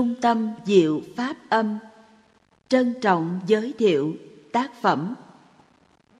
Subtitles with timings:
[0.00, 1.78] Trung tâm Diệu Pháp Âm
[2.68, 4.14] Trân trọng giới thiệu
[4.52, 5.14] tác phẩm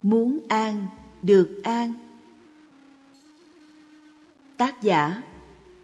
[0.03, 0.87] Muốn an,
[1.23, 1.93] được an.
[4.57, 5.23] Tác giả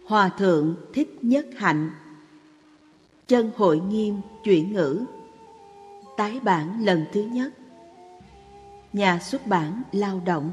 [0.05, 1.89] Hòa Thượng Thích Nhất Hạnh.
[3.27, 5.05] Chân Hội Nghiêm chuyển ngữ.
[6.17, 7.53] Tái bản lần thứ nhất.
[8.93, 10.51] Nhà xuất bản Lao động.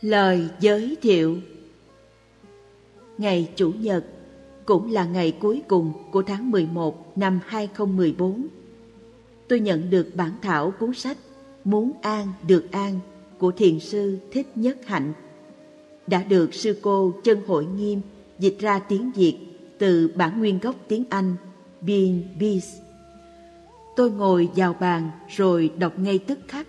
[0.00, 1.36] Lời giới thiệu.
[3.18, 4.04] Ngày Chủ nhật
[4.68, 8.46] cũng là ngày cuối cùng của tháng 11 năm 2014.
[9.48, 11.16] Tôi nhận được bản thảo cuốn sách
[11.64, 13.00] Muốn an được an
[13.38, 15.12] của thiền sư Thích Nhất Hạnh
[16.06, 18.00] đã được sư cô Chân Hội Nghiêm
[18.38, 19.38] dịch ra tiếng Việt
[19.78, 21.36] từ bản nguyên gốc tiếng Anh
[21.80, 22.68] Being Peace.
[23.96, 26.66] Tôi ngồi vào bàn rồi đọc ngay tức khắc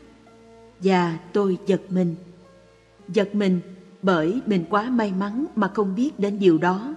[0.80, 2.16] và tôi giật mình.
[3.08, 3.60] Giật mình
[4.02, 6.96] bởi mình quá may mắn mà không biết đến điều đó.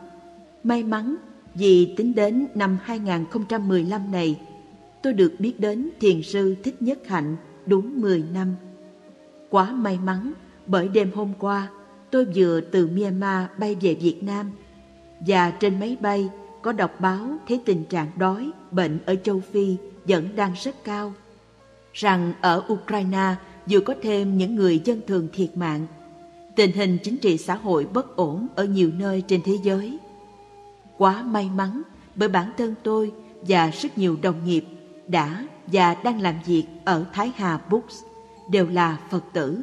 [0.65, 1.17] May mắn
[1.55, 4.41] vì tính đến năm 2015 này,
[5.03, 8.55] tôi được biết đến thiền sư Thích Nhất Hạnh đúng 10 năm.
[9.51, 10.33] Quá may mắn
[10.67, 11.69] bởi đêm hôm qua
[12.11, 14.51] tôi vừa từ Myanmar bay về Việt Nam
[15.21, 16.29] và trên máy bay
[16.63, 21.13] có đọc báo thấy tình trạng đói, bệnh ở châu Phi vẫn đang rất cao.
[21.93, 23.35] Rằng ở Ukraine
[23.71, 25.87] vừa có thêm những người dân thường thiệt mạng.
[26.57, 29.99] Tình hình chính trị xã hội bất ổn ở nhiều nơi trên thế giới.
[31.03, 31.83] Quá may mắn
[32.15, 33.13] bởi bản thân tôi
[33.49, 34.65] và rất nhiều đồng nghiệp
[35.09, 37.95] đã và đang làm việc ở Thái Hà Books
[38.51, 39.63] đều là Phật tử.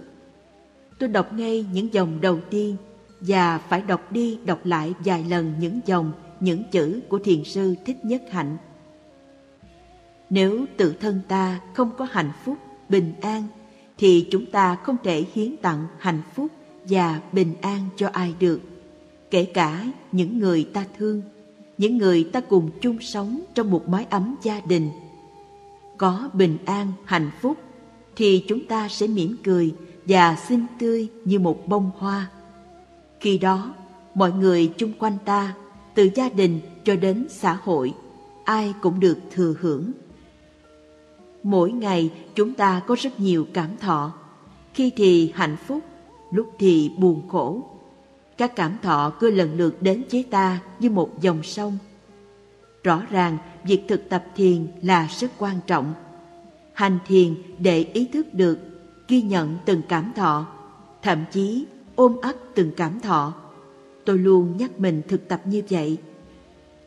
[1.00, 2.76] Tôi đọc ngay những dòng đầu tiên
[3.20, 7.76] và phải đọc đi đọc lại vài lần những dòng, những chữ của thiền sư
[7.86, 8.58] Thích Nhất Hạnh.
[10.30, 12.58] Nếu tự thân ta không có hạnh phúc,
[12.90, 13.44] bình an,
[13.98, 16.48] thì chúng ta không thể hiến tặng hạnh phúc
[16.86, 18.62] và bình an cho ai được,
[19.32, 21.22] kể cả những người ta thương,
[21.78, 24.90] những người ta cùng chung sống trong một mái ấm gia đình.
[25.98, 27.58] Có bình an, hạnh phúc,
[28.16, 29.74] thì chúng ta sẽ mỉm cười
[30.06, 32.30] và xinh tươi như một bông hoa.
[33.20, 33.74] Khi đó,
[34.16, 35.54] mọi người chung quanh ta,
[35.96, 37.94] từ gia đình cho đến xã hội,
[38.44, 39.92] ai cũng được thừa hưởng.
[41.44, 44.14] Mỗi ngày chúng ta có rất nhiều cảm thọ,
[44.74, 45.80] khi thì hạnh phúc,
[46.32, 47.64] lúc thì buồn khổ.
[48.40, 51.78] Các cảm thọ cứ lần lượt đến với ta như một dòng sông.
[52.84, 55.94] Rõ ràng việc thực tập thiền là rất quan trọng.
[56.74, 58.60] Hành thiền để ý thức được,
[59.08, 60.48] ghi nhận từng cảm thọ,
[61.02, 63.34] thậm chí ôm ấp từng cảm thọ.
[64.06, 65.98] Tôi luôn nhắc mình thực tập như vậy.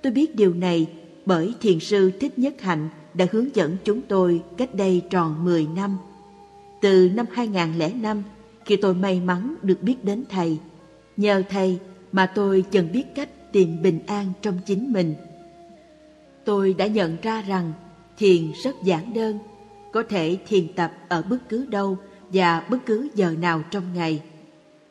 [0.02, 0.86] Tôi biết điều này
[1.26, 5.66] bởi thiền sư Thích Nhất Hạnh đã hướng dẫn chúng tôi cách đây tròn 10
[5.76, 5.98] năm.
[6.82, 8.22] Từ năm 2005,
[8.64, 10.58] khi tôi may mắn được biết đến Thầy,
[11.22, 11.78] nhờ Thầy
[12.12, 15.14] mà tôi dần biết cách tìm bình an trong chính mình.
[16.44, 17.72] Tôi đã nhận ra rằng
[18.18, 19.38] thiền rất giản đơn,
[19.92, 21.98] có thể thiền tập ở bất cứ đâu
[22.32, 24.22] và bất cứ giờ nào trong ngày.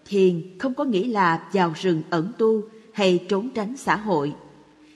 [0.06, 2.62] Thiền không có nghĩa là vào rừng ẩn tu
[2.94, 4.34] hay trốn tránh xã hội.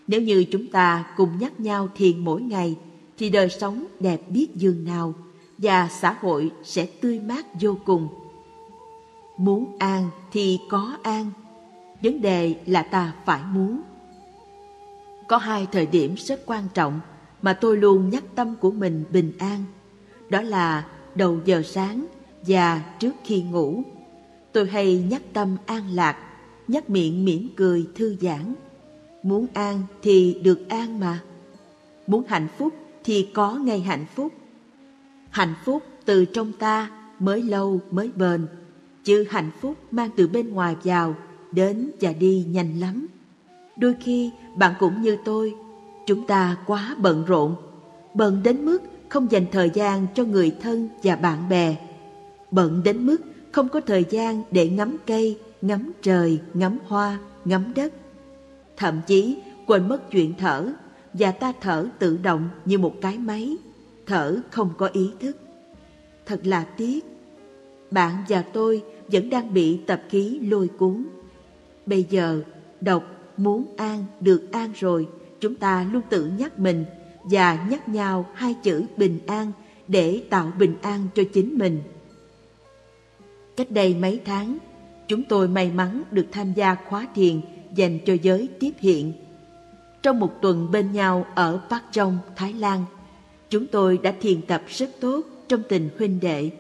[0.07, 2.75] Nếu như chúng ta cùng nhắc nhau thiền mỗi ngày
[3.17, 5.13] thì đời sống đẹp biết dường nào
[5.57, 8.07] và xã hội sẽ tươi mát vô cùng.
[9.37, 11.31] Muốn an thì có an,
[12.01, 13.81] vấn đề là ta phải muốn.
[15.27, 16.99] Có hai thời điểm rất quan trọng
[17.41, 19.63] mà tôi luôn nhắc tâm của mình bình an.
[20.29, 20.85] Đó là
[21.15, 22.05] đầu giờ sáng
[22.47, 23.83] và trước khi ngủ.
[24.51, 26.17] Tôi hay nhắc tâm an lạc,
[26.67, 28.53] nhắc miệng mỉm cười thư giãn.
[29.23, 31.19] Muốn an thì được an mà.
[32.07, 32.73] Muốn hạnh phúc
[33.03, 34.33] thì có ngày hạnh phúc.
[35.29, 36.89] Hạnh phúc từ trong ta
[37.19, 38.47] mới lâu mới bền,
[39.05, 41.15] chứ hạnh phúc mang từ bên ngoài vào,
[41.51, 43.07] đến và đi nhanh lắm.
[43.77, 45.55] Đôi khi bạn cũng như tôi,
[46.05, 47.55] chúng ta quá bận rộn,
[48.13, 51.75] bận đến mức không dành thời gian cho người thân và bạn bè,
[52.51, 53.21] bận đến mức
[53.51, 57.93] không có thời gian để ngắm cây, ngắm trời, ngắm hoa, ngắm đất.
[58.77, 60.71] Thậm chí quên mất chuyện thở
[61.13, 63.57] và ta thở tự động như một cái máy,
[64.05, 65.37] thở không có ý thức.
[66.25, 67.05] Thật là tiếc.
[67.91, 71.05] Bạn và tôi vẫn đang bị tập khí lôi cuốn.
[71.85, 72.41] Bây giờ,
[72.81, 73.03] đọc
[73.37, 75.07] muốn an được an rồi,
[75.39, 76.85] chúng ta luôn tự nhắc mình
[77.23, 79.51] và nhắc nhau hai chữ bình an
[79.87, 81.81] để tạo bình an cho chính mình.
[83.55, 84.57] Cách đây mấy tháng,
[85.07, 87.41] chúng tôi may mắn được tham gia khóa thiền
[87.75, 89.13] dành cho giới tiếp hiện
[90.05, 92.85] trong một tuần bên nhau ở Park Trong, Thái Lan,
[93.49, 96.51] chúng tôi đã thiền tập rất tốt trong tình huynh đệ.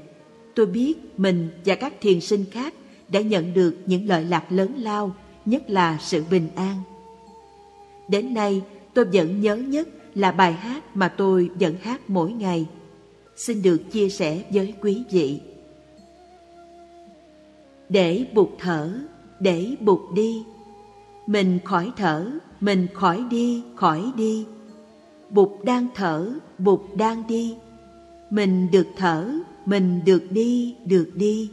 [0.55, 2.73] Tôi biết mình và các thiền sinh khác
[3.09, 5.15] đã nhận được những lợi lạc lớn lao,
[5.45, 6.81] nhất là sự bình an.
[8.07, 8.61] Đến nay
[8.93, 12.65] tôi vẫn nhớ nhất là bài hát mà tôi vẫn hát mỗi ngày.
[13.35, 15.39] Xin được chia sẻ với quý vị.
[17.89, 18.93] Để buộc thở,
[19.39, 20.43] để buộc đi.
[21.27, 24.45] Mình khỏi thở, mình khỏi đi, khỏi đi.
[25.29, 27.55] Bụt đang thở, bụt đang đi.
[28.29, 29.31] Mình được thở,
[29.65, 31.51] mình được đi, được đi.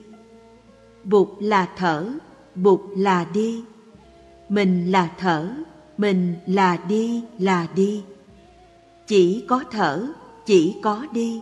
[1.04, 2.12] Bụt là thở,
[2.54, 3.64] bụt là đi.
[4.48, 5.50] Mình là thở,
[5.98, 8.02] mình là đi, là đi.
[9.06, 10.06] Chỉ có thở,
[10.46, 11.40] chỉ có đi.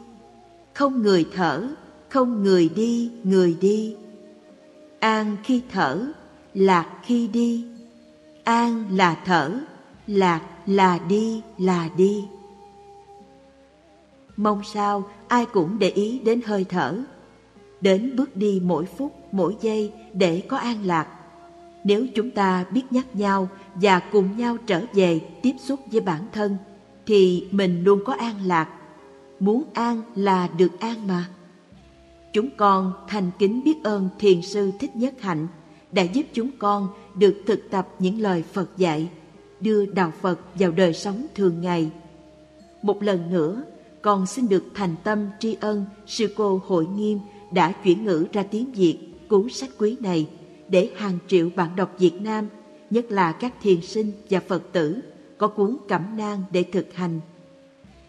[0.74, 1.68] Không người thở,
[2.08, 3.96] không người đi, người đi.
[5.00, 6.12] An khi thở,
[6.54, 7.64] lạc khi đi.
[8.44, 9.58] An là thở,
[10.06, 12.24] lạc là đi, là đi.
[14.40, 16.98] Mong sao ai cũng để ý đến hơi thở,
[17.80, 21.08] đến bước đi mỗi phút, mỗi giây để có an lạc.
[21.84, 26.22] Nếu chúng ta biết nhắc nhau và cùng nhau trở về tiếp xúc với bản
[26.32, 26.56] thân,
[27.06, 28.68] thì mình luôn có an lạc.
[29.40, 31.28] Muốn an là được an mà.
[32.32, 35.46] Chúng con thành kính biết ơn Thiền sư Thích Nhất Hạnh
[35.92, 39.08] đã giúp chúng con được thực tập những lời Phật dạy,
[39.60, 41.90] đưa đạo Phật vào đời sống thường ngày.
[42.82, 43.62] Một lần nữa,
[44.02, 47.18] con xin được thành tâm tri ân sư cô Hội Nghiêm
[47.50, 48.98] đã chuyển ngữ ra tiếng Việt
[49.28, 50.28] cuốn sách quý này
[50.68, 52.48] để hàng triệu bạn đọc Việt Nam,
[52.90, 55.00] nhất là các thiền sinh và Phật tử,
[55.38, 57.20] có cuốn cẩm nang để thực hành.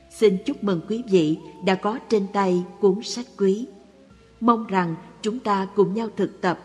[0.09, 3.67] Xin chúc mừng quý vị đã có trên tay cuốn sách quý.
[4.39, 6.59] Mong rằng chúng ta cùng nhau thực tập,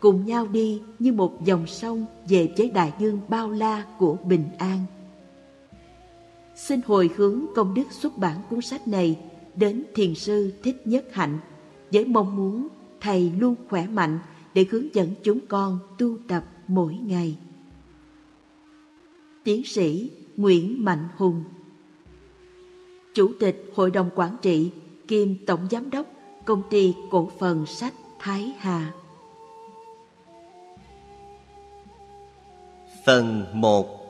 [0.00, 4.44] cùng nhau đi như một dòng sông về với đại dương bao la của bình
[4.58, 4.78] an.
[6.54, 9.18] Xin hồi hướng công đức xuất bản cuốn sách này
[9.56, 11.38] đến Thiền sư Thích Nhất Hạnh
[11.92, 12.68] với mong muốn
[13.00, 14.18] Thầy luôn khỏe mạnh
[14.54, 17.36] để hướng dẫn chúng con tu tập mỗi ngày.
[19.44, 21.44] Tiến sĩ Nguyễn Mạnh Hùng,
[23.14, 24.70] Chủ tịch Hội đồng Quản trị
[25.08, 26.06] kiêm Tổng Giám đốc
[26.44, 28.92] Công ty Cổ phần Sách Thái Hà
[33.06, 34.01] Phần 1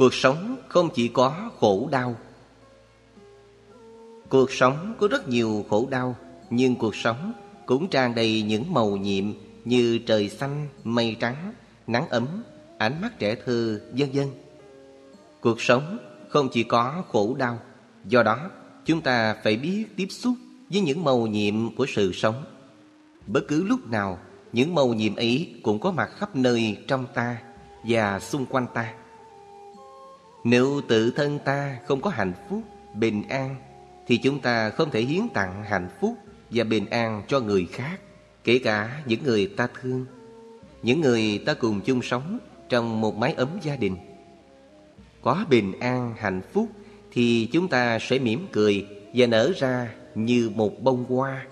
[0.00, 2.16] Cuộc sống không chỉ có khổ đau.
[4.28, 6.16] Cuộc sống có rất nhiều khổ đau
[6.50, 7.32] Nhưng cuộc sống
[7.66, 9.24] cũng tràn đầy những màu nhiệm
[9.64, 11.52] Như trời xanh, mây trắng,
[11.86, 12.26] nắng ấm,
[12.78, 14.26] ánh mắt trẻ thơ, vân vân.
[15.40, 15.98] Cuộc sống
[16.28, 17.58] không chỉ có khổ đau
[18.04, 18.50] Do đó
[18.84, 20.34] chúng ta phải biết tiếp xúc
[20.70, 22.44] với những màu nhiệm của sự sống.
[23.26, 24.18] Bất cứ lúc nào
[24.52, 27.36] những màu nhiệm ấy cũng có mặt khắp nơi trong ta
[27.84, 28.94] và xung quanh ta
[30.44, 32.62] nếu tự thân ta không có hạnh phúc,
[32.94, 33.56] bình an
[34.06, 36.14] Thì chúng ta không thể hiến tặng hạnh phúc
[36.50, 38.00] và bình an cho người khác
[38.44, 40.06] Kể cả những người ta thương
[40.82, 43.96] Những người ta cùng chung sống trong một mái ấm gia đình.
[45.22, 46.68] Có bình an, hạnh phúc
[47.12, 51.46] Thì chúng ta sẽ mỉm cười và nở ra như một bông hoa.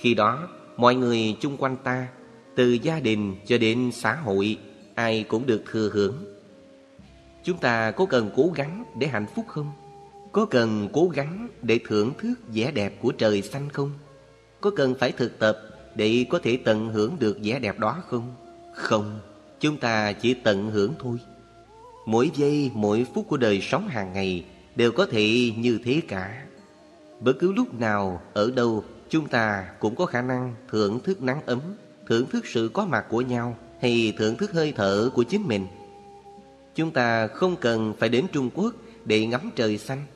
[0.00, 2.06] Khi đó mọi người chung quanh ta
[2.56, 4.58] Từ gia đình cho đến xã hội
[4.94, 6.31] Ai cũng được thừa hưởng.
[7.44, 9.72] Chúng ta có cần cố gắng để hạnh phúc không?
[10.32, 13.90] Có cần cố gắng để thưởng thức vẻ đẹp của trời xanh không?
[14.60, 15.58] Có cần phải thực tập
[15.94, 18.34] để có thể tận hưởng được vẻ đẹp đó không?
[18.74, 19.20] Không,
[19.60, 21.18] chúng ta chỉ tận hưởng thôi.
[22.06, 24.44] Mỗi giây, mỗi phút của đời sống hàng ngày
[24.76, 26.44] đều có thể như thế cả.
[27.20, 31.40] Bất cứ lúc nào, ở đâu, chúng ta cũng có khả năng thưởng thức nắng
[31.46, 31.60] ấm,
[32.08, 35.66] thưởng thức sự có mặt của nhau hay thưởng thức hơi thở của chính mình.
[36.74, 38.74] Chúng ta không cần phải đến Trung Quốc
[39.04, 40.06] để ngắm trời xanh.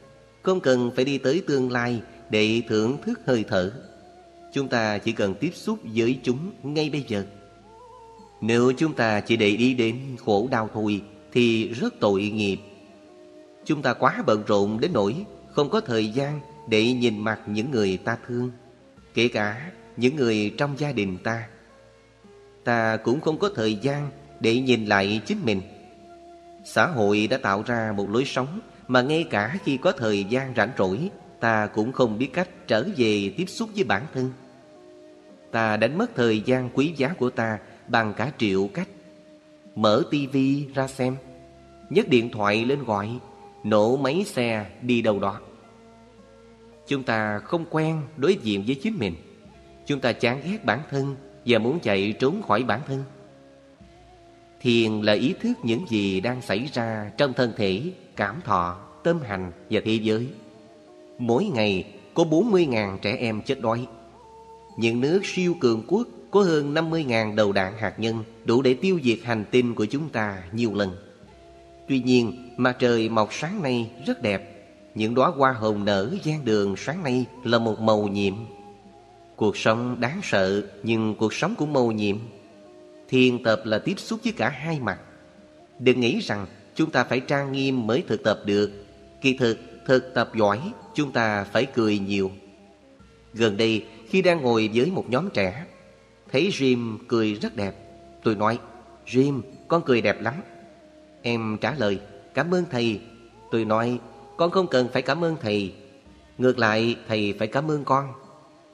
[0.43, 3.73] Không cần phải đi tới tương lai để thưởng thức hơi thở.
[4.53, 7.25] Chúng ta chỉ cần tiếp xúc với chúng ngay bây giờ.
[8.41, 12.59] Nếu chúng ta chỉ để đi đến khổ đau thôi, Thì rất tội nghiệp.
[13.65, 17.71] Chúng ta quá bận rộn đến nỗi Không có thời gian để nhìn mặt những
[17.71, 18.51] người ta thương,
[19.15, 21.49] Kể cả những người trong gia đình ta.
[22.65, 24.11] Ta cũng không có thời gian
[24.41, 25.61] để nhìn lại chính mình.
[26.69, 30.55] Xã hội đã tạo ra một lối sống mà ngay cả khi có thời gian
[30.57, 34.33] rảnh rỗi, ta cũng không biết cách trở về tiếp xúc với bản thân.
[35.53, 37.59] Ta đánh mất thời gian quý giá của ta
[37.89, 38.89] bằng cả triệu cách.
[39.75, 41.17] Mở tivi ra xem,
[41.91, 43.19] nhấc điện thoại lên gọi,
[43.65, 45.41] nổ máy xe đi đâu đó.
[46.87, 49.15] Chúng ta không quen đối diện với chính mình.
[49.87, 53.05] Chúng ta chán ghét bản thân và muốn chạy trốn khỏi bản thân.
[54.67, 57.83] Thiền là ý thức những gì đang xảy ra trong thân thể,
[58.17, 60.27] cảm thọ, tâm hành và thế giới.
[61.19, 63.87] Mỗi ngày có 40.000 trẻ em chết đói.
[64.77, 69.01] Những nước siêu cường quốc có hơn 50.000 đầu đạn hạt nhân đủ để tiêu
[69.05, 70.97] diệt hành tinh của chúng ta nhiều lần.
[71.89, 74.69] Tuy nhiên, mặt trời mọc sáng nay rất đẹp.
[74.95, 78.35] Những đóa hoa hồng nở gian đường sáng nay là một màu nhiệm.
[79.37, 82.17] Cuộc sống đáng sợ, nhưng cuộc sống cũng màu nhiệm.
[83.09, 84.99] Thiền tập là tiếp xúc với cả hai mặt.
[85.79, 88.71] Đừng nghĩ rằng chúng ta phải trang nghiêm mới thực tập được.
[89.21, 90.61] Kỳ thực, thực tập giỏi,
[90.95, 92.31] chúng ta phải cười nhiều.
[93.35, 95.67] Gần đây, khi đang ngồi với một nhóm trẻ,
[96.33, 97.75] thấy Jim cười rất đẹp.
[98.23, 98.59] Tôi nói,
[99.07, 100.35] Jim, con cười đẹp lắm.
[101.23, 101.99] Em trả lời,
[102.35, 103.01] cảm ơn thầy.
[103.51, 103.99] Tôi nói,
[104.37, 105.73] con không cần phải cảm ơn thầy.
[106.39, 108.13] Ngược lại, thầy phải cảm ơn con.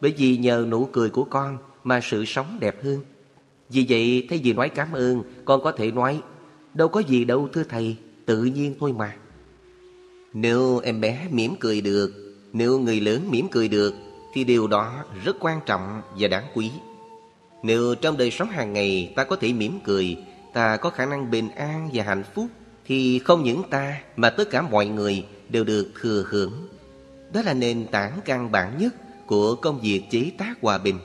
[0.00, 3.00] Bởi vì nhờ nụ cười của con mà sự sống đẹp hơn.
[3.72, 6.22] Vì vậy, thay vì nói cảm ơn, con có thể nói,
[6.74, 9.16] đâu có gì đâu thưa thầy, tự nhiên thôi mà.
[10.32, 12.12] Nếu em bé mỉm cười được,
[12.52, 13.94] nếu người lớn mỉm cười được,
[14.34, 16.70] thì điều đó rất quan trọng và đáng quý.
[17.62, 20.16] Nếu trong đời sống hàng ngày ta có thể mỉm cười,
[20.52, 22.46] ta có khả năng bình an và hạnh phúc,
[22.86, 26.52] thì không những ta mà tất cả mọi người đều được thừa hưởng.
[27.32, 28.94] Đó là nền tảng căn bản nhất
[29.26, 30.98] của công việc chế tác hòa bình.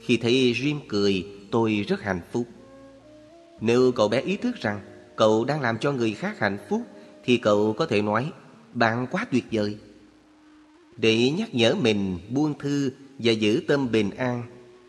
[0.00, 2.46] Khi thấy Jim cười, tôi rất hạnh phúc.
[3.60, 4.80] Nếu cậu bé ý thức rằng
[5.16, 6.82] cậu đang làm cho người khác hạnh phúc,
[7.24, 8.32] thì cậu có thể nói,
[8.74, 9.76] bạn quá tuyệt vời.
[10.96, 14.42] Để nhắc nhở mình buông thư và giữ tâm bình an,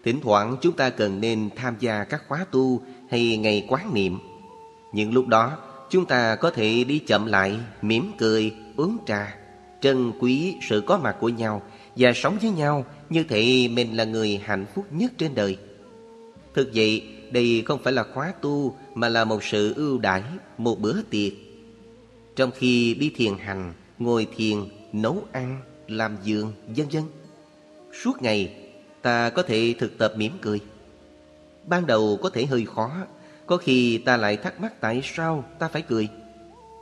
[0.04, 4.20] thỉnh thoảng chúng ta cần nên tham gia các khóa tu hay ngày quán niệm.
[4.94, 5.58] Những lúc đó,
[5.90, 9.36] chúng ta có thể đi chậm lại, mỉm cười, uống trà,
[9.82, 11.62] trân quý sự có mặt của nhau
[11.96, 15.58] và sống với nhau như thể mình là người hạnh phúc nhất trên đời.
[16.60, 20.24] Thực vậy, đây không phải là khóa tu mà là một sự ưu đãi,
[20.58, 21.34] một bữa tiệc.
[22.36, 24.58] Trong khi đi thiền hành, ngồi thiền,
[24.94, 27.04] nấu ăn, làm giường, vân vân.
[28.04, 28.56] Suốt ngày,
[29.02, 30.60] ta có thể thực tập mỉm cười.
[31.68, 32.92] Ban đầu có thể hơi khó,
[33.46, 36.08] có khi ta lại thắc mắc tại sao ta phải cười.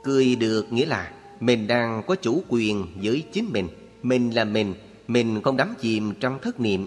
[0.04, 3.68] Cười được nghĩa là mình đang có chủ quyền với chính mình.
[4.02, 4.74] Mình là mình,
[5.08, 6.86] mình không đắm chìm trong thất niệm.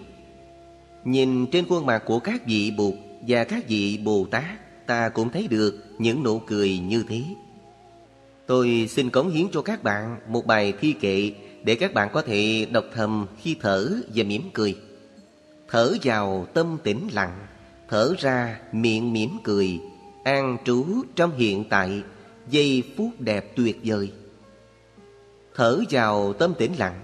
[1.04, 2.94] Nhìn trên khuôn mặt của các vị Bụt
[3.26, 7.22] và các vị Bồ Tát, ta cũng thấy được những nụ cười như thế.
[8.46, 11.32] Tôi xin cống hiến cho các bạn một bài thi kệ
[11.64, 14.76] để các bạn có thể đọc thầm khi thở và mỉm cười.
[15.68, 17.46] Thở vào tâm tĩnh lặng,
[17.88, 19.80] thở ra miệng mỉm cười,
[20.24, 22.02] an trú trong hiện tại,
[22.50, 24.12] giây phút đẹp tuyệt vời.
[25.54, 27.02] Thở vào tâm tĩnh lặng,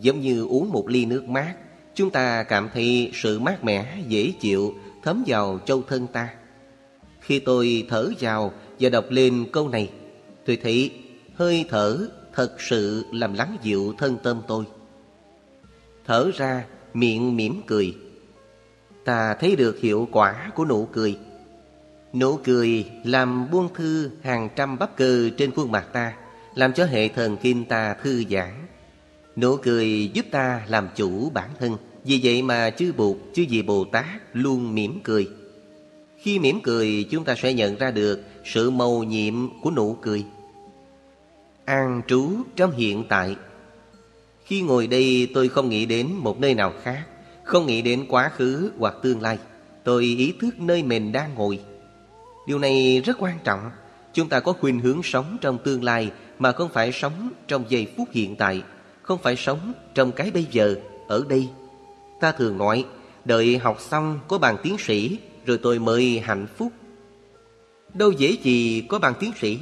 [0.00, 1.54] giống như uống một ly nước mát,
[1.98, 6.28] chúng ta cảm thấy sự mát mẻ, dễ chịu thấm vào châu thân ta.
[7.20, 9.90] Khi tôi thở vào và đọc lên câu này,
[10.46, 10.92] tôi thấy
[11.34, 14.64] hơi thở thật sự làm lắng dịu thân tâm tôi.
[16.06, 16.64] Thở ra,
[16.94, 17.94] miệng mỉm cười.
[19.04, 21.18] Ta thấy được hiệu quả của nụ cười.
[22.12, 26.14] Nụ cười làm buông thư hàng trăm bắp cơ trên khuôn mặt ta,
[26.54, 28.54] làm cho hệ thần kinh ta thư giãn.
[29.36, 31.76] Nụ cười giúp ta làm chủ bản thân.
[32.04, 35.28] Vì vậy mà chư Bụt, chư vị Bồ Tát luôn mỉm cười.
[36.18, 40.24] Khi mỉm cười chúng ta sẽ nhận ra được sự màu nhiệm của nụ cười
[41.68, 43.36] an trú trong hiện tại.
[44.44, 47.06] Khi ngồi đây tôi không nghĩ đến một nơi nào khác,
[47.44, 49.38] không nghĩ đến quá khứ hoặc tương lai.
[49.84, 51.60] Tôi ý thức nơi mình đang ngồi.
[52.46, 53.70] Điều này rất quan trọng.
[54.12, 57.86] Chúng ta có khuynh hướng sống trong tương lai mà không phải sống trong giây
[57.96, 58.62] phút hiện tại,
[59.02, 60.74] không phải sống trong cái bây giờ,
[61.08, 61.48] ở đây.
[62.20, 62.84] Ta thường nói,
[63.24, 66.72] đợi học xong có bằng tiến sĩ rồi tôi mới hạnh phúc.
[67.94, 69.58] Đâu dễ gì có bằng tiến sĩ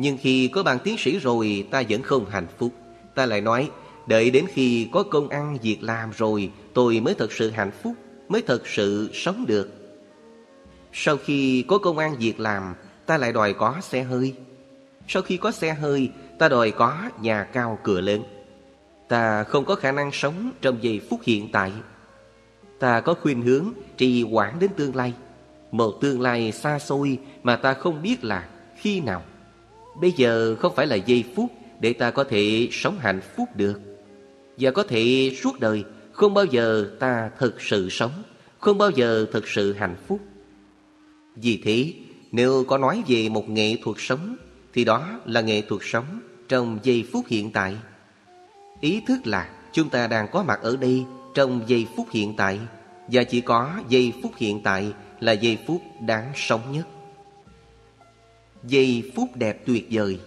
[0.00, 2.72] nhưng khi có bằng tiến sĩ rồi ta vẫn không hạnh phúc.
[3.14, 3.70] Ta lại nói
[4.06, 7.92] Đợi đến khi có công ăn việc làm rồi Tôi mới thật sự hạnh phúc
[8.28, 9.70] Mới thật sự sống được.
[10.92, 12.74] Sau khi có công ăn việc làm
[13.06, 14.34] Ta lại đòi có xe hơi.
[15.08, 18.22] Sau khi có xe hơi Ta đòi có nhà cao cửa lớn.
[19.08, 21.72] Ta không có khả năng sống Trong giây phút hiện tại
[22.78, 25.12] Ta có khuyên hướng trì hoãn đến tương lai
[25.70, 29.22] Một tương lai xa xôi Mà ta không biết là khi nào
[30.00, 31.50] Bây giờ không phải là giây phút
[31.80, 33.80] để ta có thể sống hạnh phúc được.
[34.58, 38.22] Và có thể suốt đời không bao giờ ta thực sự sống,
[38.58, 40.20] không bao giờ thực sự hạnh phúc.
[41.36, 41.92] Vì thế,
[42.32, 44.36] nếu có nói về một nghệ thuật sống,
[44.72, 47.76] thì đó là nghệ thuật sống trong giây phút hiện tại.
[48.80, 51.04] Ý thức là chúng ta đang có mặt ở đây
[51.34, 52.60] trong giây phút hiện tại,
[53.08, 56.86] và chỉ có giây phút hiện tại là giây phút đáng sống nhất
[58.64, 60.18] giây phút đẹp tuyệt vời.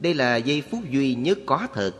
[0.00, 1.92] Đây là giây phút duy nhất có thật.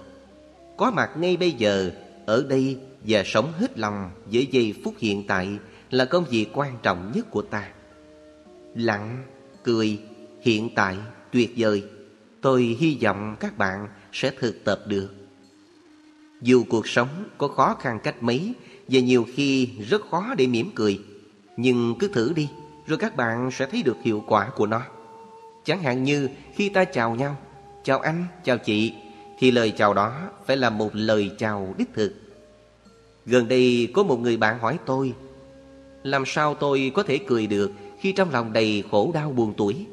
[0.76, 1.90] Có mặt ngay bây giờ,
[2.26, 5.48] ở đây và sống hết lòng với giây phút hiện tại
[5.90, 7.68] là công việc quan trọng nhất của ta.
[8.74, 9.24] Lặng,
[9.64, 9.98] cười,
[10.42, 10.96] hiện tại,
[11.32, 11.82] tuyệt vời.
[12.40, 15.21] Tôi hy vọng các bạn sẽ thực tập được.
[16.42, 17.08] Dù cuộc sống
[17.38, 18.54] có khó khăn cách mấy
[18.88, 21.00] và nhiều khi rất khó để mỉm cười,
[21.56, 22.48] nhưng cứ thử đi,
[22.86, 24.82] rồi các bạn sẽ thấy được hiệu quả của nó.
[25.64, 27.36] Chẳng hạn như khi ta chào nhau,
[27.84, 28.92] chào anh, chào chị,
[29.38, 32.14] thì lời chào đó phải là một lời chào đích thực.
[33.26, 35.12] Gần đây có một người bạn hỏi tôi,
[36.02, 39.86] làm sao tôi có thể cười được khi trong lòng đầy khổ đau buồn tuổi?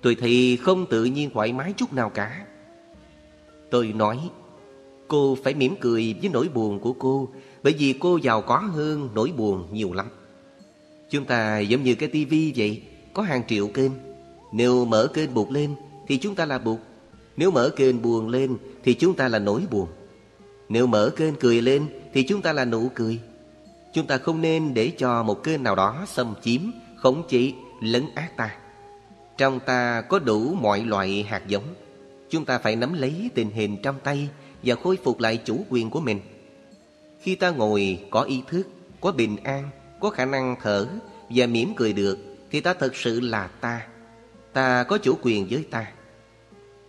[0.00, 2.46] Tôi thì không tự nhiên thoải mái chút nào cả.
[3.70, 4.18] Tôi nói,
[5.12, 7.28] cô phải mỉm cười với nỗi buồn của cô,
[7.62, 10.06] bởi vì cô giàu có hơn nỗi buồn nhiều lắm.
[11.10, 12.82] Chúng ta giống như cái tivi vậy,
[13.14, 13.92] có hàng triệu kênh.
[14.52, 15.74] Nếu mở kênh buộc lên
[16.08, 16.80] thì chúng ta là buộc.
[17.36, 19.88] Nếu mở kênh buồn lên thì chúng ta là nỗi buồn.
[20.68, 23.18] Nếu mở kênh cười lên thì chúng ta là nụ cười.
[23.92, 26.60] Chúng ta không nên để cho một kênh nào đó xâm chiếm,
[26.96, 28.56] khống chế, lấn át ta.
[29.38, 31.74] Trong ta có đủ mọi loại hạt giống.
[32.30, 34.28] Chúng ta phải nắm lấy tình hình trong tay
[34.62, 36.20] và khôi phục lại chủ quyền của mình.
[37.20, 38.68] Khi ta ngồi có ý thức,
[39.00, 40.86] có bình an, có khả năng thở
[41.30, 42.18] và mỉm cười được
[42.50, 43.86] thì ta thật sự là ta.
[44.52, 45.92] Ta có chủ quyền với ta.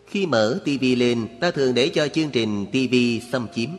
[0.07, 3.69] Khi mở tivi lên, ta thường để cho chương trình tivi xâm chiếm.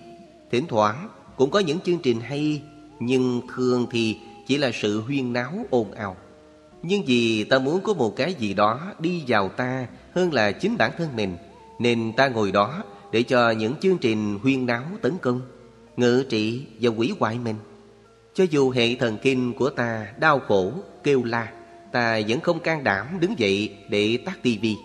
[0.50, 2.62] Thỉnh thoảng cũng có những chương trình hay,
[3.00, 6.16] nhưng thường thì chỉ là sự huyên náo ồn ào.
[6.82, 10.76] Nhưng vì ta muốn có một cái gì đó đi vào ta hơn là chính
[10.76, 11.36] bản thân mình,
[11.78, 12.82] nên ta ngồi đó
[13.14, 15.40] để cho những chương trình huyên náo tấn công,
[15.96, 17.56] ngự trị và quỷ hoại mình.
[18.34, 20.72] Cho dù hệ thần kinh của ta đau khổ,
[21.04, 21.52] kêu la,
[21.92, 24.76] ta vẫn không can đảm đứng dậy để tắt tivi.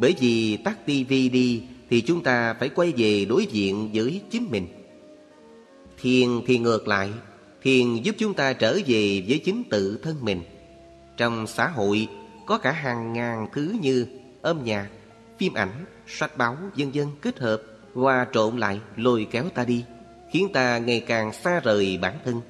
[0.00, 4.46] Bởi vì tắt tivi đi thì chúng ta phải quay về đối diện với chính
[4.50, 4.66] mình.
[6.02, 7.10] Thiền thì ngược lại,
[7.62, 10.40] thiền giúp chúng ta trở về với chính tự thân mình.
[11.16, 12.08] Trong xã hội
[12.46, 14.06] có cả hàng ngàn thứ như
[14.42, 14.88] âm nhạc,
[15.38, 17.62] phim ảnh, sách báo, vân vân kết hợp,
[17.94, 19.84] hòa trộn lại lôi kéo ta đi,
[20.30, 22.40] khiến ta ngày càng xa rời bản thân.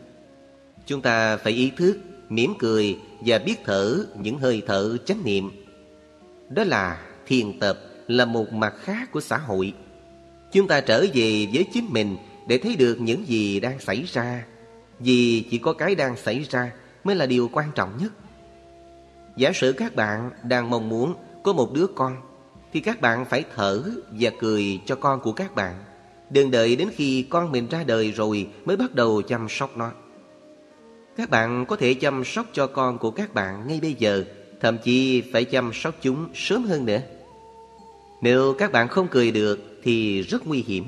[0.87, 5.51] Chúng ta phải ý thức, mỉm cười và biết thở những hơi thở chánh niệm.
[6.49, 9.75] Đó là thiền tập là một mặt khác của xã hội.
[10.53, 12.17] Chúng ta trở về với chính mình
[12.49, 14.45] để thấy được những gì đang xảy ra.
[14.99, 16.73] Vì chỉ có cái đang xảy ra
[17.05, 18.13] mới là điều quan trọng nhất.
[19.37, 22.17] Giả sử các bạn đang mong muốn có một đứa con
[22.75, 25.75] thì các bạn phải thở và cười cho con của các bạn.
[26.31, 29.93] Đừng đợi đến khi con mình ra đời rồi mới bắt đầu chăm sóc nó.
[31.17, 34.25] Các bạn có thể chăm sóc cho con của các bạn ngay bây giờ,
[34.61, 37.01] thậm chí phải chăm sóc chúng sớm hơn nữa.
[38.21, 40.85] Nếu các bạn không cười được thì rất nguy hiểm.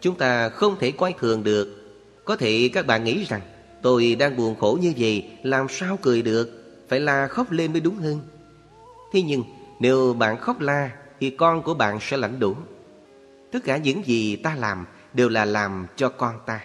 [0.00, 1.80] Chúng ta không thể coi thường được.
[2.24, 3.40] Có thể các bạn nghĩ rằng
[3.82, 6.50] tôi đang buồn khổ như vậy, làm sao cười được,
[6.88, 8.20] phải la khóc lên mới đúng hơn.
[9.12, 9.42] Thế nhưng
[9.80, 10.90] nếu bạn khóc la
[11.24, 12.56] thì con của bạn sẽ lãnh đủ.
[13.52, 16.60] Tất cả những gì ta làm đều là làm cho con ta.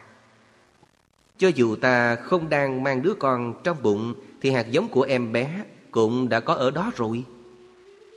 [1.38, 5.32] Cho dù ta không đang mang đứa con trong bụng thì hạt giống của em
[5.32, 7.24] bé cũng đã có ở đó rồi.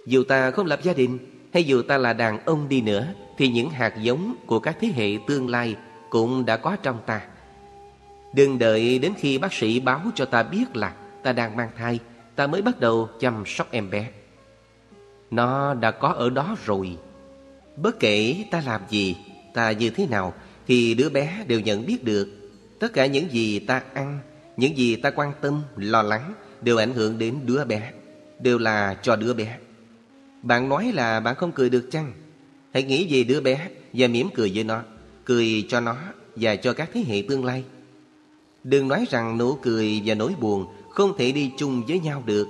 [0.07, 1.19] Dù ta không lập gia đình
[1.53, 3.07] hay dù ta là đàn ông đi nữa
[3.39, 5.77] thì những hạt giống của các thế hệ tương lai
[6.11, 7.21] cũng đã có trong ta.
[8.35, 11.99] Đừng đợi đến khi bác sĩ báo cho ta biết là ta đang mang thai,
[12.37, 14.11] ta mới bắt đầu chăm sóc em bé.
[15.33, 16.97] Nó đã có ở đó rồi.
[17.77, 19.17] Bất kể ta làm gì,
[19.55, 20.35] ta như thế nào
[20.67, 22.29] thì đứa bé đều nhận biết được.
[22.79, 24.19] Tất cả những gì ta ăn,
[24.57, 27.93] những gì ta quan tâm, lo lắng đều ảnh hưởng đến đứa bé,
[28.41, 29.59] đều là cho đứa bé.
[30.43, 32.13] Bạn nói là bạn không cười được chăng?
[32.73, 34.83] Hãy nghĩ về đứa bé và mỉm cười với nó,
[35.25, 35.97] cười cho nó
[36.37, 37.65] và cho các thế hệ tương lai.
[38.65, 42.49] Đừng nói rằng nụ cười và nỗi buồn không thể đi chung với nhau được.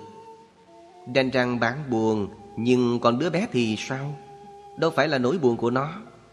[1.15, 4.17] Đành rằng bạn buồn, nhưng còn đứa bé thì sao?
[4.77, 5.89] Đâu phải là nỗi buồn của nó.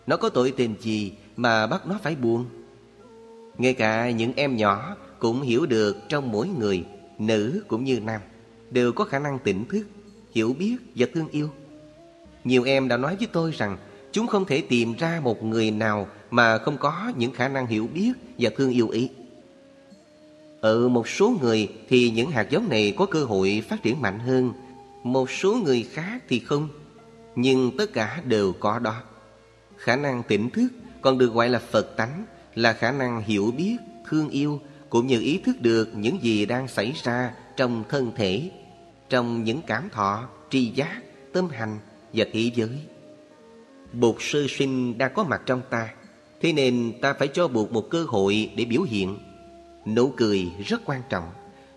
[0.07, 2.45] Nó có tội tình gì mà bắt nó phải buồn?
[3.57, 6.83] Ngay cả những em nhỏ cũng hiểu được trong mỗi người,
[7.19, 8.21] nữ cũng như nam,
[8.71, 9.83] đều có khả năng tỉnh thức,
[10.31, 11.49] hiểu biết và thương yêu.
[12.43, 13.77] Nhiều em đã nói với tôi rằng
[14.11, 17.87] chúng không thể tìm ra một người nào mà không có những khả năng hiểu
[17.93, 19.09] biết và thương yêu ý.
[20.61, 24.19] Ở một số người thì những hạt giống này có cơ hội phát triển mạnh
[24.19, 24.53] hơn,
[25.03, 26.69] một số người khác thì không.
[27.35, 28.95] Nhưng tất cả đều có đó.
[29.77, 30.67] Khả năng tỉnh thức
[31.01, 33.77] còn được gọi là Phật tánh, là khả năng hiểu biết,
[34.09, 34.59] thương yêu
[34.89, 38.51] cũng như ý thức được những gì đang xảy ra trong thân thể,
[39.09, 41.01] trong những cảm thọ, tri giác,
[41.33, 41.79] tâm hành
[42.13, 42.79] và thế giới.
[43.93, 45.89] Bụt sơ sinh đang có mặt trong ta,
[46.41, 49.17] thế nên ta phải cho Bụt một cơ hội để biểu hiện.
[49.85, 51.29] Nụ cười rất quan trọng.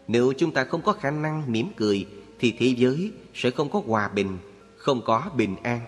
[0.09, 2.07] Nếu chúng ta không có khả năng mỉm cười
[2.43, 4.39] thì thế giới sẽ không có hòa bình,
[4.77, 5.81] không có bình an.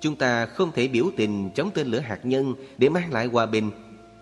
[0.00, 3.46] Chúng ta không thể biểu tình chống tên lửa hạt nhân để mang lại hòa
[3.46, 3.70] bình,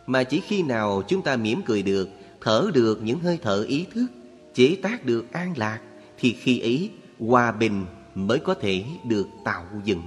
[0.07, 2.09] mà chỉ khi nào chúng ta mỉm cười được,
[2.41, 4.07] thở được những hơi thở ý thức,
[4.55, 5.81] chế tác được an lạc,
[6.19, 10.03] thì khi ấy hòa bình mới có thể được tạo dựng.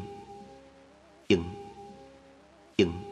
[1.29, 1.43] Dựng.
[2.77, 3.04] Dựng.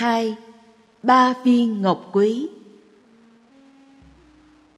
[0.00, 0.36] Hai,
[1.02, 2.48] ba viên ngọc quý.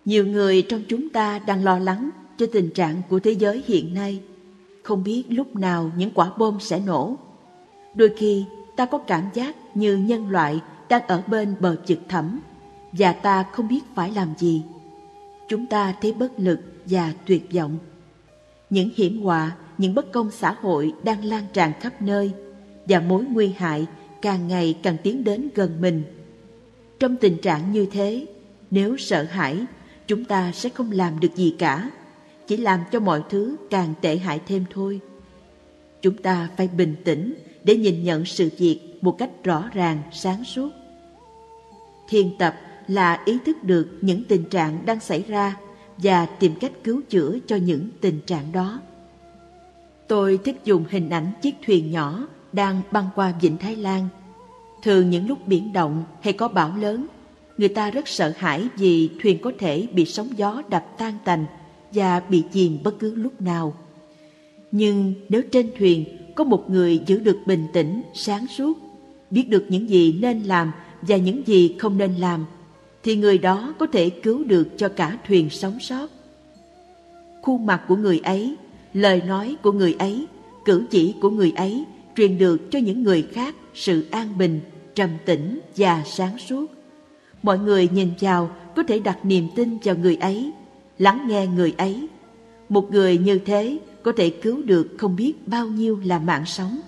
[0.05, 3.95] Nhiều người trong chúng ta đang lo lắng cho tình trạng của thế giới hiện
[3.95, 4.21] nay.
[4.83, 7.17] Không biết lúc nào những quả bom sẽ nổ.
[7.95, 8.45] Đôi khi,
[8.77, 12.41] ta có cảm giác như nhân loại đang ở bên bờ vực thẳm
[12.93, 14.63] và ta không biết phải làm gì.
[15.49, 17.79] Chúng ta thấy bất lực và tuyệt vọng.
[18.71, 22.33] Những hiểm họa, những bất công xã hội đang lan tràn khắp nơi
[22.87, 23.87] và mối nguy hại
[24.23, 26.03] càng ngày càng tiến đến gần mình.
[26.99, 28.27] Trong tình trạng như thế,
[28.71, 29.67] nếu sợ hãi,
[30.07, 31.91] chúng ta sẽ không làm được gì cả,
[32.47, 35.01] chỉ làm cho mọi thứ càng tệ hại thêm thôi.
[36.03, 40.45] Chúng ta phải bình tĩnh để nhìn nhận sự việc một cách rõ ràng, sáng
[40.45, 40.71] suốt.
[42.09, 42.55] Thiền tập
[42.89, 45.57] là ý thức được những tình trạng đang xảy ra
[45.99, 48.81] và tìm cách cứu chữa cho những tình trạng đó.
[50.09, 54.09] Tôi thích dùng hình ảnh chiếc thuyền nhỏ đang băng qua Vịnh Thái Lan.
[54.83, 57.07] Thường những lúc biển động hay có bão lớn,
[57.59, 61.45] người ta rất sợ hãi vì thuyền có thể bị sóng gió đập tan tành
[61.93, 63.75] và bị chìm bất cứ lúc nào.
[64.71, 68.79] Nhưng nếu trên thuyền có một người giữ được bình tĩnh, sáng suốt,
[69.31, 72.47] biết được những gì nên làm và những gì không nên làm,
[73.03, 76.11] thì người đó có thể cứu được cho cả thuyền sống sót.
[77.43, 78.57] Khuôn mặt của người ấy,
[78.95, 80.27] lời nói của người ấy,
[80.65, 81.85] cử chỉ của người ấy
[82.17, 84.61] truyền được cho những người khác sự an bình,
[84.95, 86.67] trầm tĩnh và sáng suốt.
[87.43, 90.53] Mọi người nhìn vào có thể đặt niềm tin vào người ấy,
[90.99, 92.09] lắng nghe người ấy.
[92.69, 96.81] Một người như thế có thể cứu được không biết bao nhiêu là mạng sống.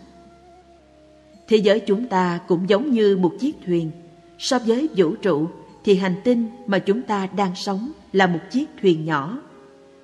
[1.49, 3.91] Thế giới chúng ta cũng giống như một chiếc thuyền.
[4.39, 5.49] So với vũ trụ
[5.85, 9.39] thì hành tinh mà chúng ta đang sống là một chiếc thuyền nhỏ.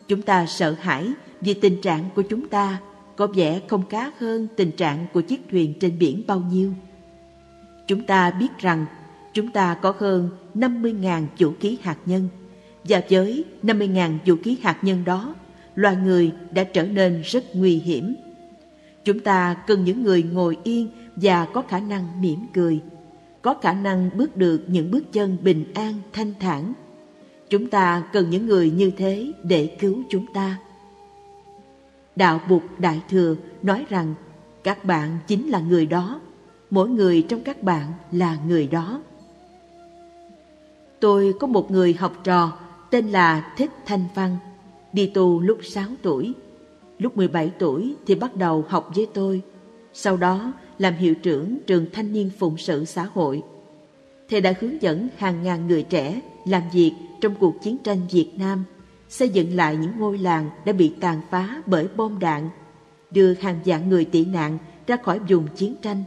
[0.08, 1.08] Chúng ta sợ hãi
[1.40, 2.78] vì tình trạng của chúng ta
[3.20, 6.72] có vẻ không cá hơn tình trạng của chiếc thuyền trên biển bao nhiêu.
[7.86, 8.86] Chúng ta biết rằng
[9.32, 12.28] chúng ta có hơn 50.000 vũ khí hạt nhân
[12.84, 15.34] và với 50.000 vũ khí hạt nhân đó,
[15.74, 18.14] loài người đã trở nên rất nguy hiểm.
[19.04, 22.80] Chúng ta cần những người ngồi yên và có khả năng mỉm cười,
[23.42, 26.72] có khả năng bước được những bước chân bình an, thanh thản.
[27.50, 30.58] Chúng ta cần những người như thế để cứu chúng ta.
[32.16, 34.14] Đạo Bụt Đại Thừa nói rằng
[34.64, 36.20] các bạn chính là người đó,
[36.70, 39.02] mỗi người trong các bạn là người đó.
[41.00, 42.52] Tôi có một người học trò
[42.90, 44.36] tên là Thích Thanh Văn,
[44.92, 46.32] đi tu lúc 6 tuổi.
[46.98, 49.42] Lúc 17 tuổi thì bắt đầu học với tôi,
[49.92, 53.42] sau đó làm hiệu trưởng trường thanh niên phụng sự xã hội.
[54.28, 58.30] Thầy đã hướng dẫn hàng ngàn người trẻ làm việc trong cuộc chiến tranh Việt
[58.36, 58.64] Nam
[59.10, 62.48] xây dựng lại những ngôi làng đã bị tàn phá bởi bom đạn,
[63.10, 66.04] đưa hàng vạn người tị nạn ra khỏi vùng chiến tranh.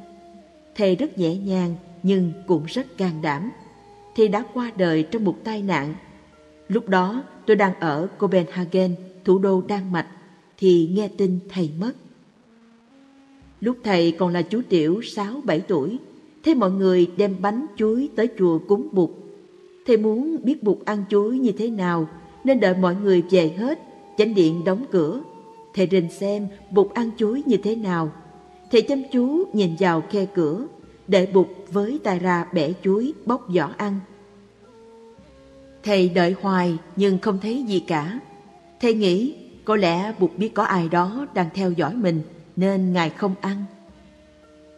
[0.75, 3.51] Thầy rất nhẹ nhàng nhưng cũng rất can đảm.
[4.15, 5.95] Thầy đã qua đời trong một tai nạn.
[6.67, 10.07] Lúc đó tôi đang ở Copenhagen, thủ đô Đan Mạch,
[10.57, 11.93] thì nghe tin thầy mất.
[13.61, 15.97] Lúc thầy còn là chú tiểu 6-7 tuổi,
[16.43, 19.09] thấy mọi người đem bánh chuối tới chùa cúng Bụt.
[19.85, 22.07] Thầy muốn biết Bụt ăn chuối như thế nào
[22.43, 23.79] nên đợi mọi người về hết,
[24.17, 25.21] chánh điện đóng cửa.
[25.73, 28.11] Thầy rình xem bụt ăn chuối như thế nào.
[28.71, 30.67] Thầy chăm chú nhìn vào khe cửa,
[31.07, 33.99] để bụt với tay ra bẻ chuối bóc vỏ ăn.
[35.83, 38.19] Thầy đợi hoài nhưng không thấy gì cả.
[38.81, 42.21] Thầy nghĩ có lẽ bụt biết có ai đó đang theo dõi mình
[42.55, 43.65] nên ngài không ăn.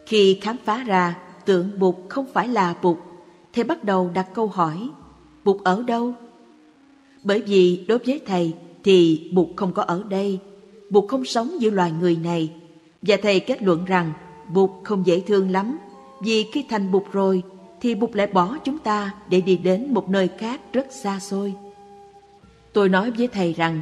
[0.06, 2.96] Khi khám phá ra tượng bụt không phải là bụt,
[3.52, 4.88] thầy bắt đầu đặt câu hỏi,
[5.44, 6.14] bụt ở đâu?
[7.26, 10.38] Bởi vì đối với thầy thì Bụt không có ở đây,
[10.90, 12.52] Bụt không sống giữa loài người này.
[13.02, 14.12] Và thầy kết luận rằng
[14.52, 15.78] Bụt không dễ thương lắm,
[16.22, 17.42] vì khi thành Bụt rồi
[17.80, 21.54] thì Bụt lại bỏ chúng ta để đi đến một nơi khác rất xa xôi.
[22.72, 23.80] Tôi nói với thầy rằng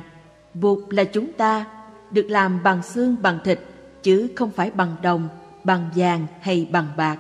[0.55, 1.67] Bụt là chúng ta,
[2.11, 3.61] được làm bằng xương bằng thịt,
[4.03, 5.29] chứ không phải bằng đồng,
[5.65, 7.19] bằng vàng hay bằng bạc.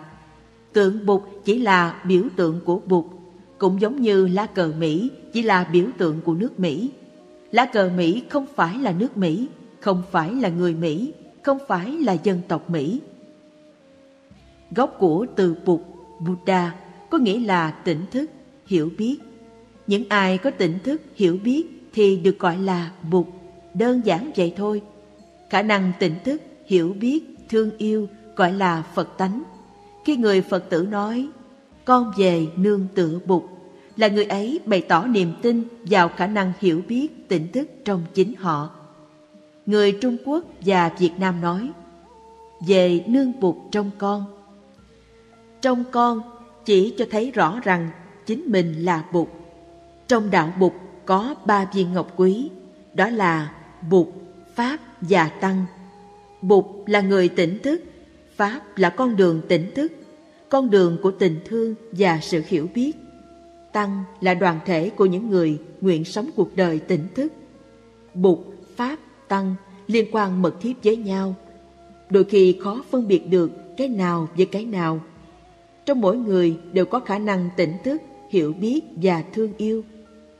[0.72, 3.04] Tượng Bụt chỉ là biểu tượng của Bụt
[3.58, 6.90] cũng giống như lá cờ Mỹ chỉ là biểu tượng của nước Mỹ.
[7.52, 9.48] Lá cờ Mỹ không phải là nước Mỹ,
[9.80, 13.00] không phải là người Mỹ, không phải là dân tộc Mỹ.
[14.70, 15.80] Gốc của từ Bụt,
[16.20, 16.74] Buddha
[17.10, 18.30] có nghĩa là tỉnh thức,
[18.66, 19.16] hiểu biết.
[19.86, 23.26] Những ai có tỉnh thức, hiểu biết thì được gọi là Bụt,
[23.74, 24.82] đơn giản vậy thôi.
[25.50, 29.42] Khả năng tỉnh thức, hiểu biết, thương yêu gọi là Phật tánh.
[30.04, 31.28] Khi người Phật tử nói,
[31.84, 33.42] con về nương tựa Bụt,
[33.96, 38.02] là người ấy bày tỏ niềm tin vào khả năng hiểu biết tỉnh thức trong
[38.14, 38.70] chính họ.
[39.66, 41.70] Người Trung Quốc và Việt Nam nói,
[42.66, 44.24] về nương Bụt trong con.
[45.60, 46.22] Trong con
[46.64, 47.90] chỉ cho thấy rõ rằng
[48.26, 49.28] chính mình là Bụt.
[50.08, 50.72] Trong đạo Bụt
[51.06, 52.50] có ba viên ngọc quý,
[52.94, 53.54] đó là
[53.90, 54.08] Bụt,
[54.54, 55.64] Pháp và Tăng.
[56.42, 57.82] Bụt là người tỉnh thức,
[58.36, 59.92] Pháp là con đường tỉnh thức,
[60.48, 62.92] con đường của tình thương và sự hiểu biết.
[63.74, 67.32] Tăng là đoàn thể của những người nguyện sống cuộc đời tỉnh thức.
[68.14, 68.38] Bụt,
[68.76, 69.54] Pháp, Tăng
[69.86, 71.34] liên quan mật thiết với nhau.
[72.10, 75.00] Đôi khi khó phân biệt được cái nào với cái nào.
[75.86, 79.82] Trong mỗi người đều có khả năng tỉnh thức, hiểu biết và thương yêu.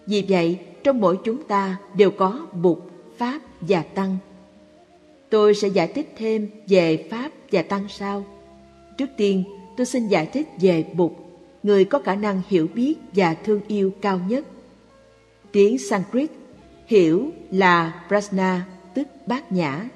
[0.07, 2.79] Vì vậy, trong mỗi chúng ta đều có Bụt,
[3.17, 4.17] Pháp và Tăng.
[5.31, 8.25] Tôi sẽ giải thích thêm về Pháp và Tăng sau.
[8.99, 9.45] Trước tiên,
[9.77, 11.13] tôi xin giải thích về Bụt,
[11.65, 14.45] người có khả năng hiểu biết và thương yêu cao nhất.
[15.53, 16.31] Tiếng Sanskrit
[16.87, 19.89] hiểu là prasna, tức bát nhã,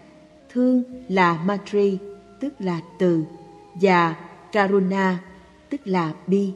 [0.53, 1.99] thương là matri,
[2.41, 3.23] tức là từ,
[3.75, 4.17] và
[4.53, 5.19] karuna,
[5.71, 6.53] tức là bi.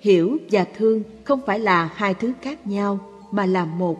[0.00, 2.98] Hiểu và thương không phải là hai thứ khác nhau
[3.30, 3.98] mà là một.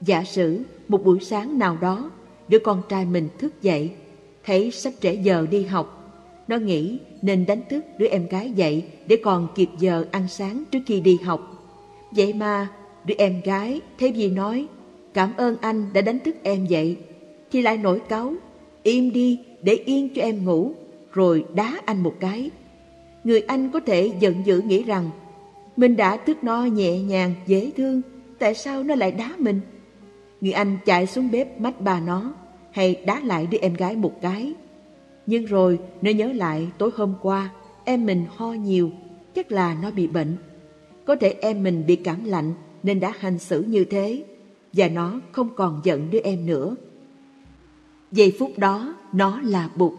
[0.00, 2.10] Giả sử một buổi sáng nào đó,
[2.48, 3.90] đứa con trai mình thức dậy,
[4.44, 6.01] thấy sắp trễ giờ đi học.
[6.48, 10.64] Nó nghĩ nên đánh thức đứa em gái dậy để còn kịp giờ ăn sáng
[10.70, 11.40] trước khi đi học.
[12.10, 12.68] Vậy mà,
[13.04, 14.66] đứa em gái thấy gì nói,
[15.14, 16.96] cảm ơn anh đã đánh thức em dậy.
[17.52, 18.34] Thì lại nổi cáu,
[18.82, 20.72] im đi, để yên cho em ngủ,
[21.12, 22.50] rồi đá anh một cái.
[23.24, 25.10] Người anh có thể giận dữ nghĩ rằng,
[25.76, 28.02] mình đã thức nó nhẹ nhàng, dễ thương,
[28.38, 29.60] tại sao nó lại đá mình?
[30.40, 32.34] Người anh chạy xuống bếp mách bà nó,
[32.70, 34.52] hay đá lại đứa em gái một cái
[35.26, 37.50] nhưng rồi nó nhớ lại tối hôm qua
[37.84, 38.90] em mình ho nhiều
[39.34, 40.36] chắc là nó bị bệnh
[41.04, 44.24] có thể em mình bị cảm lạnh nên đã hành xử như thế
[44.72, 46.76] và nó không còn giận đứa em nữa.
[48.12, 49.92] Giây phút đó nó là bụt,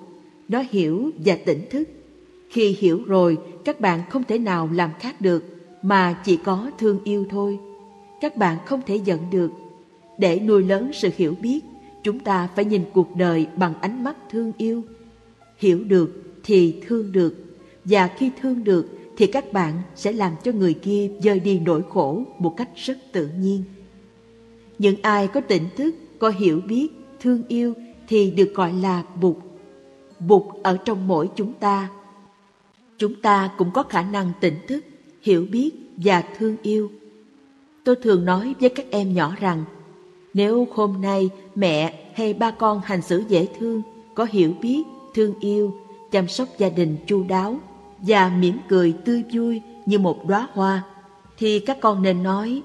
[0.47, 1.89] nó hiểu và tỉnh thức.
[2.49, 5.43] Khi hiểu rồi các bạn không thể nào làm khác được
[5.81, 7.59] mà chỉ có thương yêu thôi.
[8.21, 9.51] Các bạn không thể giận được.
[10.17, 11.59] Để nuôi lớn sự hiểu biết,
[12.03, 14.81] chúng ta phải nhìn cuộc đời bằng ánh mắt thương yêu.
[15.63, 16.09] Hiểu được
[16.43, 17.35] thì thương được,
[17.85, 18.85] và khi thương được
[19.17, 22.97] thì các bạn sẽ làm cho người kia dời đi nỗi khổ một cách rất
[23.11, 23.63] tự nhiên.
[24.79, 26.87] Những ai có tỉnh thức, có hiểu biết,
[27.19, 27.73] thương yêu
[28.07, 29.35] thì được gọi là Bụt.
[30.19, 31.89] Bụt ở trong mỗi chúng ta.
[32.97, 34.85] Chúng ta cũng có khả năng tỉnh thức,
[35.21, 36.91] hiểu biết và thương yêu.
[37.83, 39.63] Tôi thường nói với các em nhỏ rằng
[40.33, 43.81] nếu hôm nay mẹ hay ba con hành xử dễ thương,
[44.15, 45.73] có hiểu biết, thương yêu,
[46.11, 47.57] chăm sóc gia đình chu đáo
[47.97, 50.83] và mỉm cười tươi vui như một đóa hoa,
[51.37, 52.61] thì các con nên nói,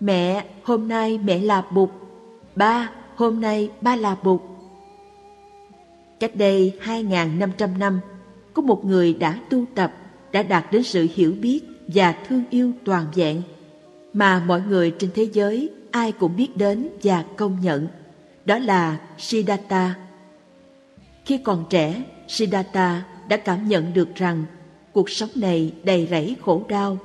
[0.00, 1.90] mẹ, hôm nay mẹ là bụt,
[2.56, 4.40] ba, hôm nay ba là bụt.
[6.20, 8.00] Cách đây 2.500 năm,
[8.54, 9.92] có một người đã tu tập,
[10.32, 13.42] đã đạt đến sự hiểu biết và thương yêu toàn vẹn,
[14.12, 17.86] mà mọi người trên thế giới ai cũng biết đến và công nhận.
[18.44, 19.94] Đó là Siddhartha.
[21.26, 24.44] Khi còn trẻ, Siddhartha đã cảm nhận được rằng
[24.92, 26.98] cuộc sống này đầy rẫy khổ đau.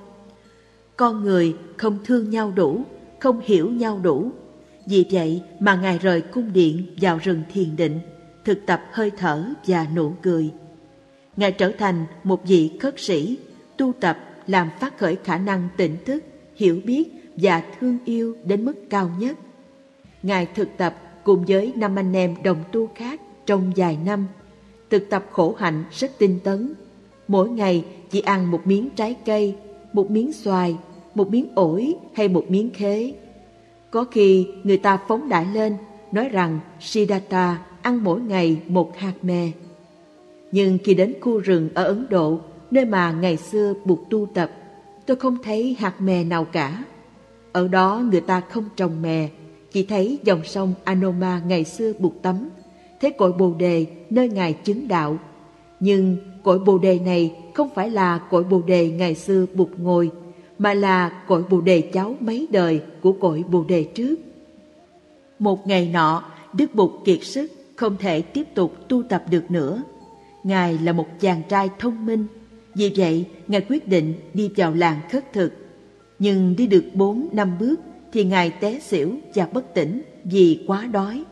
[0.97, 2.81] Con người không thương nhau đủ,
[3.19, 4.31] không hiểu nhau đủ.
[4.85, 7.99] Vì vậy mà Ngài rời cung điện vào rừng thiền định,
[8.45, 10.51] thực tập hơi thở và nụ cười.
[11.37, 13.37] Ngài trở thành một vị khất sĩ,
[13.77, 16.23] tu tập làm phát khởi khả năng tỉnh thức,
[16.55, 17.03] hiểu biết
[17.35, 19.37] và thương yêu đến mức cao nhất.
[20.23, 24.27] Ngài thực tập cùng với năm anh em đồng tu khác trong vài năm,
[24.89, 26.73] thực tập khổ hạnh rất tinh tấn
[27.27, 29.55] mỗi ngày chỉ ăn một miếng trái cây,
[29.93, 30.77] một miếng xoài,
[31.15, 33.13] một miếng ổi hay một miếng khế.
[33.91, 35.77] Có khi người ta phóng đại lên,
[36.11, 39.51] nói rằng Siddhartha ăn mỗi ngày một hạt mè.
[40.51, 42.39] Nhưng khi đến khu rừng ở Ấn Độ,
[42.71, 44.51] nơi mà ngày xưa buộc tu tập,
[45.05, 46.83] tôi không thấy hạt mè nào cả.
[47.51, 49.29] Ở đó người ta không trồng mè,
[49.71, 52.49] chỉ thấy dòng sông Anoma ngày xưa buộc tắm,
[53.01, 55.17] thế cội bồ đề nơi ngài chứng đạo.
[55.79, 60.11] Nhưng cội bồ đề này không phải là cội bồ đề ngày xưa bụt ngồi,
[60.57, 64.15] mà là cội bồ đề cháu mấy đời của cội bồ đề trước.
[65.39, 69.83] Một ngày nọ, Đức Bụt kiệt sức, không thể tiếp tục tu tập được nữa.
[70.43, 72.25] Ngài là một chàng trai thông minh,
[72.75, 75.51] vì vậy Ngài quyết định đi vào làng khất thực.
[76.19, 77.79] Nhưng đi được bốn năm bước
[78.13, 81.23] thì Ngài té xỉu và bất tỉnh vì quá đói.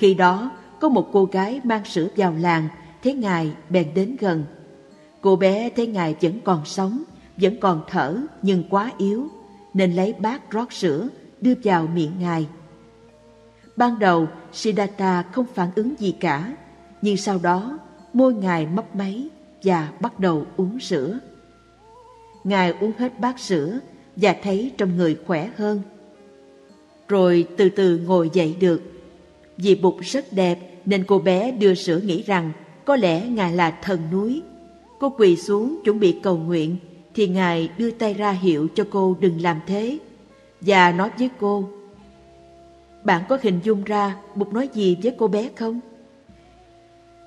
[0.00, 2.68] Khi đó, có một cô gái mang sữa vào làng,
[3.02, 4.44] thấy Ngài bèn đến gần.
[5.20, 7.02] Cô bé thấy Ngài vẫn còn sống,
[7.36, 9.28] vẫn còn thở nhưng quá yếu,
[9.74, 11.08] nên lấy bát rót sữa
[11.40, 12.46] đưa vào miệng Ngài.
[13.76, 16.52] Ban đầu, Siddhartha không phản ứng gì cả,
[17.02, 17.78] nhưng sau đó
[18.12, 19.28] môi Ngài mấp máy
[19.62, 21.18] và bắt đầu uống sữa.
[22.44, 23.78] Ngài uống hết bát sữa
[24.16, 25.82] và thấy trong người khỏe hơn.
[27.08, 28.82] Rồi từ từ ngồi dậy được.
[29.62, 32.52] Vì bụt rất đẹp nên cô bé đưa sữa nghĩ rằng
[32.84, 34.42] có lẽ Ngài là thần núi.
[35.00, 36.76] Cô quỳ xuống chuẩn bị cầu nguyện,
[37.14, 39.98] thì Ngài đưa tay ra hiệu cho cô đừng làm thế
[40.60, 41.68] và nói với cô,
[43.04, 45.80] Bạn có hình dung ra Bụt nói gì với cô bé không?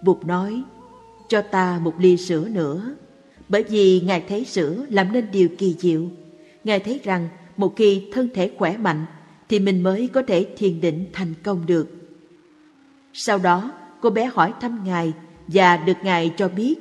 [0.02, 0.62] Bụt nói,
[1.28, 2.96] Cho ta một ly sữa nữa,
[3.50, 6.02] Bởi vì Ngài thấy sữa làm nên điều kỳ diệu
[6.64, 9.06] Ngài thấy rằng một khi thân thể khỏe mạnh
[9.50, 12.03] Thì mình mới có thể thiền định thành công được
[13.14, 13.72] sau đó
[14.02, 15.14] cô bé hỏi thăm Ngài
[15.48, 16.76] Và được Ngài cho biết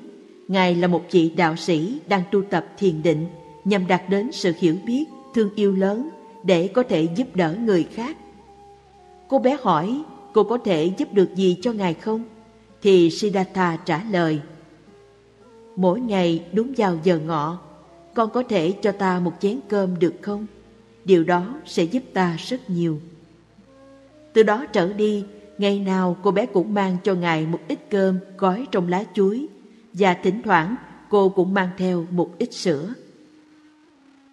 [0.48, 3.26] Ngài là một vị đạo sĩ đang tu tập thiền định
[3.64, 6.08] nhằm đạt đến sự hiểu biết, thương yêu lớn
[6.42, 8.16] để có thể giúp đỡ người khác.
[9.28, 12.24] Cô bé hỏi cô có thể giúp được gì cho Ngài không?
[12.82, 14.40] Thì Siddhartha trả lời
[15.76, 17.58] Mỗi ngày đúng vào giờ ngọ
[18.14, 20.46] Con có thể cho ta một chén cơm được không?
[21.04, 23.00] Điều đó sẽ giúp ta rất nhiều
[24.32, 25.24] Từ đó trở đi
[25.58, 29.48] Ngày nào cô bé cũng mang cho Ngài một ít cơm gói trong lá chuối
[29.92, 30.76] Và thỉnh thoảng
[31.08, 32.94] cô cũng mang theo một ít sữa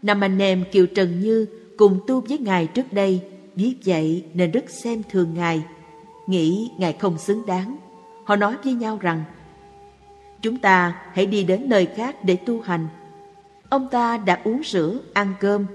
[0.02, 1.46] Năm anh em Kiều Trần Như
[1.78, 3.22] cùng tu với Ngài trước đây,
[3.56, 5.64] biết vậy nên rất xem thường Ngài,
[6.28, 7.78] nghĩ Ngài không xứng đáng.
[8.24, 9.24] Họ nói với nhau rằng,
[10.42, 12.88] chúng ta hãy đi đến nơi khác để tu hành.
[13.70, 15.66] Ông ta đã uống sữa, ăn cơm,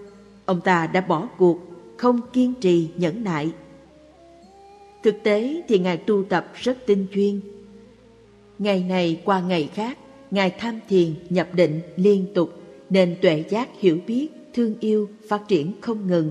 [0.44, 1.58] ông ta đã bỏ cuộc,
[1.96, 3.52] không kiên trì, nhẫn nại.
[5.04, 7.40] Thực tế thì Ngài tu tập rất tinh chuyên.
[8.58, 9.98] Ngày này qua ngày khác,
[10.30, 12.52] Ngài tham thiền, nhập định liên tục,
[12.90, 16.30] nên tuệ giác hiểu biết thương yêu, phát triển không ngừng,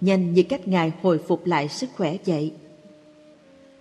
[0.00, 2.52] nhanh như cách Ngài hồi phục lại sức khỏe vậy.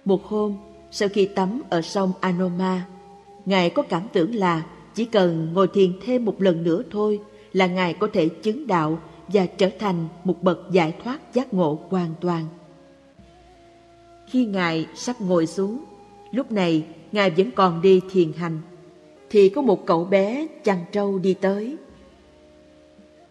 [0.05, 0.57] Một hôm,
[0.91, 2.85] sau khi tắm ở sông Anoma,
[3.45, 7.19] Ngài có cảm tưởng là chỉ cần ngồi thiền thêm một lần nữa thôi
[7.53, 11.79] là Ngài có thể chứng đạo và trở thành một bậc giải thoát giác ngộ
[11.89, 12.45] hoàn toàn.
[14.27, 15.83] Khi Ngài sắp ngồi xuống,
[16.31, 18.59] lúc này Ngài vẫn còn đi thiền hành,
[19.29, 21.77] thì có một cậu bé chăn trâu đi tới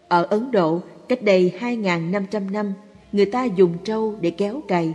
[0.07, 2.73] ở Ấn Độ, cách đây 2.500 năm,
[3.11, 4.93] người ta dùng trâu để kéo cày.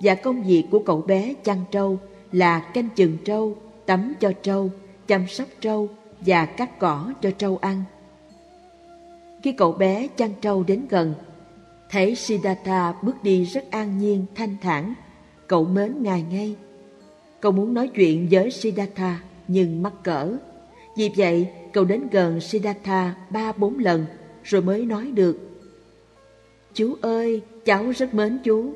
[0.00, 1.98] Và công việc của cậu bé chăn trâu
[2.32, 4.70] là canh chừng trâu, tắm cho trâu,
[5.06, 5.88] chăm sóc trâu
[6.20, 7.82] và cắt cỏ cho trâu ăn.
[9.42, 11.14] Khi cậu bé chăn trâu đến gần,
[11.90, 14.94] thấy Siddhartha bước đi rất an nhiên, thanh thản,
[15.46, 16.56] cậu mến ngài ngay.
[17.40, 20.36] Cậu muốn nói chuyện với Siddhartha nhưng mắc cỡ.
[20.96, 24.06] Vì vậy, cậu đến gần Siddhartha ba bốn lần
[24.42, 25.38] rồi mới nói được.
[26.74, 28.74] Chú ơi, cháu rất mến chú.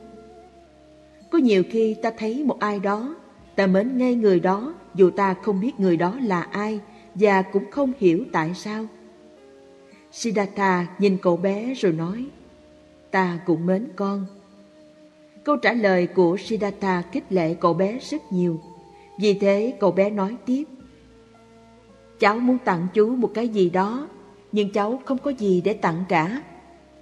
[1.30, 3.16] Có nhiều khi ta thấy một ai đó,
[3.56, 6.80] ta mến ngay người đó dù ta không biết người đó là ai
[7.14, 8.86] và cũng không hiểu tại sao.
[10.12, 12.26] Siddhartha nhìn cậu bé rồi nói,
[13.10, 14.26] ta cũng mến con.
[15.44, 18.60] Câu trả lời của Siddhartha kích lệ cậu bé rất nhiều.
[19.18, 20.64] Vì thế cậu bé nói tiếp,
[22.18, 24.08] cháu muốn tặng chú một cái gì đó
[24.52, 26.42] nhưng cháu không có gì để tặng cả.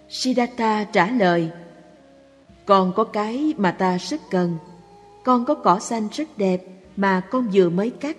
[0.08, 1.50] Siddhartha trả lời,
[2.66, 4.58] Con có cái mà ta rất cần.
[5.24, 6.62] Con có cỏ xanh rất đẹp
[6.96, 8.16] mà con vừa mới cắt.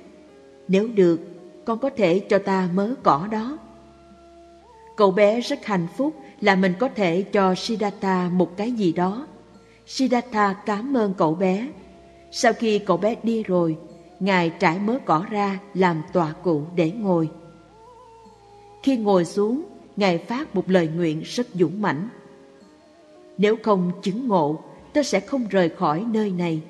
[0.68, 1.20] Nếu được,
[1.66, 3.58] con có thể cho ta mớ cỏ đó.
[4.98, 9.28] Cậu bé rất hạnh phúc là mình có thể cho Siddhartha một cái gì đó.
[9.88, 11.68] Siddhartha cảm ơn cậu bé.
[12.32, 13.78] Sau khi cậu bé đi rồi,
[14.20, 17.30] Ngài trải mớ cỏ ra làm tọa cụ để ngồi.
[18.84, 19.62] Khi ngồi xuống,
[19.96, 22.10] Ngài phát một lời nguyện rất dũng mãnh.
[23.38, 24.60] Nếu không chứng ngộ,
[24.94, 26.62] ta sẽ không rời khỏi nơi này.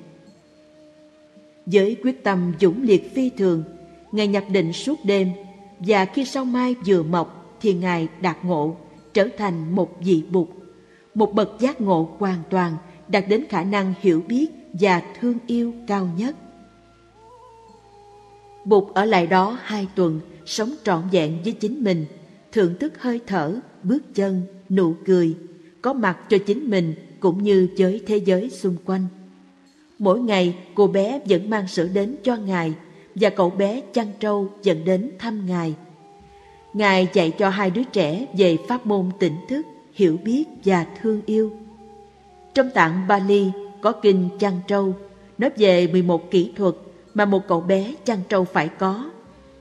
[1.66, 3.64] Với quyết tâm dũng liệt phi thường,
[4.12, 5.30] Ngài nhập định suốt đêm
[5.78, 8.76] và khi sau mai vừa mọc thì Ngài đạt ngộ,
[9.14, 10.48] trở thành một vị bụt,
[11.14, 12.76] một bậc giác ngộ hoàn toàn
[13.08, 16.36] đạt đến khả năng hiểu biết và thương yêu cao nhất.
[18.64, 22.06] Bụt ở lại đó hai tuần sống trọn vẹn với chính mình,
[22.52, 25.34] thưởng thức hơi thở, bước chân, nụ cười,
[25.82, 29.06] có mặt cho chính mình cũng như với thế giới xung quanh.
[29.98, 32.74] Mỗi ngày cô bé vẫn mang sữa đến cho Ngài
[33.14, 35.74] và cậu bé chăn trâu dẫn đến thăm Ngài.
[36.74, 41.20] Ngài dạy cho hai đứa trẻ về pháp môn tỉnh thức, hiểu biết và thương
[41.26, 41.52] yêu.
[42.58, 43.50] Trong tạng Bali
[43.80, 44.94] có kinh chăn trâu,
[45.38, 46.74] nói về 11 kỹ thuật
[47.14, 49.10] mà một cậu bé chăn trâu phải có,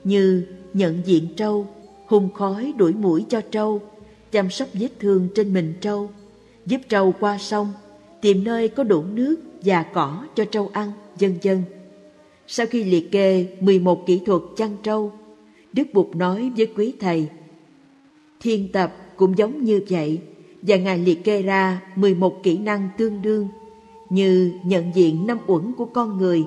[0.03, 1.67] như nhận diện trâu,
[2.05, 3.81] hùng khói đuổi mũi cho trâu,
[4.31, 6.09] chăm sóc vết thương trên mình trâu,
[6.65, 7.73] giúp trâu qua sông,
[8.21, 11.63] tìm nơi có đủ nước và cỏ cho trâu ăn, vân vân.
[12.47, 15.11] Sau khi liệt kê 11 kỹ thuật chăn trâu,
[15.73, 17.27] Đức Bụt nói với quý thầy,
[18.39, 20.19] Thiên tập cũng giống như vậy,
[20.67, 23.47] và Ngài liệt kê ra 11 kỹ năng tương đương,
[24.09, 26.43] như nhận diện năm uẩn của con người,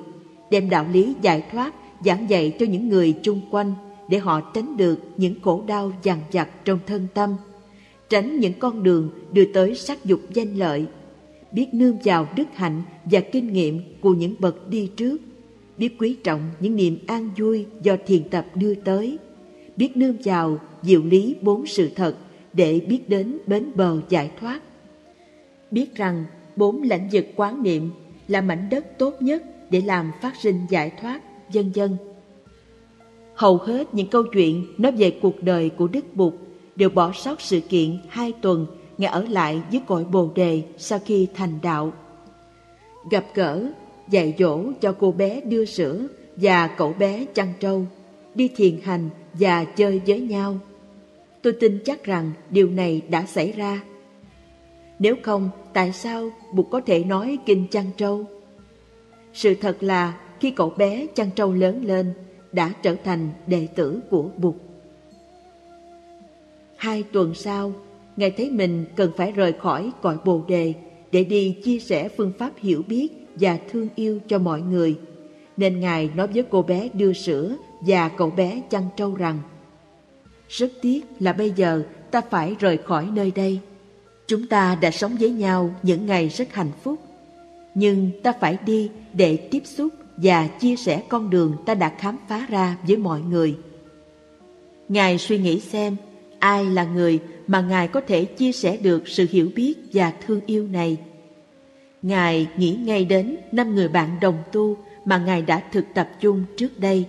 [0.51, 1.73] đem đạo lý giải thoát
[2.05, 3.73] giảng dạy cho những người chung quanh
[4.07, 7.35] để họ tránh được những khổ đau dằn vặt trong thân tâm,
[8.09, 10.85] tránh những con đường đưa tới sắc dục danh lợi,
[11.51, 15.17] biết nương vào đức hạnh và kinh nghiệm của những bậc đi trước,
[15.77, 19.17] biết quý trọng những niềm an vui do thiền tập đưa tới,
[19.77, 22.15] biết nương vào diệu lý bốn sự thật
[22.53, 24.61] để biết đến bến bờ giải thoát.
[25.71, 26.25] Biết rằng
[26.55, 27.89] bốn lãnh vực quán niệm
[28.27, 31.21] là mảnh đất tốt nhất để làm phát sinh giải thoát,
[31.53, 31.97] vân vân.
[33.35, 36.33] Hầu hết những câu chuyện nói về cuộc đời của Đức Bụt
[36.75, 38.67] đều bỏ sót sự kiện hai tuần
[39.01, 41.93] Ngài ở lại dưới cội Bồ Đề sau khi thành đạo.
[43.11, 43.71] Gặp gỡ,
[44.09, 47.85] dạy dỗ cho cô bé đưa sữa và cậu bé chăn trâu,
[48.35, 50.57] đi thiền hành và chơi với nhau.
[51.41, 53.81] Tôi tin chắc rằng điều này đã xảy ra.
[54.99, 58.25] Nếu không, tại sao Bụt có thể nói kinh chăn trâu?
[59.33, 62.13] Sự thật là khi cậu bé chăn trâu lớn lên,
[62.51, 64.55] đã trở thành đệ tử của Bụt.
[66.75, 67.73] Hai tuần sau,
[68.17, 70.73] Ngài thấy mình cần phải rời khỏi cõi Bồ Đề
[71.11, 74.95] để đi chia sẻ phương pháp hiểu biết và thương yêu cho mọi người.
[75.57, 79.39] Nên Ngài nói với cô bé đưa sữa và cậu bé chăn trâu rằng
[80.51, 83.59] rất tiếc là bây giờ ta phải rời khỏi nơi đây.
[84.27, 86.99] Chúng ta đã sống với nhau những ngày rất hạnh phúc.
[87.75, 92.17] Nhưng ta phải đi để tiếp xúc và chia sẻ con đường ta đã khám
[92.27, 93.55] phá ra với mọi người.
[94.89, 95.95] Ngài suy nghĩ xem,
[96.39, 100.41] ai là người mà Ngài có thể chia sẻ được sự hiểu biết và thương
[100.45, 100.97] yêu này.
[102.01, 106.43] Ngài nghĩ ngay đến năm người bạn đồng tu mà Ngài đã thực tập chung
[106.57, 107.05] trước đây.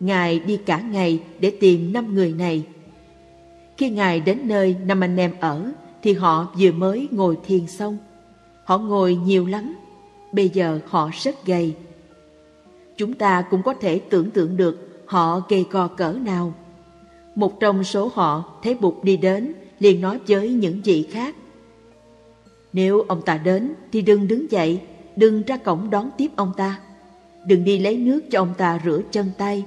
[0.00, 2.66] Ngài đi cả ngày để tìm năm người này.
[3.76, 5.72] Khi Ngài đến nơi năm anh em ở
[6.02, 7.98] thì họ vừa mới ngồi thiền xong.
[8.64, 9.74] Họ ngồi nhiều lắm,
[10.32, 11.74] bây giờ họ rất gầy.
[12.96, 16.54] Chúng ta cũng có thể tưởng tượng được họ gầy gò cỡ nào.
[17.34, 21.36] Một trong số họ thấy Bụt đi đến, liền nói với những vị khác.
[22.72, 24.80] Nếu ông ta đến thì đừng đứng dậy,
[25.16, 26.78] đừng ra cổng đón tiếp ông ta.
[27.46, 29.64] Đừng đi lấy nước cho ông ta rửa chân tay,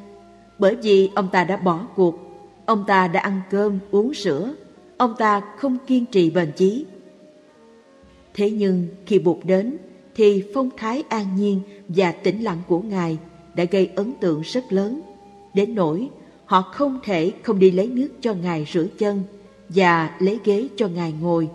[0.60, 2.20] bởi vì ông ta đã bỏ cuộc.
[2.66, 4.54] Ông ta đã ăn cơm, uống sữa,
[4.98, 6.86] ông ta không kiên trì bền chí.
[8.34, 9.78] Thế nhưng khi Bụt đến,
[10.16, 13.18] thì phong thái an nhiên và tĩnh lặng của Ngài
[13.56, 15.02] đã gây ấn tượng rất lớn,
[15.54, 16.10] đến nỗi
[16.46, 19.24] họ không thể không đi lấy nước cho Ngài rửa chân
[19.70, 21.50] và lấy ghế cho Ngài ngồi.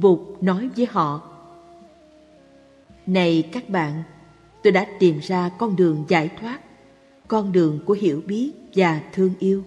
[0.00, 1.20] Bụt nói với họ,
[3.06, 4.02] Này các bạn,
[4.62, 6.60] tôi đã tìm ra con đường giải thoát,
[7.32, 9.62] con đường của hiểu biết và thương yêu.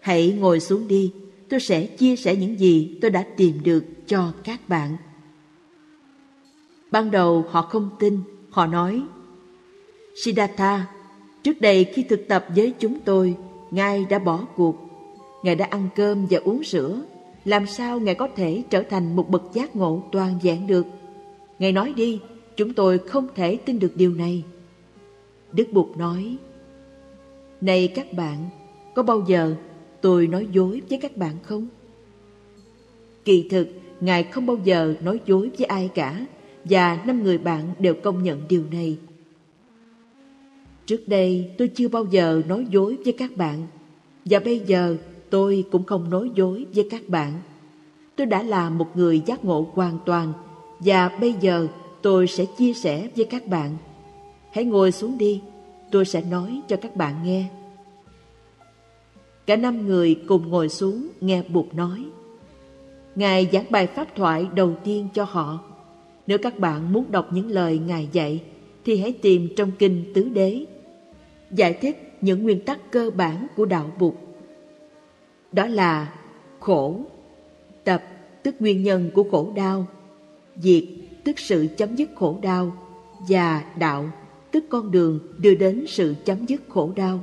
[0.00, 1.12] Hãy ngồi xuống đi,
[1.48, 4.96] tôi sẽ chia sẻ những gì tôi đã tìm được cho các bạn.
[6.90, 8.20] Ban đầu họ không tin,
[8.50, 9.02] họ nói,
[10.24, 10.86] Siddhartha,
[11.42, 13.34] trước đây khi thực tập với chúng tôi,
[13.70, 14.76] Ngài đã bỏ cuộc.
[15.42, 17.02] Ngài đã ăn cơm và uống sữa.
[17.44, 20.86] Làm sao Ngài có thể trở thành một bậc giác ngộ toàn vẹn được?
[21.58, 22.20] Ngài nói đi,
[22.56, 24.44] chúng tôi không thể tin được điều này.
[25.52, 26.36] Đức Bụt nói,
[27.62, 28.48] này các bạn,
[28.94, 29.54] có bao giờ
[30.00, 31.66] tôi nói dối với các bạn không?
[33.24, 33.68] Kỳ thực,
[34.00, 36.26] Ngài không bao giờ nói dối với ai cả,
[36.64, 38.98] và năm người bạn đều công nhận điều này.
[40.86, 43.66] Trước đây tôi chưa bao giờ nói dối với các bạn
[44.24, 44.96] Và bây giờ
[45.30, 47.32] tôi cũng không nói dối với các bạn
[48.16, 50.32] Tôi đã là một người giác ngộ hoàn toàn
[50.80, 51.66] Và bây giờ
[52.02, 53.76] tôi sẽ chia sẻ với các bạn
[54.52, 55.40] Hãy ngồi xuống đi
[55.92, 57.44] Tôi sẽ nói cho các bạn nghe.
[59.46, 62.04] Cả năm người cùng ngồi xuống nghe Bụt nói.
[63.14, 65.60] Ngài giảng bài pháp thoại đầu tiên cho họ.
[66.26, 68.42] Nếu các bạn muốn đọc những lời Ngài dạy
[68.84, 70.64] Thì hãy tìm trong kinh Tứ Đế.
[71.50, 74.14] Giải thích những nguyên tắc cơ bản của đạo Bụt.
[75.52, 76.14] Đó là
[76.60, 77.00] khổ,
[77.84, 78.02] tập
[78.42, 79.86] tức nguyên nhân của khổ đau,
[80.56, 80.84] diệt
[81.24, 82.72] tức sự chấm dứt khổ đau
[83.28, 84.10] và đạo,
[84.52, 87.20] tức con đường đưa đến sự chấm dứt khổ đau.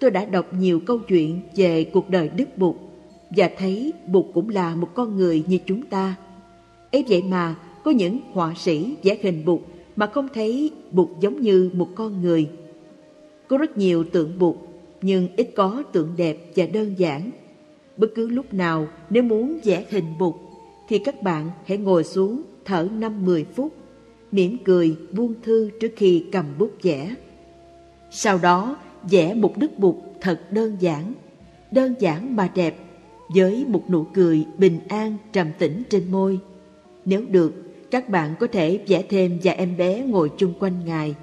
[0.00, 2.76] Tôi đã đọc nhiều câu chuyện về cuộc đời Đức Bụt
[3.30, 6.14] và thấy Bụt cũng là một con người như chúng ta.
[6.92, 7.54] ấy vậy mà
[7.84, 9.60] có những họa sĩ vẽ hình Bụt
[9.96, 12.50] mà không thấy Bụt giống như một con người.
[13.48, 14.56] Có rất nhiều tượng Bụt
[15.02, 17.30] nhưng ít có tượng đẹp và đơn giản.
[17.96, 20.34] Bất cứ lúc nào nếu muốn vẽ hình Bụt
[20.88, 23.72] thì các bạn hãy ngồi xuống thở 5-10 phút,
[24.32, 27.14] mỉm cười buông thư trước khi cầm bút vẽ.
[28.10, 28.76] Sau đó
[29.10, 31.12] vẽ một đức Bụt thật đơn giản,
[31.70, 32.76] đơn giản mà đẹp,
[33.28, 36.38] với một nụ cười bình an trầm tĩnh trên môi.
[37.04, 37.54] Nếu được,
[37.90, 41.14] các bạn có thể vẽ thêm và em bé ngồi chung quanh Ngài.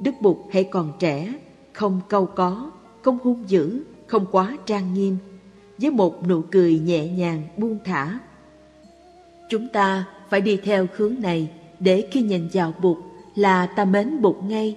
[0.00, 1.34] Đức Bụt hay còn trẻ,
[1.72, 2.70] không câu có,
[3.02, 5.16] không hung dữ, không quá trang nghiêm,
[5.78, 8.18] với một nụ cười nhẹ nhàng buông thả.
[9.50, 11.50] Chúng ta phải đi theo hướng này
[11.82, 12.98] để khi nhìn vào Bụt
[13.34, 14.76] là ta mến Bụt ngay,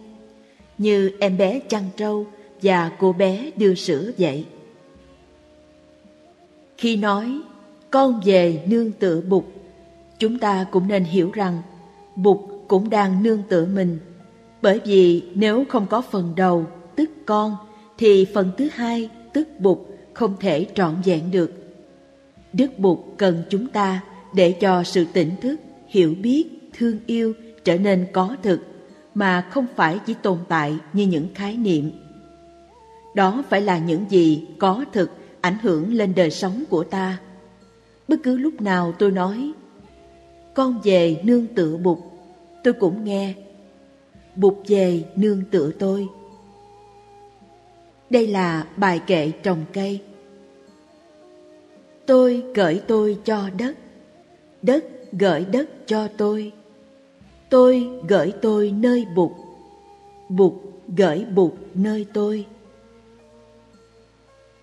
[0.78, 2.26] như em bé chăn trâu
[2.62, 4.46] và cô bé đưa sữa vậy.
[6.78, 7.40] Khi nói
[7.92, 9.44] con về nương tựa Bụt,
[10.20, 11.62] chúng ta cũng nên hiểu rằng
[12.16, 12.38] Bụt
[12.68, 14.00] cũng đang nương tựa mình,
[14.62, 17.56] bởi vì nếu không có phần đầu tức con
[17.98, 19.78] thì phần thứ hai tức Bụt
[20.14, 21.52] không thể trọn vẹn được.
[22.54, 24.04] Đức Bụt cần chúng ta
[24.34, 25.56] để cho sự tỉnh thức,
[25.88, 28.60] hiểu biết, thương yêu trở nên có thực
[29.16, 31.92] mà không phải chỉ tồn tại như những khái niệm.
[33.16, 35.12] Đó phải là những gì có thực
[35.42, 37.18] ảnh hưởng lên đời sống của ta.
[38.08, 39.52] Bất cứ lúc nào tôi nói
[40.54, 41.98] con về nương tựa Bụt,
[42.64, 43.34] tôi cũng nghe
[44.36, 46.08] Bụt về nương tựa tôi.
[48.10, 50.02] Đây là bài kệ trồng cây.
[52.06, 53.78] Tôi gửi tôi cho đất,
[54.62, 56.52] đất gửi đất cho tôi.
[57.50, 59.32] Tôi gửi tôi nơi Bụt,
[60.30, 60.54] Bụt
[60.98, 62.46] gửi Bụt nơi tôi.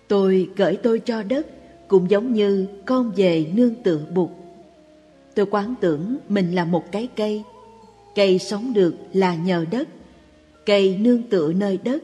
[0.07, 1.47] Tôi gửi tôi cho đất
[1.87, 4.29] cũng giống như con về nương tựa Bụt.
[5.35, 7.43] Tôi quán tưởng mình là một cái cây.
[8.15, 9.87] Cây sống được là nhờ đất.
[10.65, 12.03] Cây nương tựa nơi đất.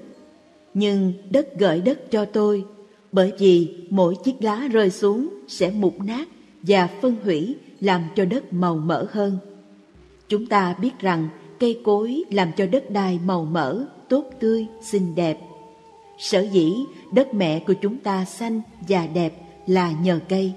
[0.73, 2.65] Nhưng đất gửi đất cho tôi
[3.11, 6.27] bởi vì mỗi chiếc lá rơi xuống sẽ mục nát
[6.61, 9.37] và phân hủy làm cho đất màu mỡ hơn.
[10.29, 15.15] Chúng ta biết rằng cây cối làm cho đất đai màu mỡ, tốt tươi, xinh
[15.15, 15.39] đẹp.
[16.17, 16.73] Sở dĩ
[17.13, 19.33] đất mẹ của chúng ta xanh và đẹp
[19.67, 20.53] là nhờ cây.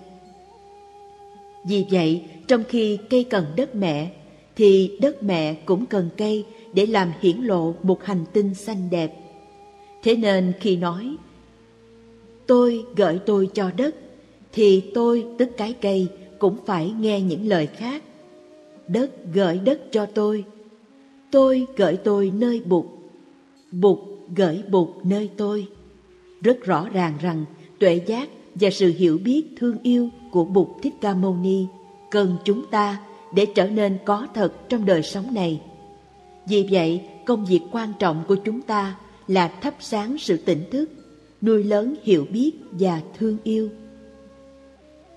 [1.65, 4.11] Vì vậy, trong khi cây cần đất mẹ,
[4.57, 9.15] thì đất mẹ cũng cần cây để làm hiển lộ một hành tinh xanh đẹp.
[10.03, 11.17] Thế nên khi nói,
[12.47, 13.95] tôi gửi tôi cho đất,
[14.53, 16.09] thì tôi tức cái cây
[16.39, 18.03] cũng phải nghe những lời khác.
[18.93, 20.45] Đất gửi đất cho tôi,
[21.31, 22.85] tôi gửi tôi nơi bụt,
[23.73, 23.99] bụt
[24.37, 25.67] gửi bụt nơi tôi.
[26.43, 27.45] Rất rõ ràng rằng
[27.79, 31.67] tuệ giác và sự hiểu biết thương yêu của Bụt Thích Ca Mâu Ni
[32.11, 33.01] cần chúng ta
[33.35, 35.61] để trở nên có thật trong đời sống này.
[36.47, 38.97] Vì vậy, công việc quan trọng của chúng ta
[39.29, 40.91] là thắp sáng sự tỉnh thức,
[41.43, 43.69] nuôi lớn hiểu biết và thương yêu.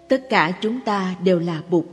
[0.10, 1.86] Tất cả chúng ta đều là Bụt,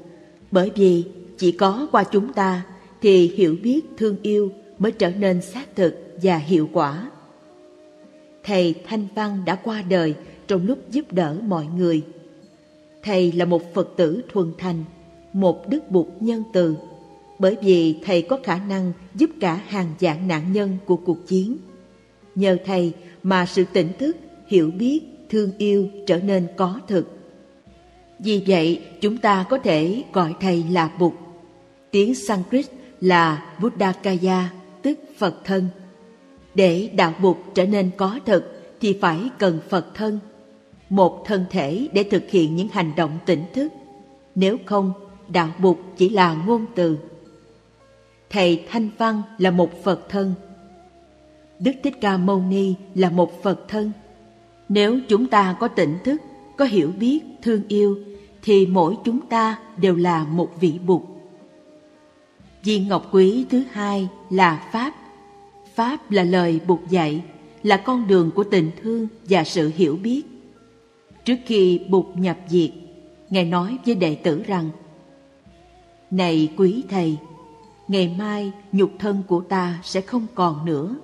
[0.51, 1.05] bởi vì
[1.43, 2.62] chỉ có qua chúng ta
[3.01, 7.11] thì hiểu biết thương yêu mới trở nên xác thực và hiệu quả.
[8.45, 10.14] Thầy Thanh Văn đã qua đời
[10.47, 12.03] trong lúc giúp đỡ mọi người.
[13.03, 14.84] Thầy là một Phật tử thuần thành,
[15.32, 16.76] một đức bụt nhân từ,
[17.38, 21.57] bởi vì thầy có khả năng giúp cả hàng vạn nạn nhân của cuộc chiến.
[22.34, 24.16] Nhờ thầy mà sự tỉnh thức,
[24.47, 27.07] hiểu biết, thương yêu trở nên có thực.
[28.18, 31.12] Vì vậy, chúng ta có thể gọi thầy là Bụt.
[31.93, 32.66] Tiếng Sanskrit
[33.01, 34.51] là Buddhakaya,
[34.82, 35.68] tức Phật thân.
[36.55, 40.18] Để đạo Bụt trở nên có thực thì phải cần Phật thân,
[40.90, 43.72] một thân thể để thực hiện những hành động tỉnh thức.
[44.34, 44.93] Nếu không,
[45.28, 46.99] đạo Bụt chỉ là ngôn từ.
[48.30, 50.34] Thầy Thanh Văn là một Phật thân.
[51.59, 53.93] Đức Thích Ca Mâu Ni là một Phật thân.
[54.68, 56.22] Nếu chúng ta có tỉnh thức,
[56.57, 57.99] có hiểu biết, thương yêu,
[58.43, 61.03] thì mỗi chúng ta đều là một vị Bụt.
[62.62, 64.94] Viên ngọc quý thứ hai là Pháp.
[65.74, 67.22] Pháp là lời buộc dạy,
[67.62, 70.22] là con đường của tình thương và sự hiểu biết.
[71.24, 72.70] Trước khi Bụt nhập diệt,
[73.30, 74.70] Ngài nói với đệ tử rằng
[76.10, 77.16] Này quý thầy,
[77.88, 80.96] ngày mai nhục thân của ta sẽ không còn nữa.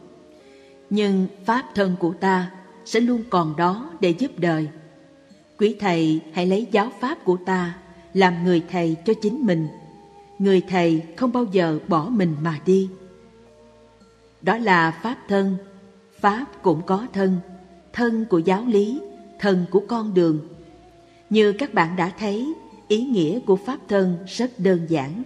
[0.91, 2.51] Nhưng Pháp thân của ta
[2.85, 4.69] sẽ luôn còn đó để giúp đời.
[5.59, 7.79] Quý thầy hãy lấy giáo Pháp của ta
[8.15, 9.69] làm người thầy cho chính mình
[10.39, 12.89] người thầy không bao giờ bỏ mình mà đi.
[14.43, 15.57] Đó là Pháp thân,
[16.21, 17.37] Pháp cũng có thân,
[17.93, 19.01] thân của giáo lý,
[19.39, 20.39] thân của con đường.
[21.31, 22.55] Như các bạn đã thấy,
[22.89, 25.23] ý nghĩa của Pháp thân rất đơn giản.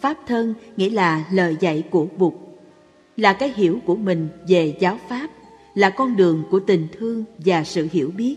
[0.00, 2.34] Pháp thân nghĩa là lời dạy của Bụt,
[3.16, 5.30] là cái hiểu của mình về giáo Pháp,
[5.74, 8.36] là con đường của tình thương và sự hiểu biết.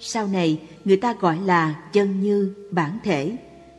[0.00, 3.36] Sau này, người ta gọi là chân như, bản thể,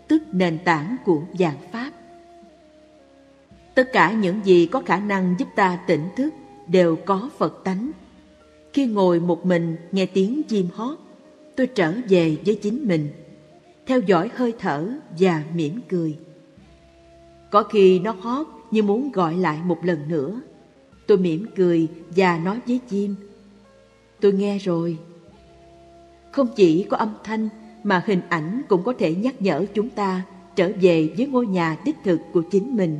[0.07, 1.91] tức nền tảng của dạng Pháp.
[3.75, 6.33] Tất cả những gì có khả năng giúp ta tỉnh thức
[6.67, 7.91] đều có Phật tánh.
[8.73, 10.97] Khi ngồi một mình nghe tiếng chim hót,
[11.55, 13.09] tôi trở về với chính mình,
[13.85, 14.89] theo dõi hơi thở
[15.19, 16.17] và mỉm cười.
[17.51, 20.41] Có khi nó hót như muốn gọi lại một lần nữa.
[21.07, 23.15] Tôi mỉm cười và nói với chim,
[24.19, 24.97] tôi nghe rồi.
[26.31, 27.49] Không chỉ có âm thanh
[27.87, 30.21] mà hình ảnh cũng có thể nhắc nhở chúng ta
[30.55, 32.99] trở về với ngôi nhà đích thực của chính mình.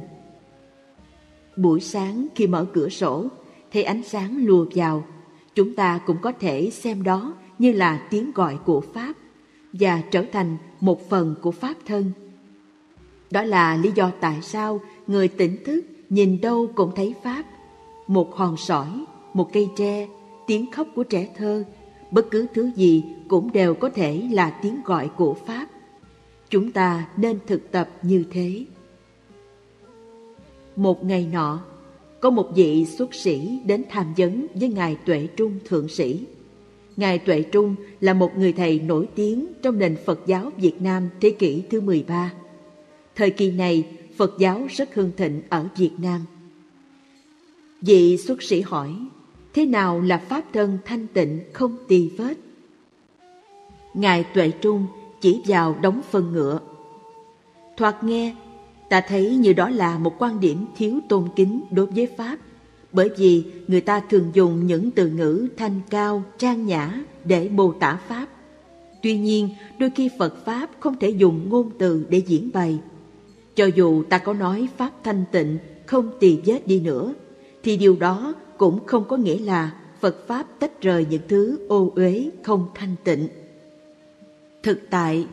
[1.57, 3.25] Buổi sáng khi mở cửa sổ,
[3.73, 5.03] thấy ánh sáng lùa vào,
[5.55, 9.13] chúng ta cũng có thể xem đó như là tiếng gọi của Pháp
[9.73, 12.11] và trở thành một phần của Pháp thân.
[13.31, 17.43] Đó là lý do tại sao người tỉnh thức nhìn đâu cũng thấy Pháp.
[18.07, 20.07] Một hòn sỏi, một cây tre,
[20.47, 21.63] tiếng khóc của trẻ thơ,
[22.12, 25.68] bất cứ thứ gì cũng đều có thể là tiếng gọi của Pháp.
[26.49, 28.66] Chúng ta nên thực tập như thế.
[30.76, 31.60] Một ngày nọ,
[32.20, 36.26] có một vị xuất sĩ đến tham vấn với Ngài Tuệ Trung Thượng Sĩ.
[36.97, 41.10] Ngài Tuệ Trung là một người thầy nổi tiếng trong nền Phật giáo Việt Nam
[41.22, 42.34] thế kỷ thứ 13.
[43.16, 43.84] Thời kỳ này,
[44.18, 46.22] Phật giáo rất hưng thịnh ở Việt Nam.
[47.82, 48.93] Vị xuất sĩ hỏi,
[49.54, 52.38] thế nào là Pháp thân thanh tịnh không tì vết?
[53.93, 54.86] Ngài Tuệ Trung
[55.22, 56.60] chỉ vào đống phân ngựa.
[57.78, 58.36] Thoạt nghe
[58.89, 62.38] Ta thấy như đó là một quan điểm thiếu tôn kính đối với Pháp,
[62.91, 67.74] bởi vì người ta thường dùng những từ ngữ thanh cao, trang nhã để mô
[67.74, 68.28] tả Pháp.
[69.02, 72.80] Tuy nhiên, đôi khi Phật Pháp không thể dùng ngôn từ để diễn bày.
[73.56, 77.14] Cho dù ta có nói Pháp thanh tịnh, không tì vết đi nữa,
[77.64, 81.91] thì điều đó cũng không có nghĩa là Phật Pháp tách rời những thứ ô
[81.95, 83.28] uế không thanh tịnh.
[84.64, 85.26] Thực tại,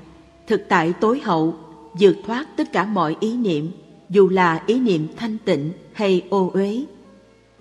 [0.46, 1.54] thực tại tối hậu
[2.00, 3.70] vượt thoát tất cả mọi ý niệm,
[4.10, 6.84] dù là ý niệm thanh tịnh hay ô uế.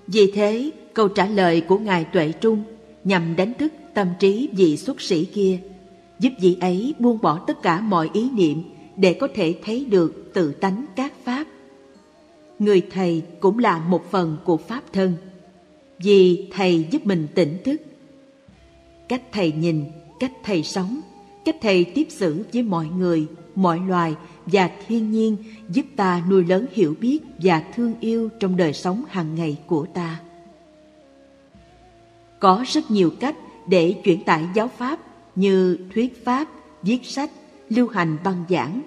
[0.07, 2.64] Vì thế, câu trả lời của Ngài Tuệ Trung
[3.03, 5.59] nhằm đánh thức tâm trí vị xuất sĩ kia,
[6.20, 8.64] giúp vị ấy buông bỏ tất cả mọi ý niệm
[8.95, 11.47] để có thể thấy được tự tánh các pháp.
[12.59, 15.14] Người thầy cũng là một phần của pháp thân,
[15.99, 17.81] vì thầy giúp mình tỉnh thức.
[19.07, 19.85] Cách thầy nhìn,
[20.19, 21.01] cách thầy sống,
[21.45, 24.15] cách thầy tiếp xử với mọi người mọi loài
[24.45, 25.37] và thiên nhiên
[25.69, 29.85] giúp ta nuôi lớn hiểu biết và thương yêu trong đời sống hàng ngày của
[29.85, 30.19] ta.
[32.39, 33.35] Có rất nhiều cách
[33.67, 34.99] để chuyển tải giáo pháp
[35.35, 36.47] như thuyết pháp,
[36.81, 37.31] viết sách,
[37.69, 38.81] lưu hành băng giảng.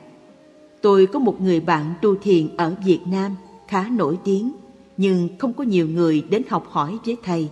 [0.80, 3.36] Tôi có một người bạn tu thiền ở Việt Nam
[3.68, 4.52] khá nổi tiếng,
[4.96, 7.48] nhưng không có nhiều người đến học hỏi với thầy.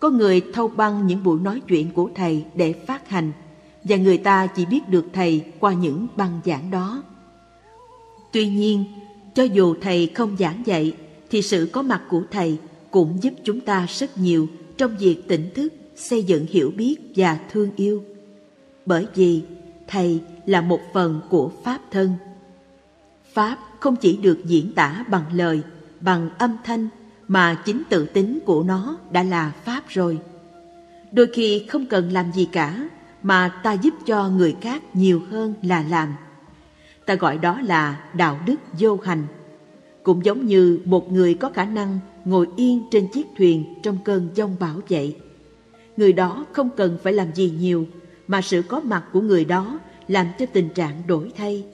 [0.00, 3.32] Có người thâu băng những buổi nói chuyện của thầy để phát hành
[3.84, 7.02] và người ta chỉ biết được thầy qua những băng giảng đó.
[8.32, 8.84] Tuy nhiên,
[9.34, 10.96] cho dù thầy không giảng dạy,
[11.30, 12.58] thì sự có mặt của thầy
[12.90, 14.46] cũng giúp chúng ta rất nhiều
[14.76, 18.02] trong việc tỉnh thức, xây dựng hiểu biết và thương yêu.
[18.86, 19.42] Bởi vì
[19.88, 22.12] thầy là một phần của Pháp thân.
[23.32, 25.62] Pháp không chỉ được diễn tả bằng lời,
[26.02, 26.88] bằng âm thanh,
[27.28, 30.18] mà chính tự tính của nó đã là Pháp rồi.
[31.12, 32.88] Đôi khi không cần làm gì cả,
[33.22, 36.14] mà ta giúp cho người khác nhiều hơn là làm.
[37.06, 39.26] Ta gọi đó là đạo đức vô hành.
[40.02, 44.28] Cũng giống như một người có khả năng ngồi yên trên chiếc thuyền trong cơn
[44.34, 45.16] giông bão vậy.
[45.96, 47.86] Người đó không cần phải làm gì nhiều,
[48.26, 49.78] mà sự có mặt của người đó
[50.08, 51.64] làm cho tình trạng đổi thay.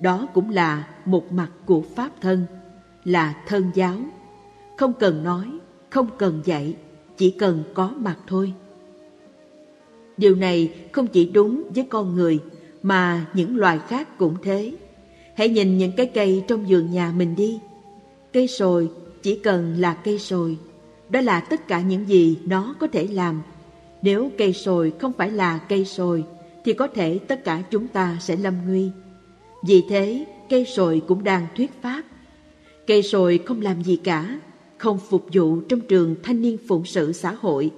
[0.00, 2.46] Đó cũng là một mặt của Pháp thân,
[3.06, 3.96] là thân giáo.
[4.76, 5.46] Không cần nói,
[5.90, 6.74] không cần dạy,
[7.16, 8.52] chỉ cần có mặt thôi.
[10.16, 12.38] Điều này không chỉ đúng với con người
[12.82, 14.72] mà những loài khác cũng thế.
[15.34, 17.60] Hãy nhìn những cái cây trong vườn nhà mình đi.
[18.32, 18.90] Cây sồi
[19.22, 20.58] chỉ cần là cây sồi,
[21.08, 23.42] đó là tất cả những gì nó có thể làm.
[24.02, 26.24] Nếu cây sồi không phải là cây sồi
[26.64, 28.90] thì có thể tất cả chúng ta sẽ lâm nguy.
[29.66, 32.02] Vì thế, cây sồi cũng đang thuyết pháp.
[32.86, 34.40] Cây sồi không làm gì cả,
[34.78, 37.70] không phục vụ trong trường thanh niên phụng sự xã hội,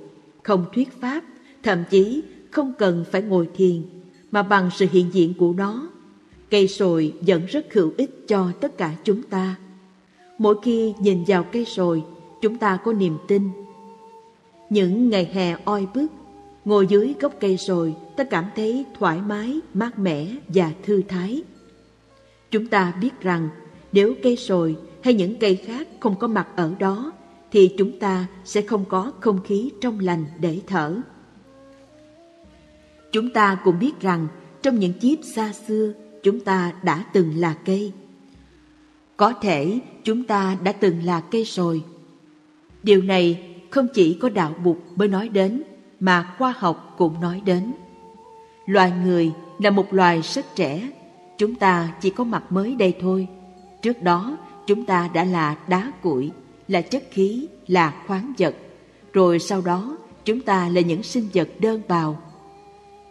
[0.42, 1.24] không thuyết pháp,
[1.62, 3.82] thậm chí không cần phải ngồi thiền,
[4.30, 5.88] mà bằng sự hiện diện của nó,
[6.50, 9.54] Cây sồi vẫn rất hữu ích cho tất cả chúng ta.
[10.38, 12.02] Mỗi khi nhìn vào cây sồi,
[12.42, 13.50] chúng ta có niềm tin.
[14.70, 16.06] Những ngày hè oi bức,
[16.64, 21.42] ngồi dưới gốc cây sồi, ta cảm thấy thoải mái, mát mẻ và thư thái.
[22.50, 23.48] Chúng ta biết rằng
[23.92, 27.12] nếu cây sồi hay những cây khác không có mặt ở đó,
[27.51, 30.96] thì chúng ta sẽ không có không khí trong lành để thở.
[33.12, 34.26] Chúng ta cũng biết rằng
[34.62, 35.92] trong những kiếp xa xưa,
[36.22, 37.92] chúng ta đã từng là cây.
[39.16, 41.84] Có thể chúng ta đã từng là cây rồi.
[42.82, 45.62] Điều này không chỉ có đạo bục mới nói đến,
[46.01, 47.72] mà khoa học cũng nói đến.
[48.66, 50.90] Loài người là một loài rất trẻ,
[51.38, 53.28] chúng ta chỉ có mặt mới đây thôi.
[53.82, 54.36] Trước đó,
[54.68, 56.30] chúng ta đã là đá cuội,
[56.68, 58.54] là chất khí, là khoáng vật.
[59.12, 62.22] Rồi sau đó, chúng ta là những sinh vật đơn bào.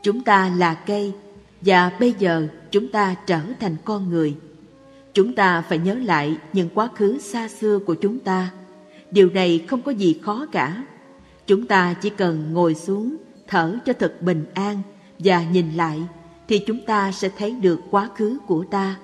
[0.04, 1.14] Chúng ta là cây,
[1.62, 4.36] và bây giờ chúng ta trở thành con người.
[5.14, 8.52] Chúng ta phải nhớ lại những quá khứ xa xưa của chúng ta.
[9.12, 10.84] Điều này không có gì khó cả.
[11.48, 13.16] Chúng ta chỉ cần ngồi xuống,
[13.48, 14.82] thở cho thật bình an
[15.20, 16.02] và nhìn lại
[16.48, 18.96] thì chúng ta sẽ thấy được quá khứ của ta.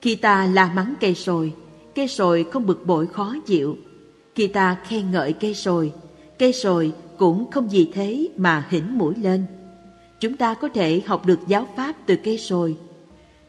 [0.00, 1.52] Khi ta la mắng cây sồi,
[1.94, 3.76] cây sồi không bực bội khó chịu.
[4.34, 5.92] Khi ta khen ngợi cây sồi,
[6.38, 9.44] cây sồi cũng không vì thế mà hỉnh mũi lên.
[10.20, 12.76] Chúng ta có thể học được giáo pháp từ cây sồi.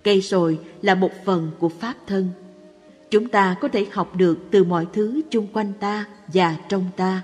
[0.04, 2.30] Cây sồi là một phần của pháp thân.
[3.12, 7.22] Chúng ta có thể học được từ mọi thứ chung quanh ta và trong ta.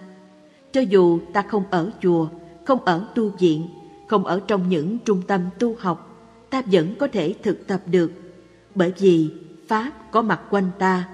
[0.72, 2.28] Cho dù ta không ở chùa,
[2.66, 3.68] không ở tu viện,
[4.08, 8.12] không ở trong những trung tâm tu học, ta vẫn có thể thực tập được.
[8.76, 9.30] Bởi vì
[9.70, 11.08] Pháp có mặt quanh ta,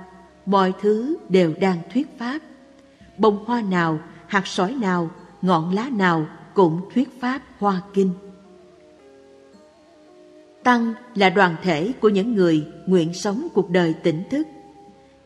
[0.45, 2.39] mọi thứ đều đang thuyết Pháp.
[3.17, 5.09] Bông hoa nào, hạt sỏi nào,
[5.41, 8.11] ngọn lá nào cũng thuyết Pháp hoa kinh.
[10.63, 14.47] Tăng là đoàn thể của những người nguyện sống cuộc đời tỉnh thức.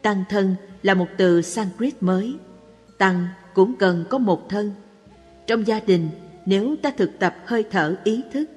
[0.01, 2.35] Tăng thân là một từ Sanskrit mới.
[2.97, 4.71] Tăng cũng cần có một thân.
[5.47, 6.09] Trong gia đình,
[6.45, 8.49] nếu ta thực tập hơi thở ý thức,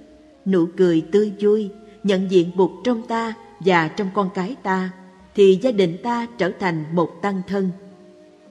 [0.47, 1.71] nụ cười tươi vui,
[2.03, 3.35] nhận diện bụt trong ta
[3.65, 4.91] và trong con cái ta,
[5.35, 7.71] thì gia đình ta trở thành một tăng thân.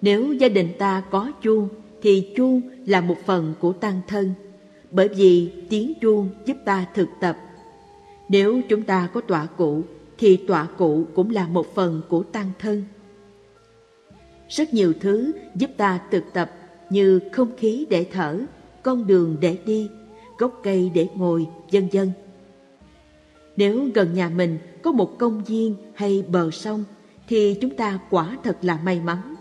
[0.02, 1.70] Nếu gia đình ta có chuông,
[2.02, 4.34] thì chuông là một phần của tăng thân,
[4.92, 7.38] bởi vì tiếng chuông giúp ta thực tập
[8.32, 9.82] nếu chúng ta có tọa cụ,
[10.18, 12.84] thì tọa cụ cũng là một phần của tăng thân.
[14.50, 16.52] Rất nhiều thứ giúp ta thực tập
[16.90, 18.40] như không khí để thở,
[18.84, 19.90] con đường để đi,
[20.38, 22.12] gốc cây để ngồi, vân vân.
[23.58, 26.84] Nếu gần nhà mình có một công viên hay bờ sông
[27.28, 29.36] thì chúng ta quả thật là may mắn.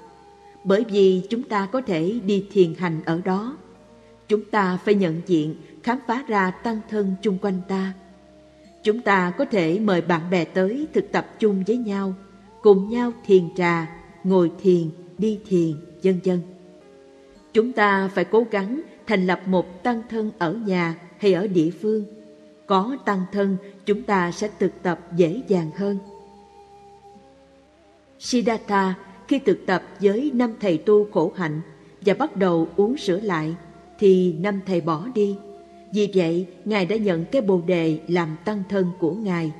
[0.64, 3.56] Bởi vì chúng ta có thể đi thiền hành ở đó.
[4.28, 7.92] Chúng ta phải nhận diện, khám phá ra tăng thân chung quanh ta
[8.82, 12.14] Chúng ta có thể mời bạn bè tới thực tập chung với nhau,
[12.62, 13.86] cùng nhau thiền trà,
[14.24, 15.72] ngồi thiền, đi thiền,
[16.02, 16.40] vân vân.
[17.52, 21.70] Chúng ta phải cố gắng thành lập một tăng thân ở nhà hay ở địa
[21.70, 22.04] phương.
[22.70, 23.56] Có tăng thân,
[23.86, 25.98] chúng ta sẽ thực tập dễ dàng hơn.
[28.18, 28.94] Siddhartha
[29.28, 31.60] khi thực tập với năm thầy tu khổ hạnh
[32.00, 33.54] và bắt đầu uống sữa lại,
[33.98, 35.36] thì năm thầy bỏ đi
[35.92, 39.52] vì vậy, Ngài đã nhận cái bồ đề làm tăng thân của Ngài.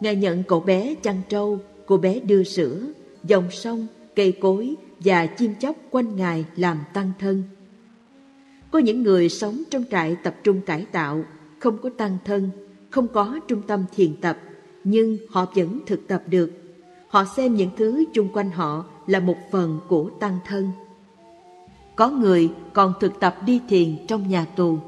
[0.00, 2.80] Ngài nhận cậu bé chăn trâu, cô bé đưa sữa,
[3.24, 3.86] dòng sông,
[4.16, 7.42] cây cối và chim chóc quanh Ngài làm tăng thân.
[8.70, 11.24] Có những người sống trong trại tập trung cải tạo,
[11.58, 12.50] không có tăng thân,
[12.90, 14.38] không có trung tâm thiền tập,
[14.84, 16.50] nhưng họ vẫn thực tập được.
[17.08, 20.70] Họ xem những thứ chung quanh họ là một phần của tăng thân.
[21.96, 24.78] Có người còn thực tập đi thiền trong nhà tù.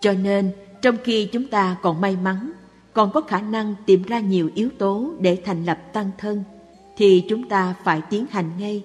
[0.00, 0.50] Cho nên,
[0.82, 2.52] trong khi chúng ta còn may mắn,
[2.92, 6.44] còn có khả năng tìm ra nhiều yếu tố để thành lập tăng thân,
[6.96, 8.84] thì chúng ta phải tiến hành ngay.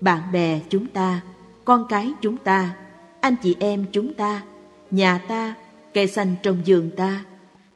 [0.00, 1.20] Bạn bè chúng ta,
[1.64, 2.76] con cái chúng ta,
[3.20, 4.42] anh chị em chúng ta,
[4.90, 5.54] nhà ta,
[5.94, 7.24] cây xanh trong giường ta,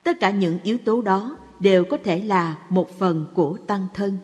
[0.02, 4.18] tất cả những yếu tố đó đều có thể là một phần của tăng thân.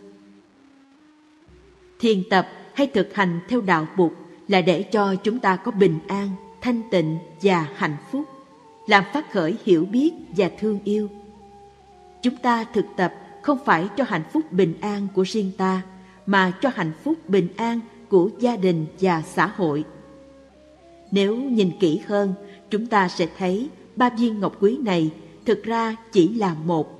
[2.00, 4.12] Thiền tập hay thực hành theo đạo Bụt
[4.48, 6.28] là để cho chúng ta có bình an,
[6.60, 8.24] thanh tịnh và hạnh phúc,
[8.86, 11.08] làm phát khởi hiểu biết và thương yêu.
[12.22, 15.82] Chúng ta thực tập không phải cho hạnh phúc bình an của riêng ta,
[16.26, 19.84] mà cho hạnh phúc bình an của gia đình và xã hội.
[21.10, 22.34] Nếu nhìn kỹ hơn,
[22.70, 25.10] chúng ta sẽ thấy ba viên ngọc quý này
[25.44, 26.98] thực ra chỉ là một.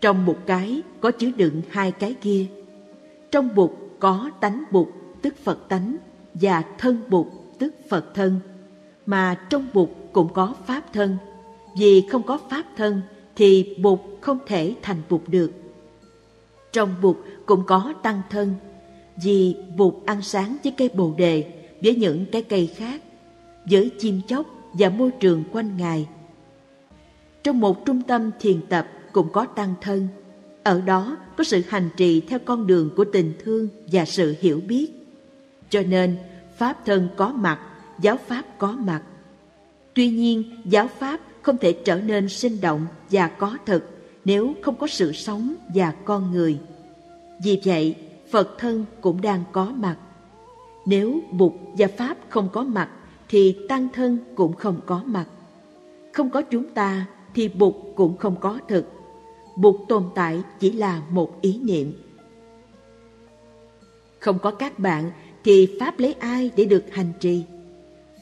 [0.00, 2.46] Trong một cái có chứa đựng hai cái kia.
[3.30, 4.88] Trong bụt có tánh bụt
[5.22, 5.96] tức Phật tánh
[6.34, 7.26] và thân bụt
[7.58, 8.40] tức Phật thân
[9.06, 11.16] mà trong bụt cũng có pháp thân.
[11.78, 13.00] Vì không có pháp thân
[13.36, 15.52] thì Bụt không thể thành Bụt được.
[16.72, 18.54] Trong Bụt cũng có tăng thân,
[19.22, 23.02] vì Bụt ăn sáng với cây bồ đề, với những cái cây khác,
[23.70, 24.46] với chim chóc
[24.78, 26.08] và môi trường quanh Ngài.
[27.42, 30.08] Trong một trung tâm thiền tập cũng có tăng thân,
[30.62, 34.60] ở đó có sự hành trì theo con đường của tình thương và sự hiểu
[34.68, 34.90] biết.
[35.70, 36.16] Cho nên,
[36.56, 37.60] Pháp thân có mặt,
[38.00, 39.02] giáo Pháp có mặt.
[39.94, 44.76] Tuy nhiên, giáo Pháp không thể trở nên sinh động và có thực nếu không
[44.76, 46.58] có sự sống và con người.
[47.42, 47.94] Vì vậy,
[48.30, 49.96] Phật thân cũng đang có mặt.
[50.86, 52.88] Nếu Bụt và Pháp không có mặt,
[53.28, 55.26] thì Tăng thân cũng không có mặt.
[56.12, 58.84] Không có chúng ta, thì Bụt cũng không có thực.
[59.56, 61.92] Bụt tồn tại chỉ là một ý niệm.
[64.18, 65.10] Không có các bạn,
[65.44, 67.44] thì Pháp lấy ai để được hành trì?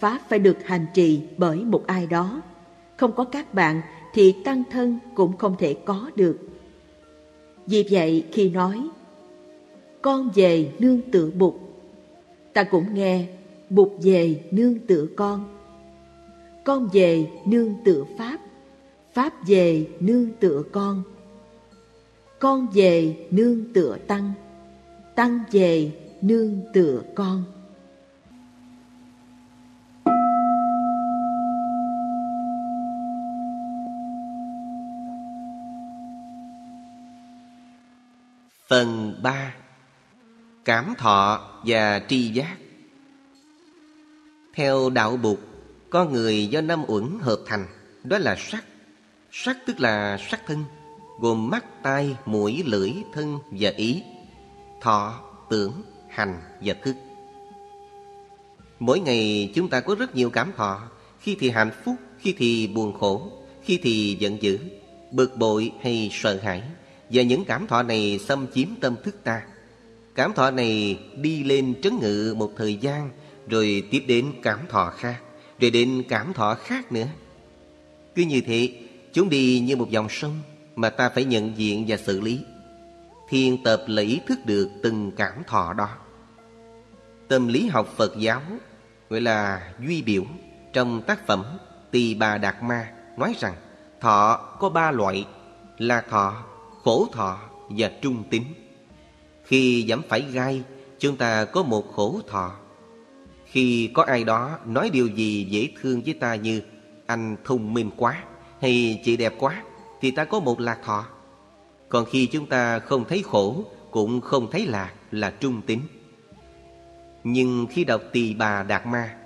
[0.00, 2.42] Pháp phải được hành trì bởi một ai đó.
[2.96, 3.82] Không có các bạn
[4.12, 6.38] thì tăng thân cũng không thể có được.
[7.66, 8.88] Vì vậy khi nói
[10.02, 11.54] Con về nương tựa Bụt
[12.52, 13.26] Ta cũng nghe
[13.70, 15.56] Bụt về nương tựa con.
[16.64, 18.38] Con về nương tựa Pháp.
[19.12, 21.02] Pháp về nương tựa con.
[22.38, 24.32] Con về nương tựa Tăng.
[25.14, 27.44] Tăng về nương tựa con.
[38.68, 39.54] Phần 3
[40.64, 42.56] Cảm thọ và tri giác.
[44.56, 45.38] Theo đạo Bụt,
[45.90, 47.66] con người do năm uẩn hợp thành,
[48.04, 48.64] đó là sắc.
[49.32, 50.64] Sắc tức là sắc thân,
[51.20, 54.02] gồm mắt, tai, mũi, lưỡi, thân và ý.
[54.80, 55.72] Thọ, tưởng,
[56.08, 56.96] hành và thức.
[58.78, 60.82] Mỗi ngày chúng ta có rất nhiều cảm thọ,
[61.20, 63.30] khi thì hạnh phúc, khi thì buồn khổ,
[63.62, 64.58] khi thì giận dữ,
[65.10, 66.62] bực bội hay sợ hãi
[67.10, 69.42] và những cảm thọ này xâm chiếm tâm thức ta
[70.14, 73.10] Cảm thọ này đi lên trấn ngự một thời gian
[73.46, 75.22] rồi tiếp đến cảm thọ khác
[75.60, 77.06] Rồi đến cảm thọ khác nữa
[78.14, 78.72] Cứ như thế
[79.12, 80.38] Chúng đi như một dòng sông
[80.76, 82.40] Mà ta phải nhận diện và xử lý
[83.28, 85.88] Thiên tập là ý thức được từng cảm thọ đó
[87.28, 88.42] Tâm lý học Phật giáo
[89.10, 90.22] Gọi là duy biểu
[90.72, 91.44] Trong tác phẩm
[91.90, 93.54] Tỳ Bà Đạt Ma Nói rằng
[94.00, 95.26] Thọ có ba loại
[95.78, 96.44] Là thọ
[96.86, 97.38] khổ thọ
[97.68, 98.44] và trung tính.
[99.44, 100.62] Khi giảm phải gai,
[100.98, 102.52] chúng ta có một khổ thọ.
[103.56, 106.62] Khi có ai đó nói điều gì dễ thương với ta như
[107.06, 108.24] anh thông minh quá
[108.60, 109.62] hay chị đẹp quá
[110.00, 111.06] thì ta có một lạc thọ.
[111.88, 115.80] Còn khi chúng ta không thấy khổ cũng không thấy lạc là trung tính.
[117.24, 119.16] Nhưng khi đọc Tỳ Bà Đạt Ma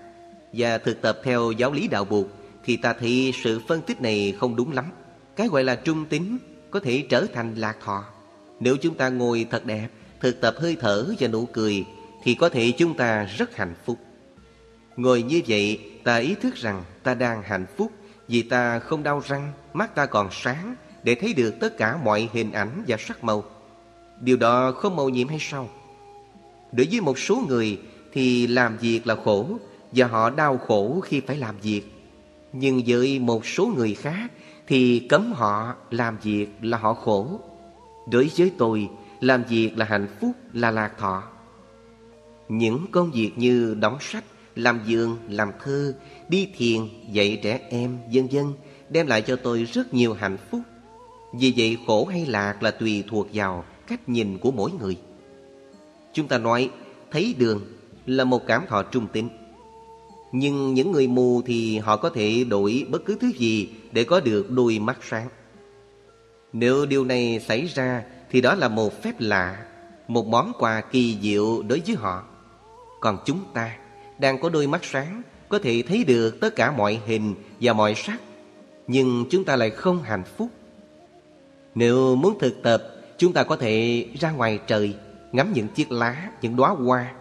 [0.52, 2.26] và thực tập theo giáo lý đạo buộc
[2.64, 4.84] thì ta thấy sự phân tích này không đúng lắm.
[5.36, 6.38] Cái gọi là trung tính
[6.70, 8.04] có thể trở thành lạc thọ.
[8.60, 9.88] Nếu chúng ta ngồi thật đẹp,
[10.20, 11.84] thực tập hơi thở và nụ cười,
[12.22, 13.98] thì có thể chúng ta rất hạnh phúc.
[15.00, 17.92] Ngồi như vậy, ta ý thức rằng ta đang hạnh phúc
[18.28, 22.28] vì ta không đau răng, mắt ta còn sáng để thấy được tất cả mọi
[22.32, 23.44] hình ảnh và sắc màu.
[24.20, 25.68] Điều đó không màu nhiệm hay sao?
[26.72, 27.80] Đối với một số người
[28.12, 29.58] thì làm việc là khổ
[29.92, 31.82] và họ đau khổ khi phải làm việc.
[32.52, 34.32] Nhưng với một số người khác
[34.66, 37.40] thì cấm họ làm việc là họ khổ.
[38.10, 38.88] Đối với tôi,
[39.20, 41.22] làm việc là hạnh phúc, là lạc thọ.
[42.48, 44.24] Những công việc như đóng sách,
[44.62, 45.94] làm giường, làm thơ,
[46.28, 46.80] đi thiền,
[47.12, 48.44] dạy trẻ em, vân vân
[48.88, 50.60] đem lại cho tôi rất nhiều hạnh phúc.
[51.32, 54.96] Vì vậy khổ hay lạc là tùy thuộc vào cách nhìn của mỗi người.
[56.12, 56.70] Chúng ta nói
[57.10, 57.60] thấy đường
[58.06, 59.28] là một cảm thọ trung tính.
[60.32, 64.20] Nhưng những người mù thì họ có thể đổi bất cứ thứ gì để có
[64.20, 65.28] được đôi mắt sáng.
[66.52, 69.66] Nếu điều này xảy ra thì đó là một phép lạ,
[70.08, 72.24] một món quà kỳ diệu đối với họ.
[73.00, 73.76] Còn chúng ta
[74.20, 77.94] đang có đôi mắt sáng, có thể thấy được tất cả mọi hình và mọi
[77.94, 78.20] sắc,
[78.86, 80.48] nhưng chúng ta lại không hạnh phúc.
[81.74, 82.82] Nếu muốn thực tập,
[83.18, 84.94] chúng ta có thể ra ngoài trời,
[85.32, 87.12] ngắm những chiếc lá, những đóa hoa,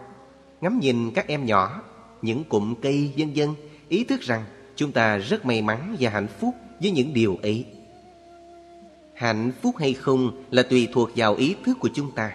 [0.60, 1.82] ngắm nhìn các em nhỏ
[2.22, 3.48] những cụm cây vân vân
[3.88, 4.44] ý thức rằng
[4.76, 7.64] chúng ta rất may mắn và hạnh phúc với những điều ấy.
[9.14, 12.32] Hạnh phúc hay không là tùy thuộc vào ý thức của chúng ta.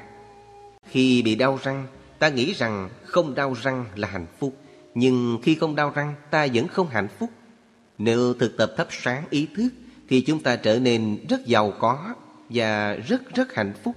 [0.90, 1.88] Khi bị đau răng,
[2.20, 4.56] ta nghĩ rằng không đau răng là hạnh phúc.
[4.94, 7.30] Nhưng khi không đau răng, ta vẫn không hạnh phúc.
[7.98, 9.70] Nếu thực tập thắp sáng ý thức,
[10.10, 12.14] thì chúng ta trở nên rất giàu có
[12.50, 13.96] và rất rất hạnh phúc.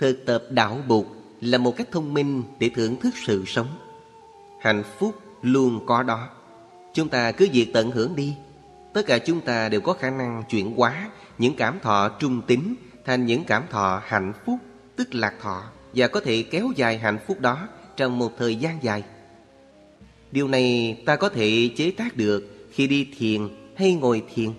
[0.00, 1.06] Thực tập đạo Bụt
[1.40, 3.78] là một cách thông minh để thưởng thức sự sống.
[4.60, 6.28] Hạnh phúc luôn có đó
[6.94, 8.34] Chúng ta cứ việc tận hưởng đi
[8.96, 12.74] Tất cả chúng ta đều có khả năng chuyển hóa những cảm thọ trung tính
[13.04, 14.58] thành những cảm thọ hạnh phúc,
[14.96, 15.62] tức lạc thọ
[15.96, 19.04] và có thể kéo dài hạnh phúc đó trong một thời gian dài.
[20.32, 24.50] Điều này ta có thể chế tác được khi đi thiền hay ngồi thiền.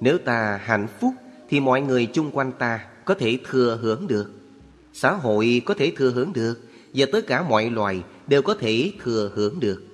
[0.00, 1.14] Nếu ta hạnh phúc
[1.48, 4.30] thì mọi người chung quanh ta có thể thừa hưởng được.
[4.92, 6.60] Xã hội có thể thừa hưởng được
[6.94, 9.84] và tất cả mọi loài đều có thể thừa hưởng được.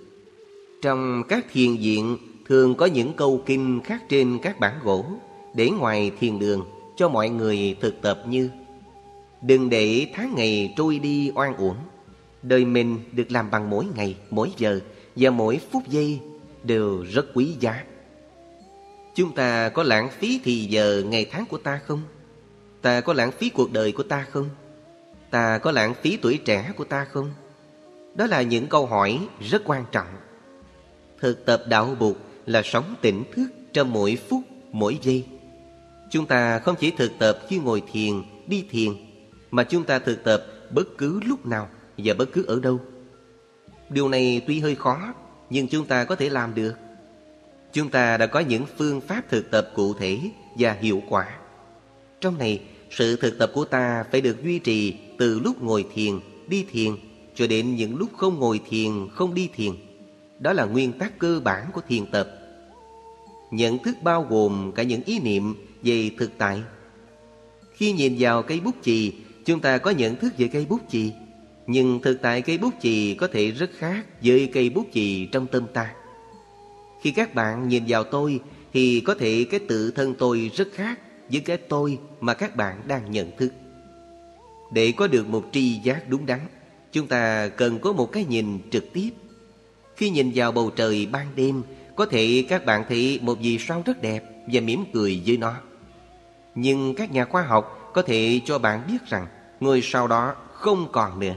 [0.82, 2.18] Trong các thiền viện,
[2.48, 5.04] thường có những câu kinh khắc trên các bản gỗ
[5.54, 6.64] để ngoài thiền đường
[6.96, 8.50] cho mọi người thực tập như
[9.42, 11.76] Đừng để tháng ngày trôi đi oan uổng
[12.42, 14.80] Đời mình được làm bằng mỗi ngày, mỗi giờ
[15.16, 16.20] Và mỗi phút giây
[16.62, 17.84] đều rất quý giá
[19.14, 22.02] Chúng ta có lãng phí thì giờ ngày tháng của ta không?
[22.82, 24.48] Ta có lãng phí cuộc đời của ta không?
[25.30, 27.30] Ta có lãng phí tuổi trẻ của ta không?
[28.14, 30.06] Đó là những câu hỏi rất quan trọng
[31.20, 32.16] Thực tập đạo Bụt
[32.46, 34.40] là sống tỉnh thức trong mỗi phút,
[34.72, 35.24] mỗi giây
[36.10, 38.92] Chúng ta không chỉ thực tập khi ngồi thiền, đi thiền
[39.56, 42.80] mà chúng ta thực tập bất cứ lúc nào và bất cứ ở đâu.
[43.88, 45.14] Điều này tuy hơi khó
[45.50, 46.74] Nhưng chúng ta có thể làm được.
[47.72, 50.18] Chúng ta đã có những phương pháp thực tập cụ thể
[50.58, 51.38] và hiệu quả.
[52.20, 56.20] Trong này, sự thực tập của ta phải được duy trì từ lúc ngồi thiền,
[56.48, 56.92] đi thiền
[57.34, 59.72] Cho đến những lúc không ngồi thiền, không đi thiền.
[60.38, 62.28] Đó là nguyên tắc cơ bản của thiền tập.
[63.50, 66.62] Nhận thức bao gồm cả những ý niệm về thực tại.
[67.72, 69.12] Khi nhìn vào cây bút chì,
[69.46, 71.12] chúng ta có nhận thức về cây bút chì,
[71.66, 75.46] nhưng thực tại cây bút chì có thể rất khác với cây bút chì trong
[75.46, 75.94] tâm ta.
[77.02, 78.40] Khi các bạn nhìn vào tôi
[78.72, 80.98] thì có thể cái tự thân tôi rất khác
[81.30, 83.52] với cái tôi mà các bạn đang nhận thức.
[84.72, 86.40] Để có được một tri giác đúng đắn,
[86.92, 89.10] chúng ta cần có một cái nhìn trực tiếp.
[89.96, 91.62] Khi nhìn vào bầu trời ban đêm,
[91.96, 95.54] có thể các bạn thấy một vì sao rất đẹp và mỉm cười với nó.
[96.54, 99.26] Nhưng các nhà khoa học có thể cho bạn biết rằng
[99.60, 101.34] người sau đó không còn nữa.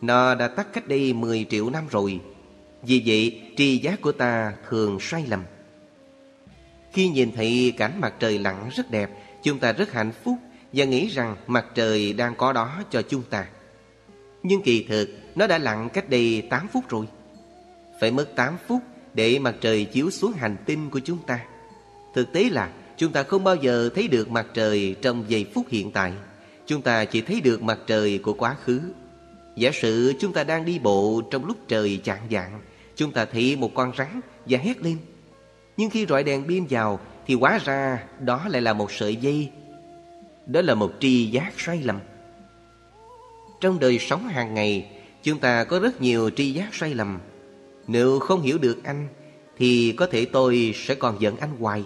[0.00, 2.20] Nó đã tắt cách đây 10 triệu năm rồi.
[2.82, 5.42] Vì vậy, tri giác của ta thường sai lầm.
[6.92, 9.10] Khi nhìn thấy cảnh mặt trời lặn rất đẹp,
[9.42, 10.36] chúng ta rất hạnh phúc
[10.72, 13.46] và nghĩ rằng mặt trời đang có đó cho chúng ta.
[14.42, 17.06] Nhưng kỳ thực, nó đã lặn cách đây 8 phút rồi.
[18.00, 18.82] Phải mất 8 phút
[19.14, 21.40] để mặt trời chiếu xuống hành tinh của chúng ta.
[22.14, 25.66] Thực tế là chúng ta không bao giờ thấy được mặt trời trong giây phút
[25.68, 26.12] hiện tại.
[26.66, 28.80] Chúng ta chỉ thấy được mặt trời của quá khứ.
[29.56, 32.60] Giả sử chúng ta đang đi bộ trong lúc trời chạng vạng,
[32.96, 34.96] chúng ta thấy một con rắn và hét lên.
[35.76, 39.50] Nhưng khi rọi đèn pin vào thì hóa ra đó lại là một sợi dây.
[40.46, 42.00] Đó là một tri giác sai lầm.
[43.60, 44.90] Trong đời sống hàng ngày,
[45.22, 47.18] chúng ta có rất nhiều tri giác sai lầm.
[47.86, 49.08] Nếu không hiểu được anh,
[49.58, 51.84] thì có thể tôi sẽ còn giận anh hoài.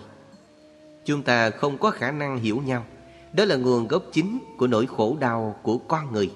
[1.05, 2.87] Chúng ta không có khả năng hiểu nhau
[3.33, 6.31] đó là nguồn gốc chính của nỗi khổ đau của con người.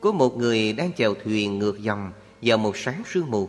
[0.00, 2.12] Có một người đang chèo thuyền ngược dòng
[2.42, 3.48] vào một sáng sương mù.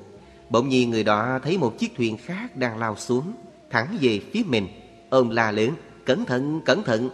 [0.50, 3.34] Bỗng nhiên người đó thấy một chiếc thuyền khác đang lao xuống
[3.70, 4.68] Thẳng về phía mình.
[5.10, 5.70] Ông la lớn
[6.06, 7.10] Cẩn thận, cẩn thận!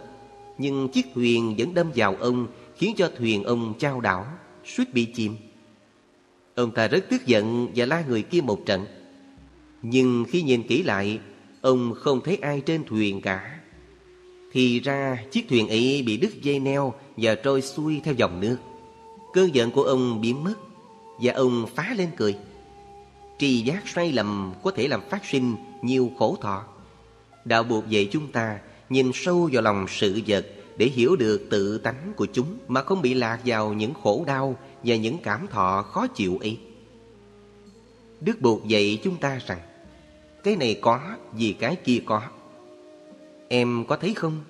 [0.58, 2.46] Nhưng chiếc thuyền vẫn đâm vào ông
[2.76, 4.26] Khiến cho thuyền ông trao đảo
[4.64, 5.36] Suýt bị chìm.
[6.54, 8.86] Ông ta rất tức giận và la người kia một trận.
[9.82, 11.18] Nhưng khi nhìn kỹ lại
[11.60, 13.59] Ông không thấy ai trên thuyền cả.
[14.52, 18.56] Thì ra chiếc thuyền ấy bị đứt dây neo Và trôi xuôi theo dòng nước.
[19.32, 20.54] Cơn giận của ông biến mất
[21.22, 22.36] Và ông phá lên cười.
[23.38, 26.64] Trì giác sai lầm có thể làm phát sinh nhiều khổ thọ.
[27.44, 30.46] Đạo buộc dạy chúng ta nhìn sâu vào lòng sự vật
[30.76, 34.56] Để hiểu được tự tánh của chúng Mà không bị lạc vào những khổ đau
[34.84, 36.58] Và những cảm thọ khó chịu ấy.
[38.20, 39.60] Đức buộc dạy chúng ta rằng,
[40.44, 41.00] cái này có
[41.32, 42.22] vì cái kia có.
[43.52, 44.40] Em có thấy không?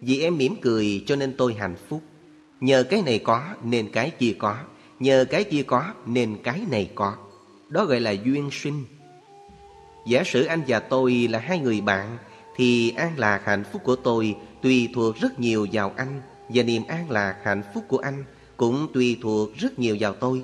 [0.00, 2.02] Vì em mỉm cười cho nên tôi hạnh phúc.
[2.60, 4.56] Nhờ cái này có nên cái kia có.
[5.00, 7.16] Nhờ cái kia có nên cái này có.
[7.68, 8.84] Đó gọi là duyên sinh.
[10.06, 12.18] Giả sử anh và tôi là hai người bạn
[12.56, 16.82] Thì an lạc hạnh phúc của tôi Tùy thuộc rất nhiều vào anh Và niềm
[16.88, 18.24] an lạc hạnh phúc của anh
[18.56, 20.42] Cũng tùy thuộc rất nhiều vào tôi.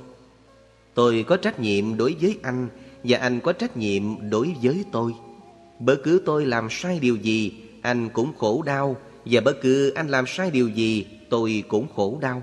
[0.94, 2.68] Tôi có trách nhiệm đối với anh
[3.04, 5.14] và anh có trách nhiệm đối với tôi.
[5.78, 7.52] Bất cứ tôi làm sai điều gì,
[7.82, 12.18] anh cũng khổ đau và bất cứ anh làm sai điều gì, tôi cũng khổ
[12.20, 12.42] đau.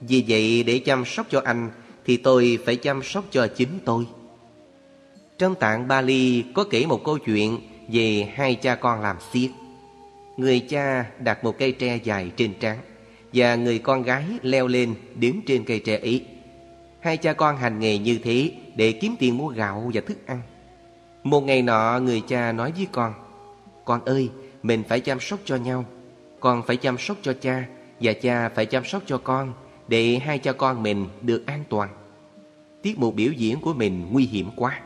[0.00, 1.70] Vì vậy để chăm sóc cho anh
[2.04, 4.06] thì tôi phải chăm sóc cho chính tôi.
[5.38, 9.48] Trong tạng Bali có kể một câu chuyện về hai cha con làm xiếc
[10.36, 12.78] Người cha đặt một cây tre dài trên trán
[13.32, 16.24] và người con gái leo lên đứng trên cây tre ấy.
[17.00, 20.40] Hai cha con hành nghề như thế để kiếm tiền mua gạo và thức ăn.
[21.22, 23.12] Một ngày nọ người cha nói với con
[23.88, 24.30] con ơi
[24.62, 25.84] mình phải chăm sóc cho nhau.
[26.40, 27.66] Con phải chăm sóc cho cha
[28.00, 29.52] Và cha phải chăm sóc cho con
[29.88, 31.88] Để hai cha con mình được an toàn.
[32.82, 34.80] Tiết mục biểu diễn của mình nguy hiểm quá.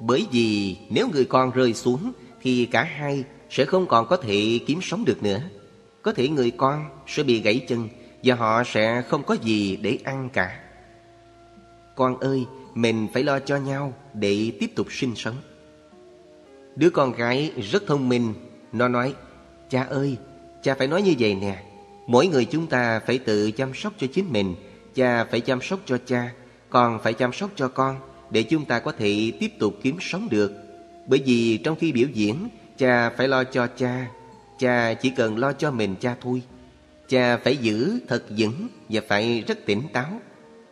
[0.00, 2.12] Bởi vì nếu người con rơi xuống
[2.42, 5.40] Thì cả hai sẽ không còn có thể kiếm sống được nữa.
[6.02, 7.88] Có thể người con sẽ bị gãy chân
[8.24, 10.60] Và họ sẽ không có gì để ăn cả.
[11.94, 15.36] Con ơi, mình phải lo cho nhau để tiếp tục sinh sống.
[16.76, 18.34] Đứa con gái rất thông minh.
[18.72, 19.14] Nó nói
[19.70, 20.16] Cha ơi,
[20.62, 21.62] cha phải nói như vậy nè.
[22.06, 24.54] Mỗi người chúng ta phải tự chăm sóc cho chính mình.
[24.94, 26.32] Cha phải chăm sóc cho cha
[26.70, 27.96] Con phải chăm sóc cho con
[28.30, 30.52] Để chúng ta có thể tiếp tục kiếm sống được.
[31.06, 32.48] Bởi vì trong khi biểu diễn
[32.78, 34.06] Cha phải lo cho cha.
[34.58, 36.42] Cha chỉ cần lo cho mình cha thôi.
[37.08, 40.20] Cha phải giữ thật vững Và phải rất tỉnh táo.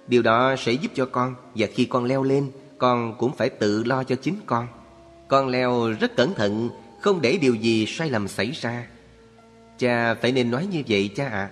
[0.07, 3.84] Điều đó sẽ giúp cho con Và khi con leo lên Con cũng phải tự
[3.84, 4.66] lo cho chính con.
[5.33, 6.70] Con leo rất cẩn thận,
[7.01, 8.87] Không để điều gì sai lầm xảy ra.
[9.78, 11.51] Cha phải nên nói như vậy, cha ạ.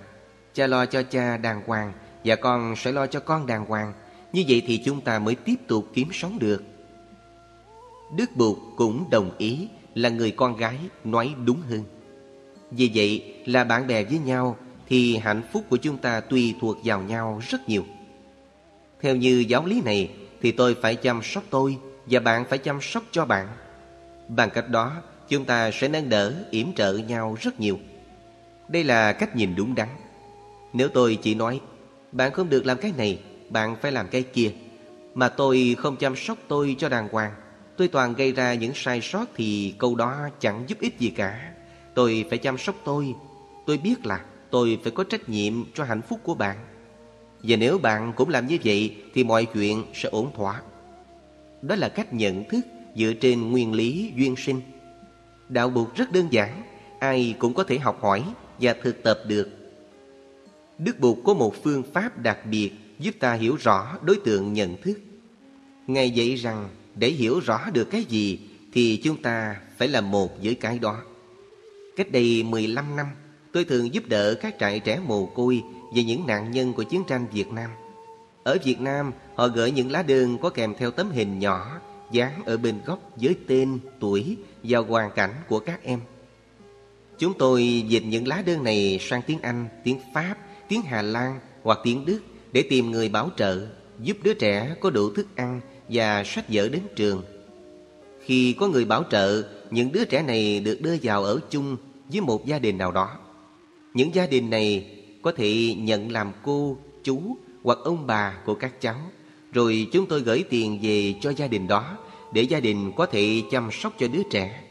[0.54, 1.92] Cha lo cho cha đàng hoàng,
[2.24, 3.92] Và con sẽ lo cho con đàng hoàng.
[4.32, 6.62] Như vậy thì chúng ta mới tiếp tục kiếm sống được.
[8.16, 11.84] Đức Bụt cũng đồng ý là người con gái nói đúng hơn.
[12.70, 14.56] Vì vậy là bạn bè với nhau
[14.88, 17.84] Thì hạnh phúc của chúng ta tùy thuộc vào nhau rất nhiều.
[19.00, 20.10] Theo như giáo lý này
[20.42, 21.76] Thì tôi phải chăm sóc tôi
[22.06, 23.48] Và bạn phải chăm sóc cho bạn.
[24.36, 24.92] Bằng cách đó
[25.28, 27.78] chúng ta sẽ nâng đỡ, yểm trợ nhau rất nhiều.
[28.68, 29.88] Đây là cách nhìn đúng đắn.
[30.72, 31.60] Nếu tôi chỉ nói
[32.12, 34.52] Bạn không được làm cái này Bạn phải làm cái kia
[35.14, 37.32] Mà tôi không chăm sóc tôi cho đàng hoàng
[37.76, 41.52] Tôi toàn gây ra những sai sót Thì câu đó chẳng giúp ích gì cả.
[41.94, 43.14] Tôi phải chăm sóc tôi.
[43.66, 46.56] Tôi biết là tôi phải có trách nhiệm cho hạnh phúc của bạn.
[47.42, 50.62] Và nếu bạn cũng làm như vậy Thì mọi chuyện sẽ ổn thỏa.
[51.62, 52.60] Đó là cách nhận thức
[52.96, 54.60] dựa trên nguyên lý duyên sinh.
[55.48, 56.62] Đạo buộc rất đơn giản,
[56.98, 58.24] Ai cũng có thể học hỏi
[58.60, 59.48] và thực tập được.
[60.78, 64.82] Đức Bụt có một phương pháp đặc biệt Giúp ta hiểu rõ đối tượng nhận
[64.82, 65.00] thức.
[65.86, 68.40] Ngài dạy rằng, để hiểu rõ được cái gì
[68.72, 71.02] Thì chúng ta phải làm một với cái đó.
[71.96, 73.06] Cách đây 15 năm,
[73.52, 75.62] Tôi thường giúp đỡ các trại trẻ mồ côi
[75.94, 77.70] Và những nạn nhân của chiến tranh Việt Nam.
[78.44, 81.80] Ở Việt Nam, Họ gửi những lá đơn có kèm theo tấm hình nhỏ
[82.12, 86.00] Dán ở bên góc với tên, tuổi Và hoàn cảnh của các em
[87.18, 90.36] Chúng tôi dịch những lá đơn này sang tiếng Anh, tiếng Pháp,
[90.68, 92.20] tiếng Hà Lan hoặc tiếng Đức
[92.52, 93.66] Để tìm người bảo trợ
[93.98, 97.22] Giúp đứa trẻ có đủ thức ăn và sách vở đến trường.
[98.24, 101.76] Khi có người bảo trợ, những đứa trẻ này được đưa vào ở chung
[102.08, 103.18] với một gia đình nào đó.
[103.94, 108.80] Những gia đình này có thể nhận làm cô, chú hoặc ông bà của các
[108.80, 108.96] cháu.
[109.52, 111.96] Rồi chúng tôi gửi tiền về cho gia đình đó,
[112.32, 114.62] để gia đình có thể chăm sóc cho đứa trẻ.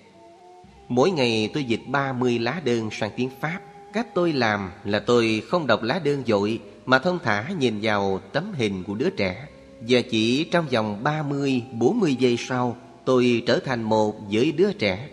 [0.87, 3.59] Mỗi ngày tôi dịch 30 lá đơn sang tiếng Pháp.
[3.93, 8.21] Cách tôi làm là tôi không đọc lá đơn dội, mà thông thả nhìn vào
[8.33, 9.47] tấm hình của đứa trẻ
[9.87, 12.77] và chỉ trong vòng 30-40 giây sau,
[13.09, 15.09] Tôi trở thành một với đứa trẻ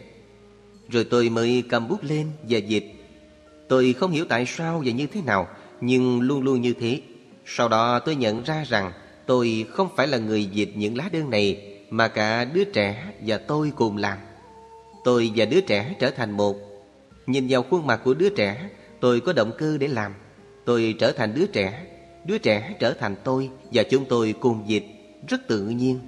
[0.89, 2.93] Rồi tôi mới cầm bút lên và dịch
[3.69, 5.49] Tôi không hiểu tại sao và như thế nào,
[5.81, 7.01] Nhưng luôn luôn như thế
[7.47, 8.93] Sau đó tôi nhận ra rằng
[9.27, 13.39] Tôi không phải là người dịch những lá đơn này Mà cả đứa trẻ và
[13.39, 14.19] tôi cùng làm
[15.05, 16.57] Tôi và đứa trẻ trở thành một
[17.27, 18.69] Nhìn vào khuôn mặt của đứa trẻ
[19.01, 20.15] Tôi có động cơ để làm
[20.65, 21.87] Tôi trở thành đứa trẻ
[22.27, 24.85] Đứa trẻ trở thành tôi và chúng tôi cùng dịch
[25.29, 25.99] rất tự nhiên.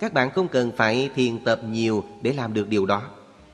[0.00, 3.02] Các bạn không cần phải thiền tập nhiều để làm được điều đó.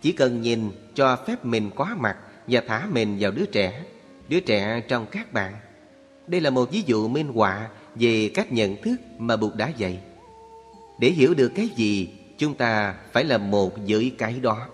[0.03, 2.17] Chỉ cần nhìn cho phép mình quá mặt
[2.47, 3.83] và thả mình vào đứa trẻ,
[4.29, 5.55] đứa trẻ trong các bạn.
[6.27, 9.99] Đây là một ví dụ minh họa về cách nhận thức mà Bụt đã dạy.
[10.99, 12.09] Để hiểu được cái gì,
[12.39, 14.67] chúng ta phải là một với cái đó.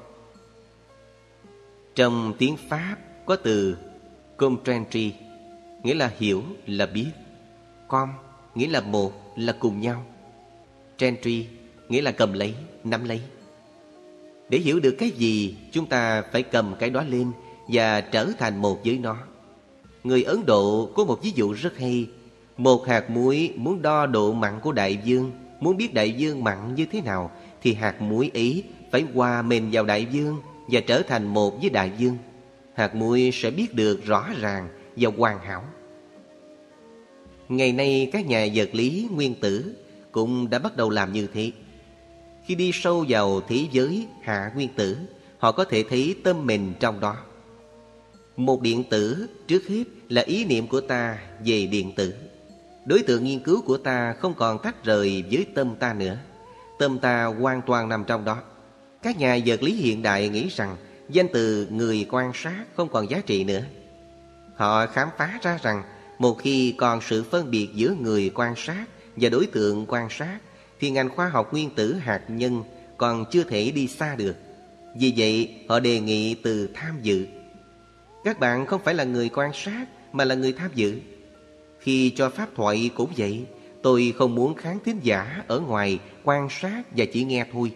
[1.95, 3.77] Trong tiếng Pháp có từ
[4.37, 5.11] comprendre
[5.83, 7.11] nghĩa là hiểu là biết.
[7.89, 8.09] Com
[8.55, 10.05] nghĩa là một là cùng nhau.
[10.99, 11.47] Gentry
[11.89, 13.21] nghĩa là cầm lấy, nắm lấy.
[14.49, 17.33] Để hiểu được cái gì, chúng ta phải cầm cái đó lên
[17.69, 19.17] và trở thành một với nó.
[20.05, 22.07] Người Ấn Độ có một ví dụ rất hay.
[22.61, 26.75] Một hạt muối muốn đo độ mặn của đại dương, muốn biết đại dương mặn
[26.75, 27.31] như thế nào,
[27.63, 30.37] thì hạt muối ấy phải hòa mềm vào đại dương
[30.69, 32.17] và trở thành một với đại dương.
[32.75, 35.65] Hạt muối sẽ biết được rõ ràng và hoàn hảo.
[37.49, 39.75] Ngày nay các nhà vật lý nguyên tử
[40.13, 41.53] cũng đã bắt đầu làm như thế.
[42.47, 44.97] Khi đi sâu vào thế giới hạ nguyên tử,
[45.39, 47.17] họ có thể thấy tâm mình trong đó.
[48.37, 52.15] Một điện tử trước hết là ý niệm của ta về điện tử.
[52.85, 56.17] Đối tượng nghiên cứu của ta không còn tách rời với tâm ta nữa.
[56.79, 58.43] Tâm ta hoàn toàn nằm trong đó.
[59.03, 60.77] Các nhà vật lý hiện đại nghĩ rằng
[61.09, 63.63] Danh từ người quan sát không còn giá trị nữa.
[64.55, 65.83] Họ khám phá ra rằng
[66.19, 68.85] Một khi còn sự phân biệt giữa người quan sát
[69.17, 70.39] Và đối tượng quan sát,
[70.81, 72.63] Thì ngành khoa học nguyên tử hạt nhân
[72.97, 74.37] Còn chưa thể đi xa được.
[74.97, 77.27] Vì vậy, họ đề nghị từ tham dự.
[78.25, 81.01] Các bạn không phải là người quan sát Mà là người tham dự.
[81.81, 83.47] Khi cho pháp thoại cũng vậy
[83.83, 87.73] Tôi không muốn khán thính giả ở ngoài quan sát và chỉ nghe thôi.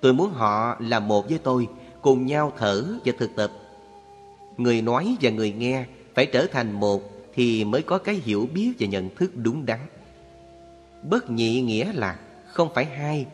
[0.00, 1.68] Tôi muốn họ là một với tôi,
[2.02, 3.50] cùng nhau thở và thực tập.
[4.56, 7.02] Người nói và người nghe phải trở thành một
[7.34, 9.80] thì mới có cái hiểu biết và nhận thức đúng đắn.
[11.02, 13.26] Bất nhị nghĩa là không phải hai,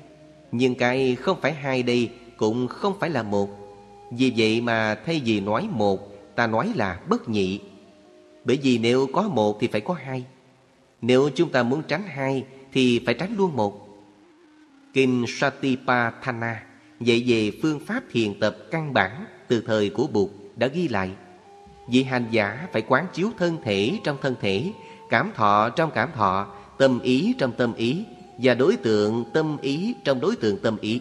[0.53, 3.49] nhưng cái không phải hai đây cũng không phải là một.
[4.11, 7.61] Vì vậy mà thay vì nói một, ta nói là bất nhị.
[8.45, 10.25] Bởi vì nếu có một thì phải có hai.
[11.03, 13.87] Nếu chúng ta muốn tránh hai thì phải tránh luôn một.
[14.93, 16.63] Kinh Satipatthana
[17.01, 21.11] dạy về phương pháp thiền tập căn bản từ thời của Bụt đã ghi lại.
[21.89, 24.73] Vị hành giả phải quán chiếu thân thể trong thân thể,
[25.11, 28.05] cảm thọ trong cảm thọ, tâm ý trong tâm ý
[28.39, 31.01] và đối tượng tâm ý trong đối tượng tâm ý.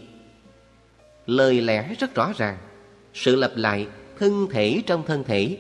[1.26, 2.58] Lời lẽ rất rõ ràng,
[3.14, 3.88] sự lặp lại
[4.20, 5.58] thân thể trong thân thể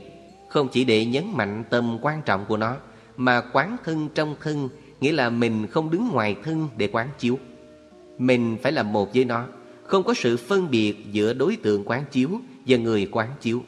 [0.49, 2.75] không chỉ để nhấn mạnh tầm quan trọng của nó
[3.17, 4.69] mà quán thân trong thân
[5.01, 7.39] nghĩa là mình không đứng ngoài thân để quán chiếu.
[8.17, 9.45] Mình phải là một với nó,
[9.83, 12.29] không có sự phân biệt giữa đối tượng quán chiếu
[12.67, 13.63] và người quán chiếu.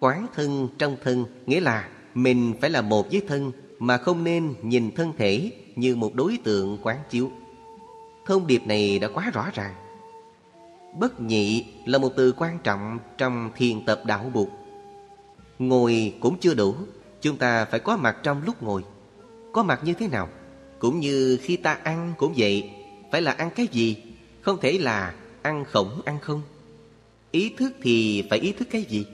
[0.00, 4.54] Quán thân trong thân nghĩa là mình phải là một với thân mà không nên
[4.62, 7.30] nhìn thân thể như một đối tượng quán chiếu.
[8.26, 9.74] Thông điệp này đã quá rõ ràng.
[10.98, 14.48] Bất nhị là một từ quan trọng trong thiền tập đạo buộc
[15.58, 16.74] Ngồi cũng chưa đủ,
[17.20, 18.82] chúng ta phải có mặt trong lúc ngồi.
[19.52, 20.28] Có mặt như thế nào?
[20.78, 22.70] Cũng như khi ta ăn cũng vậy,
[23.12, 23.96] phải là ăn cái gì?
[24.40, 26.42] Không thể là ăn khổng ăn không.
[27.30, 29.06] Ý thức thì phải ý thức cái gì?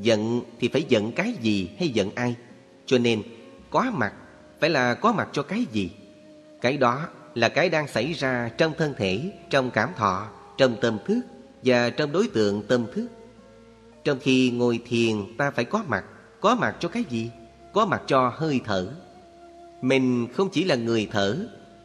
[0.00, 2.34] Giận thì phải giận cái gì hay giận ai?
[2.86, 3.22] Cho nên
[3.70, 4.12] có mặt
[4.60, 5.90] phải là có mặt cho cái gì?
[6.60, 10.98] Cái đó là cái đang xảy ra trong thân thể, trong cảm thọ, trong tâm
[11.06, 11.20] thức
[11.64, 13.06] và trong đối tượng tâm thức.
[14.04, 16.04] Trong khi ngồi thiền, ta phải có mặt.
[16.40, 17.30] Có mặt cho cái gì?
[17.72, 18.92] Có mặt cho hơi thở.
[19.82, 21.36] Mình không chỉ là người thở,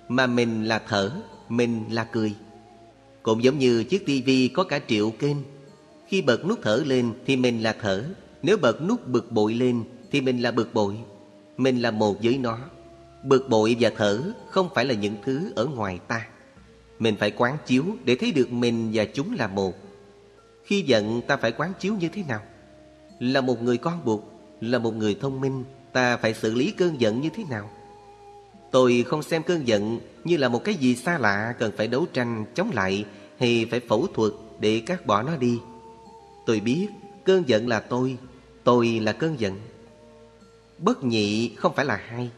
[0.07, 1.11] Mà mình là thở,
[1.49, 2.33] Mình là cười.
[3.23, 5.37] Cũng giống như chiếc tivi có cả triệu kênh.
[6.07, 8.03] Khi bật nút thở lên thì mình là thở.
[8.43, 10.95] Nếu bật nút bực bội lên thì mình là bực bội.
[11.57, 12.57] Mình là một với nó.
[13.23, 16.27] Bực bội và thở không phải là những thứ ở ngoài ta.
[16.99, 19.73] Mình phải quán chiếu để thấy được mình và chúng là một.
[20.65, 22.41] Khi giận ta phải quán chiếu như thế nào?
[23.19, 24.23] Là một người con buộc,
[24.61, 25.63] là một người thông minh,
[25.95, 27.69] Ta phải xử lý cơn giận như thế nào?
[28.71, 32.05] Tôi không xem cơn giận Như là một cái gì xa lạ Cần phải đấu
[32.13, 33.05] tranh chống lại
[33.39, 35.59] Hay phải phẫu thuật để cắt bỏ nó đi.
[36.45, 36.87] Tôi biết
[37.23, 38.17] cơn giận là tôi
[38.63, 39.59] Tôi là cơn giận.
[40.77, 42.29] Bất nhị không phải là hai.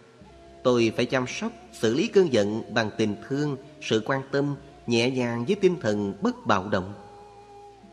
[0.63, 4.55] Tôi phải chăm sóc, Xử lý cơn giận bằng tình thương, Sự quan tâm,
[4.87, 6.93] Nhẹ nhàng với tinh thần bất bạo động.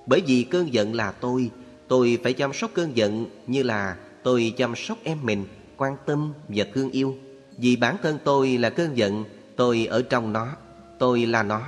[0.07, 1.51] Bởi vì cơn giận là tôi
[1.89, 5.45] Tôi phải chăm sóc cơn giận như là Tôi chăm sóc em mình,
[5.77, 7.15] quan tâm và thương yêu.
[7.59, 9.25] Vì bản thân tôi là cơn giận,
[9.57, 10.49] tôi ở trong nó,
[10.99, 11.63] tôi là nó.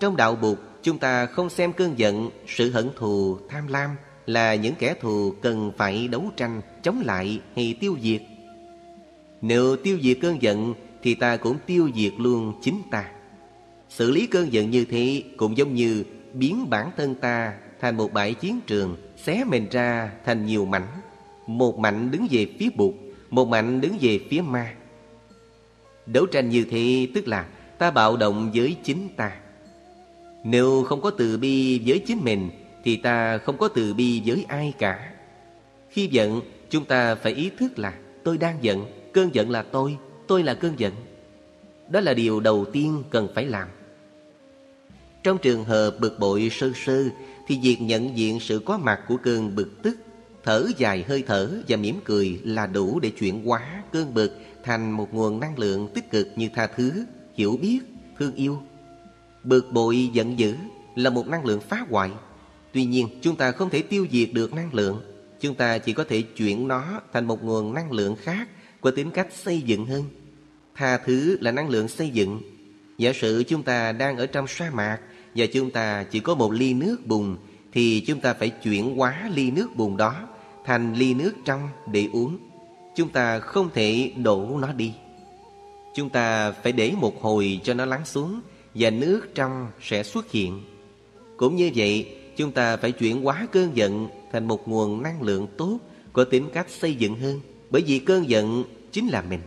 [0.00, 3.90] Trong đạo Bụt, chúng ta không xem cơn giận, sự hận thù, tham lam
[4.26, 8.22] là những kẻ thù cần phải đấu tranh, chống lại hay tiêu diệt.
[9.40, 13.10] Nếu tiêu diệt cơn giận thì ta cũng tiêu diệt luôn chính ta.
[13.88, 16.04] Xử lý cơn giận như thế cũng giống như
[16.34, 20.86] biến bản thân ta thành một bãi chiến trường, xé mình ra thành nhiều mảnh.
[21.46, 22.94] Một mảnh đứng về phía Bụt
[23.30, 24.74] Một mảnh đứng về phía ma.
[26.06, 27.46] Đấu tranh như thế tức là
[27.78, 29.32] Ta bạo động với chính ta.
[30.44, 32.50] Nếu không có từ bi với chính mình
[32.84, 35.12] Thì ta không có từ bi với ai cả.
[35.90, 36.40] Khi giận
[36.70, 37.94] Chúng ta phải ý thức là
[38.24, 39.96] Tôi đang giận Cơn giận là tôi
[40.26, 40.92] Tôi là cơn giận.
[41.88, 43.68] Đó là điều đầu tiên cần phải làm.
[45.24, 47.04] Trong trường hợp bực bội sơ sơ
[47.46, 49.96] Thì việc nhận diện sự có mặt của cơn bực tức
[50.44, 54.90] Thở dài hơi thở và mỉm cười là đủ để chuyển hóa cơn bực thành
[54.90, 57.78] một nguồn năng lượng tích cực như tha thứ, hiểu biết,
[58.18, 58.62] thương yêu.
[59.44, 60.54] Bực bội giận dữ
[60.94, 62.10] là một năng lượng phá hoại.
[62.72, 65.02] Tuy nhiên, chúng ta không thể tiêu diệt được năng lượng.
[65.40, 68.48] Chúng ta chỉ có thể chuyển nó thành một nguồn năng lượng khác
[68.80, 70.04] có tính cách xây dựng hơn.
[70.74, 72.40] Tha thứ là năng lượng xây dựng.
[72.98, 74.98] Giả sử chúng ta đang ở trong sa mạc
[75.34, 77.36] và chúng ta chỉ có một ly nước bùn
[77.72, 80.14] thì chúng ta phải chuyển hóa ly nước bùn đó
[80.64, 82.38] thành ly nước trong để uống.
[82.96, 84.92] Chúng ta không thể đổ nó đi.
[85.94, 88.40] Chúng ta phải để một hồi cho nó lắng xuống
[88.74, 90.60] và nước trong sẽ xuất hiện.
[91.36, 95.46] Cũng như vậy, chúng ta phải chuyển hóa cơn giận thành một nguồn năng lượng
[95.56, 95.78] tốt
[96.12, 97.40] có tính cách xây dựng hơn.
[97.70, 99.40] Bởi vì cơn giận chính là mình.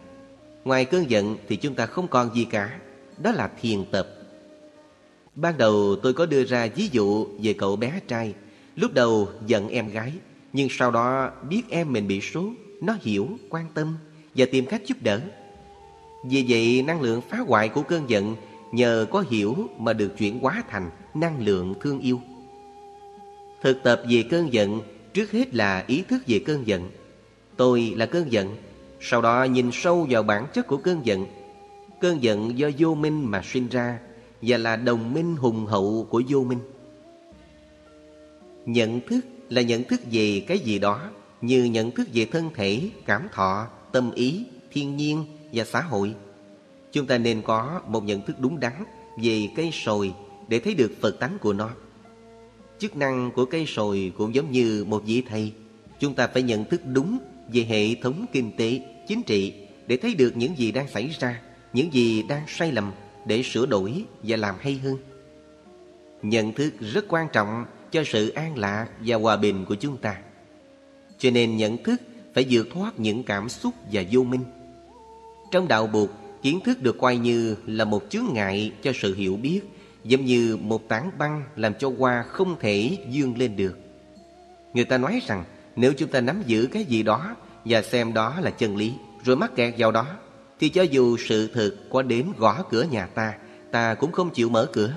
[0.64, 2.80] Ngoài cơn giận thì chúng ta không còn gì cả.
[3.18, 4.17] Đó là thiền tập.
[5.38, 8.34] Ban đầu tôi có đưa ra ví dụ về cậu bé trai.
[8.76, 10.14] Lúc đầu giận em gái,
[10.54, 12.50] nhưng sau đó biết em mình bị sốt,
[12.82, 13.98] nó hiểu, quan tâm
[14.36, 15.22] và tìm cách giúp đỡ.
[16.30, 18.36] Vì vậy năng lượng phá hoại của cơn giận
[18.72, 22.22] nhờ có hiểu mà được chuyển hóa thành năng lượng thương yêu.
[23.62, 24.82] Thực tập về cơn giận
[25.14, 26.90] trước hết là ý thức về cơn giận.
[27.58, 28.56] Tôi là cơn giận,
[29.02, 31.26] sau đó nhìn sâu vào bản chất của cơn giận.
[32.02, 34.00] Cơn giận do vô minh mà sinh ra
[34.42, 36.60] và là đồng minh hùng hậu của vô minh.
[38.66, 41.10] Nhận thức là nhận thức về cái gì đó
[41.42, 46.16] như nhận thức về thân thể, cảm thọ, tâm ý, thiên nhiên và xã hội.
[46.92, 48.84] Chúng ta nên có một nhận thức đúng đắn
[49.22, 50.14] về cây sồi
[50.48, 51.70] để thấy được Phật tánh của nó.
[52.80, 55.52] Chức năng của cây sồi cũng giống như một vị thầy.
[56.00, 57.20] Chúng ta phải nhận thức đúng
[57.54, 59.54] về hệ thống kinh tế, chính trị
[59.88, 61.42] để thấy được những gì đang xảy ra,
[61.74, 62.92] những gì đang sai lầm
[63.28, 64.98] để sửa đổi và làm hay hơn.
[66.22, 70.18] Nhận thức rất quan trọng cho sự an lạc và hòa bình của chúng ta.
[71.18, 72.02] Cho nên nhận thức
[72.34, 74.44] phải vượt thoát những cảm xúc và vô minh.
[75.52, 76.10] Trong đạo Bụt,
[76.42, 79.62] kiến thức được coi như là một chướng ngại cho sự hiểu biết,
[80.04, 83.78] giống như một tảng băng làm cho hoa không thể dương lên được.
[84.74, 85.44] Người ta nói rằng
[85.76, 87.36] nếu chúng ta nắm giữ cái gì đó
[87.66, 88.94] và xem đó là chân lý,
[89.24, 90.06] rồi mắc kẹt vào đó,
[90.60, 93.34] thì cho dù sự thực có đến gõ cửa nhà ta,
[93.72, 94.94] ta cũng không chịu mở cửa.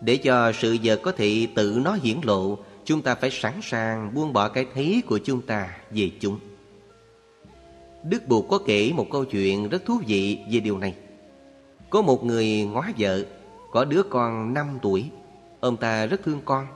[0.00, 4.14] Để cho sự vật có thể tự nó hiển lộ, chúng ta phải sẵn sàng
[4.14, 6.38] buông bỏ cái thấy của chúng ta về chúng.
[8.04, 10.94] Đức Bụt có kể một câu chuyện rất thú vị về điều này.
[11.90, 13.24] Có một người ngó vợ,
[13.72, 15.10] có đứa con 5 tuổi.
[15.60, 16.66] Ông ta rất thương con.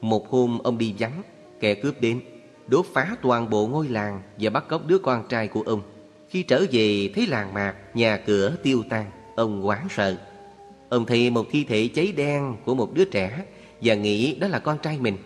[0.00, 1.22] Một hôm ông đi vắng,
[1.60, 2.20] kẻ cướp đến,
[2.66, 5.93] đốt phá toàn bộ ngôi làng và bắt cóc đứa con trai của ông.
[6.34, 10.16] Khi trở về thấy làng mạc, nhà cửa tiêu tan, ông quán sợ.
[10.88, 13.44] Ông thấy một thi thể cháy đen của một đứa trẻ
[13.82, 15.16] và nghĩ đó là con trai mình.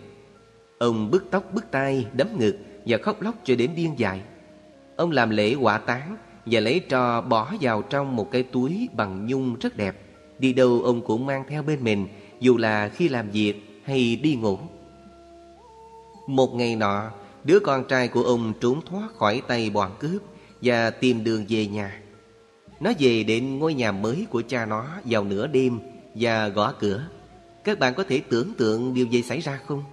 [0.77, 4.21] Ông bứt tóc bứt tay đấm ngực và khóc lóc cho đến điên dại.
[4.95, 9.27] Ông làm lễ hỏa táng và lấy trò bỏ vào trong một cái túi bằng
[9.27, 9.95] nhung rất đẹp.
[10.39, 12.07] Đi đâu ông cũng mang theo bên mình,
[12.39, 14.57] dù là khi làm việc hay đi ngủ.
[16.27, 17.11] Một ngày nọ,
[17.43, 20.21] đứa con trai của ông trốn thoát khỏi tay bọn cướp
[20.61, 22.01] và tìm đường về nhà.
[22.79, 25.79] Nó về đến ngôi nhà mới của cha nó vào nửa đêm
[26.15, 27.07] và gõ cửa.
[27.63, 29.83] Các bạn có thể tưởng tượng điều gì xảy ra không?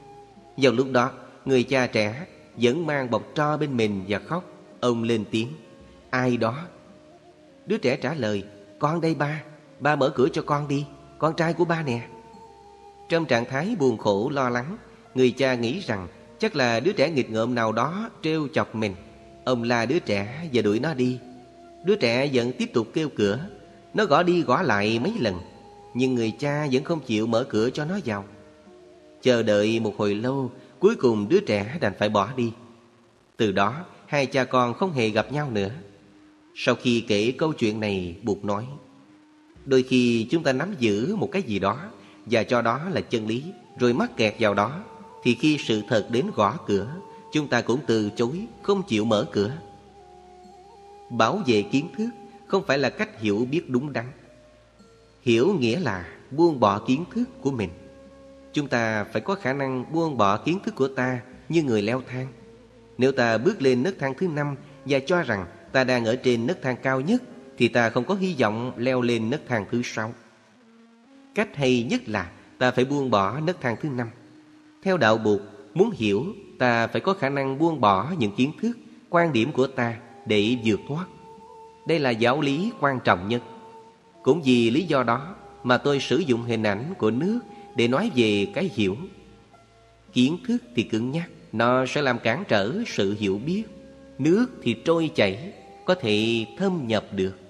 [0.56, 1.10] Vào lúc đó,
[1.44, 2.26] người cha trẻ
[2.56, 4.44] vẫn mang bọc tro bên mình và khóc.
[4.80, 5.48] Ông lên tiếng,
[6.10, 6.54] ai đó?
[7.66, 8.44] Đứa trẻ trả lời,
[8.78, 9.42] con đây ba,
[9.80, 10.86] ba mở cửa cho con đi,
[11.18, 12.08] con trai của ba nè.
[13.08, 14.76] Trong trạng thái buồn khổ lo lắng,
[15.14, 18.94] người cha nghĩ rằng chắc là đứa trẻ nghịch ngợm nào đó trêu chọc mình.
[19.46, 21.18] Ông la đứa trẻ và đuổi nó đi.
[21.84, 23.38] Đứa trẻ vẫn tiếp tục kêu cửa,
[23.94, 25.34] nó gõ đi gõ lại mấy lần,
[25.94, 28.24] nhưng người cha vẫn không chịu mở cửa cho nó vào.
[29.22, 32.52] Chờ đợi một hồi lâu, cuối cùng đứa trẻ đành phải bỏ đi.
[33.36, 35.70] Từ đó, hai cha con không hề gặp nhau nữa.
[36.54, 38.66] Sau khi kể câu chuyện này, buộc nói,
[39.64, 41.78] Đôi khi chúng ta nắm giữ một cái gì đó
[42.26, 43.44] và cho đó là chân lý,
[43.78, 44.84] rồi mắc kẹt vào đó,
[45.22, 46.88] thì khi sự thật đến gõ cửa,
[47.36, 49.52] chúng ta cũng từ chối, không chịu mở cửa.
[51.10, 52.08] Bảo vệ kiến thức
[52.46, 54.04] không phải là cách hiểu biết đúng đắn.
[55.22, 57.70] Hiểu nghĩa là buông bỏ kiến thức của mình.
[58.52, 62.02] Chúng ta phải có khả năng buông bỏ kiến thức của ta như người leo
[62.08, 62.26] thang.
[62.98, 66.46] Nếu ta bước lên nấc thang thứ năm và cho rằng ta đang ở trên
[66.46, 67.22] nấc thang cao nhất
[67.58, 70.14] thì ta không có hy vọng leo lên nấc thang thứ sáu.
[71.34, 74.10] Cách hay nhất là ta phải buông bỏ nấc thang thứ năm.
[74.82, 75.40] Theo đạo buộc,
[75.74, 76.24] muốn hiểu
[76.58, 78.78] ta phải có khả năng buông bỏ những kiến thức,
[79.10, 79.96] quan điểm của ta
[80.26, 81.06] để vượt thoát.
[81.86, 83.42] Đây là giáo lý quan trọng nhất.
[84.22, 87.40] Cũng vì lý do đó mà tôi sử dụng hình ảnh của nước
[87.76, 88.96] để nói về cái hiểu.
[90.12, 93.62] Kiến thức thì cứng nhắc, nó sẽ làm cản trở sự hiểu biết.
[94.18, 95.52] Nước thì trôi chảy,
[95.84, 97.45] có thể thâm nhập được.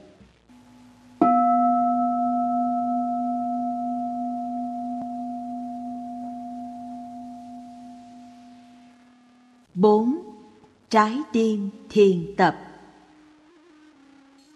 [9.76, 10.18] Bốn
[10.90, 12.56] Trái tim thiền tập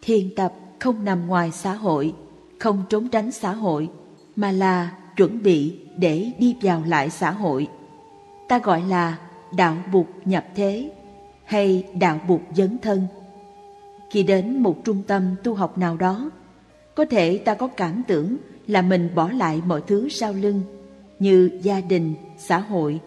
[0.02, 2.14] Thiền tập không nằm ngoài xã hội,
[2.58, 3.90] không trốn tránh xã hội,
[4.36, 7.68] mà là chuẩn bị để đi vào lại xã hội.
[8.48, 9.18] Ta gọi là
[9.56, 10.92] đạo bục nhập thế
[11.44, 13.06] hay đạo bục dấn thân.
[14.10, 16.30] Khi đến một trung tâm tu học nào đó,
[16.94, 18.36] Có thể ta có cảm tưởng
[18.66, 20.62] là mình bỏ lại mọi thứ sau lưng
[21.18, 23.00] như gia đình, xã hội,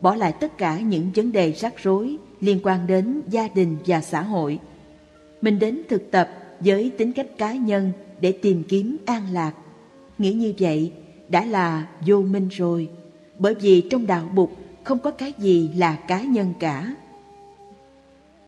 [0.00, 4.00] bỏ lại tất cả những vấn đề rắc rối liên quan đến gia đình và
[4.00, 4.58] xã hội.
[5.42, 6.30] Mình đến thực tập
[6.60, 9.52] với tính cách cá nhân để tìm kiếm an lạc.
[10.18, 10.92] Nghĩ như vậy
[11.28, 12.88] đã là vô minh rồi,
[13.38, 14.50] bởi vì trong đạo Bụt
[14.84, 16.94] không có cái gì là cá nhân cả.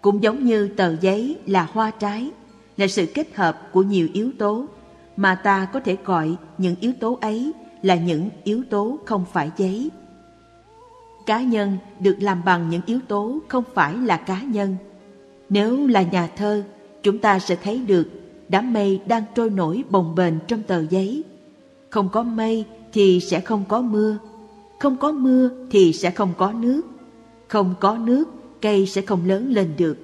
[0.01, 2.31] Cũng giống như tờ giấy là hoa trái,
[2.77, 4.67] là sự kết hợp của nhiều yếu tố,
[5.17, 7.53] mà ta có thể gọi những yếu tố ấy
[7.83, 9.91] là những yếu tố không phải giấy.
[11.27, 14.77] Cá nhân được làm bằng những yếu tố không phải là cá nhân.
[15.49, 16.63] Nếu là nhà thơ,
[17.03, 18.09] chúng ta sẽ thấy được
[18.49, 21.25] đám mây đang trôi nổi bồng bềnh trong tờ giấy.
[21.91, 24.19] Không có mây thì sẽ không có mưa,
[24.79, 26.83] không có mưa thì sẽ không có nước,
[27.49, 28.25] không có nước
[28.61, 29.99] cây sẽ không lớn lên được,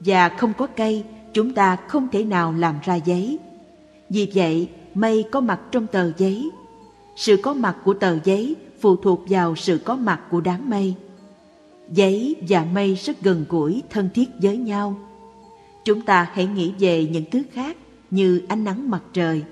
[0.00, 3.38] và không có cây chúng ta không thể nào làm ra giấy.
[4.08, 6.50] Vì vậy, mây có mặt trong tờ giấy.
[7.16, 10.94] Sự có mặt của tờ giấy phụ thuộc vào sự có mặt của đám mây.
[11.90, 14.96] Giấy và mây rất gần gũi, thân thiết với nhau.
[15.84, 17.76] Chúng ta hãy nghĩ về những thứ khác
[18.10, 19.42] như ánh nắng mặt trời.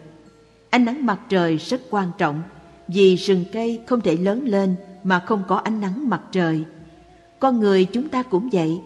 [0.70, 2.42] Ánh nắng mặt trời rất quan trọng
[2.88, 4.74] vì rừng cây không thể lớn lên
[5.04, 6.64] mà không có ánh nắng mặt trời.
[7.38, 8.80] Con người chúng ta cũng vậy,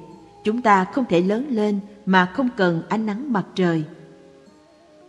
[0.44, 3.85] chúng ta không thể lớn lên mà không cần ánh nắng mặt trời.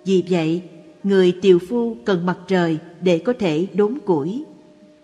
[0.05, 0.61] Vì vậy,
[1.03, 4.43] người tiều phu cần mặt trời để có thể đốn củi.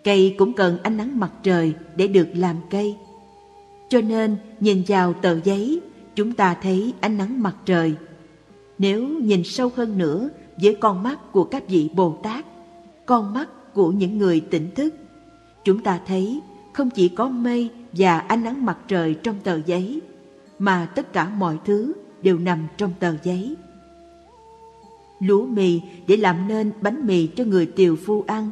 [0.04, 2.96] Cây cũng cần ánh nắng mặt trời để được làm cây.
[3.88, 5.80] Cho nên, nhìn vào tờ giấy,
[6.14, 7.94] chúng ta thấy ánh nắng mặt trời.
[8.78, 10.28] Nếu nhìn sâu hơn nữa
[10.62, 12.44] với con mắt của các vị Bồ Tát,
[13.06, 14.94] con mắt của những người tỉnh thức,
[15.64, 16.40] chúng ta thấy
[16.72, 20.00] không chỉ có mây và ánh nắng mặt trời trong tờ giấy,
[20.58, 23.56] mà tất cả mọi thứ đều nằm trong tờ giấy.
[25.20, 28.50] Lúa mì để làm nên bánh mì cho người tiều phu ăn,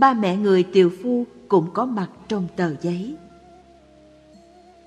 [0.00, 3.14] ba mẹ người tiều phu cũng có mặt trong tờ giấy.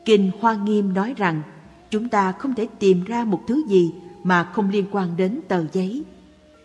[0.06, 1.42] Kinh Hoa Nghiêm nói rằng
[1.90, 5.66] chúng ta không thể tìm ra một thứ gì mà không liên quan đến tờ
[5.74, 6.04] giấy.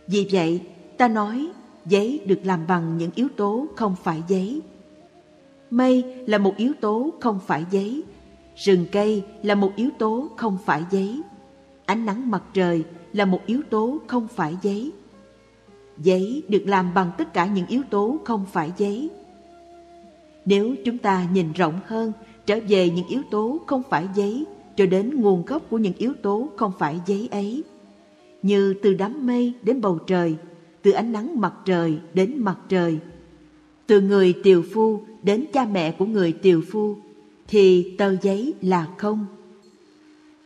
[0.07, 0.63] Vì vậy,
[0.97, 1.49] ta nói
[1.87, 4.61] giấy được làm bằng những yếu tố không phải giấy.
[5.71, 8.03] Mây là một yếu tố không phải giấy.
[8.57, 11.23] Rừng cây là một yếu tố không phải giấy.
[11.87, 14.93] Ánh nắng mặt trời là một yếu tố không phải giấy.
[16.03, 19.11] Giấy được làm bằng tất cả những yếu tố không phải giấy.
[20.45, 22.13] Nếu chúng ta nhìn rộng hơn,
[22.47, 24.45] trở về những yếu tố không phải giấy,
[24.77, 27.63] cho đến nguồn gốc của những yếu tố không phải giấy ấy,
[28.43, 30.37] như từ đám mây đến bầu trời,
[30.83, 32.99] từ ánh nắng mặt trời đến mặt trời,
[33.87, 36.97] từ người tiều phu đến cha mẹ của người tiều phu,
[37.49, 39.27] thì tờ giấy là không.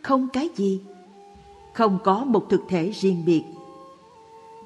[0.02, 0.80] Không cái gì?
[1.74, 3.42] Không có một thực thể riêng biệt.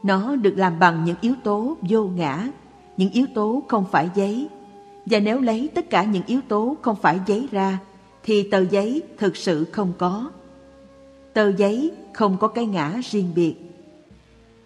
[0.07, 2.49] Nó được làm bằng những yếu tố vô ngã,
[2.97, 4.49] những yếu tố không phải giấy.
[5.07, 7.79] Và nếu lấy tất cả những yếu tố không phải giấy ra,
[8.23, 10.31] thì tờ giấy thực sự không có.
[11.33, 13.55] Tờ giấy không có cái ngã riêng biệt.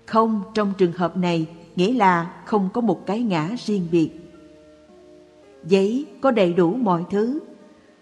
[0.07, 1.47] Không trong trường hợp này
[1.77, 4.11] nghĩa là không có một cái ngã riêng biệt.
[5.65, 7.39] Giấy có đầy đủ mọi thứ,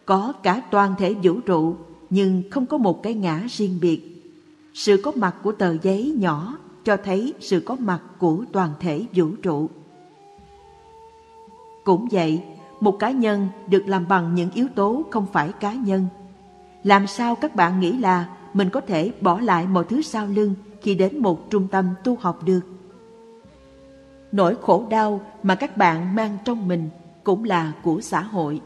[0.06, 1.76] có cả toàn thể vũ trụ
[2.10, 4.00] nhưng không có một cái ngã riêng biệt.
[4.74, 6.56] Sự có mặt của tờ giấy nhỏ
[6.88, 9.68] cho thấy sự có mặt của toàn thể vũ trụ.
[11.84, 12.42] Cũng vậy,
[12.80, 16.06] một cá nhân được làm bằng những yếu tố không phải cá nhân.
[16.84, 20.54] Làm sao các bạn nghĩ là mình có thể bỏ lại mọi thứ sau lưng
[20.82, 22.60] khi đến một trung tâm tu học được?
[24.32, 26.88] Nỗi khổ đau mà các bạn mang trong mình
[27.24, 28.60] cũng là của xã hội.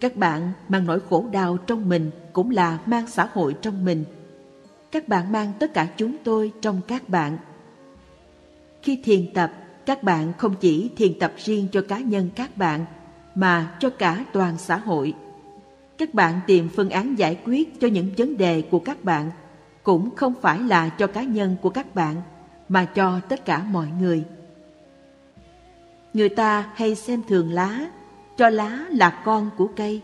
[0.00, 4.04] Các bạn mang nỗi khổ đau trong mình cũng là mang xã hội trong mình.
[4.92, 7.38] Các bạn mang tất cả chúng tôi trong các bạn.
[8.82, 9.52] Khi thiền tập,
[9.86, 12.84] các bạn không chỉ thiền tập riêng cho cá nhân các bạn,
[13.34, 15.14] mà cho cả toàn xã hội.
[15.98, 19.30] Các bạn tìm phương án giải quyết cho những vấn đề của các bạn,
[19.82, 22.16] cũng không phải là cho cá nhân của các bạn,
[22.68, 24.24] mà cho tất cả mọi người.
[26.14, 27.86] Người ta hay xem thường lá,
[28.36, 30.00] cho lá là con của cây.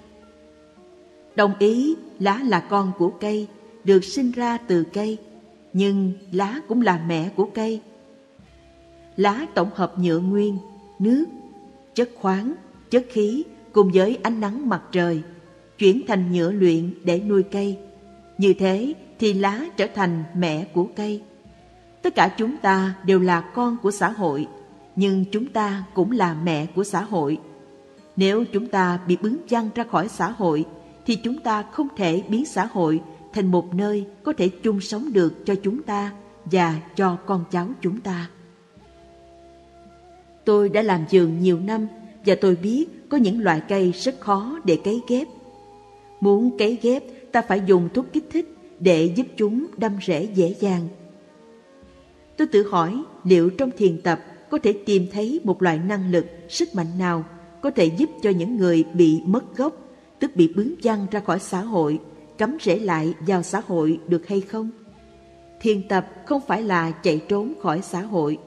[1.36, 3.48] Đồng ý lá là con của cây,
[3.86, 5.18] được sinh ra từ cây,
[5.72, 7.80] nhưng lá cũng là mẹ của cây.
[9.16, 10.58] Lá tổng hợp nhựa nguyên,
[10.98, 11.24] nước,
[11.94, 12.54] chất khoáng,
[12.90, 15.22] chất khí cùng với ánh nắng mặt trời,
[15.78, 17.78] chuyển thành nhựa luyện để nuôi cây.
[18.38, 21.22] Như thế thì lá trở thành mẹ của cây.
[22.02, 24.46] Tất cả chúng ta đều là con của xã hội
[24.96, 27.38] nhưng chúng ta cũng là mẹ của xã hội.
[28.16, 30.64] Nếu chúng ta bị bứng văng ra khỏi xã hội,
[31.06, 33.00] thì chúng ta không thể biến xã hội
[33.36, 36.12] thành một nơi có thể chung sống được cho chúng ta
[36.44, 38.30] và cho con cháu chúng ta.
[40.44, 41.86] Tôi đã làm vườn nhiều năm
[42.26, 45.28] và tôi biết có những loại cây rất khó để cấy ghép.
[46.20, 50.54] Muốn cấy ghép, ta phải dùng thuốc kích thích để giúp chúng đâm rễ dễ
[50.60, 50.88] dàng.
[52.36, 56.26] Tôi tự hỏi liệu trong thiền tập có thể tìm thấy một loại năng lực,
[56.48, 57.24] sức mạnh nào
[57.60, 59.76] có thể giúp cho những người bị mất gốc,
[60.18, 61.98] tức bị bướng văng ra khỏi xã hội,
[62.38, 64.70] cắm rễ lại vào xã hội được hay không?
[65.60, 68.38] Thiền tập không phải là chạy trốn khỏi xã hội.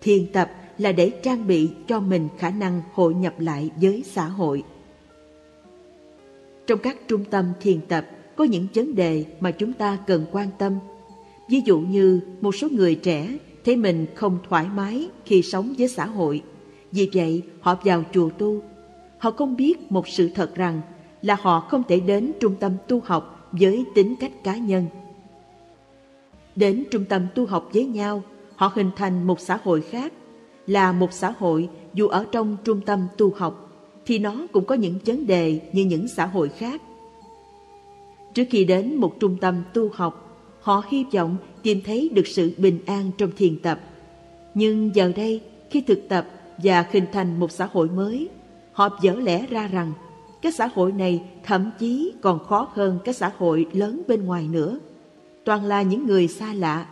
[0.00, 4.24] Thiền tập là để trang bị cho mình khả năng hội nhập lại với xã
[4.24, 4.62] hội.
[6.66, 8.06] Trong các trung tâm thiền tập,
[8.36, 10.78] có những vấn đề mà chúng ta cần quan tâm.
[11.50, 15.88] Ví dụ như một số người trẻ thấy mình không thoải mái khi sống với
[15.88, 16.42] xã hội.
[16.92, 18.62] Vì vậy, họ vào chùa tu.
[19.18, 20.80] Họ không biết một sự thật rằng
[21.22, 24.86] là họ không thể đến trung tâm tu học với tính cách cá nhân.
[26.56, 28.22] Đến trung tâm tu học với nhau,
[28.56, 30.12] họ hình thành một xã hội khác
[30.66, 33.68] là một xã hội dù ở trong trung tâm tu học
[34.06, 36.82] thì nó cũng có những vấn đề như những xã hội khác.
[38.34, 42.52] Trước khi đến một trung tâm tu học, họ hy vọng tìm thấy được sự
[42.56, 43.80] bình an trong thiền tập.
[44.54, 45.40] Nhưng giờ đây,
[45.70, 46.26] khi thực tập
[46.58, 48.28] và hình thành một xã hội mới,
[48.72, 49.92] họ dở lẽ ra rằng
[50.42, 54.48] cái xã hội này thậm chí còn khó hơn cái xã hội lớn bên ngoài
[54.48, 54.78] nữa.
[55.44, 56.86] Toàn là những người xa lạ.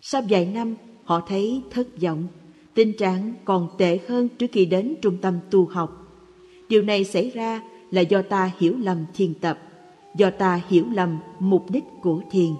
[0.00, 2.26] Sau vài năm, họ thấy thất vọng.
[2.74, 6.02] Tình trạng còn tệ hơn trước khi đến trung tâm tu học.
[6.68, 9.58] Điều này xảy ra là do ta hiểu lầm thiền tập,
[10.16, 12.50] do ta hiểu lầm mục đích của thiền.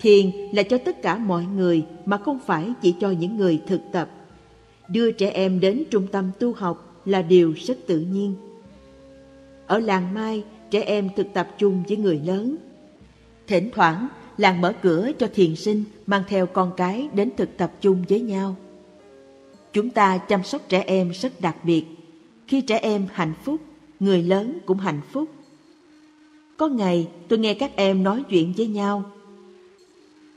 [0.00, 3.80] Thiền là cho tất cả mọi người mà không phải chỉ cho những người thực
[3.92, 4.10] tập.
[4.88, 8.34] Đưa trẻ em đến trung tâm tu học là điều rất tự nhiên.
[9.66, 12.56] Ở làng Mai, trẻ em thực tập chung với người lớn.
[13.46, 14.08] Thỉnh thoảng,
[14.38, 18.20] làng mở cửa cho thiền sinh mang theo con cái đến thực tập chung với
[18.20, 18.56] nhau.
[19.72, 21.84] Chúng ta chăm sóc trẻ em rất đặc biệt.
[22.46, 23.60] Khi trẻ em hạnh phúc,
[24.00, 25.28] người lớn cũng hạnh phúc.
[26.56, 29.02] Có ngày tôi nghe các em nói chuyện với nhau.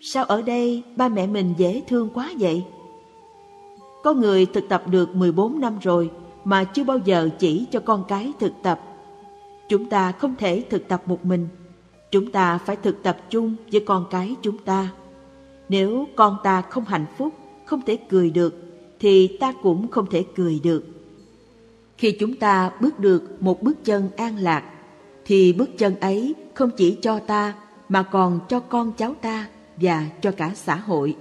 [0.02, 2.64] Sao ở đây ba mẹ mình dễ thương quá vậy?
[4.04, 6.12] Có người thực tập được 14 năm rồi
[6.46, 8.82] mà chưa bao giờ chỉ cho con cái thực tập.
[9.70, 11.48] Chúng ta không thể thực tập một mình
[12.16, 14.90] Chúng ta phải thực tập chung với con cái chúng ta.
[15.70, 17.34] Nếu con ta không hạnh phúc,
[17.66, 18.56] không thể cười được,
[19.00, 20.86] thì ta cũng không thể cười được.
[21.98, 24.64] Khi chúng ta bước được một bước chân an lạc,
[25.26, 27.54] thì bước chân ấy không chỉ cho ta
[27.90, 29.48] mà còn cho con cháu ta
[29.78, 31.16] và cho cả xã hội.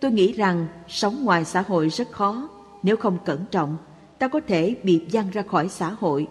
[0.00, 2.48] Tôi nghĩ rằng sống ngoài xã hội rất khó,
[2.82, 3.76] nếu không cẩn trọng,
[4.18, 6.28] ta có thể bị văng ra khỏi xã hội.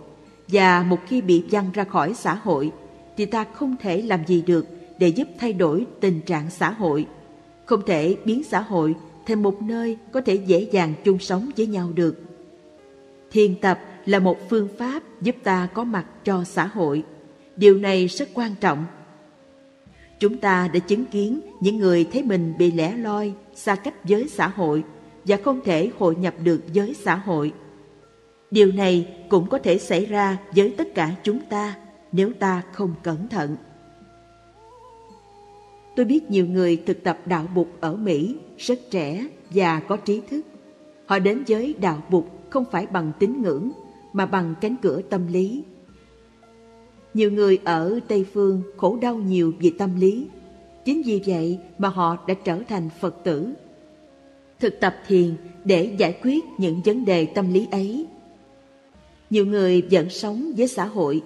[0.47, 2.71] Và một khi bị văng ra khỏi xã hội
[3.17, 4.65] thì ta không thể làm gì được
[4.99, 7.07] để giúp thay đổi tình trạng xã hội.
[7.65, 8.95] Không thể biến xã hội
[9.25, 12.21] thành một nơi có thể dễ dàng chung sống với nhau được.
[13.31, 17.03] Thiền tập là một phương pháp giúp ta có mặt cho xã hội.
[17.55, 18.85] Điều này rất quan trọng.
[20.19, 24.27] Chúng ta đã chứng kiến những người thấy mình bị lẻ loi xa cách với
[24.27, 24.83] xã hội
[25.25, 27.53] và không thể hội nhập được với xã hội
[28.51, 31.75] Điều này cũng có thể xảy ra với tất cả chúng ta
[32.11, 33.55] nếu ta không cẩn thận.
[35.95, 40.21] Tôi biết nhiều người thực tập đạo Bụt ở Mỹ rất trẻ và có trí
[40.29, 40.41] thức.
[41.05, 43.71] Họ đến với đạo Bụt không phải bằng tín ngưỡng,
[44.13, 45.63] mà bằng cánh cửa tâm lý.
[47.13, 50.27] Nhiều người ở Tây Phương khổ đau nhiều vì tâm lý.
[50.85, 53.53] Chính vì vậy mà họ đã trở thành Phật tử.
[54.59, 58.05] Thực tập thiền để giải quyết những vấn đề tâm lý ấy
[59.29, 61.21] nhiều người vẫn sống với xã hội,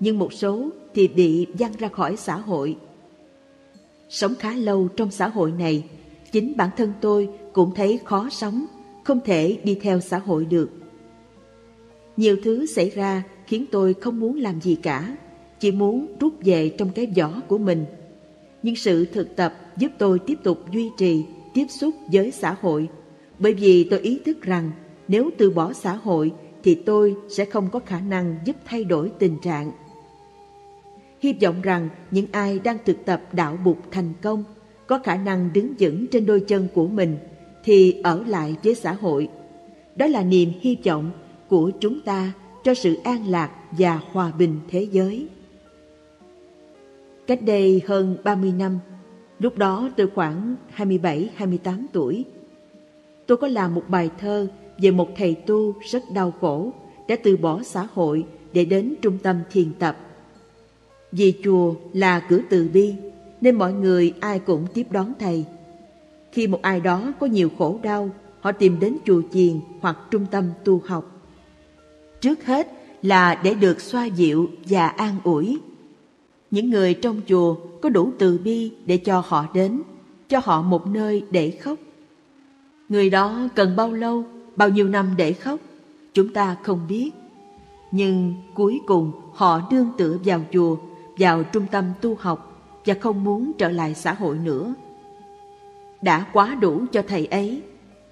[0.00, 2.76] nhưng một số thì bị văng ra khỏi xã hội.
[4.08, 5.84] Sống khá lâu trong xã hội này,
[6.32, 8.66] chính bản thân tôi cũng thấy khó sống,
[9.04, 10.70] không thể đi theo xã hội được.
[12.16, 15.16] Nhiều thứ xảy ra khiến tôi không muốn làm gì cả,
[15.60, 17.84] chỉ muốn rút về trong cái vỏ của mình.
[18.62, 21.24] Nhưng sự thực tập giúp tôi tiếp tục duy trì
[21.56, 22.88] tiếp xúc với xã hội,
[23.38, 24.70] bởi vì tôi ý thức rằng
[25.08, 29.12] nếu từ bỏ xã hội thì tôi sẽ không có khả năng giúp thay đổi
[29.18, 29.72] tình trạng.
[31.20, 34.44] Hy vọng rằng những ai đang thực tập đạo bục thành công
[34.86, 37.18] có khả năng đứng vững trên đôi chân của mình
[37.64, 39.28] thì ở lại với xã hội.
[39.96, 41.10] Đó là niềm hy vọng
[41.48, 42.32] của chúng ta
[42.64, 45.28] cho sự an lạc và hòa bình thế giới.
[47.26, 48.78] Cách đây hơn 30 năm,
[49.38, 52.24] lúc đó tôi khoảng 27-28 tuổi,
[53.26, 54.46] tôi có làm một bài thơ
[54.78, 56.72] về một thầy tu rất đau khổ
[57.08, 59.98] đã từ bỏ xã hội để đến trung tâm thiền tập.
[61.12, 62.94] Vì chùa là cửa từ bi,
[63.40, 65.44] nên mọi người ai cũng tiếp đón thầy.
[66.32, 68.10] Khi một ai đó có nhiều khổ đau,
[68.40, 71.20] họ tìm đến chùa chiền hoặc trung tâm tu học.
[72.20, 72.72] Trước hết
[73.02, 75.58] là để được xoa dịu và an ủi.
[76.50, 79.82] Những người trong chùa có đủ từ bi để cho họ đến,
[80.28, 81.78] cho họ một nơi để khóc.
[82.88, 84.24] Người đó cần bao lâu,
[84.56, 85.60] bao nhiêu năm để khóc,
[86.14, 87.10] chúng ta không biết.
[87.92, 90.76] Nhưng cuối cùng họ đương tựa vào chùa,
[91.18, 94.74] vào trung tâm tu học và không muốn trở lại xã hội nữa.
[96.02, 97.62] Đã quá đủ cho thầy ấy,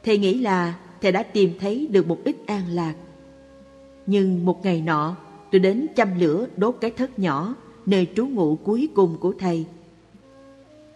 [0.05, 2.95] thầy nghĩ là thầy đã tìm thấy được một ít an lạc.
[4.07, 5.17] Nhưng một ngày nọ,
[5.53, 7.55] tôi đến chăm lửa đốt cái thất nhỏ,
[7.87, 9.65] nơi trú ngụ cuối cùng của thầy.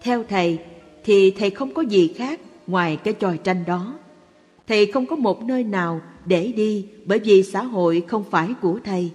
[0.02, 0.58] Theo thầy,
[1.04, 3.98] thì thầy không có gì khác ngoài cái tròi tranh đó.
[4.66, 8.78] Thầy không có một nơi nào để đi bởi vì xã hội không phải của
[8.84, 9.10] thầy.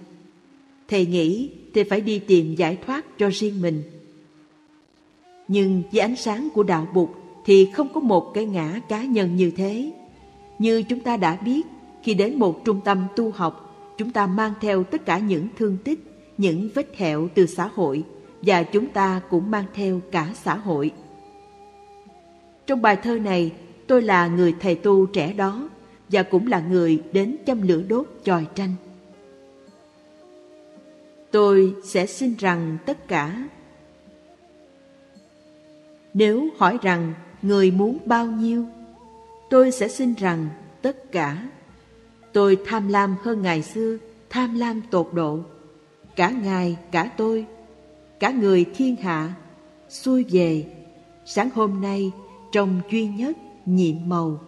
[0.88, 3.82] Thầy nghĩ thầy phải đi tìm giải thoát cho riêng mình.
[5.48, 7.08] Nhưng với ánh sáng của đạo Bụt
[7.44, 9.92] thì không có một cái ngã cá nhân như thế.
[10.58, 11.66] Như chúng ta đã biết,
[12.02, 13.60] khi đến một trung tâm tu học,
[13.98, 18.04] chúng ta mang theo tất cả những thương tích, những vết hẹo từ xã hội
[18.42, 20.92] và chúng ta cũng mang theo cả xã hội.
[22.66, 23.52] Trong bài thơ này,
[23.86, 25.68] tôi là người thầy tu trẻ đó
[26.08, 28.74] và cũng là người đến châm lửa đốt chòi tranh.
[31.30, 33.48] Tôi sẽ xin rằng tất cả.
[36.14, 38.64] Nếu hỏi rằng người muốn bao nhiêu,
[39.50, 40.48] tôi sẽ xin rằng
[40.82, 41.48] tất cả.
[42.32, 43.98] Tôi tham lam hơn ngày xưa,
[44.30, 45.40] tham lam tột độ.
[46.16, 47.46] Cả ngài, cả tôi,
[48.20, 49.34] cả người thiên hạ,
[49.88, 50.64] xuôi về.
[51.24, 52.10] Sáng hôm nay,
[52.52, 53.36] trong duy nhất,
[53.66, 54.40] nhiệm màu.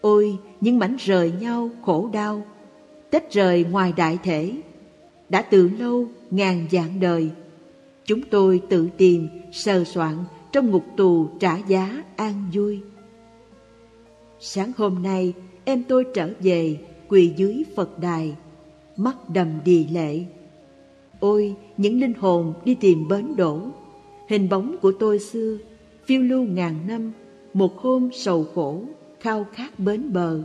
[0.00, 2.46] Ôi, những mảnh rời nhau khổ đau,
[3.10, 4.52] tách rời ngoài đại thể.
[5.28, 7.30] Đã từ lâu, ngàn vạn đời,
[8.04, 10.14] chúng tôi tự tìm, sờ soạn
[10.52, 12.80] trong ngục tù trả giá an vui.
[14.40, 15.32] Sáng hôm nay,
[15.64, 16.78] em tôi trở về,
[17.08, 18.36] quỳ dưới Phật đài,
[18.96, 20.24] mắt đầm đì lệ.
[21.20, 23.60] Ôi, những linh hồn đi tìm bến đổ,
[24.28, 25.58] hình bóng của tôi xưa,
[26.06, 27.12] phiêu lưu ngàn năm,
[27.54, 28.82] một hôm sầu khổ,
[29.20, 30.40] khao khát bến bờ.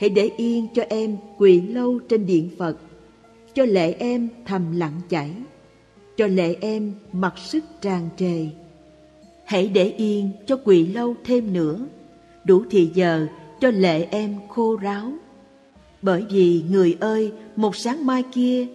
[0.00, 2.76] Hãy để yên cho em quỳ lâu trên điện Phật,
[3.54, 5.30] cho lệ em thầm lặng chảy,
[6.16, 8.46] cho lệ em mặc sức tràn trề.
[9.44, 11.86] Hãy để yên cho quỳ lâu thêm nữa,
[12.44, 13.26] đủ thì giờ
[13.60, 15.12] cho lệ em khô ráo.
[16.02, 18.66] Bởi vì người ơi, một sáng mai kia,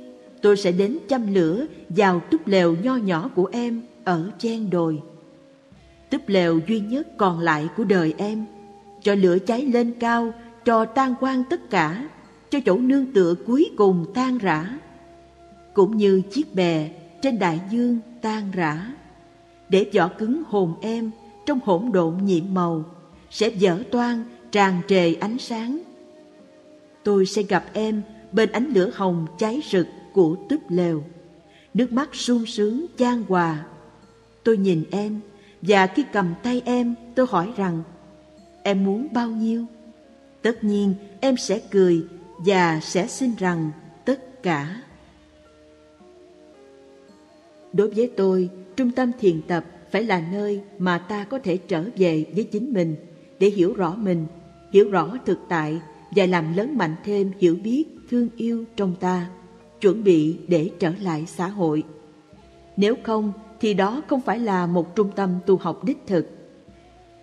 [0.42, 5.02] tôi sẽ đến châm lửa vào túp lều nho nhỏ của em ở chen đồi.
[6.10, 8.46] Túp lều duy nhất còn lại của đời em,
[9.02, 10.34] cho lửa cháy lên cao,
[10.66, 12.10] cho tan quang tất cả,
[12.50, 14.78] cho chỗ nương tựa cuối cùng tan rã.
[15.74, 16.90] Cũng như chiếc bè
[17.22, 18.94] trên đại dương tan rã
[19.70, 21.12] để vỏ cứng hồn em
[21.46, 22.84] trong hỗn độn nhiệm màu
[23.30, 25.80] sẽ dở toan tràn trề ánh sáng.
[27.04, 28.02] Tôi sẽ gặp em
[28.32, 31.04] bên ánh lửa hồng cháy rực của túp lều.
[31.74, 33.66] Nước mắt sung sướng chan hòa.
[34.44, 35.20] Tôi nhìn em
[35.62, 37.84] và khi cầm tay em tôi hỏi rằng
[38.64, 39.66] em muốn bao nhiêu?
[40.42, 42.06] Tất nhiên em sẽ cười
[42.38, 43.72] và sẽ xin rằng
[44.06, 44.82] tất cả.
[47.74, 51.84] Đối với tôi, trung tâm thiền tập phải là nơi mà ta có thể trở
[51.98, 52.96] về với chính mình
[53.40, 54.26] để hiểu rõ mình,
[54.74, 55.82] hiểu rõ thực tại
[56.12, 59.30] và làm lớn mạnh thêm hiểu biết, thương yêu trong ta,
[59.82, 61.84] chuẩn bị để trở lại xã hội.
[62.78, 66.28] Nếu không thì đó không phải là một trung tâm tu học đích thực.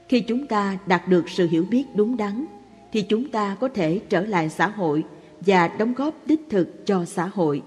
[0.08, 2.46] Khi chúng ta đạt được sự hiểu biết đúng đắn
[2.92, 5.04] thì chúng ta có thể trở lại xã hội
[5.40, 7.62] và đóng góp đích thực cho xã hội.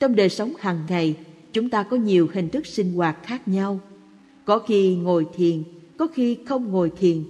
[0.00, 1.16] Trong đời sống hàng ngày,
[1.52, 3.80] chúng ta có nhiều hình thức sinh hoạt khác nhau.
[4.44, 5.62] Có khi ngồi thiền,
[5.96, 7.24] có khi không ngồi thiền.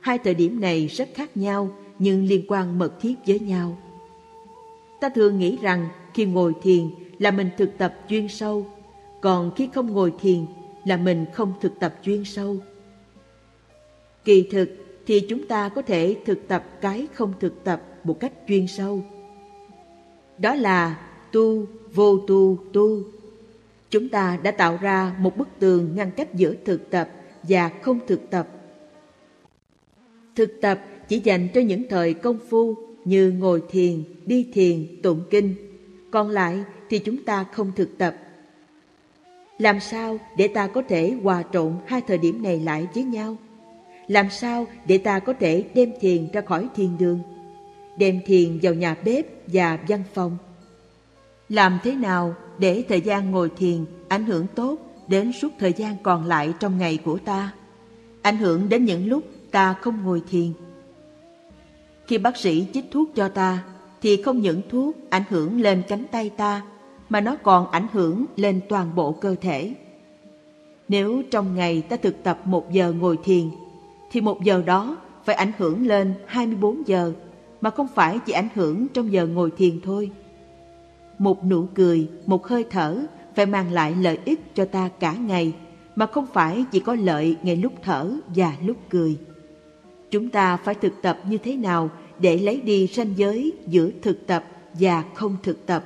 [0.00, 3.78] Hai thời điểm này rất khác nhau nhưng liên quan mật thiết với nhau.
[5.00, 8.66] Ta thường nghĩ rằng khi ngồi thiền là mình thực tập chuyên sâu,
[9.20, 10.46] còn khi không ngồi thiền
[10.84, 12.56] là mình không thực tập chuyên sâu.
[14.24, 14.70] Kỳ thực
[15.06, 19.04] thì chúng ta có thể thực tập cái không thực tập một cách chuyên sâu.
[20.38, 21.00] Đó là
[21.32, 23.02] tu, vô tu, tu
[23.90, 27.08] Chúng ta đã tạo ra một bức tường ngăn cách giữa thực tập
[27.42, 28.48] và không thực tập.
[30.36, 32.74] Thực tập chỉ dành cho những thời công phu
[33.04, 35.54] như ngồi thiền, đi thiền, tụng kinh.
[36.10, 38.16] Còn lại thì chúng ta không thực tập.
[39.58, 43.36] Làm sao để ta có thể hòa trộn hai thời điểm này lại với nhau?
[44.06, 47.20] Làm sao để ta có thể đem thiền ra khỏi thiền đường?
[47.98, 50.36] Đem thiền vào nhà bếp và văn phòng?
[51.48, 54.76] Làm thế nào để thời gian ngồi thiền ảnh hưởng tốt
[55.08, 57.52] đến suốt thời gian còn lại trong ngày của ta?
[58.22, 60.52] Ảnh hưởng đến những lúc ta không ngồi thiền.
[62.10, 63.64] Khi bác sĩ chích thuốc cho ta,
[64.02, 66.62] thì không những thuốc ảnh hưởng lên cánh tay ta,
[67.08, 69.74] mà nó còn ảnh hưởng lên toàn bộ cơ thể.
[70.88, 73.50] Nếu trong ngày ta thực tập một giờ ngồi thiền,
[74.12, 77.12] thì một giờ đó phải ảnh hưởng lên 24 giờ,
[77.60, 80.10] mà không phải chỉ ảnh hưởng trong giờ ngồi thiền thôi.
[81.18, 85.52] Một nụ cười, một hơi thở phải mang lại lợi ích cho ta cả ngày,
[85.96, 89.18] mà không phải chỉ có lợi ngay lúc thở và lúc cười.
[90.10, 94.26] Chúng ta phải thực tập như thế nào để lấy đi ranh giới giữa thực
[94.26, 95.84] tập và không thực tập.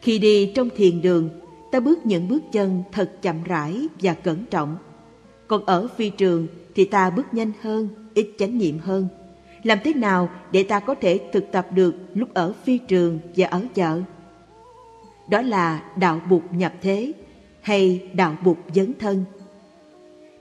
[0.00, 1.30] Khi đi trong thiền đường,
[1.72, 4.76] ta bước những bước chân thật chậm rãi và cẩn trọng.
[5.46, 9.08] Còn ở phi trường thì ta bước nhanh hơn, ít chánh niệm hơn.
[9.62, 13.46] Làm thế nào để ta có thể thực tập được lúc ở phi trường và
[13.46, 14.02] ở chợ?
[15.28, 17.12] Đó là đạo bục nhập thế
[17.60, 19.24] hay đạo bục dấn thân.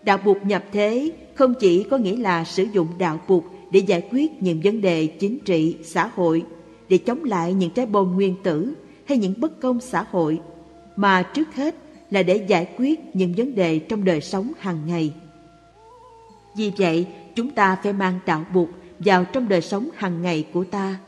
[0.04, 4.08] Đạo bục nhập thế không chỉ có nghĩa là sử dụng đạo bục để giải
[4.12, 6.46] quyết những vấn đề chính trị, xã hội,
[6.90, 8.74] để chống lại những trái bom nguyên tử
[9.06, 10.42] hay những bất công xã hội,
[10.96, 11.76] mà trước hết
[12.12, 15.14] là để giải quyết những vấn đề trong đời sống hàng ngày.
[16.56, 18.70] Vì vậy, chúng ta phải mang đạo bục
[19.00, 21.00] vào trong đời sống hàng ngày của ta.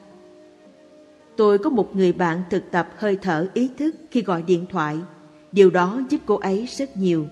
[1.36, 4.98] Tôi có một người bạn thực tập hơi thở ý thức khi gọi điện thoại.
[5.52, 7.28] Điều đó giúp cô ấy rất nhiều.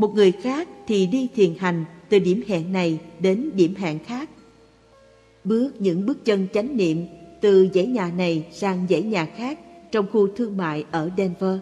[0.00, 4.30] Một người khác thì đi thiền hành từ điểm hẹn này đến điểm hẹn khác.
[5.44, 7.06] Bước những bước chân chánh niệm
[7.40, 9.58] từ dãy nhà này sang dãy nhà khác
[9.92, 11.58] trong khu thương mại ở Denver.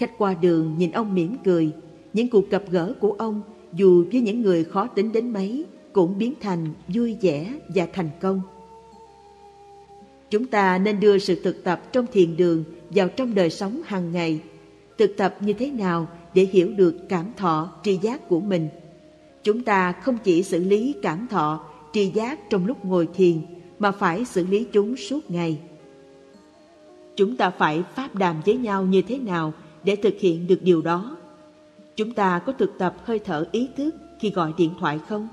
[0.00, 1.70] Khách qua đường nhìn ông mỉm cười,
[2.12, 6.18] những cuộc gặp gỡ của ông dù với những người khó tính đến mấy cũng
[6.18, 8.40] biến thành vui vẻ và thành công.
[10.30, 14.12] Chúng ta nên đưa sự thực tập trong thiền đường vào trong đời sống hàng
[14.12, 14.40] ngày.
[14.98, 18.68] Thực tập như thế nào để hiểu được cảm thọ, tri giác của mình.
[19.42, 23.42] Chúng ta không chỉ xử lý cảm thọ, tri giác trong lúc ngồi thiền,
[23.78, 25.58] mà phải xử lý chúng suốt ngày.
[27.16, 29.52] Chúng ta phải pháp đàm với nhau như thế nào
[29.84, 31.16] để thực hiện được điều đó?
[31.96, 35.28] Chúng ta có thực tập hơi thở ý thức khi gọi điện thoại không?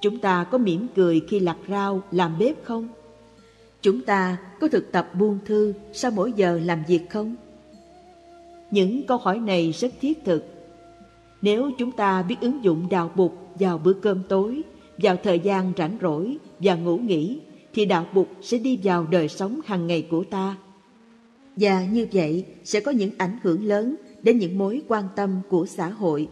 [0.00, 2.88] Chúng ta có mỉm cười khi lặt rau, làm bếp không?
[3.82, 7.36] Chúng ta có thực tập buông thư sau mỗi giờ làm việc không?
[8.70, 10.44] Những câu hỏi này rất thiết thực.
[11.42, 14.62] Nếu chúng ta biết ứng dụng đạo bục vào bữa cơm tối,
[14.98, 17.40] vào thời gian rảnh rỗi và ngủ nghỉ,
[17.74, 20.56] thì đạo bục sẽ đi vào đời sống hàng ngày của ta.
[21.56, 25.66] Và như vậy sẽ có những ảnh hưởng lớn đến những mối quan tâm của
[25.66, 26.28] xã hội.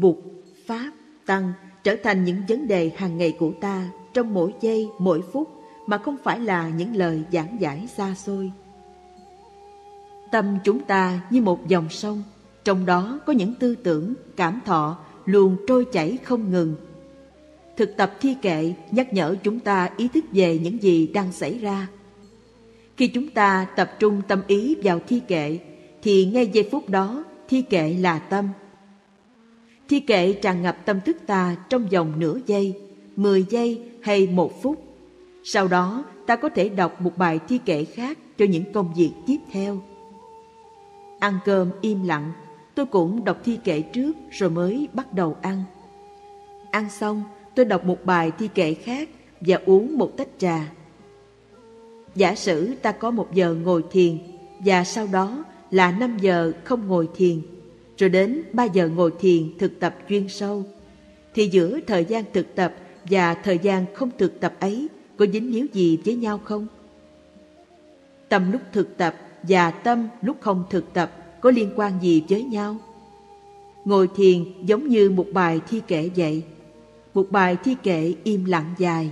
[0.00, 0.22] Bục,
[0.66, 0.90] Pháp,
[1.26, 1.52] Tăng
[1.84, 5.48] trở thành những vấn đề hàng ngày của ta trong mỗi giây, mỗi phút
[5.86, 8.52] mà không phải là những lời giảng giải xa xôi.
[10.34, 12.22] Tâm chúng ta như một dòng sông,
[12.64, 16.74] trong đó có những tư tưởng, cảm thọ luôn trôi chảy không ngừng.
[17.76, 21.58] Thực tập thi kệ nhắc nhở chúng ta ý thức về những gì đang xảy
[21.58, 21.88] ra.
[22.96, 25.58] Khi chúng ta tập trung tâm ý vào thi kệ,
[26.02, 28.48] thì ngay giây phút đó thi kệ là tâm.
[29.88, 32.74] Thi kệ tràn ngập tâm thức ta trong vòng nửa giây,
[33.16, 34.84] mười giây hay một phút
[35.44, 39.10] sau đó, ta có thể đọc một bài thi kệ khác cho những công việc
[39.26, 39.82] tiếp theo.
[41.24, 42.32] Ăn cơm im lặng,
[42.74, 45.62] tôi cũng đọc thi kệ trước rồi mới bắt đầu ăn.
[46.70, 47.22] Ăn xong,
[47.54, 49.08] tôi đọc một bài thi kệ khác
[49.40, 50.72] và uống một tách trà.
[52.14, 54.18] Giả sử ta có một giờ ngồi thiền
[54.58, 57.40] và sau đó là 5 giờ không ngồi thiền,
[57.98, 60.64] rồi đến 3 giờ ngồi thiền thực tập chuyên sâu,
[61.34, 62.74] thì giữa thời gian thực tập
[63.04, 66.66] và thời gian không thực tập ấy có dính líu gì với nhau không?
[68.28, 69.14] Tầm lúc thực tập
[69.48, 71.10] và tâm lúc không thực tập
[71.40, 72.76] có liên quan gì với nhau?
[73.84, 76.42] Ngồi thiền giống như một bài thi kệ vậy,
[77.14, 79.10] một bài thi kệ im lặng dài.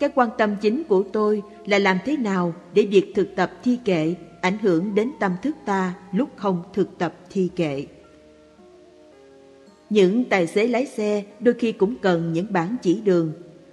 [0.00, 3.78] Cái quan tâm chính của tôi là làm thế nào để việc thực tập thi
[3.84, 7.86] kệ ảnh hưởng đến tâm thức ta lúc không thực tập thi kệ.
[9.90, 13.32] Những tài xế lái xe đôi khi cũng cần những bản chỉ đường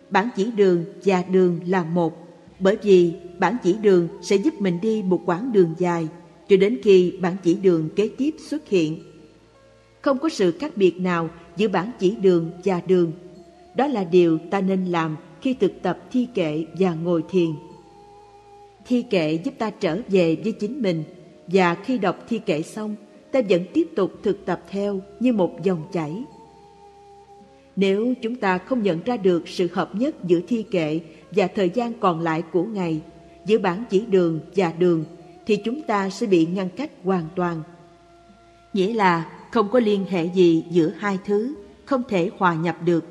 [0.09, 2.27] bản chỉ đường và đường là một,
[2.59, 6.07] bởi vì bản chỉ đường sẽ giúp mình đi một quãng đường dài
[6.49, 8.99] cho đến khi bản chỉ đường kế tiếp xuất hiện.
[10.01, 13.11] Không có sự khác biệt nào giữa bản chỉ đường và đường.
[13.75, 17.49] Đó là điều ta nên làm khi thực tập thi kệ và ngồi thiền.
[18.85, 21.03] Thi kệ giúp ta trở về với chính mình
[21.47, 22.95] và khi đọc thi kệ xong,
[23.31, 26.23] ta vẫn tiếp tục thực tập theo như một dòng chảy
[27.75, 30.99] Nếu chúng ta không nhận ra được sự hợp nhất giữa thi kệ
[31.31, 33.01] và thời gian còn lại của ngày,
[33.47, 35.05] giữa bản chỉ đường và đường,
[35.45, 37.63] thì chúng ta sẽ bị ngăn cách hoàn toàn.
[38.73, 41.55] Nghĩa là không có liên hệ gì giữa hai thứ,
[41.85, 43.05] không thể hòa nhập được.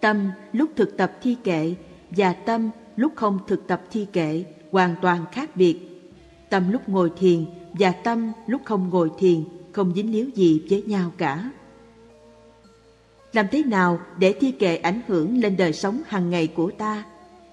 [0.00, 1.74] Tâm lúc thực tập thi kệ
[2.10, 5.78] và tâm lúc không thực tập thi kệ hoàn toàn khác biệt.
[6.50, 10.82] Tâm lúc ngồi thiền và tâm lúc không ngồi thiền không dính líu gì với
[10.82, 11.50] nhau cả.
[13.32, 17.04] Làm thế nào để thi kệ ảnh hưởng lên đời sống hàng ngày của ta,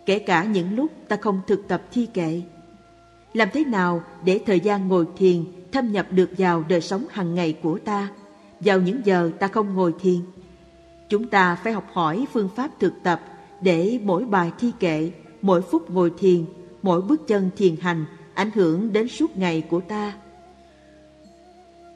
[0.06, 2.42] kể cả những lúc ta không thực tập thi kệ?
[3.34, 7.36] Làm thế nào để thời gian ngồi thiền thâm nhập được vào đời sống hàng
[7.36, 8.10] ngày của ta,
[8.60, 10.20] vào những giờ ta không ngồi thiền?
[11.10, 13.22] Chúng ta phải học hỏi phương pháp thực tập
[13.62, 15.12] để mỗi bài thi kệ,
[15.42, 16.46] mỗi phút ngồi thiền,
[16.82, 20.14] mỗi bước chân thiền hành ảnh hưởng đến suốt ngày của ta.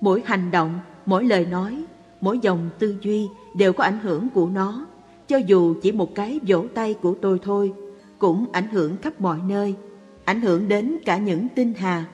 [0.02, 1.84] Mỗi hành động, mỗi lời nói,
[2.22, 4.86] mỗi dòng tư duy đều có ảnh hưởng của nó.
[5.28, 7.74] Cho dù chỉ một cái vỗ tay của tôi thôi,
[8.24, 9.76] cũng ảnh hưởng khắp mọi nơi,
[10.26, 12.06] ảnh hưởng đến cả những tinh hà.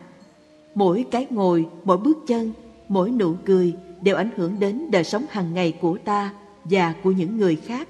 [0.75, 2.51] Mỗi cái ngồi, mỗi bước chân,
[2.87, 6.33] mỗi nụ cười đều ảnh hưởng đến đời sống hàng ngày của ta
[6.63, 7.87] và của những người khác.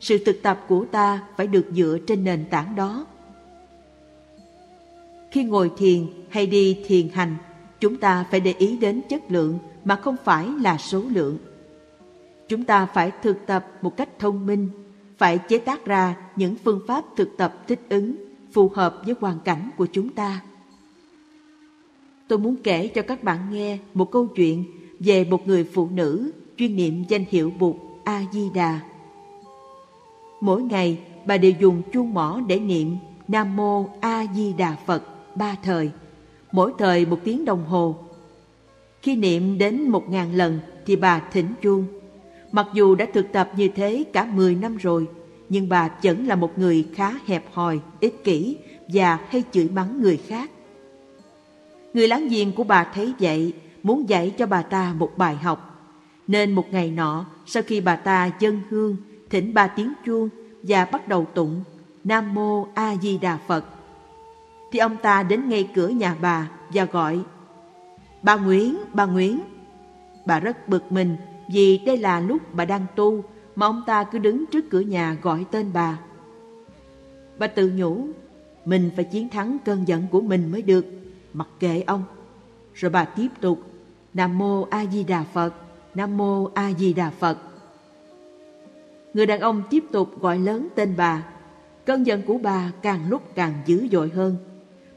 [0.00, 3.06] Sự thực tập của ta phải được dựa trên nền tảng đó.
[5.30, 7.36] Khi ngồi thiền hay đi thiền hành,
[7.80, 11.38] chúng ta phải để ý đến chất lượng mà không phải là số lượng.
[12.48, 14.68] Chúng ta phải thực tập một cách thông minh,
[15.20, 18.16] phải chế tác ra những phương pháp thực tập thích ứng,
[18.52, 20.40] phù hợp với hoàn cảnh của chúng ta.
[22.28, 24.64] Tôi muốn kể cho các bạn nghe một câu chuyện
[25.00, 28.80] về một người phụ nữ chuyên niệm danh hiệu Bụt A-di-đà.
[30.40, 32.96] Mỗi ngày, bà đều dùng chuông mỏ để niệm
[33.28, 35.02] Nam Mô A-di-đà Phật
[35.36, 35.90] ba thời,
[36.52, 37.96] mỗi thời một tiếng đồng hồ.
[39.02, 41.99] Khi niệm đến một ngàn lần thì bà thỉnh chuông.
[42.52, 45.08] Mặc dù đã thực tập như thế cả mười năm rồi,
[45.48, 48.56] nhưng bà vẫn là một người khá hẹp hòi, ích kỷ
[48.88, 50.50] và hay chửi mắng người khác.
[51.94, 53.52] Người láng giềng của bà thấy vậy,
[53.82, 55.66] muốn dạy cho bà ta một bài học.
[56.26, 58.96] Nên một ngày nọ, sau khi bà ta dân hương,
[59.30, 60.28] thỉnh ba tiếng chuông
[60.62, 61.62] và bắt đầu tụng
[62.04, 63.64] Nam Mô A Di Đà Phật,
[64.72, 67.20] thì ông ta đến ngay cửa nhà bà và gọi
[68.22, 69.40] Bà Nguyễn, bà Nguyễn.
[70.26, 71.16] Bà rất bực mình
[71.52, 73.24] vì đây là lúc bà đang tu
[73.56, 75.98] mà ông ta cứ đứng trước cửa nhà gọi tên bà.
[77.38, 78.06] Bà tự nhủ,
[78.64, 80.86] mình phải chiến thắng cơn giận của mình mới được,
[81.32, 82.04] mặc kệ ông.
[82.74, 83.60] Rồi bà tiếp tục,
[84.14, 85.54] Nam Mô A Di Đà Phật,
[85.94, 87.38] Nam Mô A Di Đà Phật.
[89.14, 91.24] Người đàn ông tiếp tục gọi lớn tên bà.
[91.84, 94.36] Cơn giận của bà càng lúc càng dữ dội hơn.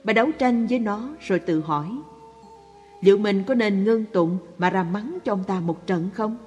[0.04, 1.88] Bà đấu tranh với nó rồi tự hỏi
[3.04, 6.38] Liệu mình có nên ngưng tụng mà ra mắng cho ông ta một trận không?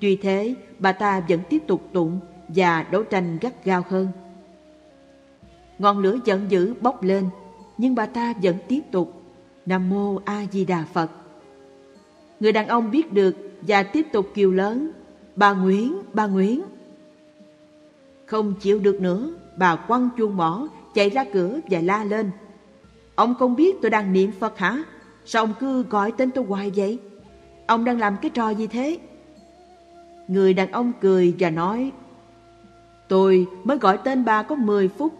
[0.00, 4.08] Tuy thế, bà ta vẫn tiếp tục tụng và đấu tranh gắt gao hơn.
[5.78, 7.28] Ngọn lửa giận dữ bốc lên,
[7.78, 9.22] nhưng bà ta vẫn tiếp tục
[9.66, 11.10] Nam Mô A Di Đà Phật.
[12.40, 14.90] Người đàn ông biết được và tiếp tục kêu lớn
[15.36, 16.62] Bà Nguyễn, bà Nguyễn.
[18.26, 22.30] Không chịu được nữa, bà quăng chuông mỏ chạy ra cửa và la lên.
[23.14, 24.84] Ông không biết tôi đang niệm Phật hả?
[25.24, 26.98] Sao ông cứ gọi tên tôi hoài vậy?
[27.66, 28.98] Ông đang làm cái trò gì thế?
[30.28, 31.92] Người đàn ông cười và nói
[33.08, 35.12] Tôi mới gọi tên bà có 10 phút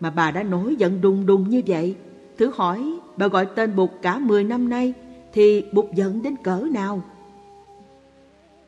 [0.00, 1.96] Mà bà đã nổi giận đùng đùng như vậy
[2.38, 4.92] Thử hỏi bà gọi tên Bụt cả 10 năm nay
[5.32, 7.02] Thì Bụt giận đến cỡ nào?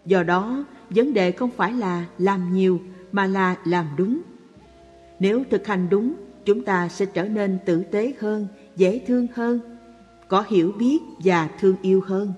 [0.06, 2.80] Do đó vấn đề không phải là làm nhiều
[3.12, 4.20] Mà là làm đúng
[5.18, 6.14] Nếu thực hành đúng
[6.44, 8.46] Chúng ta sẽ trở nên tử tế hơn,
[8.76, 9.73] dễ thương hơn
[10.28, 12.32] có hiểu biết và thương yêu hơn.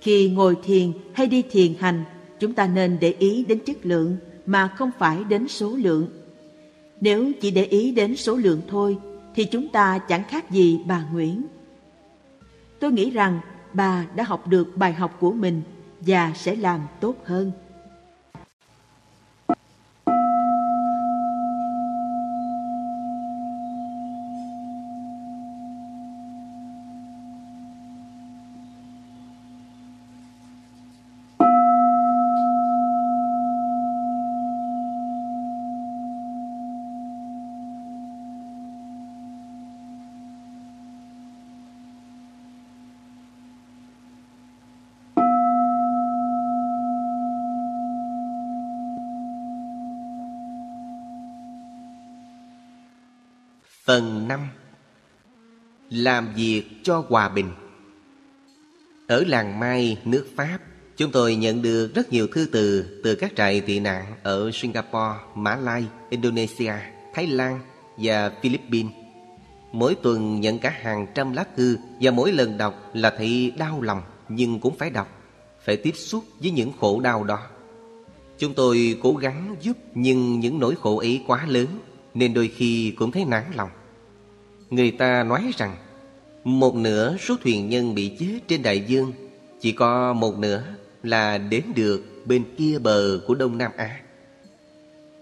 [0.00, 2.04] Khi ngồi thiền hay đi thiền hành,
[2.40, 6.08] chúng ta nên để ý đến chất lượng mà không phải đến số lượng.
[7.00, 8.98] Nếu chỉ để ý đến số lượng thôi,
[9.34, 11.42] thì chúng ta chẳng khác gì bà Nguyễn.
[12.78, 13.40] Tôi nghĩ rằng
[13.72, 15.62] bà đã học được bài học của mình
[16.00, 17.52] và sẽ làm tốt hơn.
[53.92, 54.48] Phần 5
[55.90, 57.50] Làm việc cho hòa bình
[59.06, 60.58] Ở làng Mai, nước Pháp
[60.96, 65.18] Chúng tôi nhận được rất nhiều thư từ từ các trại tị nạn ở Singapore,
[65.34, 66.72] Mã Lai, Indonesia,
[67.14, 67.60] Thái Lan
[67.96, 68.92] và Philippines.
[69.72, 73.82] Mỗi tuần nhận cả hàng trăm lá thư và mỗi lần đọc là thấy đau
[73.82, 75.08] lòng nhưng cũng phải đọc,
[75.64, 77.38] phải tiếp xúc với những khổ đau đó.
[78.38, 81.66] Chúng tôi cố gắng giúp nhưng những nỗi khổ ấy quá lớn
[82.14, 83.70] nên đôi khi cũng thấy nản lòng.
[84.72, 85.76] Người ta nói rằng
[86.44, 89.12] một nửa số thuyền nhân bị chết trên đại dương
[89.60, 90.64] chỉ có một nửa
[91.02, 94.00] là đến được bên kia bờ của Đông Nam Á.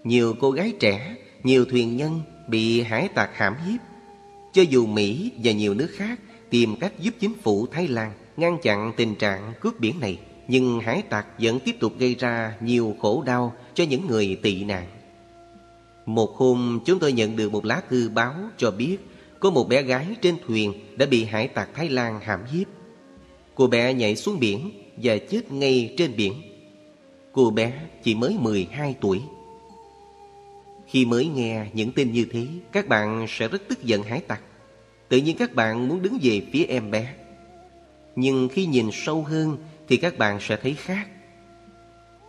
[0.04, 3.80] Nhiều cô gái trẻ, nhiều thuyền nhân bị hải tặc hãm hiếp.
[4.52, 6.20] Cho dù Mỹ và nhiều nước khác
[6.50, 10.18] tìm cách giúp chính phủ Thái Lan ngăn chặn tình trạng cướp biển này,
[10.48, 14.64] nhưng hải tặc vẫn tiếp tục gây ra nhiều khổ đau cho những người tị
[14.64, 14.86] nạn.
[16.06, 18.98] Một hôm chúng tôi nhận được một lá thư báo cho biết
[19.40, 22.66] có một bé gái trên thuyền đã bị hải tặc Thái Lan hãm hiếp.
[23.54, 26.32] Cô bé nhảy xuống biển và chết ngay trên biển.
[27.32, 27.72] Cô bé
[28.02, 29.22] chỉ mới 12 tuổi.
[30.86, 34.42] Khi mới nghe những tin như thế, các bạn sẽ rất tức giận hải tặc.
[35.08, 37.14] Tự nhiên các bạn muốn đứng về phía em bé.
[38.16, 39.56] Nhưng khi nhìn sâu hơn
[39.88, 41.08] thì các bạn sẽ thấy khác.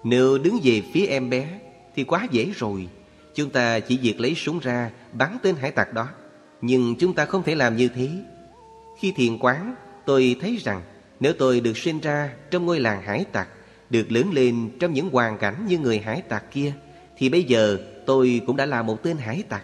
[0.03, 1.59] Nếu đứng về phía em bé
[1.95, 2.87] thì quá dễ rồi.
[3.35, 6.07] Chúng ta chỉ việc lấy súng ra bắn tên hải tặc đó.
[6.61, 8.09] Nhưng chúng ta không thể làm như thế.
[8.99, 9.75] Khi thiền quán,
[10.05, 10.81] tôi thấy rằng
[11.19, 13.47] nếu tôi được sinh ra trong ngôi làng hải tặc,
[13.89, 16.73] được lớn lên trong những hoàn cảnh như người hải tặc kia,
[17.17, 19.63] thì bây giờ tôi cũng đã là một tên hải tặc.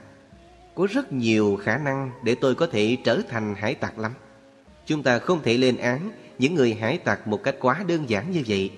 [0.76, 4.11] Có rất nhiều khả năng để tôi có thể trở thành hải tặc lắm.
[4.86, 8.32] Chúng ta không thể lên án những người hải tặc một cách quá đơn giản
[8.32, 8.72] như vậy.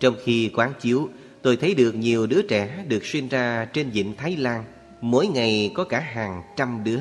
[0.00, 1.08] Trong khi quán chiếu,
[1.42, 4.64] tôi thấy được nhiều đứa trẻ được sinh ra trên vịnh Thái Lan.
[5.00, 7.00] Mỗi ngày có cả hàng trăm đứa.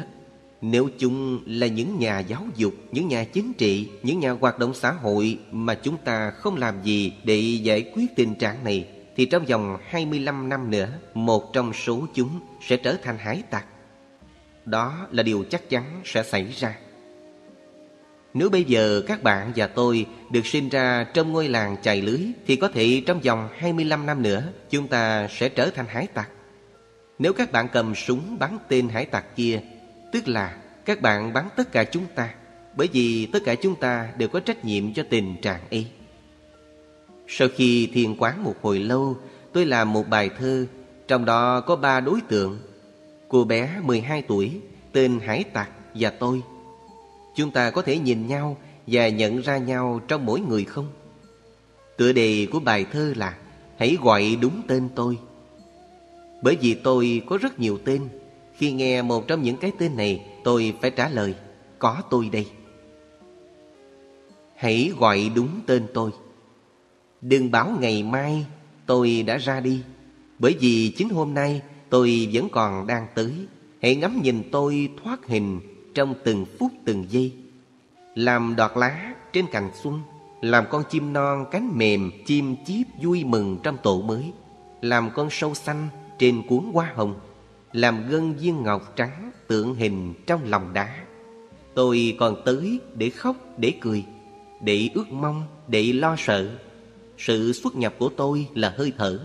[0.62, 4.74] Nếu chúng là những nhà giáo dục, những nhà chính trị, những nhà hoạt động
[4.74, 9.26] xã hội mà chúng ta không làm gì để giải quyết tình trạng này, thì
[9.26, 13.66] trong vòng 25 năm nữa, một trong số chúng sẽ trở thành hải tặc.
[14.66, 16.76] Đó là điều chắc chắn sẽ xảy ra.
[18.34, 22.20] Nếu bây giờ các bạn và tôi được sinh ra trong ngôi làng chài lưới
[22.48, 26.30] thì có thể trong vòng 25 năm nữa chúng ta sẽ trở thành hải tặc.
[27.20, 29.62] Nếu các bạn cầm súng bắn tên hải tặc kia
[30.12, 32.34] Tức là, các bạn bắn tất cả chúng ta,
[32.76, 35.88] Bởi vì tất cả chúng ta đều có trách nhiệm cho tình trạng ấy.
[37.28, 39.18] Sau khi thiền quán một hồi lâu,
[39.54, 40.66] Tôi làm một bài thơ,
[41.08, 42.60] Trong đó có ba đối tượng.
[43.28, 44.60] Cô bé 12 tuổi,
[44.92, 46.42] Tên Hải Tặc và tôi.
[47.36, 48.58] Chúng ta có thể nhìn nhau
[48.88, 50.88] Và nhận ra nhau trong mỗi người không?
[51.98, 53.38] Tựa đề của bài thơ là
[53.78, 55.18] Hãy gọi đúng tên tôi.
[56.42, 58.10] Bởi vì tôi có rất nhiều tên
[58.60, 61.36] khi nghe một trong những cái tên này, Tôi phải trả lời,
[61.80, 62.48] Có tôi đây.
[64.56, 66.12] Hãy gọi đúng tên tôi.
[67.22, 68.46] Đừng bảo ngày mai
[68.86, 69.82] tôi đã ra đi,
[70.40, 73.34] Bởi vì chính hôm nay tôi vẫn còn đang tới.
[73.82, 75.60] Hãy ngắm nhìn tôi thoát hình
[75.94, 77.34] trong từng phút từng giây.
[78.16, 80.02] Làm đọt lá trên cành xuân,
[80.42, 84.32] Làm con chim non cánh mềm, chim chiếp vui mừng trong tổ mới.
[84.82, 85.88] Làm con sâu xanh
[86.20, 87.20] trên cuốn hoa hồng
[87.74, 91.06] làm gân viên ngọc trắng tượng hình trong lòng đá.
[91.74, 94.04] Tôi còn tới để khóc, để cười,
[94.62, 96.50] để ước mong, để lo sợ.
[97.18, 99.20] Sự xuất nhập của tôi là hơi thở.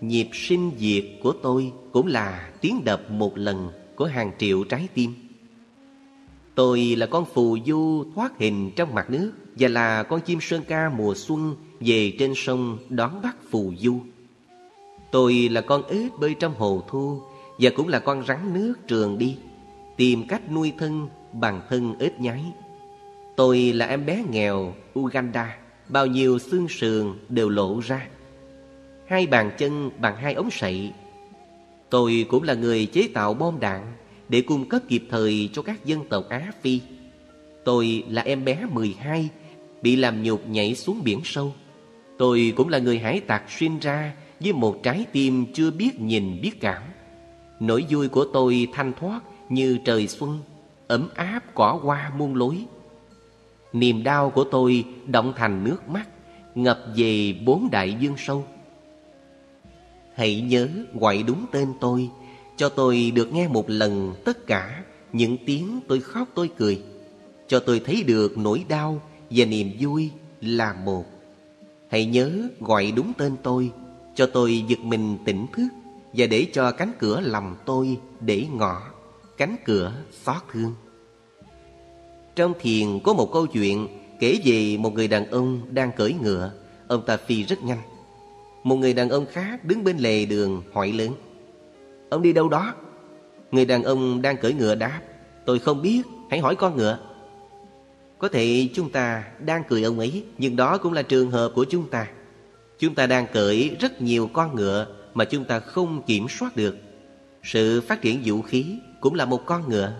[0.00, 4.88] Nhịp sinh diệt của tôi cũng là tiếng đập một lần của hàng triệu trái
[4.94, 5.14] tim.
[6.54, 10.62] Tôi là con phù du thoát hình trong mặt nước và là con chim sơn
[10.68, 13.98] ca mùa xuân về trên sông đón bắt phù du.
[15.10, 17.20] Tôi là con ếch bơi trong hồ thu
[17.58, 19.36] và cũng là con rắn nước trường đi,
[19.96, 22.44] Tìm cách nuôi thân bằng thân ếch nhái.
[23.36, 25.56] Tôi là em bé nghèo, Uganda,
[25.88, 28.08] Bao nhiêu xương sườn đều lộ ra.
[29.06, 30.92] Hai bàn chân bằng hai ống sậy.
[31.90, 33.92] Tôi cũng là người chế tạo bom đạn
[34.28, 36.80] Để cung cấp kịp thời cho các dân tộc Á Phi.
[37.64, 39.28] Tôi là em bé 12
[39.82, 41.54] Bị làm nhục nhảy xuống biển sâu.
[42.18, 46.40] Tôi cũng là người hải tặc sinh ra Với một trái tim chưa biết nhìn
[46.42, 46.82] biết cảm.
[47.60, 50.38] Nỗi vui của tôi thanh thoát như trời xuân,
[50.86, 52.64] Ấm áp cỏ hoa muôn lối.
[53.72, 56.08] Niềm đau của tôi động thành nước mắt,
[56.54, 58.44] Ngập về bốn đại dương sâu.
[60.14, 62.10] Hãy nhớ gọi đúng tên tôi,
[62.56, 66.82] Cho tôi được nghe một lần tất cả Những tiếng tôi khóc tôi cười,
[67.46, 69.00] Cho tôi thấy được nỗi đau
[69.30, 70.10] và niềm vui
[70.40, 71.04] là một.
[71.90, 73.70] Hãy nhớ gọi đúng tên tôi,
[74.14, 75.68] Cho tôi giật mình tỉnh thức
[76.16, 78.82] và để cho cánh cửa lòng tôi để ngỏ
[79.36, 80.74] cánh cửa xót thương
[82.36, 83.88] trong thiền có một câu chuyện
[84.20, 86.52] kể về một người đàn ông đang cưỡi ngựa.
[86.88, 87.78] Ông ta phi rất nhanh.
[88.62, 91.12] Một người đàn ông khác đứng bên lề đường hỏi lớn
[92.10, 92.74] Ông đi đâu đó?
[93.50, 95.00] Người đàn ông đang cưỡi ngựa đáp
[95.46, 96.98] Tôi không biết, hãy hỏi con ngựa.
[98.18, 101.64] Có thể chúng ta đang cười ông ấy Nhưng đó cũng là trường hợp của
[101.64, 102.06] chúng ta.
[102.78, 106.76] Chúng ta đang cưỡi rất nhiều con ngựa mà chúng ta không kiểm soát được.
[107.42, 109.92] Sự phát triển vũ khí cũng là một con ngựa.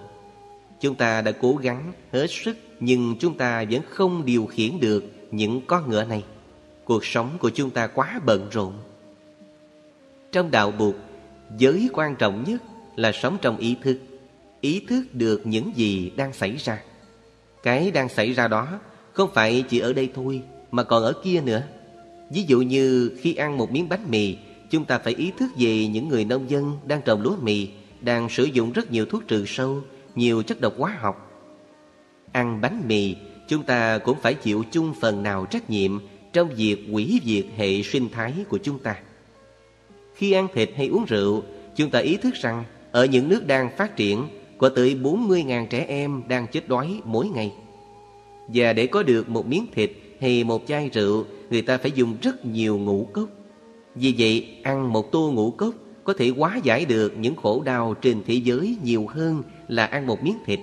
[0.81, 5.05] Chúng ta đã cố gắng hết sức, Nhưng chúng ta vẫn không điều khiển được
[5.31, 6.25] những con ngựa này.
[6.85, 8.73] Cuộc sống của chúng ta quá bận rộn.
[10.33, 10.95] Trong đạo buộc
[11.59, 12.63] Giới quan trọng nhất
[12.97, 13.99] là sống trong ý thức
[14.61, 16.83] Ý thức được những gì đang xảy ra.
[17.63, 18.69] Cái đang xảy ra đó
[19.13, 21.63] Không phải chỉ ở đây thôi, Mà còn ở kia nữa.
[22.31, 24.37] Ví dụ như khi ăn một miếng bánh mì
[24.75, 27.69] Chúng ta phải ý thức về những người nông dân Đang trồng lúa mì,
[28.01, 29.83] Đang sử dụng rất nhiều thuốc trừ sâu,
[30.15, 31.31] Nhiều chất độc hóa học.
[32.33, 33.17] Ăn bánh mì,
[33.49, 35.99] Chúng ta cũng phải chịu chung phần nào trách nhiệm
[36.33, 38.97] Trong việc hủy diệt hệ sinh thái của chúng ta.
[40.15, 41.43] Khi ăn thịt hay uống rượu,
[41.77, 44.29] Chúng ta ý thức rằng Ở những nước đang phát triển,
[44.59, 47.53] Có tới 40.000 trẻ em đang chết đói mỗi ngày.
[48.49, 49.91] Và để có được một miếng thịt
[50.21, 53.29] hay một chai rượu, Người ta phải dùng rất nhiều ngũ cốc.
[53.95, 57.95] Vì vậy ăn một tô ngũ cốc Có thể hóa giải được những khổ đau
[57.95, 60.61] trên thế giới Nhiều hơn là ăn một miếng thịt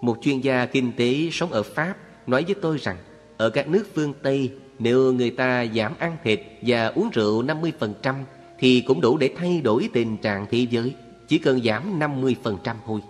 [0.00, 1.94] Một chuyên gia kinh tế sống ở Pháp
[2.26, 2.96] Nói với tôi rằng
[3.36, 8.14] Ở các nước phương Tây Nếu người ta giảm ăn thịt và uống rượu 50%
[8.58, 10.94] Thì cũng đủ để thay đổi tình trạng thế giới
[11.28, 12.34] Chỉ cần giảm 50%
[12.86, 13.00] thôi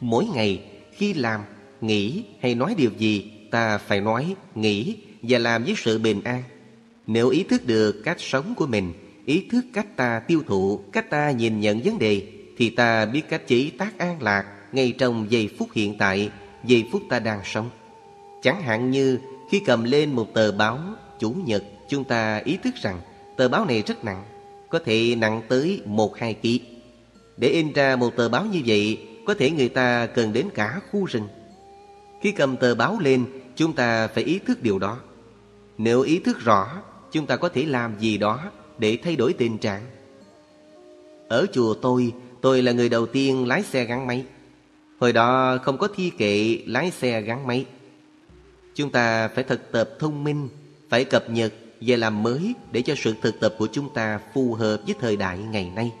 [0.00, 0.62] Mỗi ngày
[0.92, 1.40] khi làm,
[1.80, 6.42] nghĩ hay nói điều gì Ta phải nói, nghĩ và làm với sự bình an.
[7.06, 8.92] Nếu ý thức được cách sống của mình,
[9.26, 12.22] ý thức cách ta tiêu thụ, cách ta nhìn nhận vấn đề,
[12.56, 16.30] thì ta biết cách chỉ tác an lạc ngay trong giây phút hiện tại,
[16.64, 17.70] giây phút ta đang sống.
[18.42, 19.18] Chẳng hạn như
[19.50, 20.78] khi cầm lên một tờ báo
[21.18, 23.00] Chủ nhật, chúng ta ý thức rằng
[23.36, 24.24] tờ báo này rất nặng,
[24.68, 26.60] có thể nặng tới một hai ký.
[27.36, 30.80] Để in ra một tờ báo như vậy, có thể người ta cần đến cả
[30.90, 31.28] khu rừng.
[32.20, 33.24] Khi cầm tờ báo lên,
[33.56, 34.98] chúng ta phải ý thức điều đó.
[35.78, 36.82] Nếu ý thức rõ,
[37.16, 38.40] chúng ta có thể làm gì đó
[38.78, 39.82] để thay đổi tình trạng.
[41.28, 44.24] Ở chùa tôi, tôi là người đầu tiên lái xe gắn máy.
[45.00, 47.64] Hồi đó không có thi kệ lái xe gắn máy.
[48.74, 50.48] Chúng ta phải thực tập thông minh,
[50.88, 54.54] phải cập nhật và làm mới để cho sự thực tập của chúng ta phù
[54.54, 55.92] hợp với thời đại ngày nay.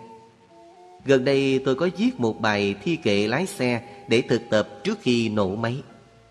[1.04, 4.98] Gần đây tôi có viết một bài thi kệ lái xe để thực tập trước
[5.02, 5.82] khi nổ máy.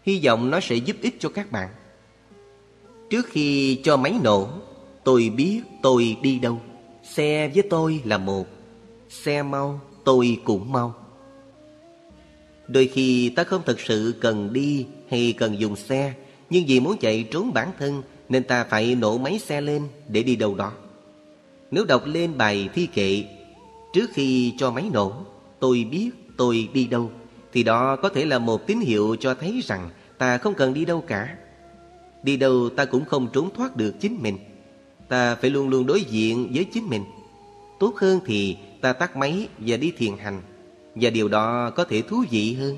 [0.04, 1.70] Hy vọng nó sẽ giúp ích cho các bạn.
[3.10, 4.50] Trước khi cho máy nổ,
[5.06, 6.62] tôi biết tôi đi đâu.
[7.04, 8.48] Xe với tôi là một.
[9.10, 10.96] Xe mau, tôi cũng mau.
[12.68, 16.14] Đôi khi ta không thực sự cần đi hay cần dùng xe,
[16.50, 20.24] nhưng vì muốn chạy trốn bản thân nên ta phải nổ máy xe lên để
[20.24, 20.72] đi đâu đó.
[21.72, 23.24] Nếu đọc lên bài thi kệ,
[23.94, 25.14] trước khi cho máy nổ,
[25.60, 27.12] tôi biết tôi đi đâu,
[27.54, 30.86] thì đó có thể là một tín hiệu cho thấy rằng ta không cần đi
[30.86, 31.38] đâu cả.
[32.24, 34.38] Đi đâu ta cũng không trốn thoát được chính mình
[35.08, 37.04] Ta phải luôn luôn đối diện với chính mình.
[37.80, 40.42] Tốt hơn thì ta tắt máy và đi thiền hành,
[40.96, 42.78] Và điều đó có thể thú vị hơn.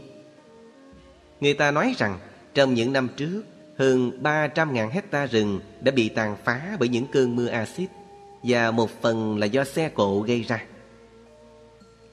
[1.39, 2.19] Người ta nói rằng,
[2.53, 3.43] trong những năm trước,
[3.77, 7.89] Hơn 300.000 hecta rừng đã bị tàn phá bởi những cơn mưa axit,
[8.43, 10.63] Và một phần là do xe cộ gây ra.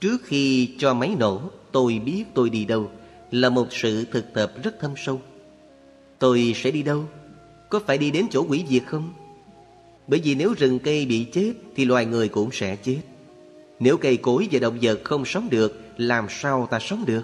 [0.00, 1.40] Trước khi cho máy nổ,
[1.72, 2.90] Tôi biết tôi đi đâu
[3.30, 5.20] Là một sự thực tập rất thâm sâu.
[6.18, 7.04] Tôi sẽ đi đâu?
[7.68, 9.12] Có phải đi đến chỗ quỷ diệt không?
[10.06, 12.98] Bởi vì nếu rừng cây bị chết Thì loài người cũng sẽ chết.
[13.80, 17.22] Nếu cây cối và động vật không sống được Làm sao ta sống được?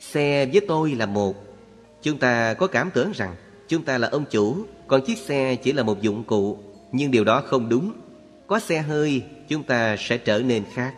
[0.00, 1.36] Xe với tôi là một.
[2.02, 3.34] Chúng ta có cảm tưởng rằng
[3.68, 4.56] Chúng ta là ông chủ
[4.86, 6.58] Còn chiếc xe chỉ là một dụng cụ.
[6.92, 7.92] Nhưng điều đó không đúng.
[8.46, 10.94] Có xe hơi chúng ta sẽ trở nên khác.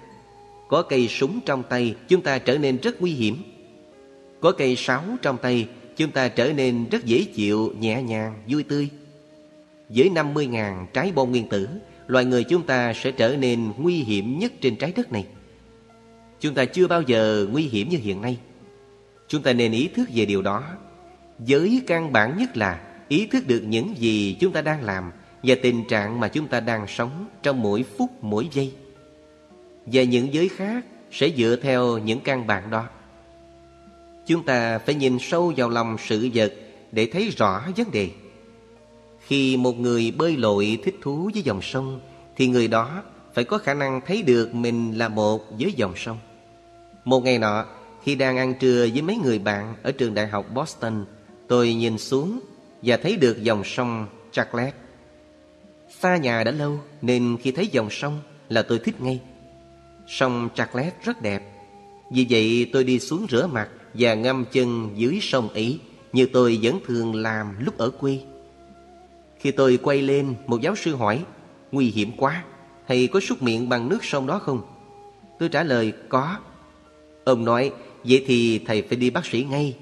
[0.68, 3.36] Có cây súng trong tay Chúng ta trở nên rất nguy hiểm.
[4.40, 8.62] Có cây sáo trong tay chúng ta trở nên rất dễ chịu, nhẹ nhàng, vui
[8.62, 8.88] tươi.
[9.94, 11.68] Với 50.000 trái bom nguyên tử,
[12.06, 15.26] loài người chúng ta sẽ trở nên nguy hiểm nhất trên trái đất này.
[16.40, 18.38] Chúng ta chưa bao giờ nguy hiểm như hiện nay.
[19.28, 20.64] Chúng ta nên ý thức về điều đó.
[21.38, 25.12] Giới căn bản nhất là ý thức được những gì chúng ta đang làm
[25.42, 28.72] và tình trạng mà chúng ta đang sống trong mỗi phút mỗi giây.
[29.86, 32.88] Và những giới khác sẽ dựa theo những căn bản đó.
[34.26, 36.54] Chúng ta phải nhìn sâu vào lòng sự vật
[36.92, 38.10] để thấy rõ vấn đề.
[39.30, 42.00] Khi một người bơi lội thích thú với dòng sông
[42.36, 43.02] thì người đó
[43.34, 46.18] phải có khả năng thấy được mình là một với dòng sông.
[47.04, 47.66] Một ngày nọ,
[48.02, 51.04] khi đang ăn trưa với mấy người bạn ở trường đại học Boston,
[51.48, 52.40] tôi nhìn xuống
[52.82, 54.76] và thấy được dòng sông Charlotte.
[56.00, 59.20] Xa nhà đã lâu nên khi thấy dòng sông là tôi thích ngay.
[60.08, 61.42] Sông Charlotte rất đẹp.
[62.12, 65.80] Vì vậy tôi đi xuống rửa mặt và ngâm chân dưới sông ấy
[66.12, 68.20] như tôi vẫn thường làm lúc ở quê.
[69.40, 71.24] Khi tôi quay lên, một giáo sư hỏi,
[71.72, 72.44] nguy hiểm quá,
[72.88, 74.62] thầy có súc miệng bằng nước sông đó không?
[75.38, 76.36] Tôi trả lời, có.
[77.24, 77.72] Ông nói,
[78.04, 79.76] vậy thì thầy phải đi bác sĩ ngay.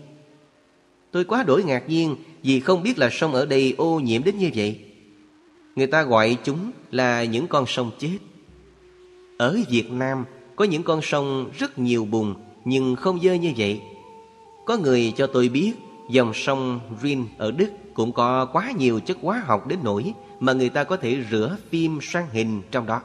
[1.11, 4.39] Tôi quá đổi ngạc nhiên vì không biết là sông ở đây ô nhiễm đến
[4.39, 4.81] như vậy.
[5.77, 8.19] Người ta gọi chúng là những con sông chết.
[9.39, 10.25] Ở Việt Nam
[10.57, 13.81] có những con sông rất nhiều bùn nhưng không dơ như vậy.
[14.67, 15.73] Có người cho tôi biết
[16.11, 17.69] dòng sông Rin ở Đức
[17.99, 21.57] cũng có quá nhiều chất hóa học đến nỗi mà người ta có thể rửa
[21.71, 23.03] phim sang hình trong đó.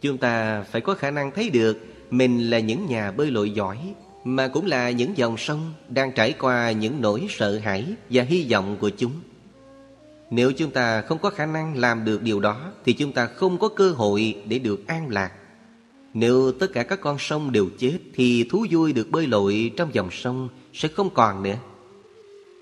[0.00, 1.78] Chúng ta phải có khả năng thấy được
[2.10, 3.94] mình là những nhà bơi lội giỏi,
[4.24, 8.46] mà cũng là những dòng sông đang trải qua những nỗi sợ hãi và hy
[8.50, 9.12] vọng của chúng.
[10.30, 13.58] Nếu chúng ta không có khả năng làm được điều đó, thì chúng ta không
[13.58, 15.32] có cơ hội để được an lạc.
[16.14, 19.94] Nếu tất cả các con sông đều chết, thì thú vui được bơi lội trong
[19.94, 21.56] dòng sông sẽ không còn nữa.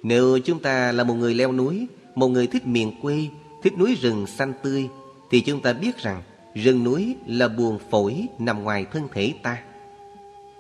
[0.03, 3.27] Nếu chúng ta là một người leo núi, một người thích miền quê,
[3.63, 4.89] thích núi rừng xanh tươi
[5.31, 6.23] thì chúng ta biết rằng
[6.55, 9.63] rừng núi là buồn phổi nằm ngoài thân thể ta.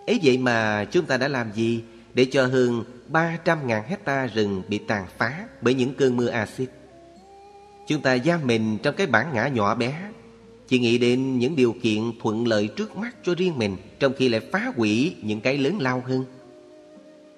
[0.06, 1.82] Ấy vậy mà chúng ta đã làm gì
[2.14, 6.70] để cho hơn 300.000 hecta rừng bị tàn phá bởi những cơn mưa axit?
[7.86, 9.94] Chúng ta giam mình trong cái bản ngã nhỏ bé
[10.68, 14.28] Chỉ nghĩ đến những điều kiện thuận lợi trước mắt cho riêng mình Trong khi
[14.28, 16.24] lại phá hủy những cái lớn lao hơn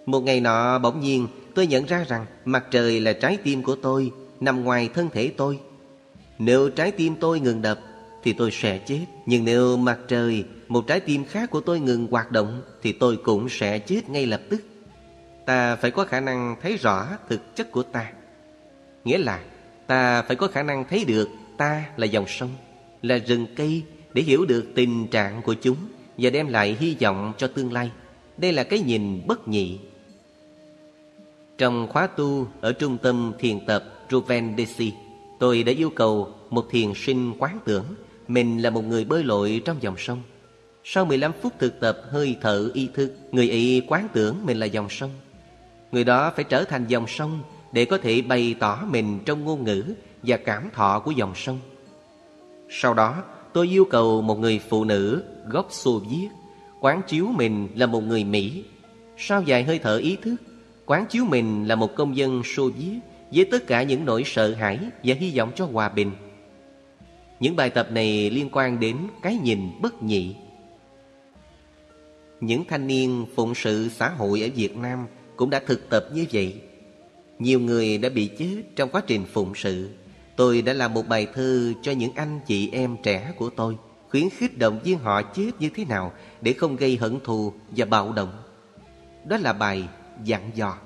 [0.06, 3.76] một ngày nọ bỗng nhiên tôi nhận ra rằng Mặt trời là trái tim của
[3.76, 4.10] tôi
[4.40, 5.58] Nằm ngoài thân thể tôi
[6.38, 7.78] Nếu trái tim tôi ngừng đập
[8.22, 12.06] Thì tôi sẽ chết Nhưng nếu mặt trời Một trái tim khác của tôi ngừng
[12.10, 14.62] hoạt động Thì tôi cũng sẽ chết ngay lập tức
[15.46, 18.12] Ta phải có khả năng thấy rõ thực chất của ta
[19.04, 19.40] Nghĩa là
[19.86, 22.50] Ta phải có khả năng thấy được ta là dòng sông,
[23.02, 23.82] là rừng cây
[24.14, 25.76] để hiểu được tình trạng của chúng
[26.18, 27.90] và đem lại hy vọng cho tương lai.
[28.36, 29.78] Đây là cái nhìn bất nhị.
[31.62, 34.92] Trong khóa tu ở trung tâm thiền tập Ruvendesi,
[35.38, 37.84] tôi đã yêu cầu một thiền sinh quán tưởng
[38.28, 40.22] mình là một người bơi lội trong dòng sông.
[40.84, 44.66] Sau 15 phút thực tập hơi thở ý thức, người ấy quán tưởng mình là
[44.66, 45.10] dòng sông.
[45.92, 49.64] Người đó phải trở thành dòng sông để có thể bày tỏ mình trong ngôn
[49.64, 49.84] ngữ
[50.22, 51.58] và cảm thọ của dòng sông.
[52.70, 53.22] Sau đó,
[53.52, 56.28] tôi yêu cầu một người phụ nữ gốc Xô Viết
[56.80, 58.64] quán chiếu mình là một người Mỹ.
[59.16, 60.34] Sau vài hơi thở ý thức,
[60.86, 62.98] quán chiếu mình là một công dân Xô Viết
[63.30, 66.10] với tất cả những nỗi sợ hãi và hy vọng cho hòa bình.
[67.40, 70.36] Những bài tập này liên quan đến cái nhìn bất nhị.
[72.40, 75.06] Những thanh niên phụng sự xã hội ở Việt Nam
[75.36, 76.60] cũng đã thực tập như vậy.
[77.38, 79.90] Nhiều người đã bị chết trong quá trình phụng sự
[80.36, 83.76] Tôi đã làm một bài thơ cho những anh chị em trẻ của tôi,
[84.12, 87.84] Khuyến khích động viên họ chết như thế nào Để không gây hận thù và
[87.84, 88.42] bạo động
[89.24, 89.88] Đó là bài
[90.24, 90.76] dặn dò.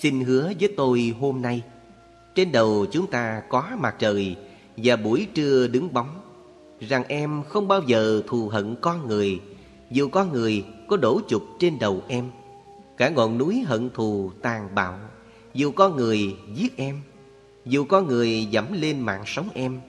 [0.00, 1.62] Xin hứa với tôi hôm nay,
[2.34, 4.36] Trên đầu chúng ta có mặt trời
[4.76, 6.20] Và buổi trưa đứng bóng,
[6.80, 9.40] Rằng em không bao giờ thù hận con người,
[9.90, 12.30] Dù con người có đổ chụp trên đầu em.
[12.96, 14.98] Cả ngọn núi hận thù tàn bạo,
[15.54, 17.00] Dù có người giết em,
[17.64, 19.80] Dù có người dẫm lên mạng sống em.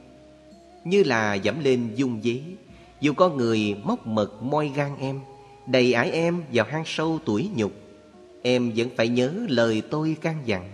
[0.83, 2.41] Như là dẫm lên dung dế,
[3.01, 5.19] Dù có người móc mật moi gan em,
[5.67, 7.71] Đầy ải em vào hang sâu tuổi nhục.
[8.41, 10.69] Em vẫn phải nhớ lời tôi can dặn.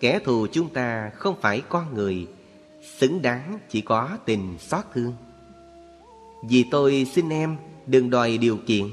[0.00, 2.26] Kẻ thù chúng ta không phải con người,
[2.98, 5.12] Xứng đáng chỉ có tình xót thương.
[6.48, 7.56] Vì tôi xin em
[7.86, 8.86] đừng đòi điều kiện,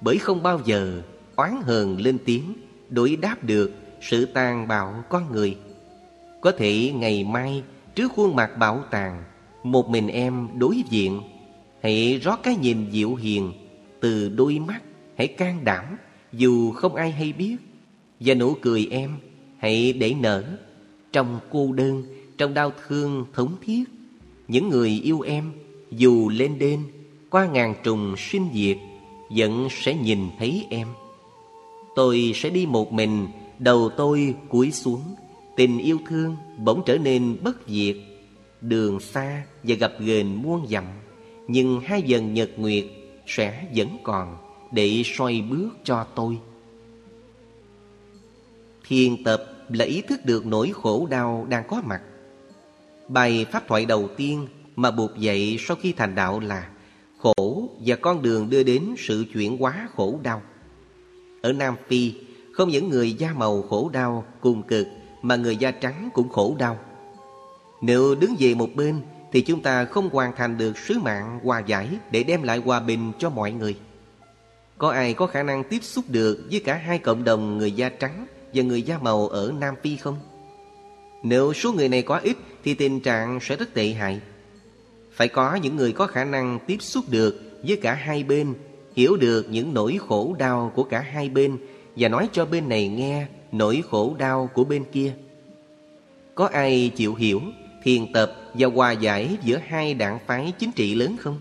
[0.00, 1.02] Bởi không bao giờ
[1.36, 2.54] oán hờn lên tiếng
[2.88, 5.56] đối đáp được sự tàn bạo con người.
[6.40, 7.62] Có thể ngày mai
[7.94, 9.24] trước khuôn mặt bảo tàng,
[9.62, 11.20] một mình em đối diện,
[11.82, 13.52] hãy rót cái nhìn dịu hiền
[14.00, 14.82] từ đôi mắt,
[15.16, 15.84] hãy can đảm
[16.32, 17.56] dù không ai hay biết,
[18.20, 19.18] và nụ cười em
[19.58, 20.44] hãy để nở
[21.12, 22.02] trong cô đơn,
[22.38, 23.84] trong đau thương thống thiết.
[24.48, 25.52] Những người yêu em
[25.90, 26.80] dù lên đên,
[27.30, 28.76] qua ngàn trùng sinh diệt,
[29.30, 30.88] vẫn sẽ nhìn thấy em.
[31.94, 33.26] Tôi sẽ đi một mình,
[33.58, 35.02] Đầu tôi cúi xuống.
[35.56, 37.96] Tình yêu thương bỗng trở nên bất diệt.
[38.60, 40.84] Đường xa và gặp ghềnh muôn dặm,
[41.48, 42.84] Nhưng hai dần nhật nguyệt
[43.26, 44.36] sẽ vẫn còn.
[44.76, 46.38] Để soi bước cho tôi
[48.88, 52.02] Thiền tập là ý thức được nỗi khổ đau đang có mặt
[53.08, 54.46] Bài pháp thoại đầu tiên
[54.76, 56.68] mà buộc dậy sau khi thành đạo là
[57.18, 60.42] Khổ và con đường đưa đến sự chuyển hóa khổ đau
[61.42, 62.12] ở Nam Phi,
[62.52, 64.86] không những người da màu khổ đau cùng cực
[65.22, 66.78] mà người da trắng cũng khổ đau.
[67.80, 69.00] Nếu đứng về một bên
[69.32, 72.80] thì chúng ta không hoàn thành được sứ mạng hòa giải để đem lại hòa
[72.80, 73.76] bình cho mọi người.
[74.78, 77.88] Có ai có khả năng tiếp xúc được với cả hai cộng đồng người da
[77.88, 80.18] trắng và người da màu ở Nam Phi không?
[81.22, 84.20] Nếu số người này quá ít thì tình trạng sẽ rất tệ hại.
[85.12, 88.54] Phải có những người có khả năng tiếp xúc được với cả hai bên,
[88.96, 91.58] hiểu được những nỗi khổ đau của cả hai bên
[91.96, 95.12] và nói cho bên này nghe nỗi khổ đau của bên kia.
[96.34, 97.40] Có ai chịu hiểu,
[97.82, 101.38] thiền tập và hòa giải giữa hai đảng phái chính trị lớn không?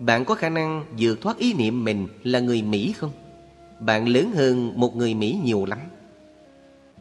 [0.00, 3.10] Bạn có khả năng vượt thoát ý niệm mình là người Mỹ không?
[3.80, 5.78] Bạn lớn hơn một người Mỹ nhiều lắm.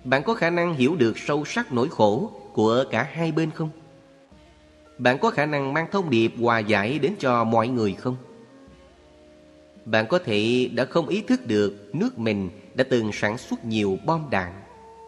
[0.04, 3.70] Bạn có khả năng hiểu được sâu sắc nỗi khổ của cả hai bên không?
[4.98, 8.16] Bạn có khả năng mang thông điệp hòa giải đến cho mọi người không?
[9.86, 13.98] Bạn có thể đã không ý thức được nước mình đã từng sản xuất nhiều
[14.06, 14.54] bom đạn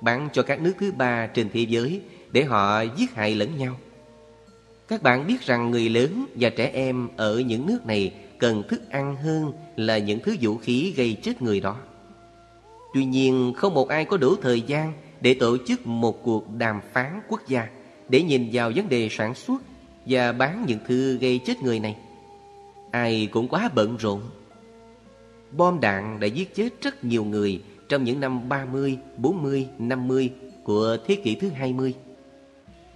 [0.02, 2.02] bán cho các nước thứ ba trên thế giới
[2.32, 3.78] để họ giết hại lẫn nhau.
[4.92, 8.90] Các bạn biết rằng người lớn và trẻ em ở những nước này cần thức
[8.90, 11.78] ăn hơn là những thứ vũ khí gây chết người đó.
[12.94, 16.82] Tuy nhiên, không một ai có đủ thời gian để tổ chức một cuộc đàm
[16.94, 17.68] phán quốc gia
[18.10, 19.62] để nhìn vào vấn đề sản xuất
[20.06, 21.96] và bán những thứ gây chết người này.
[22.92, 24.22] Ai cũng quá bận rộn.
[25.52, 30.32] Bom đạn đã giết chết rất nhiều người trong những năm 30, 40, 50
[30.64, 31.94] của thế kỷ thứ 20.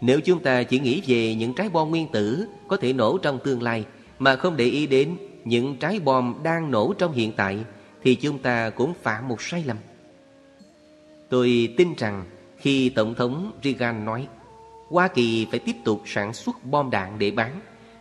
[0.02, 3.40] Nếu chúng ta chỉ nghĩ về những trái bom nguyên tử có thể nổ trong
[3.44, 3.86] tương lai
[4.20, 7.58] mà không để ý đến những trái bom đang nổ trong hiện tại,
[8.04, 9.78] thì chúng ta cũng phạm một sai lầm.
[11.30, 12.26] Tôi tin rằng
[12.58, 14.28] khi Tổng thống Reagan nói,
[14.90, 17.60] Hoa Kỳ phải tiếp tục sản xuất bom đạn để bán,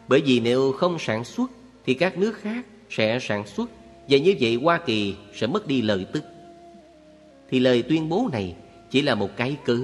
[0.08, 1.50] bởi vì nếu không sản xuất
[1.86, 3.70] thì các nước khác sẽ sản xuất
[4.08, 6.24] và như vậy Hoa Kỳ sẽ mất đi lợi tức.
[7.50, 8.54] Thì lời tuyên bố này
[8.90, 9.78] chỉ là một cái cớ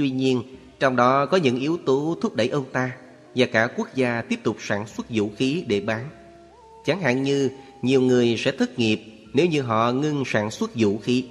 [0.00, 0.42] Tuy nhiên,
[0.78, 2.90] trong đó có những yếu tố thúc đẩy ông ta
[3.34, 6.08] và cả quốc gia tiếp tục sản xuất vũ khí để bán.
[6.86, 7.50] Chẳng hạn như
[7.82, 9.00] nhiều người sẽ thất nghiệp
[9.32, 11.24] nếu như họ ngưng sản xuất vũ khí.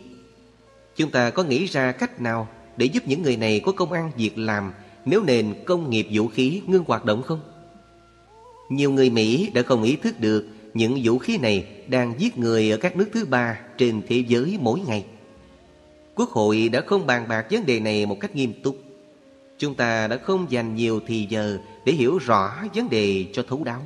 [0.96, 2.48] Chúng ta có nghĩ ra cách nào
[2.78, 4.74] để giúp những người này có công ăn việc làm
[5.06, 7.40] nếu nền công nghiệp vũ khí ngưng hoạt động không?
[8.70, 12.72] Nhiều người Mỹ đã không ý thức được những vũ khí này đang giết người
[12.72, 15.06] ở các nước thứ ba trên thế giới mỗi ngày.
[16.20, 18.78] Quốc hội đã không bàn bạc vấn đề này một cách nghiêm túc.
[19.58, 23.64] Chúng ta đã không dành nhiều thì giờ để hiểu rõ vấn đề cho thấu
[23.64, 23.82] đáo.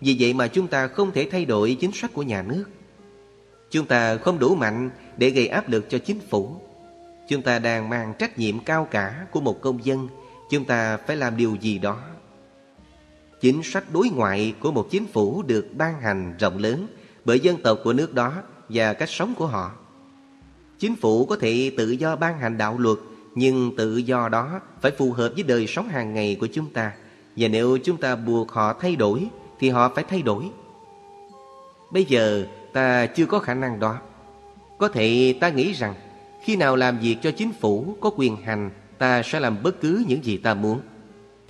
[0.00, 2.64] Vì vậy mà chúng ta không thể thay đổi chính sách của nhà nước.
[3.70, 6.56] Chúng ta không đủ mạnh để gây áp lực cho chính phủ.
[7.28, 10.08] Chúng ta đang mang trách nhiệm cao cả của một công dân.
[10.50, 12.00] Chúng ta phải làm điều gì đó.
[13.40, 16.86] Chính sách đối ngoại của một chính phủ được ban hành rộng lớn
[17.24, 19.72] bởi dân tộc của nước đó và cách sống của họ.
[20.84, 22.98] Chính phủ có thể tự do ban hành đạo luật,
[23.34, 26.92] Nhưng tự do đó phải phù hợp với đời sống hàng ngày của chúng ta.
[27.36, 29.28] Và nếu chúng ta buộc họ thay đổi,
[29.60, 30.44] Thì họ phải thay đổi.
[31.90, 33.98] Bây giờ, ta chưa có khả năng đó.
[34.78, 35.94] Có thể ta nghĩ rằng,
[36.44, 40.04] Khi nào làm việc cho chính phủ có quyền hành, Ta sẽ làm bất cứ
[40.08, 40.80] những gì ta muốn.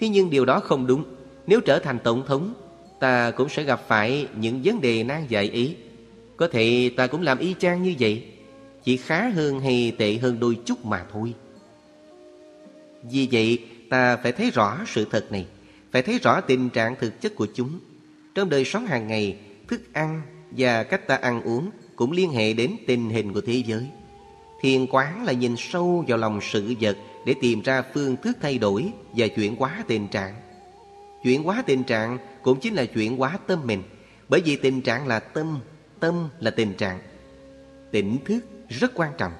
[0.00, 1.04] Thế nhưng điều đó không đúng.
[1.46, 2.54] Nếu trở thành tổng thống,
[3.00, 5.74] Ta cũng sẽ gặp phải những vấn đề nan giải ý.
[6.36, 8.33] Có thể ta cũng làm y chang như vậy
[8.84, 11.34] chỉ khá hơn hay tệ hơn đôi chút mà thôi.
[13.10, 13.58] Vì vậy,
[13.90, 15.46] ta phải thấy rõ sự thật này,
[15.92, 17.78] Phải thấy rõ tình trạng thực chất của chúng.
[18.34, 19.38] Trong đời sống hàng ngày,
[19.68, 23.62] Thức ăn và cách ta ăn uống Cũng liên hệ đến tình hình của thế
[23.66, 23.86] giới.
[24.60, 26.96] Thiền quán là nhìn sâu vào lòng sự vật
[27.26, 30.34] Để tìm ra phương thức thay đổi Và chuyển hóa tình trạng.
[31.24, 33.82] Chuyển hóa tình trạng cũng chính là chuyển hóa tâm mình,
[34.28, 35.58] Bởi vì tình trạng là tâm
[36.00, 36.98] Tâm là tình trạng.
[37.90, 38.40] Tỉnh thức
[38.80, 39.32] rất quan trọng.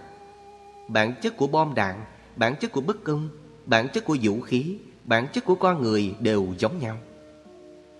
[0.89, 2.05] Bản chất của bom đạn,
[2.37, 3.29] bản chất của bất công,
[3.67, 6.99] bản chất của vũ khí, bản chất của con người đều giống nhau.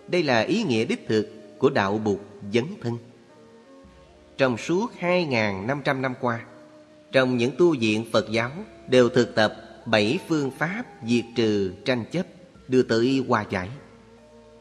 [0.09, 1.29] Đây là ý nghĩa đích thực
[1.59, 2.21] của đạo Bụt
[2.53, 2.99] dấn thân.
[4.37, 6.41] Trong suốt 2.500 năm qua,
[7.13, 8.51] trong những tu viện Phật giáo
[8.89, 9.57] đều thực tập
[9.87, 12.27] bảy phương pháp diệt trừ tranh chấp
[12.69, 13.69] đưa tới hòa giải.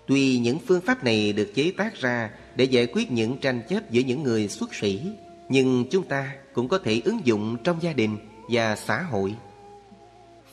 [0.07, 3.91] Tuy những phương pháp này được chế tác ra để giải quyết những tranh chấp
[3.91, 5.01] giữa những người xuất sĩ,
[5.49, 8.17] nhưng chúng ta cũng có thể ứng dụng trong gia đình
[8.49, 9.35] và xã hội.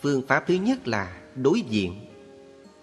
[0.03, 1.95] Phương pháp thứ nhất là đối diện.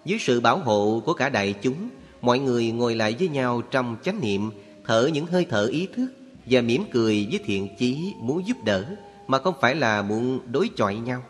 [0.06, 1.90] Dưới sự bảo hộ của cả đại chúng,
[2.22, 4.52] mọi người ngồi lại với nhau trong chánh niệm,
[4.86, 6.08] thở những hơi thở ý thức
[6.46, 8.86] và mỉm cười với thiện chí muốn giúp đỡ
[9.28, 11.24] mà không phải là muốn đối chọi nhau.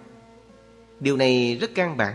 [1.00, 2.14] Điều này rất căn bản.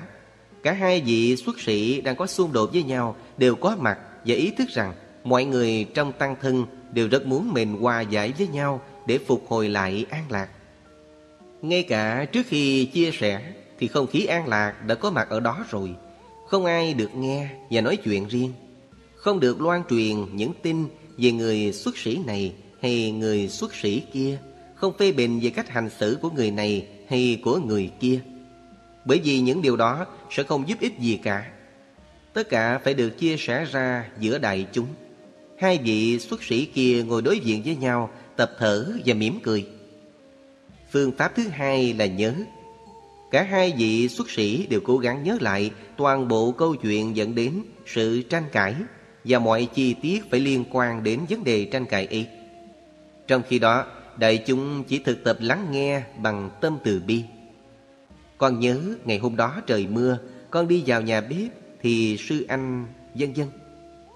[0.62, 4.34] Cả hai vị xuất sĩ đang có xung đột với nhau đều có mặt và
[4.34, 4.92] ý thức rằng
[5.24, 9.44] mọi người trong tăng thân đều rất muốn mình hòa giải với nhau để phục
[9.48, 10.48] hồi lại an lạc.
[11.62, 13.52] Ngay cả trước khi chia sẻ,
[13.82, 15.94] Thì không khí an lạc đã có mặt ở đó rồi.
[16.46, 18.52] Không ai được nghe và nói chuyện riêng.
[19.14, 20.84] Không được loan truyền những tin
[21.18, 22.52] về người xuất sĩ này
[22.82, 24.38] hay người xuất sĩ kia.
[24.74, 28.20] Không phê bình về cách hành xử của người này hay của người kia.
[29.04, 31.50] Bởi vì những điều đó sẽ không giúp ích gì cả.
[32.32, 34.86] Tất cả phải được chia sẻ ra giữa đại chúng.
[35.58, 39.66] Hai vị xuất sĩ kia ngồi đối diện với nhau Tập thở và mỉm cười.
[40.92, 42.34] Phương pháp thứ hai là nhớ.
[43.30, 47.34] Cả hai vị xuất sĩ đều cố gắng nhớ lại Toàn bộ câu chuyện dẫn
[47.34, 48.74] đến sự tranh cãi
[49.24, 52.26] Và mọi chi tiết phải liên quan đến vấn đề tranh cãi ấy.
[53.26, 53.86] Trong khi đó,
[54.16, 57.24] Đại chúng chỉ thực tập lắng nghe bằng tâm từ bi.
[58.38, 60.18] Con nhớ, ngày hôm đó trời mưa,
[60.50, 61.50] Con đi vào nhà bếp
[61.82, 63.46] Thì sư anh vân vân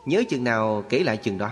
[0.07, 1.51] Nhớ chừng nào kể lại chừng đó.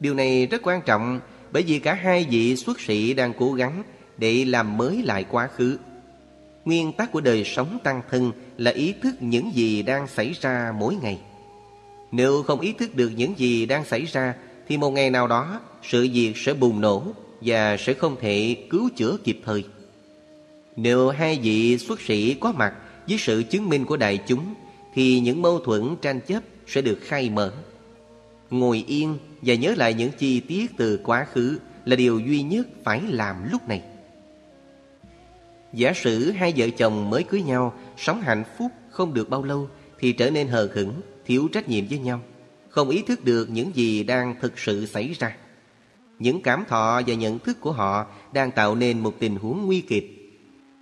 [0.00, 1.20] Điều này rất quan trọng
[1.52, 3.82] bởi vì cả hai vị xuất sĩ đang cố gắng
[4.18, 5.78] Để làm mới lại quá khứ.
[6.64, 10.72] Nguyên tắc của đời sống tăng thân Là ý thức những gì đang xảy ra
[10.78, 11.18] mỗi ngày.
[12.12, 14.34] Nếu không ý thức được những gì đang xảy ra,
[14.68, 17.02] Thì một ngày nào đó, Sự việc sẽ bùng nổ
[17.40, 19.64] Và sẽ không thể cứu chữa kịp thời.
[20.76, 22.74] Nếu hai vị xuất sĩ có mặt
[23.08, 24.54] Với sự chứng minh của đại chúng,
[24.94, 27.52] Thì những mâu thuẫn tranh chấp sẽ được khai mở.
[28.50, 32.68] Ngồi yên và nhớ lại những chi tiết từ quá khứ Là điều duy nhất
[32.84, 33.82] phải làm lúc này.
[35.72, 39.68] Giả sử hai vợ chồng mới cưới nhau Sống hạnh phúc không được bao lâu
[39.98, 42.20] Thì trở nên hờ hững, thiếu trách nhiệm với nhau
[42.68, 45.36] Không ý thức được những gì đang thực sự xảy ra.
[46.18, 49.80] Những cảm thọ và nhận thức của họ Đang tạo nên một tình huống nguy
[49.80, 50.16] kịch.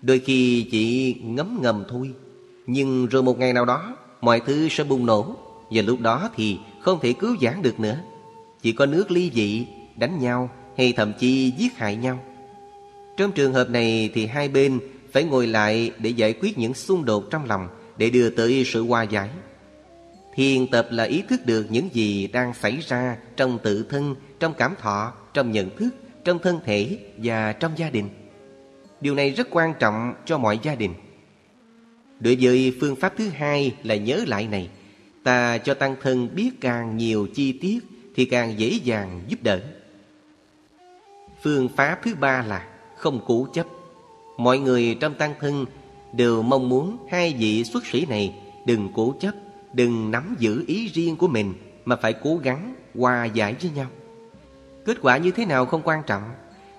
[0.02, 2.10] Đôi khi chỉ ngấm ngầm thôi
[2.66, 5.36] Nhưng rồi một ngày nào đó Mọi thứ sẽ bùng nổ
[5.70, 6.58] và lúc đó thì
[6.88, 7.98] không thể cứu vãn được nữa
[8.62, 9.66] Chỉ có nước ly dị,
[9.96, 12.18] đánh nhau hay thậm chí giết hại nhau
[13.16, 14.80] Trong trường hợp này thì hai bên
[15.12, 18.84] phải ngồi lại để giải quyết những xung đột trong lòng Để đưa tới sự
[18.84, 19.28] hòa giải
[20.34, 24.54] Thiền tập là ý thức được những gì đang xảy ra trong tự thân, trong
[24.58, 25.88] cảm thọ, trong nhận thức,
[26.24, 28.08] trong thân thể và trong gia đình.
[29.00, 30.94] Điều này rất quan trọng cho mọi gia đình.
[32.20, 34.68] Đối với phương pháp thứ hai là nhớ lại này
[35.28, 37.78] Ta cho tăng thân biết càng nhiều chi tiết
[38.14, 39.60] Thì càng dễ dàng giúp đỡ.
[41.42, 43.66] Phương pháp thứ ba là không cố chấp.
[44.38, 45.66] Mọi người trong tăng thân
[46.12, 48.34] đều mong muốn hai vị xuất sĩ này
[48.66, 49.34] Đừng cố chấp,
[49.72, 53.86] đừng nắm giữ ý riêng của mình Mà phải cố gắng hòa giải với nhau.
[54.84, 56.22] Kết quả như thế nào không quan trọng.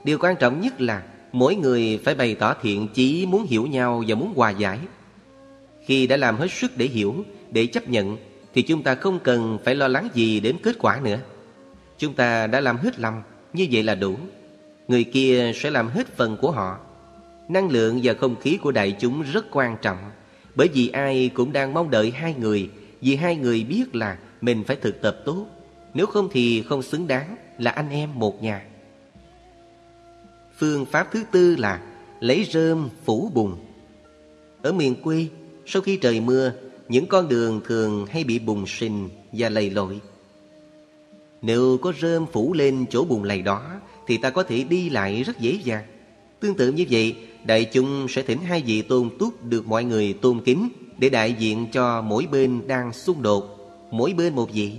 [0.03, 4.03] Điều quan trọng nhất là Mỗi người phải bày tỏ thiện chí muốn hiểu nhau
[4.07, 4.79] và muốn hòa giải.
[5.85, 7.15] Khi đã làm hết sức để hiểu,
[7.51, 8.17] để chấp nhận
[8.59, 11.17] thì chúng ta không cần phải lo lắng gì đến kết quả nữa.
[11.97, 13.21] Chúng ta đã làm hết lòng,
[13.53, 14.15] như vậy là đủ.
[14.87, 16.79] Người kia sẽ làm hết phần của họ.
[17.47, 19.97] Năng lượng và không khí của đại chúng rất quan trọng,
[20.55, 22.69] bởi vì ai cũng đang mong đợi hai người,
[23.01, 25.47] vì hai người biết là mình phải thực tập tốt,
[25.93, 28.65] nếu không thì không xứng đáng là anh em một nhà.
[30.57, 31.81] Phương pháp thứ tư là
[32.19, 33.55] lấy rơm phủ bùn.
[34.61, 35.27] Ở miền quê,
[35.65, 36.53] sau khi trời mưa,
[36.89, 39.99] những con đường thường hay bị bùn sình và lầy lội.
[41.41, 43.61] Nếu có rơm phủ lên chỗ bùn lầy đó
[44.07, 45.83] thì ta có thể đi lại rất dễ dàng.
[46.39, 50.13] Tương tự như vậy, đại chúng sẽ thỉnh hai vị tôn túc được mọi người
[50.13, 53.57] tôn kính để đại diện cho mỗi bên đang xung đột,
[53.91, 54.71] mỗi bên một vị.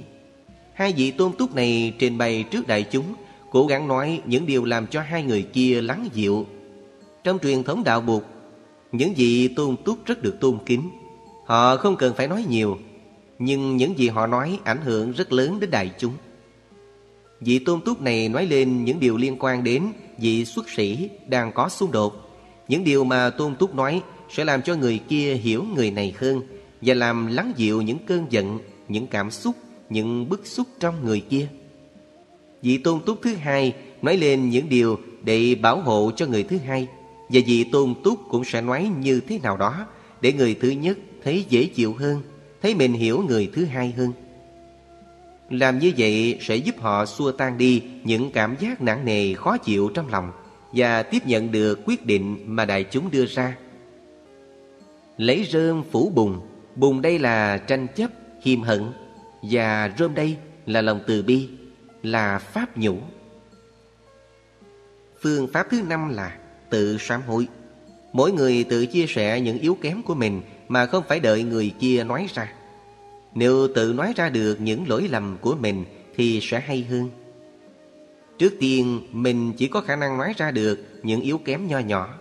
[0.72, 3.14] Hai vị tôn túc này trình bày trước đại chúng,
[3.50, 6.46] cố gắng nói những điều làm cho hai người kia lắng dịu.
[7.24, 8.22] Trong truyền thống đạo Bụt,
[8.92, 10.90] những vị tôn túc rất được tôn kính
[11.50, 12.78] Họ không cần phải nói nhiều
[13.38, 16.12] Nhưng những gì họ nói ảnh hưởng rất lớn đến đại chúng.
[17.40, 21.52] Vị tôn túc này nói lên những điều liên quan đến vị xuất sĩ đang
[21.52, 22.30] có xung đột.
[22.68, 26.42] Những điều mà tôn túc nói sẽ làm cho người kia hiểu người này hơn
[26.80, 28.58] Và làm lắng dịu những cơn giận,
[28.88, 29.54] những cảm xúc,
[29.88, 31.48] những bức xúc trong người kia.
[32.62, 33.72] Vị tôn túc thứ hai
[34.02, 36.88] nói lên những điều để bảo hộ cho người thứ hai
[37.28, 39.86] Và vị tôn túc cũng sẽ nói như thế nào đó
[40.20, 42.22] Để người thứ nhất thấy dễ chịu hơn,
[42.62, 44.12] thấy mình hiểu người thứ hai hơn.
[45.50, 49.56] Làm như vậy sẽ giúp họ xua tan đi những cảm giác nặng nề khó
[49.56, 50.32] chịu trong lòng
[50.72, 53.56] và tiếp nhận được quyết định mà đại chúng đưa ra.
[55.16, 56.40] Lấy rơm phủ bùn,
[56.76, 58.10] bùn đây là tranh chấp,
[58.42, 58.82] hiềm hận
[59.42, 60.36] và rơm đây
[60.66, 61.48] là lòng từ bi,
[62.02, 62.96] là pháp nhũ.
[65.20, 66.38] Phương pháp thứ năm là
[66.70, 67.48] tự sám hối.
[68.12, 71.72] Mỗi người tự chia sẻ những yếu kém của mình mà không phải đợi người
[71.80, 72.52] kia nói ra.
[73.34, 75.84] Nếu tự nói ra được những lỗi lầm của mình
[76.16, 77.10] thì sẽ hay hơn.
[78.38, 82.20] Trước tiên, mình chỉ có khả năng nói ra được những yếu kém nho nhỏ.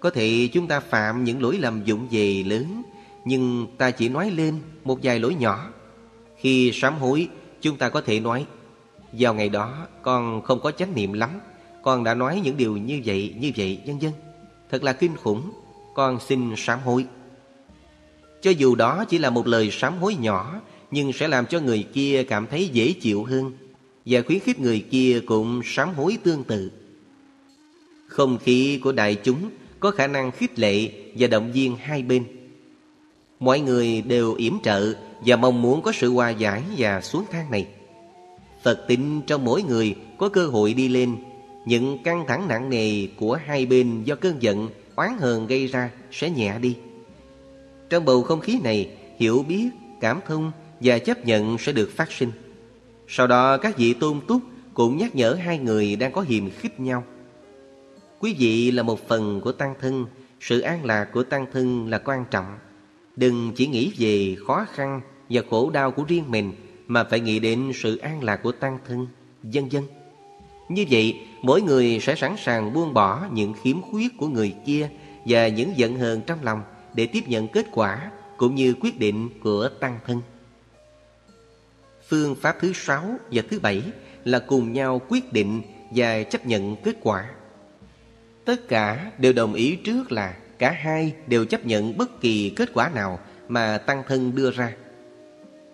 [0.00, 2.82] Có thể chúng ta phạm những lỗi lầm dụng về lớn
[3.24, 5.70] Nhưng ta chỉ nói lên một vài lỗi nhỏ
[6.36, 7.28] Khi sám hối
[7.60, 8.46] chúng ta có thể nói
[9.12, 11.30] Vào ngày đó con không có chánh niệm lắm
[11.82, 14.12] Con đã nói những điều như vậy, như vậy, vân vân
[14.70, 15.50] Thật là kinh khủng
[15.94, 17.06] Con xin sám hối
[18.42, 20.60] cho dù đó chỉ là một lời sám hối nhỏ
[20.90, 23.52] Nhưng sẽ làm cho người kia cảm thấy dễ chịu hơn
[24.06, 26.70] Và khuyến khích người kia cũng sám hối tương tự
[28.08, 29.50] Không khí của đại chúng
[29.80, 32.24] có khả năng khích lệ và động viên hai bên.
[33.40, 34.94] Mọi người đều yểm trợ
[35.26, 37.66] và mong muốn có sự hòa giải và xuống thang này.
[38.62, 41.16] Phật tính trong mỗi người có cơ hội đi lên,
[41.66, 45.90] những căng thẳng nặng nề của hai bên do cơn giận, oán hờn gây ra
[46.10, 46.76] sẽ nhẹ đi.
[47.90, 49.68] Trong bầu không khí này, hiểu biết,
[50.00, 52.30] cảm thông và chấp nhận sẽ được phát sinh.
[53.08, 54.42] Sau đó các vị tôn túc
[54.74, 57.04] cũng nhắc nhở hai người đang có hiềm khích nhau.
[58.20, 60.06] Quý vị là một phần của tăng thân
[60.40, 62.58] Sự an lạc của tăng thân là quan trọng
[63.16, 65.00] Đừng chỉ nghĩ về khó khăn
[65.30, 66.52] và khổ đau của riêng mình
[66.86, 69.06] Mà phải nghĩ đến sự an lạc của tăng thân
[69.42, 69.84] Dân dân
[70.68, 74.88] Như vậy mỗi người sẽ sẵn sàng buông bỏ những khiếm khuyết của người kia
[75.24, 76.62] Và những giận hờn trong lòng
[76.96, 80.20] để tiếp nhận kết quả cũng như quyết định của tăng thân
[82.08, 83.82] Phương pháp thứ sáu và thứ bảy
[84.24, 87.30] là cùng nhau quyết định và chấp nhận kết quả
[88.44, 92.70] Tất cả đều đồng ý trước là cả hai đều chấp nhận bất kỳ kết
[92.74, 93.18] quả nào
[93.48, 94.72] mà tăng thân đưa ra.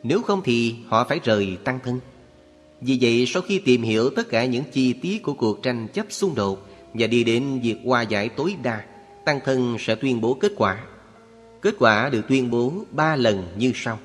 [0.03, 2.01] Nếu không thì họ phải rời tăng thân.
[2.81, 6.07] Vì vậy sau khi tìm hiểu tất cả những chi tiết của cuộc tranh chấp
[6.11, 8.85] xung đột và đi đến việc hòa giải tối đa,
[9.25, 10.85] tăng thân sẽ tuyên bố kết quả.
[11.63, 13.99] Kết quả được tuyên bố ba lần như sau.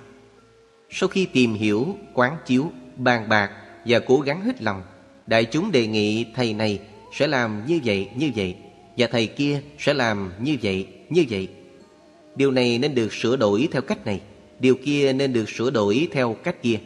[0.89, 3.51] Sau khi tìm hiểu, quán chiếu, bàn bạc
[3.85, 4.81] và cố gắng hết lòng,
[5.27, 6.79] đại chúng đề nghị thầy này
[7.13, 8.55] sẽ làm như vậy như vậy
[8.97, 11.47] và thầy kia sẽ làm như vậy như vậy.
[12.35, 14.21] Điều này nên được sửa đổi theo cách này
[14.59, 16.79] điều kia nên được sửa đổi theo cách kia.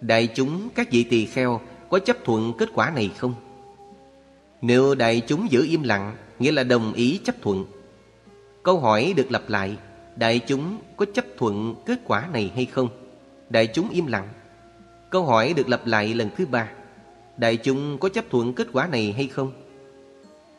[0.00, 1.60] Đại chúng các vị tỳ kheo
[1.90, 3.34] có chấp thuận kết quả này không?
[4.62, 7.64] Nếu đại chúng giữ im lặng nghĩa là đồng ý chấp thuận
[8.68, 9.76] câu hỏi được lặp lại
[10.16, 12.88] đại chúng có chấp thuận kết quả này hay không?
[13.50, 14.28] Đại chúng im lặng.
[15.10, 16.70] Câu hỏi được lặp lại lần thứ ba
[17.36, 19.52] Đại chúng có chấp thuận kết quả này hay không?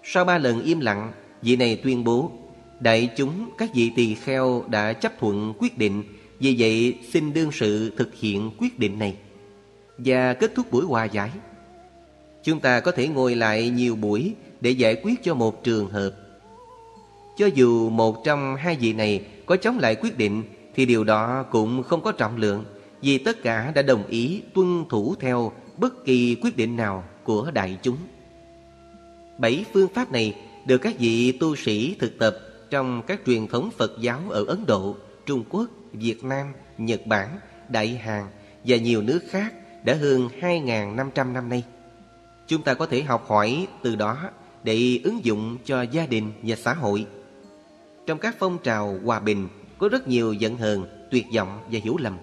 [0.03, 1.11] Sau ba lần im lặng,
[1.41, 2.31] vị này tuyên bố
[2.79, 6.03] Đại chúng các vị tỳ kheo đã chấp thuận quyết định
[6.39, 9.15] Vì vậy xin đương sự thực hiện quyết định này.
[9.97, 11.29] Và kết thúc buổi hòa giải.
[12.43, 16.28] Chúng ta có thể ngồi lại nhiều buổi để giải quyết cho một trường hợp.
[17.39, 20.43] Cho dù một trong hai vị này có chống lại quyết định
[20.75, 22.65] Thì điều đó cũng không có trọng lượng
[23.01, 27.51] Vì tất cả đã đồng ý tuân thủ theo bất kỳ quyết định nào của
[27.53, 27.97] đại chúng.
[29.37, 30.35] Bảy phương pháp này
[30.65, 32.37] được các vị tu sĩ thực tập
[32.69, 34.95] trong các truyền thống Phật giáo ở Ấn Độ,
[35.25, 37.27] Trung Quốc, Việt Nam, Nhật Bản,
[37.69, 38.23] Đại Hàn
[38.65, 39.53] và nhiều nước khác
[39.83, 41.63] đã hơn 2.500 năm nay.
[42.47, 44.17] Chúng ta có thể học hỏi từ đó
[44.63, 47.05] để ứng dụng cho gia đình và xã hội.
[48.09, 51.97] Trong các phong trào hòa bình có rất nhiều giận hờn, tuyệt vọng và hiểu
[51.97, 52.17] lầm.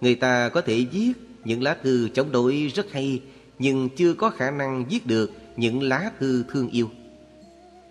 [0.00, 1.12] Người ta có thể viết
[1.44, 3.22] những lá thư chống đối rất hay
[3.58, 6.90] Nhưng chưa có khả năng viết được những lá thư thương yêu.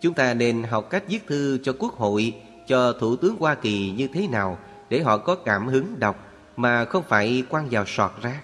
[0.02, 2.34] Chúng ta nên học cách viết thư cho Quốc hội
[2.68, 4.57] Cho Thủ tướng Hoa Kỳ như thế nào
[4.90, 6.27] Để họ có cảm hứng đọc
[6.57, 8.41] Mà không phải quăng vào sọt rác.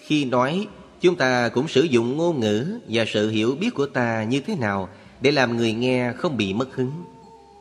[0.00, 0.66] Khi nói
[1.00, 4.56] Chúng ta cũng sử dụng ngôn ngữ Và sự hiểu biết của ta như thế
[4.56, 4.88] nào
[5.20, 6.92] Để làm người nghe không bị mất hứng.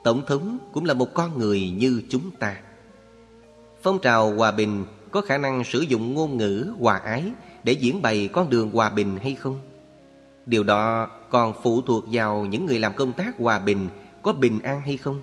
[0.03, 2.55] Tổng thống cũng là một con người như chúng ta
[3.81, 7.23] Phong trào hòa bình có khả năng sử dụng ngôn ngữ hòa ái
[7.63, 9.59] để diễn bày con đường hòa bình hay không?
[10.45, 13.87] Điều đó còn phụ thuộc vào những người làm công tác hòa bình
[14.21, 15.21] có bình an hay không?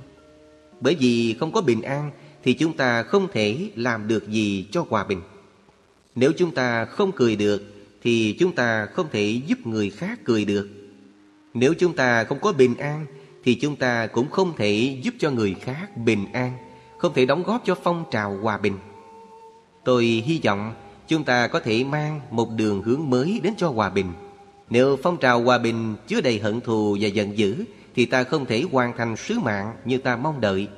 [0.80, 2.10] Bởi vì không có bình an
[2.42, 5.20] thì chúng ta không thể làm được gì cho hòa bình.
[6.14, 7.62] Nếu chúng ta không cười được
[8.02, 10.68] thì chúng ta không thể giúp người khác cười được.
[11.54, 13.06] Nếu chúng ta không có bình an
[13.46, 16.52] thì chúng ta cũng không thể giúp cho người khác bình an,
[16.98, 18.78] không thể đóng góp cho phong trào hòa bình.
[19.84, 20.74] Tôi hy vọng
[21.06, 24.12] chúng ta có thể mang một đường hướng mới đến cho hòa bình.
[24.70, 27.64] Nếu phong trào hòa bình chứa đầy hận thù và giận dữ
[27.94, 30.68] thì ta không thể hoàn thành sứ mạng như ta mong đợi.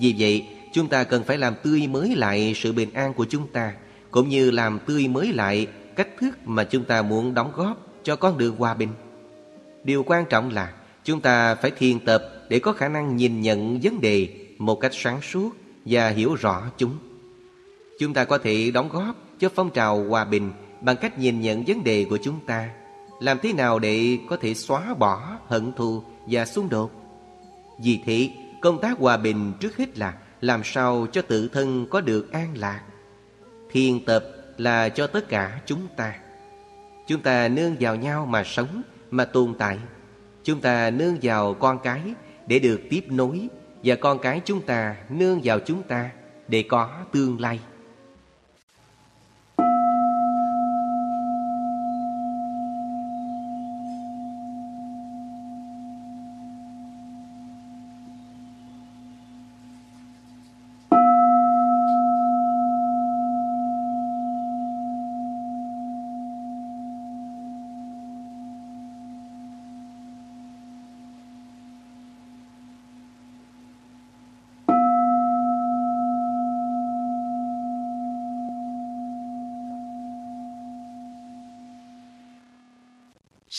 [0.00, 3.46] Vì vậy, chúng ta cần phải làm tươi mới lại sự bình an của chúng
[3.52, 3.72] ta,
[4.10, 5.66] cũng như làm tươi mới lại
[5.96, 8.90] cách thức mà chúng ta muốn đóng góp cho con đường hòa bình.
[9.84, 10.72] Điều quan trọng là
[11.04, 14.94] chúng ta phải thiền tập để có khả năng nhìn nhận vấn đề một cách
[14.94, 15.50] sáng suốt
[15.84, 16.98] và hiểu rõ chúng.
[17.98, 21.64] Chúng ta có thể đóng góp cho phong trào hòa bình bằng cách nhìn nhận
[21.66, 22.70] vấn đề của chúng ta.
[23.20, 26.90] Làm thế nào để có thể xóa bỏ hận thù và xung đột.
[27.82, 28.28] Vì thế,
[28.60, 32.54] công tác hòa bình trước hết là làm sao cho tự thân có được an
[32.56, 32.82] lạc.
[33.70, 34.24] Thiền tập
[34.58, 36.14] là cho tất cả chúng ta.
[37.06, 39.78] Chúng ta nương vào nhau mà sống, mà tồn tại.
[40.44, 42.00] Chúng ta nương vào con cái
[42.46, 43.48] để được tiếp nối,
[43.84, 46.10] và con cái chúng ta nương vào chúng ta
[46.48, 47.60] để có tương lai.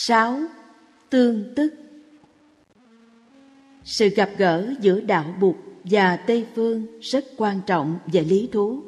[0.08, 0.40] Sáu
[1.10, 1.74] Tương tức
[3.84, 8.80] Sự gặp gỡ giữa đạo Bụt và Tây Phương rất quan trọng về lý thú.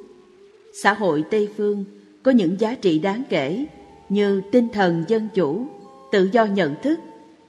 [0.84, 1.86] Xã hội Tây Phương
[2.24, 3.66] có những giá trị đáng kể
[4.10, 5.68] như tinh thần dân chủ,
[6.12, 7.00] tự do nhận thức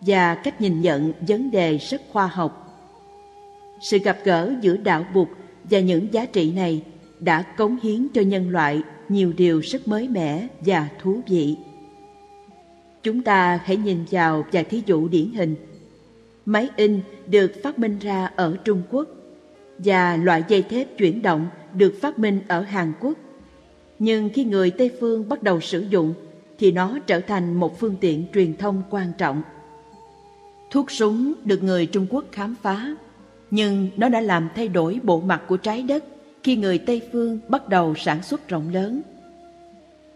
[0.00, 2.80] và cách nhìn nhận vấn đề rất khoa học.
[3.80, 5.28] Sự gặp gỡ giữa đạo Bụt
[5.64, 6.82] và những giá trị này
[7.20, 11.56] đã cống hiến cho nhân loại nhiều điều rất mới mẻ và thú vị.
[13.06, 15.56] Chúng ta hãy nhìn vào vài thí dụ điển hình.
[16.46, 19.08] Máy in được phát minh ra ở Trung Quốc
[19.78, 23.12] và loại dây thép chuyển động được phát minh ở Hàn Quốc.
[23.98, 26.14] Nhưng khi người Tây Phương bắt đầu sử dụng
[26.58, 29.42] thì nó trở thành một phương tiện truyền thông quan trọng.
[30.70, 32.96] Thuốc súng được người Trung Quốc khám phá,
[33.50, 36.04] nhưng nó đã làm thay đổi bộ mặt của trái đất
[36.42, 39.02] khi người Tây Phương bắt đầu sản xuất rộng lớn.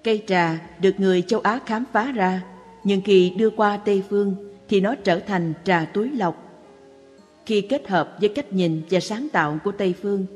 [0.04, 2.42] Cây trà được người châu Á khám phá ra
[2.84, 4.34] nhưng khi đưa qua Tây Phương,
[4.68, 6.46] thì nó trở thành trà túi lọc.
[7.46, 10.26] Khi kết hợp với cách nhìn và sáng tạo của Tây Phương,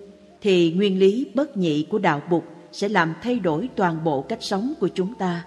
[0.40, 2.42] thì nguyên lý bất nhị của đạo Bụt
[2.72, 5.44] sẽ làm thay đổi toàn bộ cách sống của chúng ta.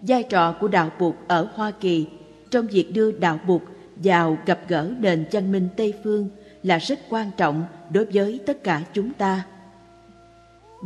[0.00, 2.06] Vai trò của đạo Bụt ở Hoa Kỳ
[2.50, 3.62] trong việc đưa đạo Bụt
[3.96, 6.28] vào gặp gỡ nền văn minh Tây Phương
[6.62, 9.46] là rất quan trọng đối với tất cả chúng ta.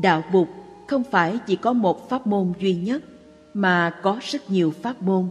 [0.02, 0.48] Đạo Bụt
[0.86, 3.02] không phải chỉ có một pháp môn duy nhất
[3.56, 5.28] mà có rất nhiều pháp môn.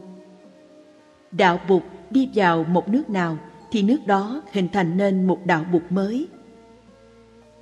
[1.32, 3.38] Đạo Bụt đi vào một nước nào
[3.72, 6.28] thì nước đó hình thành nên một đạo Bụt mới.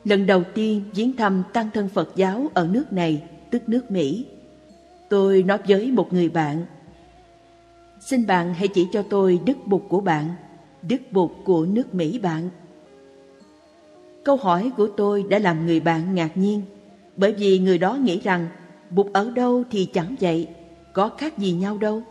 [0.05, 4.25] Lần đầu tiên viếng thăm tăng thân Phật giáo ở nước này, tức nước Mỹ,
[5.09, 6.65] tôi nói với một người bạn,
[8.05, 10.25] Xin bạn hãy chỉ cho tôi đức Bụt của bạn,
[10.81, 12.49] đức Bụt của nước Mỹ bạn.
[14.23, 16.61] Câu hỏi của tôi đã làm người bạn ngạc nhiên,
[17.17, 18.47] bởi vì người đó nghĩ rằng
[18.95, 20.47] Bụt ở đâu thì chẳng vậy,
[20.93, 22.01] có khác gì nhau đâu.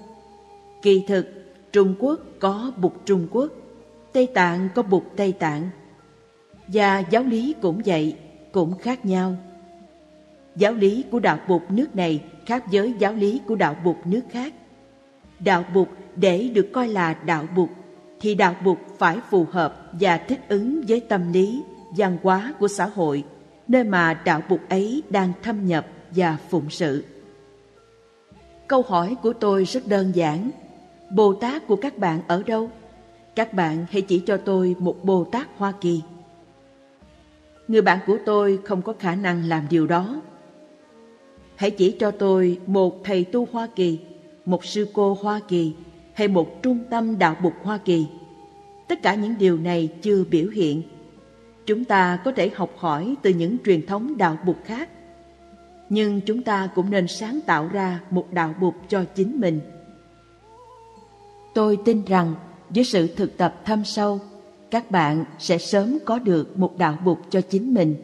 [0.82, 1.26] Kỳ thực,
[1.72, 3.52] Trung Quốc có Bụt Trung Quốc,
[4.12, 5.70] Tây Tạng có Bụt Tây Tạng.
[6.68, 8.16] Và giáo lý cũng vậy,
[8.52, 9.36] cũng khác nhau.
[10.56, 14.22] Giáo lý của đạo Bụt nước này khác với giáo lý của đạo Bụt nước
[14.30, 14.54] khác.
[15.40, 17.68] Đạo Bụt để được coi là đạo Bụt
[18.20, 21.62] thì đạo Bụt phải phù hợp và thích ứng với tâm lý,
[21.96, 23.24] văn hóa của xã hội,
[23.68, 27.04] nơi mà đạo Bụt ấy đang thâm nhập và phụng sự.
[28.66, 30.50] Câu hỏi của tôi rất đơn giản.
[31.10, 32.70] Bồ Tát của các bạn ở đâu?
[33.34, 36.02] Các bạn hãy chỉ cho tôi một Bồ Tát Hoa Kỳ.
[37.68, 40.20] Người bạn của tôi không có khả năng làm điều đó.
[41.56, 43.98] Hãy chỉ cho tôi một thầy tu Hoa Kỳ,
[44.44, 45.72] một sư cô Hoa Kỳ
[46.14, 48.06] hay một trung tâm đạo bục Hoa Kỳ.
[48.88, 50.82] Tất cả những điều này chưa biểu hiện.
[51.66, 54.88] Chúng ta có thể học hỏi từ những truyền thống đạo bục khác
[55.94, 59.60] nhưng chúng ta cũng nên sáng tạo ra một đạo bụt cho chính mình.
[61.54, 62.34] Tôi tin rằng
[62.70, 64.20] với sự thực tập thâm sâu,
[64.70, 67.96] các bạn sẽ sớm có được một đạo bụt cho chính mình.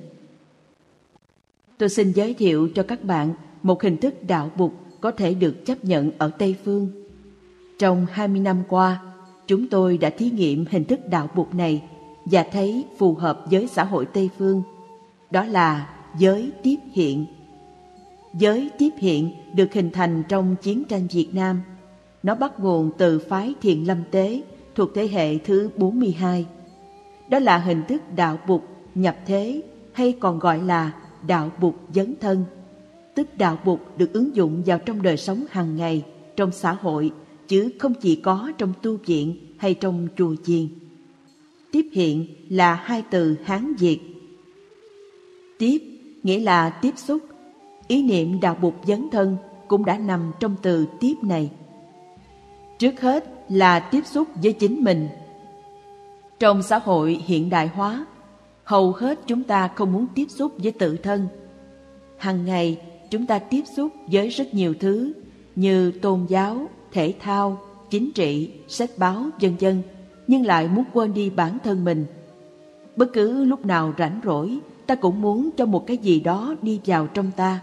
[1.78, 5.66] Tôi xin giới thiệu cho các bạn một hình thức đạo bụt có thể được
[5.66, 6.90] chấp nhận ở Tây Phương.
[7.78, 9.00] Trong 20 năm qua,
[9.46, 11.82] chúng tôi đã thí nghiệm hình thức đạo bụt này
[12.24, 14.62] và thấy phù hợp với xã hội Tây Phương.
[15.30, 17.26] Đó là giới tiếp hiện
[18.34, 21.60] Giới tiếp hiện được hình thành trong chiến tranh Việt Nam.
[22.22, 24.42] Nó bắt nguồn từ phái thiền lâm tế
[24.74, 26.46] thuộc thế hệ thứ 42.
[27.30, 30.92] Đó là hình thức đạo bục nhập thế hay còn gọi là
[31.26, 32.44] đạo bục dấn thân.
[33.14, 36.04] Tức đạo bục được ứng dụng vào trong đời sống hàng ngày,
[36.36, 37.10] trong xã hội,
[37.48, 40.68] chứ không chỉ có trong tu viện hay trong chùa chiền.
[41.72, 44.00] Tiếp hiện là hai từ Hán Việt.
[45.58, 45.78] Tiếp
[46.22, 47.20] nghĩa là tiếp xúc
[47.88, 49.36] Ý niệm đạo bục dấn thân
[49.68, 51.50] cũng đã nằm trong từ tiếp này.
[52.78, 55.08] Trước hết, là tiếp xúc với chính mình.
[56.38, 58.06] Trong xã hội hiện đại hóa,
[58.64, 61.28] hầu hết chúng ta không muốn tiếp xúc với tự thân.
[62.16, 65.12] Hằng ngày, chúng ta tiếp xúc với rất nhiều thứ
[65.56, 67.58] như tôn giáo, thể thao,
[67.90, 69.82] chính trị, sách báo, vân vân,
[70.26, 72.06] nhưng lại muốn quên đi bản thân mình.
[72.96, 76.80] Bất cứ lúc nào rảnh rỗi, ta cũng muốn cho một cái gì đó đi
[76.86, 77.60] vào trong ta.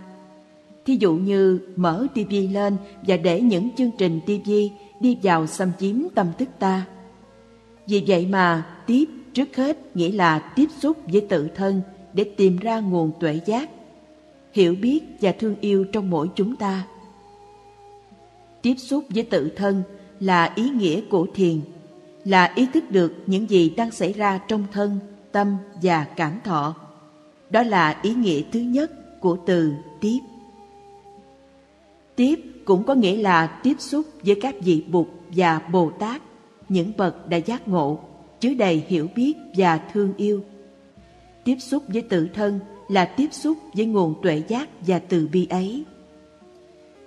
[0.85, 5.71] Thí dụ như mở tivi lên và để những chương trình tivi đi vào xâm
[5.79, 6.85] chiếm tâm thức ta.
[7.87, 11.81] Vì vậy mà tiếp trước hết nghĩa là tiếp xúc với tự thân
[12.13, 13.69] để tìm ra nguồn tuệ giác,
[14.53, 16.87] hiểu biết và thương yêu trong mỗi chúng ta.
[18.61, 19.83] Tiếp xúc với tự thân
[20.19, 21.59] là ý nghĩa của thiền,
[22.25, 24.99] là ý thức được những gì đang xảy ra trong thân,
[25.31, 26.75] tâm và cảm thọ.
[27.49, 30.19] Đó là ý nghĩa thứ nhất của từ tiếp.
[32.15, 36.21] Tiếp cũng có nghĩa là tiếp xúc với các vị Bụt và Bồ Tát,
[36.69, 37.99] những bậc đã giác ngộ,
[38.39, 40.43] chứa đầy hiểu biết và thương yêu.
[41.43, 45.47] Tiếp xúc với tự thân là tiếp xúc với nguồn tuệ giác và từ bi
[45.49, 45.85] ấy.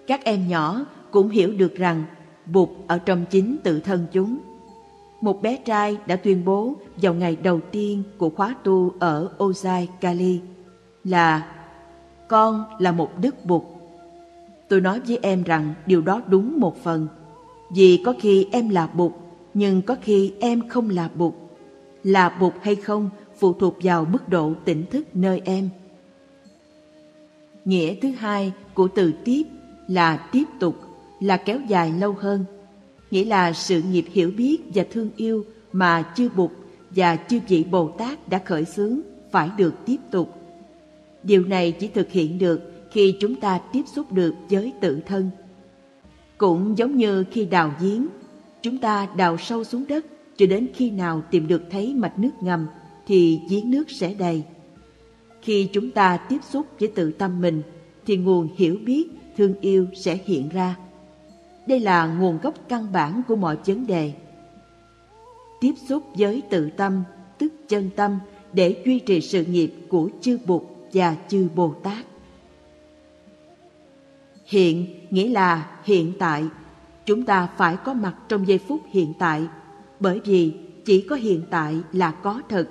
[0.07, 2.05] Các em nhỏ cũng hiểu được rằng
[2.47, 4.39] Bụt ở trong chính tự thân chúng.
[5.21, 9.87] Một bé trai đã tuyên bố vào ngày đầu tiên của khóa tu ở Ozai
[10.01, 10.41] Kali
[11.05, 11.55] là
[12.29, 13.63] Con là một đức Bụt
[14.69, 17.07] Tôi nói với em rằng điều đó đúng một phần.
[17.71, 19.13] Vì có khi em là bụt,
[19.55, 21.35] nhưng có khi em không là bụt.
[22.05, 25.69] Là bụt hay không phụ thuộc vào mức độ tỉnh thức nơi em.
[27.65, 29.43] Nghĩa thứ hai của từ tiếp
[29.89, 30.77] là tiếp tục,
[31.21, 32.45] là kéo dài lâu hơn.
[33.11, 36.51] Nghĩa là sự nghiệp hiểu biết và thương yêu mà chư Bụt
[36.91, 40.35] và chư vị Bồ Tát đã khởi xướng phải được tiếp tục.
[41.23, 45.31] Điều này chỉ thực hiện được khi chúng ta tiếp xúc được với tự thân.
[46.39, 48.07] Cũng giống như khi đào giếng,
[48.63, 52.31] chúng ta đào sâu xuống đất cho đến khi nào tìm được thấy mạch nước
[52.41, 52.67] ngầm
[53.07, 54.43] thì giếng nước sẽ đầy.
[55.43, 57.63] Khi chúng ta tiếp xúc với tự tâm mình
[58.07, 60.77] thì nguồn hiểu biết, thương yêu sẽ hiện ra.
[61.67, 64.13] Đây là nguồn gốc căn bản của mọi vấn đề.
[65.61, 67.03] Tiếp xúc với tự tâm,
[67.39, 68.19] tức chân tâm
[68.53, 70.63] để duy trì sự nghiệp của chư Bụt
[70.93, 72.05] và chư Bồ Tát.
[74.49, 76.45] Hiện nghĩa là hiện tại.
[77.07, 79.43] Chúng ta phải có mặt trong giây phút hiện tại,
[80.01, 80.53] bởi vì
[80.85, 82.69] chỉ có hiện tại là có thật,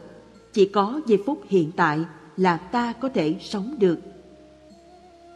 [0.54, 2.00] chỉ có giây phút hiện tại
[2.38, 4.00] là ta có thể sống được.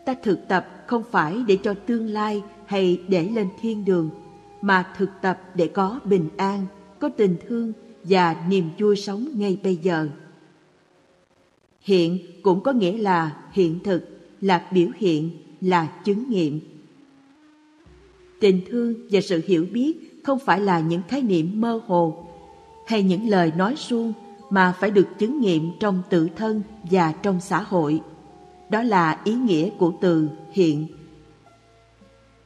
[0.05, 4.09] Ta thực tập không phải để cho tương lai hay để lên thiên đường,
[4.61, 6.65] mà thực tập để có bình an,
[6.99, 10.07] có tình thương và niềm vui sống ngay bây giờ.
[11.81, 14.07] Hiện cũng có nghĩa là hiện thực,
[14.41, 15.29] là biểu hiện
[15.61, 16.59] là chứng nghiệm.
[18.39, 22.27] Tình thương và sự hiểu biết không phải là những khái niệm mơ hồ
[22.87, 24.13] hay những lời nói suông
[24.49, 28.01] mà phải được chứng nghiệm trong tự thân và trong xã hội.
[28.69, 30.87] Đó là ý nghĩa của từ hiện.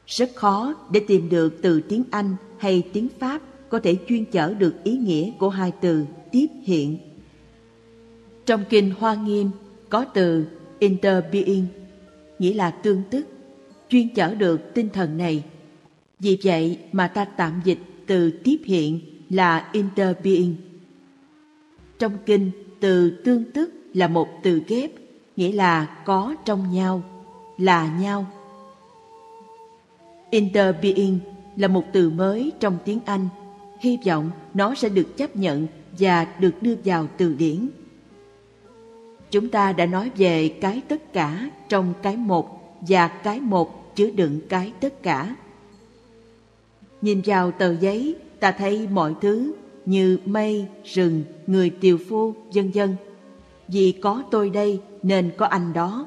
[0.06, 4.54] Rất khó để tìm được từ tiếng Anh hay tiếng Pháp có thể chuyên chở
[4.54, 6.98] được ý nghĩa của hai từ tiếp hiện.
[8.46, 9.50] Trong kinh Hoa Nghiêm
[9.88, 10.46] có từ
[10.78, 11.66] interbeing
[12.38, 13.26] nghĩa là tương tức,
[13.88, 15.44] chuyên chở được tinh thần này.
[16.18, 19.00] Vì vậy mà ta tạm dịch từ tiếp hiện
[19.30, 20.56] là interbeing.
[21.98, 22.50] Trong kinh,
[22.80, 24.90] từ tương tức là một từ ghép,
[25.36, 27.02] nghĩa là có trong nhau,
[27.58, 28.26] là nhau.
[30.30, 31.18] Interbeing
[31.56, 33.28] là một từ mới trong tiếng Anh.
[33.80, 35.66] Hy vọng nó sẽ được chấp nhận
[35.98, 37.68] và được đưa vào từ điển
[39.30, 44.10] Chúng ta đã nói về cái tất cả trong cái một và cái một chứa
[44.10, 45.36] đựng cái tất cả.
[47.02, 49.54] Nhìn vào tờ giấy, ta thấy mọi thứ
[49.86, 52.96] như mây, rừng, người tiều phu, vân vân.
[53.68, 56.06] Vì có tôi đây nên có anh đó,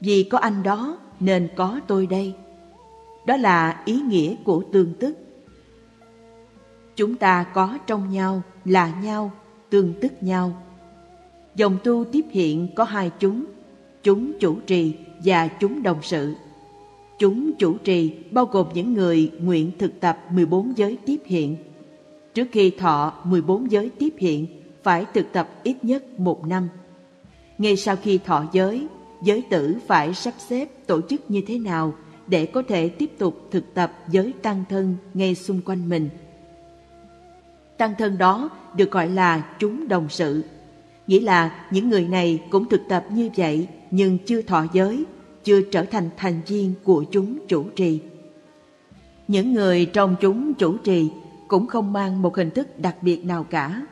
[0.00, 2.34] vì có anh đó nên có tôi đây.
[3.26, 5.16] Đó là ý nghĩa của tương tức.
[6.96, 9.30] Chúng ta có trong nhau, là nhau,
[9.70, 10.62] tương tức nhau
[11.56, 13.44] Dòng tu tiếp hiện có hai chúng,
[14.02, 16.34] chúng chủ trì và chúng đồng sự.
[17.18, 21.56] Chúng chủ trì bao gồm những người nguyện thực tập 14 giới tiếp hiện.
[22.34, 24.46] Trước khi thọ 14 giới tiếp hiện,
[24.82, 26.68] phải thực tập ít nhất một năm.
[27.58, 28.86] Ngay sau khi thọ giới,
[29.22, 31.94] giới tử phải sắp xếp tổ chức như thế nào
[32.26, 36.08] để có thể tiếp tục thực tập giới tăng thân ngay xung quanh mình.
[37.76, 40.42] Tăng thân đó được gọi là chúng đồng sự
[41.06, 45.04] Nghĩa là những người này cũng thực tập như vậy nhưng chưa thọ giới,
[45.44, 48.00] chưa trở thành thành viên của chúng chủ trì.
[49.28, 51.08] Những người trong chúng chủ trì
[51.48, 53.86] cũng không mang một hình thức đặc biệt nào cả.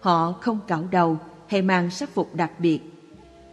[0.00, 2.80] Họ không cạo đầu hay mang sắc phục đặc biệt.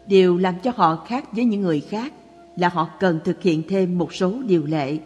[0.07, 2.13] Điều làm cho họ khác với những người khác
[2.55, 4.97] là họ cần thực hiện thêm một số điều lệ.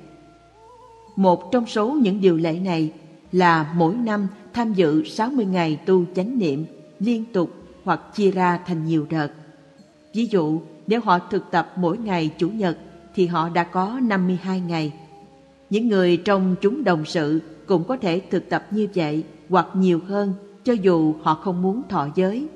[1.16, 2.92] Một trong số những điều lệ này
[3.32, 6.66] là mỗi năm tham dự 60 ngày tu chánh niệm
[7.00, 7.52] liên tục
[7.88, 9.28] hoặc chia ra thành nhiều đợt.
[10.14, 12.78] Ví dụ, nếu họ thực tập mỗi ngày Chủ nhật
[13.16, 14.94] thì họ đã có 52 ngày.
[15.70, 20.00] Những người trong chúng đồng sự cũng có thể thực tập như vậy hoặc nhiều
[20.08, 20.34] hơn
[20.64, 22.48] cho dù họ không muốn thọ giới.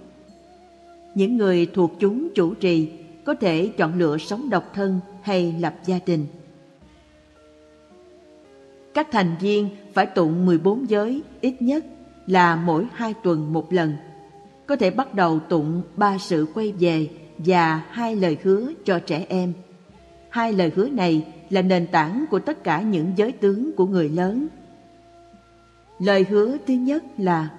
[1.15, 2.91] Những người thuộc chúng chủ trì
[3.23, 6.25] có thể chọn lựa sống độc thân hay lập gia đình.
[8.93, 11.85] Các thành viên phải tụng 14 giới ít nhất
[12.27, 13.93] là mỗi hai tuần một lần.
[14.67, 19.25] Có thể bắt đầu tụng ba sự quay về và hai lời hứa cho trẻ
[19.29, 19.53] em.
[20.29, 24.09] Hai lời hứa này là nền tảng của tất cả những giới tướng của người
[24.09, 24.47] lớn.
[25.99, 27.49] Lời hứa thứ nhất là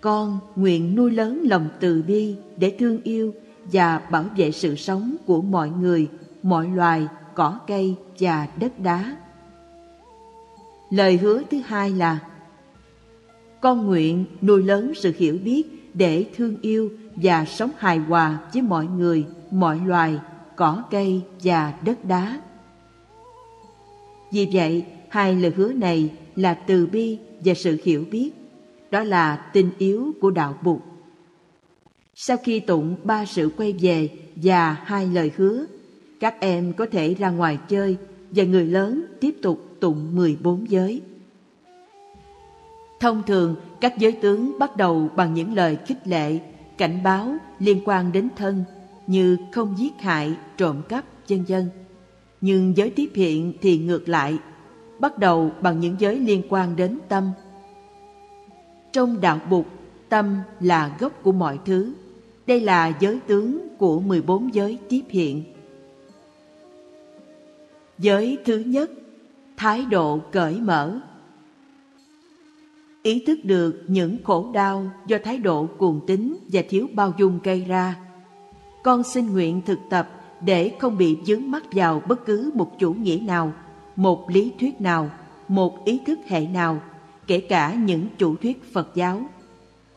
[0.00, 3.34] Con nguyện nuôi lớn lòng từ bi để thương yêu
[3.64, 6.08] và bảo vệ sự sống của mọi người,
[6.42, 9.16] mọi loài, cỏ cây và đất đá.
[10.90, 12.18] Lời hứa thứ hai là
[13.60, 15.62] con nguyện nuôi lớn sự hiểu biết
[15.94, 20.18] để thương yêu và sống hài hòa với mọi người, mọi loài,
[20.56, 22.40] cỏ cây và đất đá.
[24.32, 28.30] Vì vậy, hai lời hứa này là từ bi và sự hiểu biết.
[28.90, 30.80] Đó là tình yếu của đạo Bụt.
[32.14, 35.66] Sau khi tụng ba sự quay về và hai lời hứa,
[36.20, 37.96] các em có thể ra ngoài chơi
[38.30, 41.02] và người lớn tiếp tục tụng 14 giới.
[43.00, 46.38] Thông thường, các giới tướng bắt đầu bằng những lời khích lệ,
[46.78, 48.64] cảnh báo liên quan đến thân
[49.06, 51.70] như không giết hại, trộm cắp, vân vân.
[52.40, 54.38] Nhưng giới tiếp hiện thì ngược lại,
[54.98, 57.30] bắt đầu bằng những giới liên quan đến tâm.
[58.92, 59.66] Trong đạo Bụt,
[60.08, 61.92] tâm là gốc của mọi thứ.
[62.46, 65.42] Đây là giới tướng của 14 giới tiếp hiện.
[67.98, 68.90] Giới thứ nhất,
[69.56, 71.00] thái độ cởi mở.
[73.02, 77.38] Ý thức được những khổ đau do thái độ cuồng tín và thiếu bao dung
[77.42, 77.96] gây ra.
[78.82, 80.08] Con xin nguyện thực tập
[80.40, 83.52] để không bị dướng mắc vào bất cứ một chủ nghĩa nào,
[83.96, 85.10] một lý thuyết nào,
[85.48, 86.80] một ý thức hệ nào,
[87.26, 89.22] kể cả những chủ thuyết Phật giáo.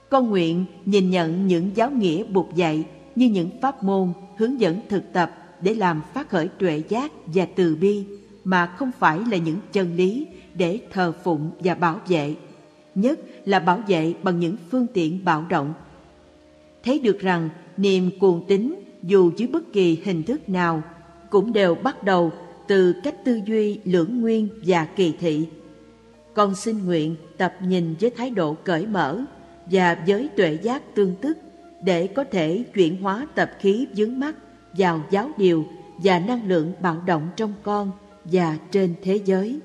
[0.10, 4.80] Con nguyện nhìn nhận những giáo nghĩa buộc dạy như những pháp môn hướng dẫn
[4.90, 8.06] thực tập để làm phát khởi tuệ giác và từ bi
[8.44, 12.36] mà không phải là những chân lý để thờ phụng và bảo vệ,
[12.96, 15.74] nhất là bảo vệ bằng những phương tiện bạo động.
[16.84, 20.84] Thấy được rằng niềm cuồng tín dù dưới bất kỳ hình thức nào
[21.30, 22.32] cũng đều bắt đầu
[22.68, 25.48] từ cách tư duy lưỡng nguyên và kỳ thị.
[26.34, 29.24] Con xin nguyện tập nhìn với thái độ cởi mở
[29.66, 31.38] và với tuệ giác tương tức
[31.84, 34.36] để có thể chuyển hóa tập khí dướng mắt
[34.78, 35.66] vào giáo điều
[35.98, 37.92] và năng lượng bạo động trong con
[38.26, 39.60] và trên thế giới.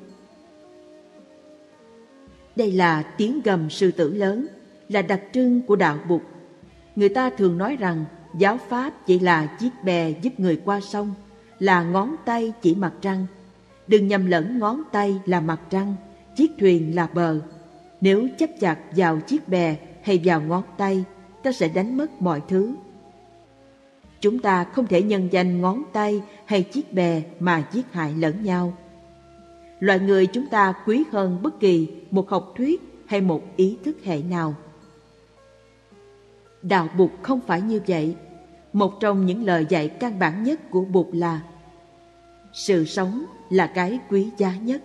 [2.59, 4.47] Đây là tiếng gầm sư tử lớn,
[4.89, 6.23] là đặc trưng của đạo Bụt.
[6.97, 8.05] Người ta thường nói rằng
[8.39, 11.15] giáo pháp chỉ là chiếc bè giúp người qua sông,
[11.59, 13.27] là ngón tay chỉ mặt trăng.
[13.87, 15.95] Đừng nhầm lẫn ngón tay là mặt trăng,
[16.37, 17.41] chiếc thuyền là bờ.
[18.01, 21.05] Nếu chấp chặt vào chiếc bè hay vào ngón tay,
[21.43, 22.75] ta sẽ đánh mất mọi thứ.
[24.21, 28.45] Chúng ta không thể nhân danh ngón tay hay chiếc bè mà giết hại lẫn
[28.45, 28.77] nhau.
[29.81, 33.97] Loài người chúng ta quý hơn bất kỳ một học thuyết hay một ý thức
[34.05, 34.55] hệ nào.
[36.63, 38.17] Đạo Bụt không phải như vậy.
[38.73, 41.41] Một trong những lời dạy căn bản nhất của Bụt là
[42.53, 44.83] Sự sống là cái quý giá nhất.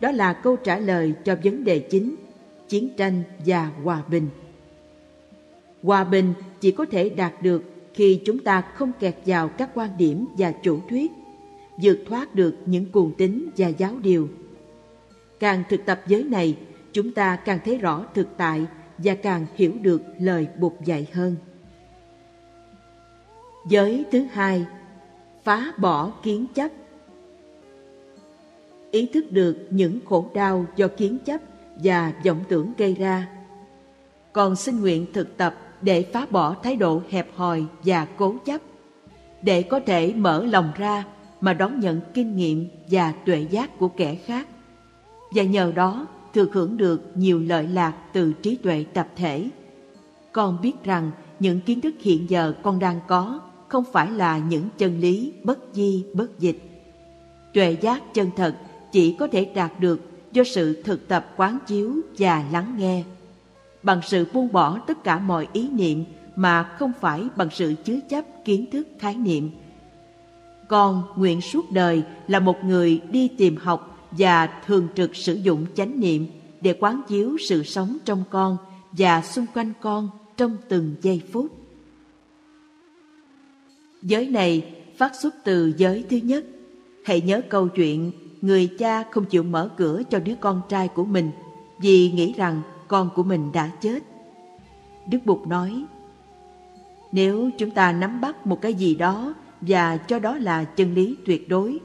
[0.00, 2.14] Đó là câu trả lời cho vấn đề chính,
[2.68, 4.28] chiến tranh và hòa bình.
[5.82, 7.62] Hòa bình chỉ có thể đạt được
[7.94, 11.12] khi chúng ta không kẹt vào các quan điểm và chủ thuyết,
[11.82, 14.28] vượt thoát được những cuồng tín và giáo điều.
[15.40, 16.56] Càng thực tập giới này,
[16.92, 18.66] chúng ta càng thấy rõ thực tại
[18.98, 21.36] và càng hiểu được lời Bụt dạy hơn.
[23.68, 24.66] Giới thứ hai,
[25.44, 26.70] phá bỏ kiến chấp.
[28.90, 31.40] Ý thức được những khổ đau do kiến chấp
[31.82, 33.28] và vọng tưởng gây ra.
[34.32, 38.60] Còn xin nguyện thực tập để phá bỏ thái độ hẹp hòi và cố chấp,
[39.42, 41.04] để có thể mở lòng ra
[41.40, 44.48] mà đón nhận kinh nghiệm và tuệ giác của kẻ khác,
[45.34, 49.48] và nhờ đó thừa hưởng được nhiều lợi lạc từ trí tuệ tập thể.
[50.32, 54.68] Con biết rằng những kiến thức hiện giờ con đang có không phải là những
[54.78, 56.58] chân lý bất di bất dịch.
[57.54, 58.56] Tuệ giác chân thật
[58.92, 60.00] chỉ có thể đạt được
[60.32, 63.04] do sự thực tập quán chiếu và lắng nghe.
[63.82, 66.04] Bằng sự buông bỏ tất cả mọi ý niệm
[66.36, 69.50] mà không phải bằng sự chứa chấp kiến thức khái niệm.
[70.68, 75.66] Con nguyện suốt đời là một người đi tìm học và thường trực sử dụng
[75.74, 76.26] chánh niệm
[76.60, 78.56] để quán chiếu sự sống trong con
[78.92, 81.46] và xung quanh con trong từng giây phút.
[84.02, 86.44] Giới này phát xuất từ giới thứ nhất.
[87.04, 88.12] Hãy nhớ câu chuyện
[88.42, 91.30] người cha không chịu mở cửa cho đứa con trai của mình
[91.78, 94.02] vì nghĩ rằng con của mình đã chết.
[95.06, 95.84] Đức Bụt nói,
[97.12, 99.34] nếu chúng ta nắm bắt một cái gì đó
[99.66, 101.78] và cho đó là chân lý tuyệt đối,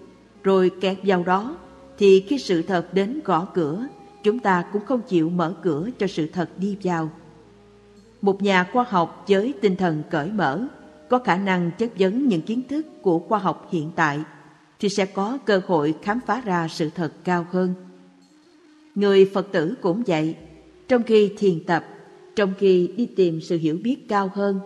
[0.43, 1.57] rồi kẹt vào đó,
[1.97, 3.87] thì khi sự thật đến gõ cửa,
[4.23, 7.09] chúng ta cũng không chịu mở cửa cho sự thật đi vào.
[8.21, 10.67] Một nhà khoa học với tinh thần cởi mở
[11.09, 14.19] có khả năng chất vấn những kiến thức của khoa học hiện tại
[14.79, 17.73] thì sẽ có cơ hội khám phá ra sự thật cao hơn.
[18.95, 20.35] Người Phật tử cũng vậy,
[20.87, 21.85] trong khi thiền tập,
[22.35, 24.59] trong khi đi tìm sự hiểu biết cao hơn,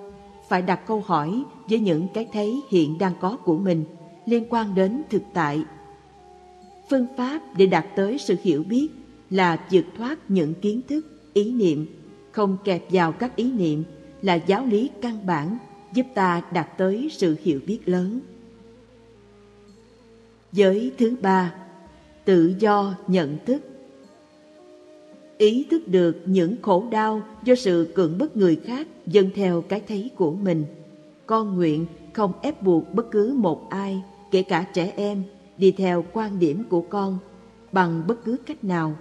[0.49, 3.85] phải đặt câu hỏi với những cái thấy hiện đang có của mình
[4.25, 5.63] liên quan đến thực tại.
[6.89, 8.87] Phương pháp để đạt tới sự hiểu biết
[9.29, 11.85] là vượt thoát những kiến thức, ý niệm,
[12.31, 13.83] không kẹp vào các ý niệm
[14.21, 15.57] là giáo lý căn bản
[15.93, 18.19] giúp ta đạt tới sự hiểu biết lớn.
[20.51, 21.53] Giới thứ ba,
[22.25, 23.61] tự do nhận thức.
[25.37, 29.81] Ý thức được những khổ đau do sự cưỡng bức người khác dâng theo cái
[29.87, 30.65] thấy của mình.
[31.25, 35.23] Con nguyện không ép buộc bất cứ một ai, kể cả trẻ em,
[35.57, 37.17] đi theo quan điểm của con
[37.71, 38.95] bằng bất cứ cách nào.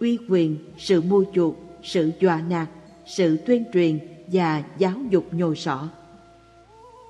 [0.00, 2.68] Uy quyền, sự mua chuộc, sự dọa nạt,
[3.06, 5.88] sự tuyên truyền và giáo dục nhồi sọ.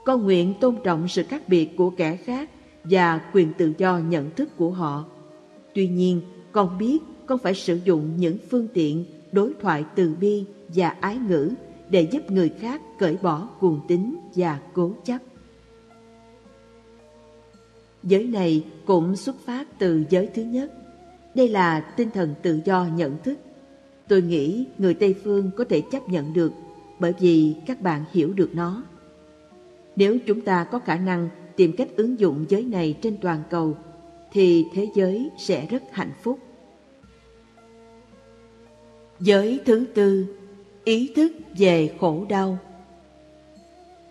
[0.05, 2.51] Con nguyện tôn trọng sự khác biệt của kẻ khác
[2.85, 5.05] và quyền tự do nhận thức của họ.
[5.75, 6.21] Tuy nhiên,
[6.53, 11.17] con biết con phải sử dụng những phương tiện đối thoại từ bi và ái
[11.29, 11.51] ngữ
[11.91, 15.19] để giúp người khác cởi bỏ cuồng tín và cố chấp.
[18.03, 20.73] Giới này cũng xuất phát từ giới thứ nhất.
[21.35, 23.39] Đây là tinh thần tự do nhận thức.
[24.09, 26.53] Tôi nghĩ người Tây Phương có thể chấp nhận được
[26.99, 28.83] bởi vì các bạn hiểu được nó.
[29.97, 33.77] Nếu chúng ta có khả năng tìm cách ứng dụng giới này trên toàn cầu,
[34.33, 36.39] thì thế giới sẽ rất hạnh phúc.
[39.21, 40.27] Giới thứ tư,
[40.85, 42.59] ý thức về khổ đau.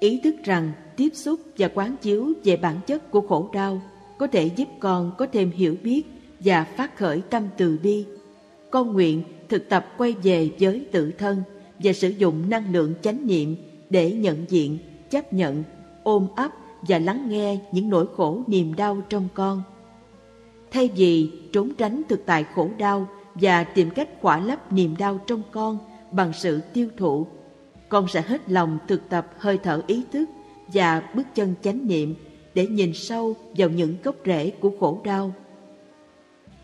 [0.01, 3.81] Ý thức rằng tiếp xúc và quán chiếu về bản chất của khổ đau
[4.17, 6.03] có thể giúp con có thêm hiểu biết
[6.39, 8.05] và phát khởi tâm từ bi.
[8.71, 11.43] Con nguyện thực tập quay về giới tự thân
[11.79, 13.55] và sử dụng năng lượng chánh niệm
[13.89, 14.77] để nhận diện
[15.09, 15.63] chấp nhận,
[16.03, 19.63] ôm ấp và lắng nghe những nỗi khổ niềm đau trong con.
[20.71, 25.19] Thay vì trốn tránh thực tại khổ đau và tìm cách khỏa lấp niềm đau
[25.27, 25.77] trong con
[26.11, 27.27] bằng sự tiêu thụ,
[27.91, 30.29] con sẽ hết lòng thực tập hơi thở ý thức
[30.67, 32.15] và bước chân chánh niệm
[32.53, 35.33] để nhìn sâu vào những gốc rễ của khổ đau.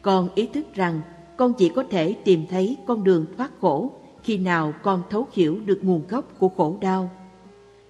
[0.01, 1.01] Con ý thức rằng
[1.38, 3.91] con chỉ có thể tìm thấy con đường thoát khổ
[4.23, 7.09] khi nào con thấu hiểu được nguồn gốc của khổ đau.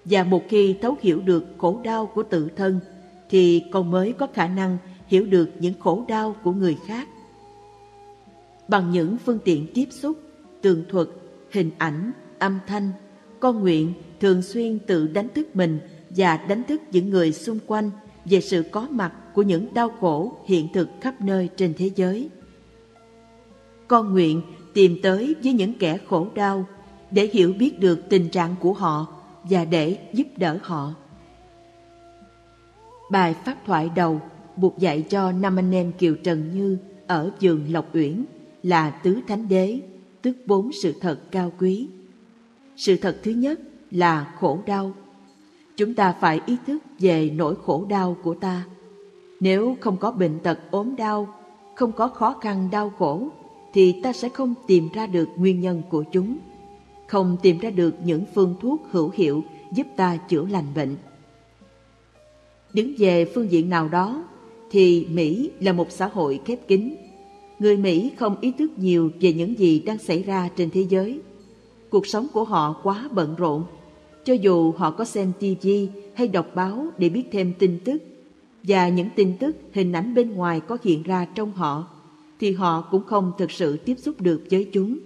[0.04, 2.80] Và một khi thấu hiểu được khổ đau của tự thân,
[3.30, 7.08] thì con mới có khả năng hiểu được những khổ đau của người khác.
[8.68, 10.18] Bằng những phương tiện tiếp xúc,
[10.60, 11.08] tường thuật,
[11.52, 12.90] hình ảnh, âm thanh,
[13.40, 15.78] con nguyện thường xuyên tự đánh thức mình
[16.10, 17.90] và đánh thức những người xung quanh
[18.24, 22.28] về sự có mặt của những đau khổ hiện thực khắp nơi trên thế giới.
[23.88, 24.42] Con nguyện
[24.74, 26.66] tìm tới với những kẻ khổ đau
[27.10, 29.06] để hiểu biết được tình trạng của họ
[29.44, 30.94] và để giúp đỡ họ.
[33.10, 34.20] Bài phát thoại đầu
[34.56, 38.24] buộc dạy cho năm anh em Kiều Trần Như ở vườn Lộc Uyển
[38.62, 39.80] là tứ thánh đế,
[40.22, 41.88] tức bốn sự thật cao quý.
[42.78, 44.92] Sự thật thứ nhất là khổ đau.
[45.76, 48.64] Chúng ta phải ý thức về nỗi khổ đau của ta.
[49.40, 51.34] Nếu không có bệnh tật ốm đau,
[51.74, 53.28] không có khó khăn đau khổ,
[53.72, 56.38] thì ta sẽ không tìm ra được nguyên nhân của chúng
[57.08, 60.96] không tìm ra được những phương thuốc hữu hiệu giúp ta chữa lành bệnh.
[62.72, 64.24] Đứng về phương diện nào đó,
[64.70, 66.94] thì Mỹ là một xã hội khép kín.
[67.58, 71.20] Người Mỹ không ý thức nhiều về những gì đang xảy ra trên thế giới.
[71.90, 73.64] Cuộc sống của họ quá bận rộn.
[74.24, 75.68] Cho dù họ có xem TV
[76.14, 78.02] hay đọc báo để biết thêm tin tức,
[78.62, 81.86] và những tin tức hình ảnh bên ngoài có hiện ra trong họ,
[82.40, 84.98] thì họ cũng không thực sự tiếp xúc được với chúng.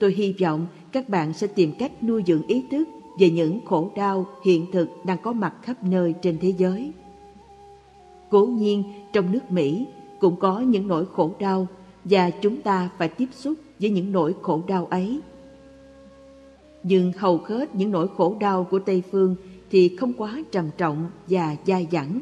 [0.00, 2.88] Tôi hy vọng các bạn sẽ tìm cách nuôi dưỡng ý thức
[3.20, 6.92] về những khổ đau hiện thực đang có mặt khắp nơi trên thế giới.
[8.30, 9.86] Cố nhiên, trong nước Mỹ
[10.20, 11.66] cũng có những nỗi khổ đau
[12.04, 15.20] và chúng ta phải tiếp xúc với những nỗi khổ đau ấy.
[16.82, 19.36] Nhưng hầu hết những nỗi khổ đau của Tây Phương
[19.70, 22.20] thì không quá trầm trọng và dai dẳng.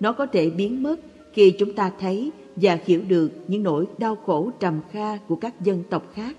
[0.00, 1.00] Nó có thể biến mất
[1.32, 5.60] khi chúng ta thấy và hiểu được những nỗi đau khổ trầm kha của các
[5.60, 6.36] dân tộc khác.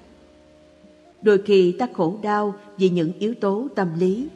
[1.21, 4.27] Đôi khi ta khổ đau vì những yếu tố tâm lý.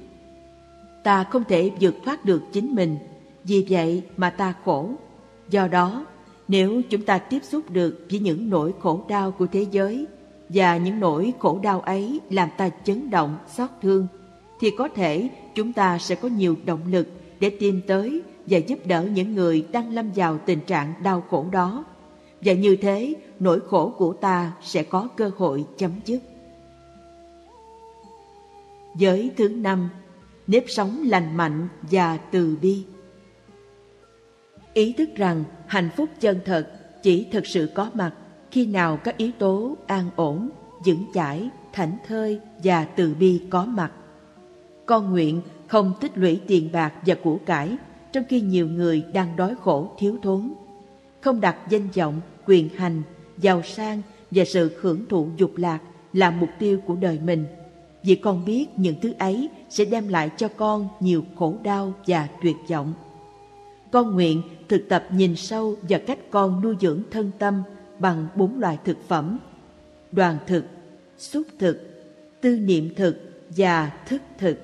[1.03, 2.97] Ta không thể vượt thoát được chính mình,
[3.43, 4.89] vì vậy mà ta khổ.
[5.49, 6.05] Do đó,
[6.47, 10.05] nếu chúng ta tiếp xúc được với những nỗi khổ đau của thế giới
[10.53, 14.07] và những nỗi khổ đau ấy làm ta chấn động, xót thương,
[14.59, 17.07] thì có thể chúng ta sẽ có nhiều động lực
[17.39, 21.45] để tìm tới và giúp đỡ những người đang lâm vào tình trạng đau khổ
[21.51, 21.85] đó.
[22.41, 26.19] Và như thế, nỗi khổ của ta sẽ có cơ hội chấm dứt.
[28.95, 29.89] Giới thứ năm,
[30.47, 32.83] nếp sống lành mạnh và từ bi.
[34.73, 36.71] Ý thức rằng hạnh phúc chân thật
[37.03, 38.13] chỉ thực sự có mặt
[38.53, 40.49] khi nào các yếu tố an ổn,
[40.85, 43.91] vững chãi, thảnh thơi và từ bi có mặt.
[44.85, 47.77] Con nguyện không tích lũy tiền bạc và của cải
[48.11, 50.53] trong khi nhiều người đang đói khổ thiếu thốn.
[51.21, 53.01] Không đặt danh vọng, quyền hành,
[53.37, 54.01] giàu sang
[54.31, 55.79] và sự hưởng thụ dục lạc
[56.13, 57.45] là mục tiêu của đời mình.
[58.03, 62.27] Vì con biết những thứ ấy sẽ đem lại cho con nhiều khổ đau và
[62.43, 62.93] tuyệt vọng.
[63.91, 67.63] Con nguyện thực tập nhìn sâu vào cách con nuôi dưỡng thân tâm
[68.03, 69.39] bằng bốn loại thực phẩm.
[70.11, 70.65] Đoàn thực,
[71.17, 71.77] xúc thực,
[72.41, 73.15] tư niệm thực
[73.57, 74.57] và thức thực.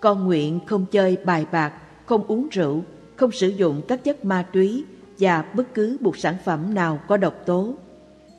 [0.00, 1.72] Con nguyện không chơi bài bạc,
[2.06, 2.82] không uống rượu,
[3.16, 4.84] không sử dụng các chất ma túy
[5.18, 7.74] và bất cứ một sản phẩm nào có độc tố.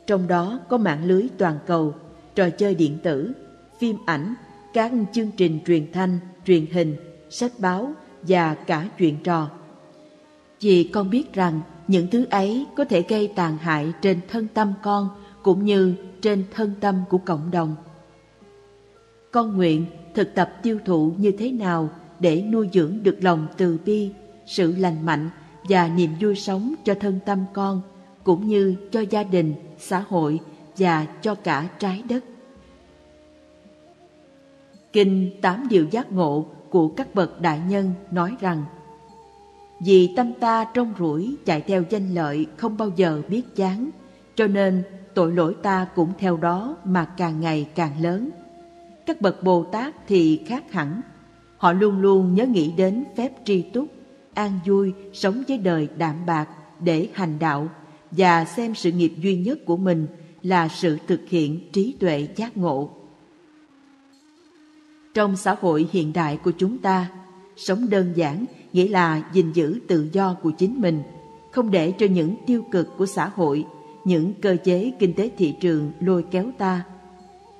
[0.07, 1.93] Trong đó có mạng lưới toàn cầu,
[2.35, 3.33] trò chơi điện tử,
[3.79, 4.33] phim ảnh,
[4.73, 6.95] các chương trình truyền thanh, truyền hình,
[7.29, 9.49] sách báo và cả chuyện trò.
[10.61, 14.73] Vì con biết rằng những thứ ấy có thể gây tàn hại trên thân tâm
[14.81, 15.09] con
[15.43, 17.75] cũng như trên thân tâm của cộng đồng.
[19.31, 19.85] Con nguyện
[20.15, 24.11] thực tập tiêu thụ như thế nào để nuôi dưỡng được lòng từ bi,
[24.45, 25.29] sự lành mạnh
[25.63, 27.81] và niềm vui sống cho thân tâm con,
[28.23, 30.39] cũng như cho gia đình, xã hội
[30.77, 32.23] và cho cả trái đất.
[34.93, 38.63] Kinh Tám Điều Giác Ngộ của các bậc đại nhân nói rằng
[39.79, 43.89] vì tâm ta trong rủi chạy theo danh lợi không bao giờ biết chán,
[44.35, 44.83] cho nên
[45.13, 48.29] tội lỗi ta cũng theo đó mà càng ngày càng lớn.
[49.05, 51.01] Các bậc Bồ Tát thì khác hẳn,
[51.57, 53.87] họ luôn luôn nhớ nghĩ đến phép tri túc,
[54.33, 56.49] an vui sống với đời đạm bạc
[56.79, 57.69] để hành đạo
[58.11, 60.07] và xem sự nghiệp duy nhất của mình
[60.41, 62.89] là sự thực hiện trí tuệ giác ngộ.
[65.13, 67.09] Trong xã hội hiện đại của chúng ta,
[67.55, 71.01] sống đơn giản nghĩa là gìn giữ tự do của chính mình,
[71.51, 73.65] không để cho những tiêu cực của xã hội,
[74.05, 76.83] những cơ chế kinh tế thị trường lôi kéo ta.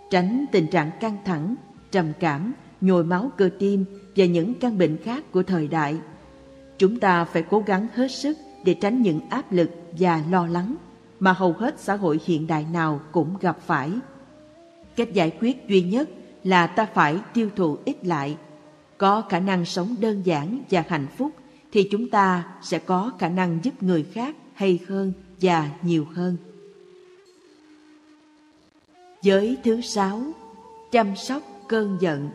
[0.09, 1.55] Tránh tình trạng căng thẳng,
[1.91, 5.97] trầm cảm, nhồi máu cơ tim và những căn bệnh khác của thời đại.
[6.77, 10.75] Chúng ta phải cố gắng hết sức để tránh những áp lực và lo lắng
[11.19, 13.91] mà hầu hết xã hội hiện đại nào cũng gặp phải.
[14.95, 16.09] Cách giải quyết duy nhất
[16.43, 18.37] là ta phải tiêu thụ ít lại.
[18.99, 21.31] Có khả năng sống đơn giản và hạnh phúc
[21.71, 26.37] thì chúng ta sẽ có khả năng giúp người khác hay hơn và nhiều hơn.
[29.21, 30.21] Giới thứ sáu,
[30.91, 32.29] chăm sóc cơn giận.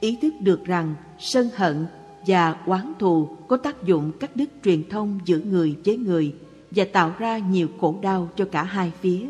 [0.00, 1.86] Ý thức được rằng sân hận
[2.26, 6.34] và oán thù có tác dụng cắt đứt truyền thông giữa người với người
[6.70, 9.26] và tạo ra nhiều khổ đau cho cả hai phía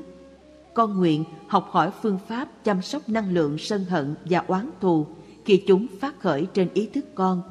[0.76, 5.06] con nguyện học hỏi phương pháp chăm sóc năng lượng sân hận và oán thù
[5.44, 7.42] khi chúng phát khởi trên ý thức con,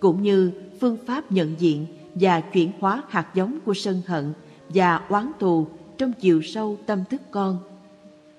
[0.00, 4.32] cũng như phương pháp nhận diện và chuyển hóa hạt giống của sân hận
[4.68, 5.66] và oán thù
[5.98, 7.58] trong chiều sâu tâm thức con.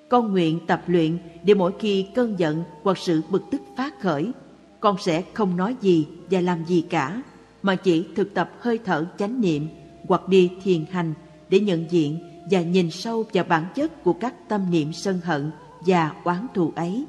[0.10, 4.32] Con nguyện tập luyện để mỗi khi cơn giận hoặc sự bực tức phát khởi,
[4.80, 7.22] con sẽ không nói gì và làm gì cả,
[7.64, 9.68] mà chỉ thực tập hơi thở chánh niệm
[10.08, 11.14] hoặc đi thiền hành
[11.50, 15.52] để nhận diện và nhìn sâu vào bản chất của các tâm niệm sân hận
[15.80, 17.06] và oán thù ấy.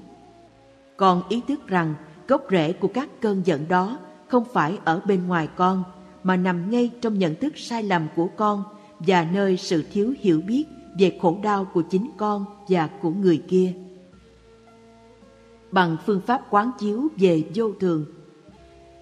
[0.97, 1.95] Con ý thức rằng
[2.29, 5.85] gốc rễ của các cơn giận đó không phải ở bên ngoài con,
[6.23, 8.65] mà nằm ngay trong nhận thức sai lầm của con
[8.99, 10.65] và nơi sự thiếu hiểu biết
[10.99, 13.73] về khổ đau của chính con và của người kia.
[15.71, 18.05] Bằng phương pháp quán chiếu về vô thường,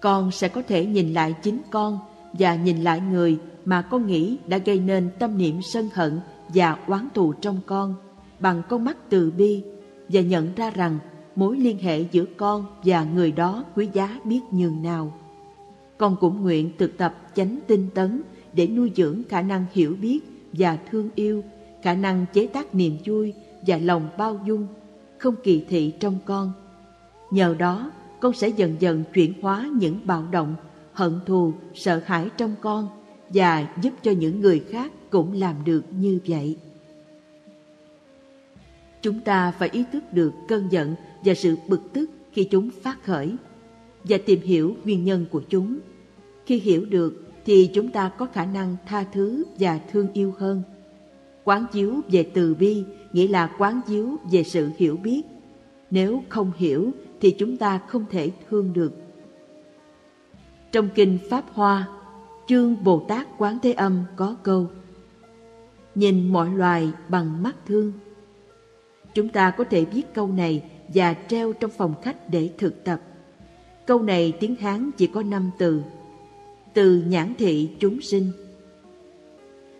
[0.01, 1.99] con sẽ có thể nhìn lại chính con
[2.33, 3.37] và nhìn lại người
[3.69, 7.95] mà con nghĩ đã gây nên tâm niệm sân hận và oán thù trong con
[8.39, 9.63] bằng con mắt từ bi
[10.07, 10.99] và nhận ra rằng
[11.35, 15.13] mối liên hệ giữa con và người đó quý giá biết nhường nào.
[15.97, 18.21] Con cũng nguyện thực tập chánh tinh tấn
[18.53, 20.19] để nuôi dưỡng khả năng hiểu biết
[20.53, 21.43] và thương yêu,
[21.81, 23.33] khả năng chế tác niềm vui
[23.67, 24.67] và lòng bao dung,
[25.17, 26.51] không kỳ thị trong con.
[27.31, 30.55] Nhờ đó, con sẽ dần dần chuyển hóa những bạo động,
[30.93, 32.98] hận thù, sợ hãi trong con
[33.33, 36.57] và giúp cho những người khác cũng làm được như vậy.
[39.01, 43.03] Chúng ta phải ý thức được cơn giận và sự bực tức khi chúng phát
[43.03, 43.35] khởi
[44.03, 45.79] và tìm hiểu nguyên nhân của chúng.
[46.45, 50.61] Khi hiểu được thì chúng ta có khả năng tha thứ và thương yêu hơn.
[51.43, 52.83] Quán chiếu về từ bi
[53.13, 55.21] nghĩa là quán chiếu về sự hiểu biết.
[55.91, 56.91] Nếu không hiểu
[57.21, 58.93] thì chúng ta không thể thương được.
[60.71, 61.87] Trong kinh Pháp Hoa,
[62.49, 64.67] chương Bồ Tát Quán Thế Âm có câu
[65.95, 67.93] Nhìn mọi loài bằng mắt thương.
[69.13, 70.63] Chúng ta có thể viết câu này
[70.93, 73.01] và treo trong phòng khách để thực tập.
[73.85, 75.81] Câu này tiếng Hán chỉ có năm từ.
[76.73, 78.31] Từ nhãn thị chúng sinh.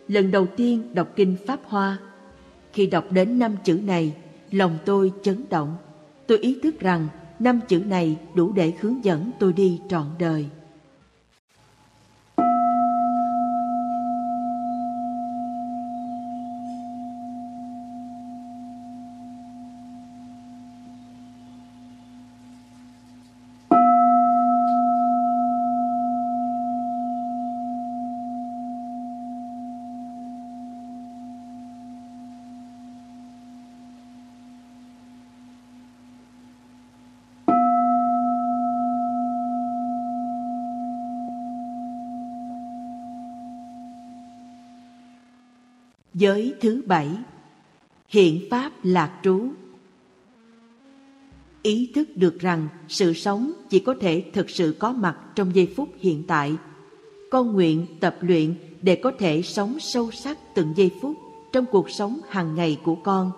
[0.07, 1.98] Lần đầu tiên đọc kinh Pháp Hoa,
[2.73, 4.14] khi đọc đến năm chữ này,
[4.51, 5.75] lòng tôi chấn động.
[6.27, 7.07] Tôi ý thức rằng
[7.39, 10.49] năm chữ này đủ để hướng dẫn tôi đi trọn đời.
[46.19, 47.07] Giới thứ bảy
[48.07, 49.48] Hiện Pháp Lạc Trú
[51.61, 55.73] Ý thức được rằng sự sống chỉ có thể thực sự có mặt trong giây
[55.75, 56.53] phút hiện tại.
[57.31, 61.15] Con nguyện tập luyện để có thể sống sâu sắc từng giây phút
[61.51, 63.31] trong cuộc sống hàng ngày của con.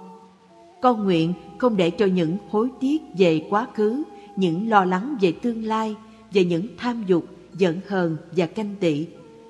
[0.82, 4.04] Con nguyện không để cho những hối tiếc về quá khứ,
[4.36, 5.96] những lo lắng về tương lai,
[6.34, 7.26] về những tham dục,
[7.58, 9.08] giận hờn và canh tị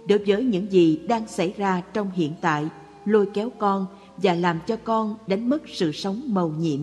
[0.08, 2.66] đối với những gì đang xảy ra trong hiện tại–
[3.06, 3.86] lôi kéo con
[4.18, 6.80] và làm cho con đánh mất sự sống màu nhiệm.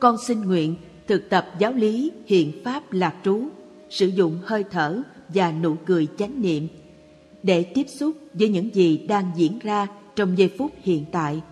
[0.00, 0.76] Con xin nguyện
[1.08, 3.42] thực tập giáo lý hiện pháp lạc trú,
[3.90, 6.68] sử dụng hơi thở và nụ cười chánh niệm
[7.42, 11.42] để tiếp xúc với những gì đang diễn ra trong giây phút hiện tại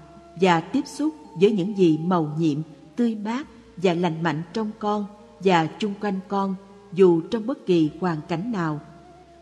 [0.41, 2.59] và tiếp xúc với những gì màu nhiệm,
[2.97, 3.47] tươi mát
[3.77, 5.07] và lành mạnh trong con
[5.41, 6.55] và chung quanh con
[6.93, 8.81] dù trong bất kỳ hoàn cảnh nào.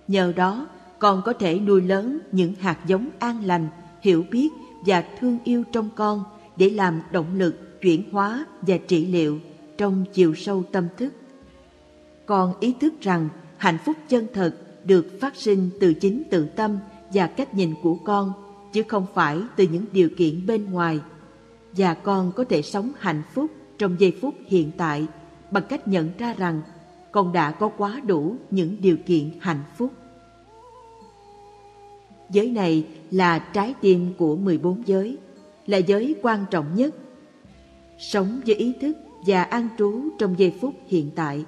[0.08, 0.66] Nhờ đó,
[0.98, 3.68] con có thể nuôi lớn những hạt giống an lành
[4.02, 4.48] hiểu biết
[4.86, 6.24] và thương yêu trong con
[6.56, 9.38] để làm động lực chuyển hóa và trị liệu
[9.78, 11.12] trong chiều sâu tâm thức.
[12.26, 16.78] Con ý thức rằng hạnh phúc chân thật được phát sinh từ chính tự tâm
[17.12, 18.32] và cách nhìn của con,
[18.72, 21.00] chứ không phải từ những điều kiện bên ngoài
[21.76, 25.06] và con có thể sống hạnh phúc trong giây phút hiện tại
[25.50, 26.62] bằng cách nhận ra rằng
[27.12, 29.92] con đã có quá đủ những điều kiện hạnh phúc.
[32.32, 35.18] Giới này là trái tim của 14 giới,
[35.66, 36.94] là giới quan trọng nhất.
[37.98, 38.96] Sống với ý thức
[39.26, 41.44] và an trú trong giây phút hiện tại.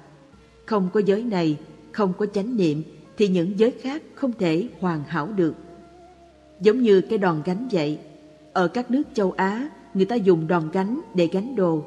[0.65, 1.57] Không có giới này,
[1.91, 2.83] không có chánh niệm
[3.17, 5.55] thì những giới khác không thể hoàn hảo được.
[6.61, 7.99] Giống như cái đòn gánh vậy,
[8.53, 11.83] ở các nước châu Á, người ta dùng đòn gánh để gánh đồ.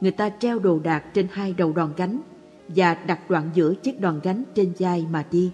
[0.00, 2.20] Người ta treo đồ đạc trên hai đầu đòn gánh
[2.68, 5.50] và đặt đoạn giữa chiếc đòn gánh trên vai mà đi.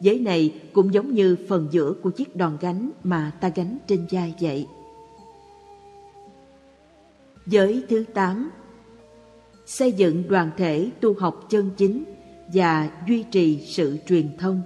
[0.00, 4.06] Giới này cũng giống như phần giữa của chiếc đòn gánh mà ta gánh trên
[4.10, 4.66] vai vậy.
[7.46, 8.50] Giới thứ 8
[9.66, 12.04] Xây dựng đoàn thể tu học chân chính
[12.54, 14.62] và duy trì sự truyền thông.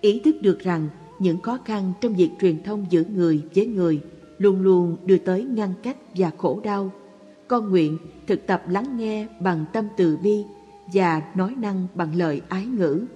[0.00, 4.00] Ý thức được rằng những khó khăn trong việc truyền thông giữa người với người
[4.38, 6.90] luôn luôn đưa tới ngăn cách và khổ đau.
[7.48, 10.44] Con nguyện thực tập lắng nghe bằng tâm từ bi
[10.92, 13.06] và nói năng bằng lời ái ngữ.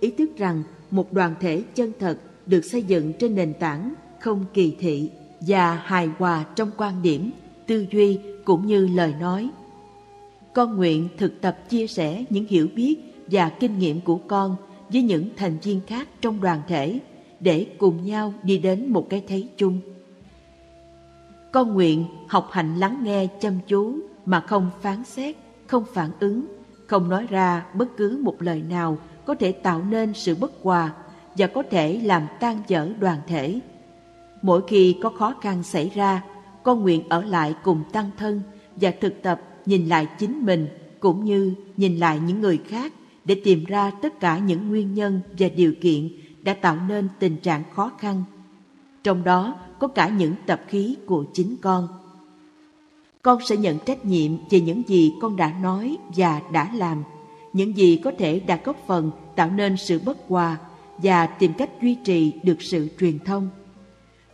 [0.00, 4.44] Ý thức rằng một đoàn thể chân thật được xây dựng trên nền tảng không
[4.54, 5.10] kỳ thị
[5.40, 7.30] và hài hòa trong quan điểm,
[7.66, 9.50] tư duy cũng như lời nói.
[10.54, 12.96] Con nguyện thực tập chia sẻ những hiểu biết
[13.30, 14.56] và kinh nghiệm của con
[14.88, 17.00] với những thành viên khác trong đoàn thể
[17.40, 19.80] để cùng nhau đi đến một cái thấy chung.
[21.52, 26.46] Con nguyện học hành lắng nghe chăm chú mà không phán xét, không phản ứng,
[26.86, 30.92] không nói ra bất cứ một lời nào có thể tạo nên sự bất hòa
[31.38, 33.60] và có thể làm tan vỡ đoàn thể.
[34.42, 36.22] Mỗi khi có khó khăn xảy ra,
[36.62, 38.42] con nguyện ở lại cùng tăng thân
[38.76, 40.68] và thực tập nhìn lại chính mình
[41.00, 42.92] cũng như nhìn lại những người khác
[43.24, 46.08] để tìm ra tất cả những nguyên nhân và điều kiện
[46.42, 48.24] đã tạo nên tình trạng khó khăn.
[49.02, 51.88] Trong đó có cả những tập khí của chính con.
[53.26, 57.04] Con sẽ nhận trách nhiệm về những gì con đã nói và đã làm,
[57.52, 60.58] những gì có thể đã góp phần tạo nên sự bất hòa
[60.98, 63.48] và tìm cách duy trì được sự truyền thông.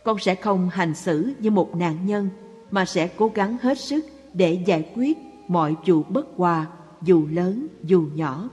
[0.03, 2.29] Con sẽ không hành xử như một nạn nhân
[2.71, 6.67] mà sẽ cố gắng hết sức để giải quyết mọi vụ bất hòa
[7.01, 8.49] dù lớn dù nhỏ.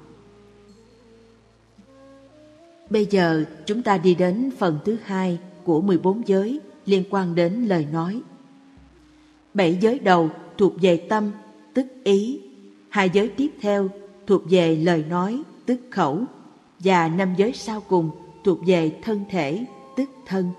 [2.90, 7.64] Bây giờ chúng ta đi đến phần thứ hai của 14 giới liên quan đến
[7.64, 8.22] lời nói.
[9.54, 11.30] Bảy giới đầu thuộc về tâm,
[11.74, 12.40] tức ý.
[12.88, 13.88] Hai giới tiếp theo
[14.26, 16.24] thuộc về lời nói, tức khẩu.
[16.78, 18.10] Và năm giới sau cùng
[18.44, 19.64] thuộc về thân thể,
[19.96, 20.50] tức thân.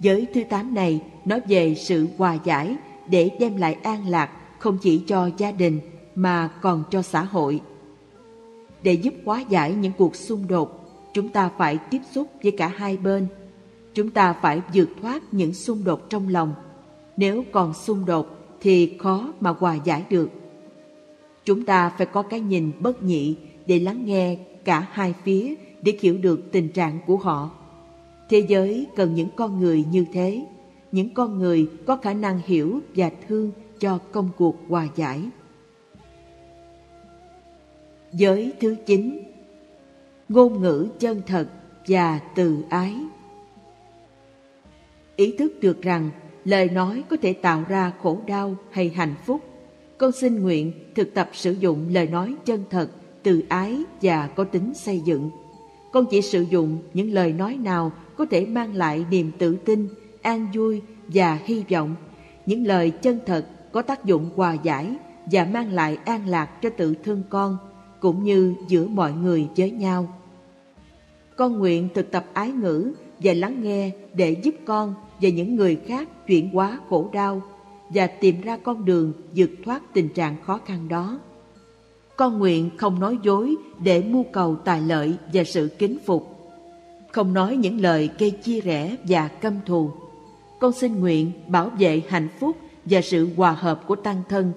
[0.00, 2.76] Giới thứ tám này nói về sự hòa giải
[3.08, 5.80] để đem lại an lạc không chỉ cho gia đình
[6.14, 7.60] mà còn cho xã hội.
[8.82, 12.68] Để giúp hóa giải những cuộc xung đột, chúng ta phải tiếp xúc với cả
[12.76, 13.26] hai bên.
[13.94, 16.54] Chúng ta phải vượt thoát những xung đột trong lòng.
[17.16, 18.26] Nếu còn xung đột
[18.60, 20.30] thì khó mà hòa giải được.
[21.44, 23.36] Chúng ta phải có cái nhìn bất nhị
[23.66, 27.50] để lắng nghe cả hai phía để hiểu được tình trạng của họ.
[28.28, 30.46] Thế giới cần những con người như thế,
[30.92, 35.22] những con người có khả năng hiểu và thương cho công cuộc hòa giải.
[38.12, 39.18] Giới thứ chín
[40.28, 41.48] Ngôn ngữ chân thật
[41.86, 42.94] và từ ái
[45.16, 46.10] Ý thức được rằng
[46.46, 49.40] lời nói có thể tạo ra khổ đau hay hạnh phúc.
[49.98, 52.90] Con xin nguyện thực tập sử dụng lời nói chân thật,
[53.22, 55.30] từ ái và có tính xây dựng.
[55.92, 59.88] Con chỉ sử dụng những lời nói nào có thể mang lại niềm tự tin,
[60.22, 61.94] an vui và hy vọng.
[62.46, 64.96] Những lời chân thật có tác dụng hòa giải
[65.32, 67.58] và mang lại an lạc cho tự thân con
[68.00, 70.08] cũng như giữa mọi người với nhau.
[71.36, 75.76] Con nguyện thực tập ái ngữ và lắng nghe để giúp con và những người
[75.86, 77.42] khác chuyển hóa khổ đau
[77.88, 81.18] và tìm ra con đường vượt thoát tình trạng khó khăn đó.
[82.16, 86.36] Con nguyện không nói dối để mưu cầu tài lợi và sự kính phục.
[87.12, 89.90] Không nói những lời gây chia rẽ và căm thù.
[90.60, 94.52] Con xin nguyện bảo vệ hạnh phúc và sự hòa hợp của tăng thân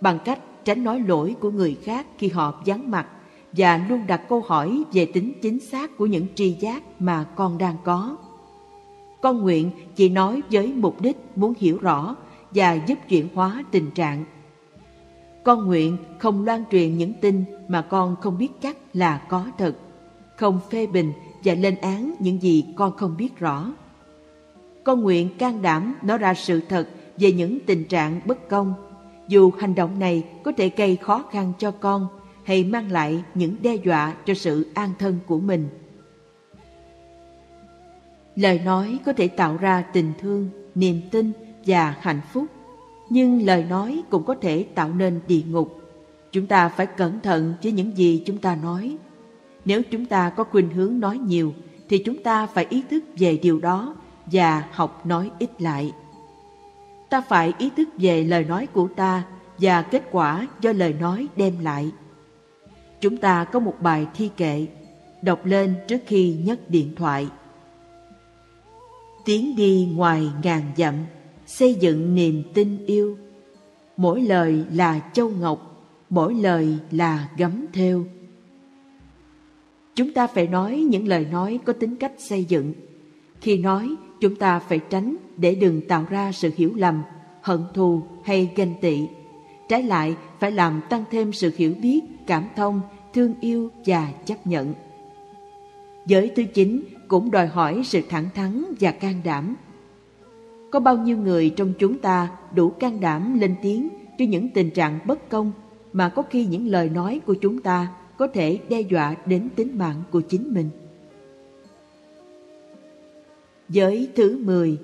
[0.00, 3.06] bằng cách tránh nói lỗi của người khác khi họ vắng mặt
[3.52, 7.58] và luôn đặt câu hỏi về tính chính xác của những tri giác mà con
[7.58, 8.16] đang có.
[9.22, 12.16] Con nguyện chỉ nói với mục đích muốn hiểu rõ
[12.50, 14.24] và giúp chuyển hóa tình trạng.
[15.44, 19.76] Con nguyện không loan truyền những tin mà con không biết chắc là có thật,
[20.36, 21.12] không phê bình
[21.44, 23.72] và lên án những gì con không biết rõ.
[24.84, 26.88] Con nguyện can đảm nói ra sự thật
[27.18, 28.74] về những tình trạng bất công,
[29.28, 32.08] dù hành động này có thể gây khó khăn cho con
[32.44, 35.68] hay mang lại những đe dọa cho sự an thân của mình.
[38.36, 41.32] Lời nói có thể tạo ra tình thương, niềm tin
[41.66, 42.46] và hạnh phúc,
[43.10, 45.80] nhưng lời nói cũng có thể tạo nên địa ngục.
[46.32, 48.96] Chúng ta phải cẩn thận với những gì chúng ta nói.
[49.64, 51.54] Nếu chúng ta có khuynh hướng nói nhiều,
[51.88, 55.92] thì chúng ta phải ý thức về điều đó và học nói ít lại.
[57.10, 59.22] Ta phải ý thức về lời nói của ta
[59.58, 61.90] và kết quả do lời nói đem lại.
[63.00, 64.66] Chúng ta có một bài thi kệ,
[65.22, 67.28] đọc lên trước khi nhấc điện thoại.
[69.26, 70.94] Tiến đi ngoài ngàn dặm,
[71.46, 73.16] xây dựng niềm tin yêu.
[73.96, 78.06] Mỗi lời là châu ngọc, mỗi lời là gấm thêu.
[79.94, 82.72] Chúng ta phải nói những lời nói có tính cách xây dựng.
[83.40, 87.02] Khi nói, chúng ta phải tránh để đừng tạo ra sự hiểu lầm,
[87.42, 89.00] hận thù hay ganh tị.
[89.68, 92.80] Trái lại, phải làm tăng thêm sự hiểu biết, cảm thông,
[93.14, 94.74] thương yêu và chấp nhận.
[96.06, 99.56] Giới thứ chín cũng đòi hỏi sự thẳng thắn và can đảm.
[100.70, 104.70] Có bao nhiêu người trong chúng ta đủ can đảm lên tiếng cho những tình
[104.70, 105.52] trạng bất công
[105.92, 109.78] mà có khi những lời nói của chúng ta có thể đe dọa đến tính
[109.78, 110.70] mạng của chính mình.
[113.68, 114.78] Giới thứ 10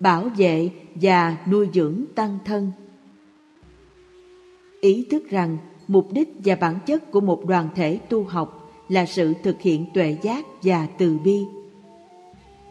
[0.00, 2.72] Bảo vệ và nuôi dưỡng tăng thân
[4.80, 5.58] Ý thức rằng
[5.88, 9.86] mục đích và bản chất của một đoàn thể tu học là sự thực hiện
[9.94, 11.40] tuệ giác và từ bi.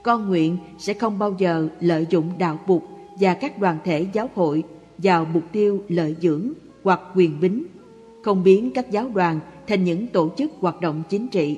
[0.04, 2.84] Con nguyện sẽ không bao giờ lợi dụng đạo bục
[3.20, 4.64] và các đoàn thể giáo hội
[4.98, 6.54] vào mục tiêu lợi dưỡng
[6.84, 7.64] hoặc quyền bính,
[8.24, 11.58] không biến các giáo đoàn thành những tổ chức hoạt động chính trị.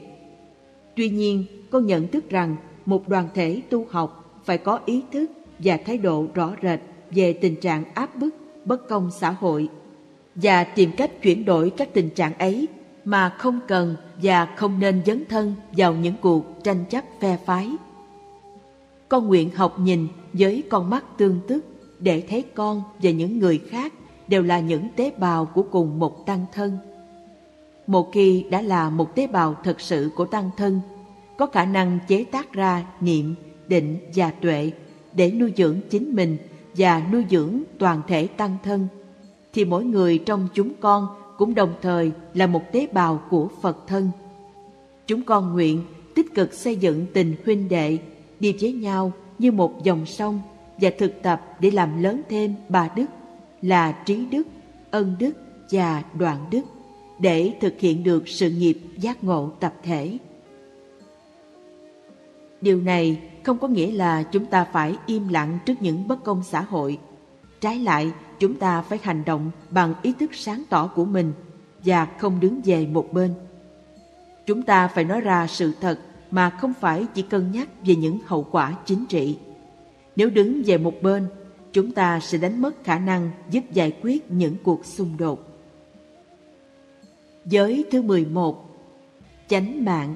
[0.96, 2.56] Tuy nhiên, con nhận thức rằng
[2.86, 6.80] một đoàn thể tu học phải có ý thức và thái độ rõ rệt
[7.12, 9.68] về tình trạng áp bức, bất công xã hội
[10.36, 12.68] và tìm cách chuyển đổi các tình trạng ấy
[13.08, 17.72] mà không cần và không nên dấn thân vào những cuộc tranh chấp phe phái.
[19.10, 21.66] Con nguyện học nhìn với con mắt tương tức
[22.00, 23.94] để thấy con và những người khác
[24.28, 26.78] đều là những tế bào của cùng một tăng thân.
[27.88, 30.82] Một khi đã là một tế bào thật sự của tăng thân,
[31.38, 33.36] có khả năng chế tác ra niệm,
[33.68, 34.72] định và tuệ
[35.14, 36.38] để nuôi dưỡng chính mình
[36.78, 38.88] và nuôi dưỡng toàn thể tăng thân,
[39.54, 43.88] thì mỗi người trong chúng con cũng đồng thời là một tế bào của Phật
[43.88, 44.10] thân.
[45.08, 45.84] Chúng con nguyện
[46.16, 47.98] tích cực xây dựng tình huynh đệ,
[48.40, 50.42] đi với nhau như một dòng sông
[50.82, 53.06] và thực tập để làm lớn thêm ba đức
[53.62, 54.48] là trí đức,
[54.92, 55.32] ân đức
[55.72, 56.62] và đoạn đức
[57.20, 60.18] để thực hiện được sự nghiệp giác ngộ tập thể.
[62.62, 66.44] Điều này không có nghĩa là chúng ta phải im lặng trước những bất công
[66.44, 66.98] xã hội.
[67.62, 71.34] Trái lại, chúng ta phải hành động bằng ý thức sáng tỏ của mình
[71.86, 73.34] và không đứng về một bên.
[74.46, 76.00] Chúng ta phải nói ra sự thật
[76.32, 79.38] mà không phải chỉ cân nhắc về những hậu quả chính trị.
[80.16, 81.28] Nếu đứng về một bên,
[81.74, 85.48] chúng ta sẽ đánh mất khả năng giúp giải quyết những cuộc xung đột.
[87.46, 88.64] Giới thứ 11
[89.48, 90.16] Chánh mạng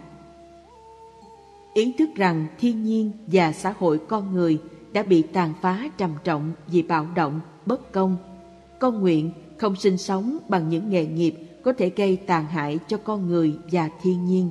[1.73, 4.61] Ý thức rằng thiên nhiên và xã hội con người
[4.93, 8.17] đã bị tàn phá trầm trọng vì bạo động, bất công.
[8.79, 12.97] Con nguyện không sinh sống bằng những nghề nghiệp có thể gây tàn hại cho
[12.97, 14.49] con người và thiên nhiên.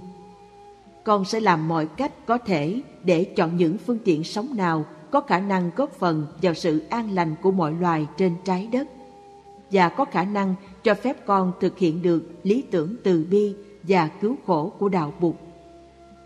[1.05, 5.21] Con sẽ làm mọi cách có thể để chọn những phương tiện sống nào có
[5.21, 8.89] khả năng góp phần vào sự an lành của mọi loài trên trái đất
[9.71, 14.09] và có khả năng cho phép con thực hiện được lý tưởng từ bi và
[14.21, 15.35] cứu khổ của đạo Bụt.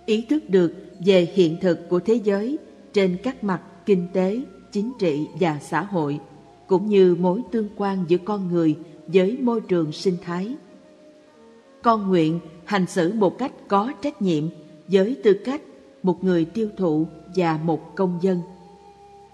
[0.07, 0.75] Ý thức được
[1.07, 2.59] về hiện thực của thế giới
[2.93, 4.41] trên các mặt kinh tế,
[4.73, 6.21] chính trị và xã hội,
[6.67, 8.77] cũng như mối tương quan giữa con người
[9.07, 10.57] với môi trường sinh thái.
[11.83, 14.45] Con nguyện hành xử một cách có trách nhiệm
[14.89, 15.61] với tư cách
[16.03, 18.41] một người tiêu thụ và một công dân.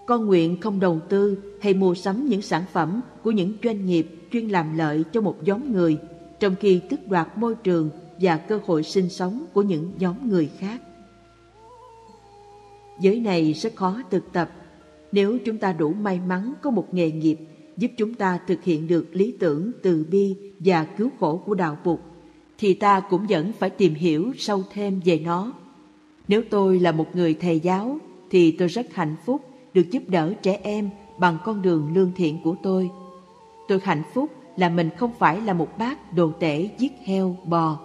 [0.05, 4.07] Con nguyện không đầu tư hay mua sắm những sản phẩm của những doanh nghiệp
[4.31, 5.97] chuyên làm lợi cho một nhóm người,
[6.39, 10.49] trong khi tước đoạt môi trường và cơ hội sinh sống của những nhóm người
[10.57, 10.81] khác.
[13.01, 14.51] Giới này rất khó thực tập.
[15.11, 17.37] Nếu chúng ta đủ may mắn có một nghề nghiệp
[17.77, 21.77] giúp chúng ta thực hiện được lý tưởng từ bi và cứu khổ của đạo
[21.83, 21.97] Phật,
[22.57, 25.53] thì ta cũng vẫn phải tìm hiểu sâu thêm về nó.
[26.27, 27.97] Nếu tôi là một người thầy giáo,
[28.29, 29.41] thì tôi rất hạnh phúc
[29.73, 32.89] được giúp đỡ trẻ em bằng con đường lương thiện của tôi.
[33.67, 37.79] Tôi hạnh phúc là mình không phải là một bác đồ tể giết heo, bò.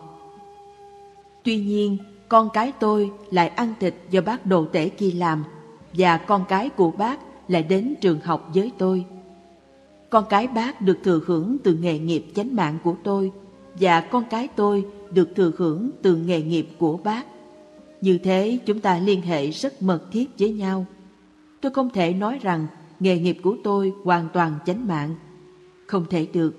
[1.44, 1.98] Tuy nhiên,
[2.28, 5.44] con cái tôi lại ăn thịt do bác đồ tể kia làm
[5.96, 7.18] và con cái của bác
[7.48, 9.04] lại đến trường học với tôi.
[10.10, 13.32] Con cái bác được thừa hưởng từ nghề nghiệp chánh mạng của tôi,
[13.80, 17.26] và con cái tôi được thừa hưởng từ nghề nghiệp của bác.
[18.00, 20.86] Như thế, chúng ta liên hệ rất mật thiết với nhau.
[21.60, 22.66] Tôi không thể nói rằng
[23.00, 25.14] nghề nghiệp của tôi hoàn toàn chánh mạng.
[25.86, 26.54] Không thể được.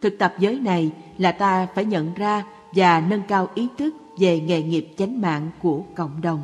[0.00, 2.44] Thực tập giới này là ta phải nhận ra
[2.74, 6.42] và nâng cao ý thức về nghề nghiệp chánh mạng của cộng đồng.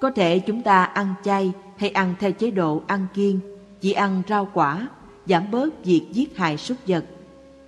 [0.00, 3.40] Có thể chúng ta ăn chay hay ăn theo chế độ ăn kiêng,
[3.80, 4.88] chỉ ăn rau quả,
[5.26, 7.04] giảm bớt việc giết hại súc vật.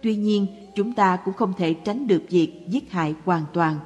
[0.03, 3.77] Tuy nhiên, chúng ta cũng không thể tránh được việc giết hại hoàn toàn.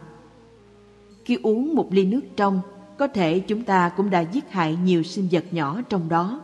[1.25, 2.61] Khi uống một ly nước trong,
[2.99, 6.41] có thể chúng ta cũng đã giết hại nhiều sinh vật nhỏ trong đó.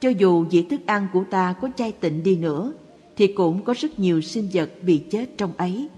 [0.00, 2.72] Cho dù dĩa thức ăn của ta có chay tịnh đi nữa,
[3.16, 5.88] thì cũng có rất nhiều sinh vật bị chết trong ấy.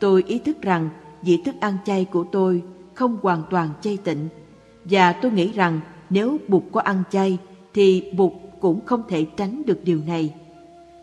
[0.00, 0.88] Tôi ý thức rằng
[1.22, 2.62] dĩa thức ăn chay của tôi
[2.94, 4.28] không hoàn toàn chay tịnh,
[4.84, 5.80] và tôi nghĩ rằng
[6.10, 7.38] nếu Bụt có ăn chay,
[7.74, 10.34] thì Bụt cũng không thể tránh được điều này.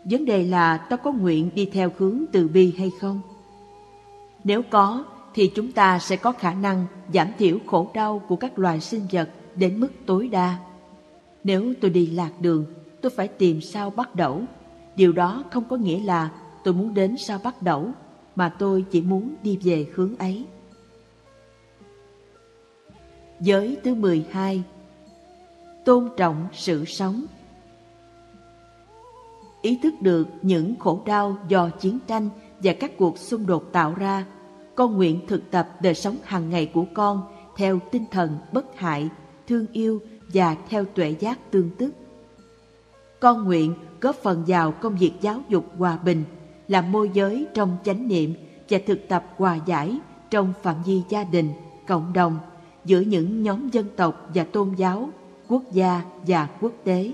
[0.04, 3.20] Vấn đề là ta có nguyện đi theo hướng từ bi hay không?
[4.44, 5.04] Nếu có,
[5.34, 9.02] thì chúng ta sẽ có khả năng giảm thiểu khổ đau của các loài sinh
[9.12, 10.56] vật đến mức tối đa.
[11.44, 12.64] Nếu tôi đi lạc đường,
[13.00, 14.42] tôi phải tìm sao bắt đẩu.
[14.96, 16.30] Điều đó không có nghĩa là
[16.64, 17.90] tôi muốn đến sao bắt đẩu,
[18.36, 20.44] mà tôi chỉ muốn đi về hướng ấy.
[23.40, 24.62] Giới thứ 12
[25.84, 27.24] Tôn trọng sự sống
[29.62, 32.28] Ý thức được những khổ đau do chiến tranh
[32.62, 34.24] và các cuộc xung đột tạo ra,
[34.74, 37.22] con nguyện thực tập đời sống hàng ngày của con
[37.56, 39.08] theo tinh thần bất hại,
[39.48, 40.00] thương yêu
[40.32, 41.94] và theo tuệ giác tương tức.
[43.20, 46.24] Con nguyện góp phần vào công việc giáo dục hòa bình,
[46.68, 48.34] làm môi giới trong chánh niệm
[48.68, 49.98] và thực tập hòa giải
[50.30, 51.52] trong phạm vi gia đình,
[51.86, 52.38] cộng đồng,
[52.84, 55.10] giữa những nhóm dân tộc và tôn giáo,
[55.48, 57.12] quốc gia và quốc tế.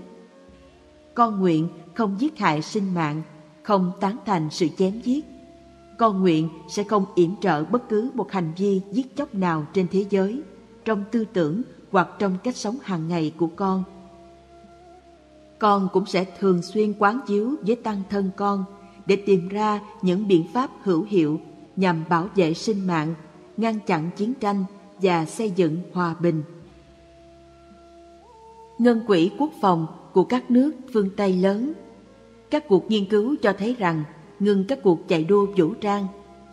[1.14, 3.22] Con nguyện không giết hại sinh mạng,
[3.62, 5.24] không tán thành sự chém giết.
[5.98, 9.86] Con nguyện sẽ không yểm trợ bất cứ một hành vi giết chóc nào trên
[9.90, 10.42] thế giới,
[10.84, 13.84] trong tư tưởng hoặc trong cách sống hàng ngày của con.
[15.58, 18.64] Con cũng sẽ thường xuyên quán chiếu với tăng thân con
[19.06, 21.40] để tìm ra những biện pháp hữu hiệu
[21.76, 23.14] nhằm bảo vệ sinh mạng,
[23.56, 24.64] ngăn chặn chiến tranh
[25.02, 26.42] và xây dựng hòa bình.
[28.78, 31.72] Ngân quỹ quốc phòng của các nước phương Tây lớn
[32.50, 34.04] Các cuộc nghiên cứu cho thấy rằng
[34.38, 36.06] ngừng các cuộc chạy đua vũ trang,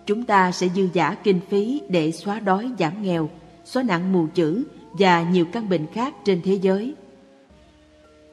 [0.05, 3.29] chúng ta sẽ dư giả kinh phí để xóa đói giảm nghèo,
[3.65, 4.63] xóa nạn mù chữ
[4.93, 6.93] và nhiều căn bệnh khác trên thế giới.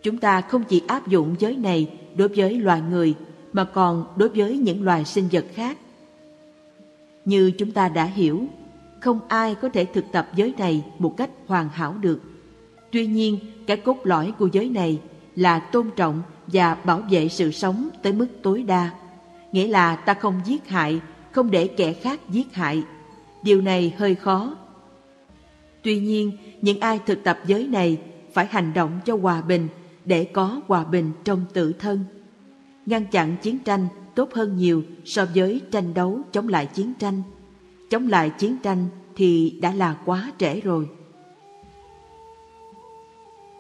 [0.03, 3.15] Chúng ta không chỉ áp dụng giới này đối với loài người
[3.53, 5.79] mà còn đối với những loài sinh vật khác.
[7.25, 8.45] Như chúng ta đã hiểu,
[9.01, 12.21] không ai có thể thực tập giới này một cách hoàn hảo được.
[12.91, 15.01] Tuy nhiên, cái cốt lõi của giới này
[15.37, 18.91] là tôn trọng và bảo vệ sự sống tới mức tối đa.
[19.53, 21.01] Nghĩa là ta không giết hại,
[21.33, 22.83] không để kẻ khác giết hại.
[23.43, 24.57] Điều này hơi khó.
[25.83, 27.99] Tuy nhiên, những ai thực tập giới này
[28.33, 29.69] phải hành động cho hòa bình
[30.05, 32.05] để có hòa bình trong tự thân.
[32.87, 37.23] Ngăn chặn chiến tranh tốt hơn nhiều so với tranh đấu chống lại chiến tranh.
[37.91, 38.87] Chống lại chiến tranh
[39.17, 40.89] thì đã là quá trễ rồi.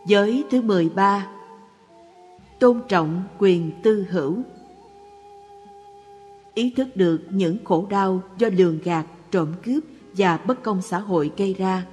[0.07, 1.27] Giới thứ 13
[2.59, 4.43] Tôn trọng quyền tư hữu
[6.55, 10.99] Ý thức được những khổ đau do lường gạt, trộm cướp và bất công xã
[10.99, 11.87] hội gây ra.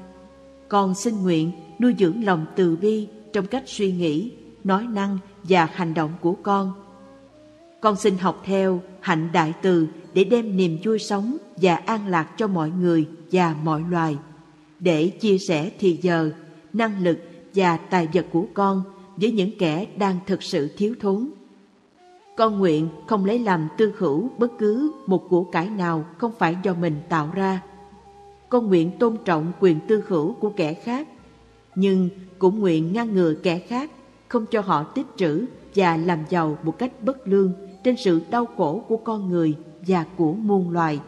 [0.70, 4.32] Con xin nguyện nuôi dưỡng lòng từ bi trong cách suy nghĩ,
[4.64, 6.74] nói năng và hành động của con.
[7.82, 12.38] Con xin học theo hạnh đại từ để đem niềm vui sống và an lạc
[12.38, 14.18] cho mọi người và mọi loài,
[14.80, 16.32] để chia sẻ thì giờ,
[16.74, 17.20] năng lực
[17.56, 18.84] và tài vật của con
[19.16, 21.30] với những kẻ đang thực sự thiếu thốn.
[22.38, 26.58] Con nguyện không lấy làm tư hữu bất cứ một của cải nào không phải
[26.64, 27.62] do mình tạo ra.
[28.50, 31.08] Con nguyện tôn trọng quyền tư hữu của kẻ khác,
[31.76, 33.92] nhưng cũng nguyện ngăn ngừa kẻ khác
[34.28, 35.46] không cho họ tích trữ
[35.76, 37.54] và làm giàu một cách bất lương
[37.84, 39.56] trên sự đau khổ của con người
[39.88, 41.00] và của muôn loài.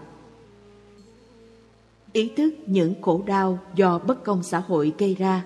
[2.14, 5.44] Ý thức những khổ đau do bất công xã hội gây ra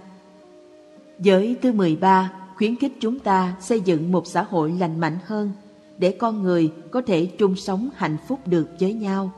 [1.20, 5.52] Giới thứ 13 khuyến khích chúng ta xây dựng một xã hội lành mạnh hơn
[5.98, 9.32] để con người có thể chung sống hạnh phúc được với nhau.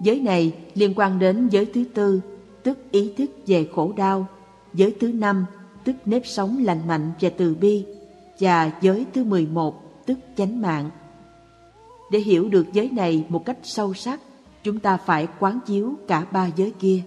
[0.00, 2.20] Giới này liên quan đến giới thứ tư,
[2.62, 4.26] tức ý thức về khổ đau,
[4.74, 5.46] giới thứ năm,
[5.84, 7.86] tức nếp sống lành mạnh và từ bi,
[8.40, 10.90] và giới thứ 11, tức chánh mạng.
[12.14, 14.20] Để hiểu được giới này một cách sâu sắc,
[14.62, 17.02] chúng ta phải quán chiếu cả ba giới kia.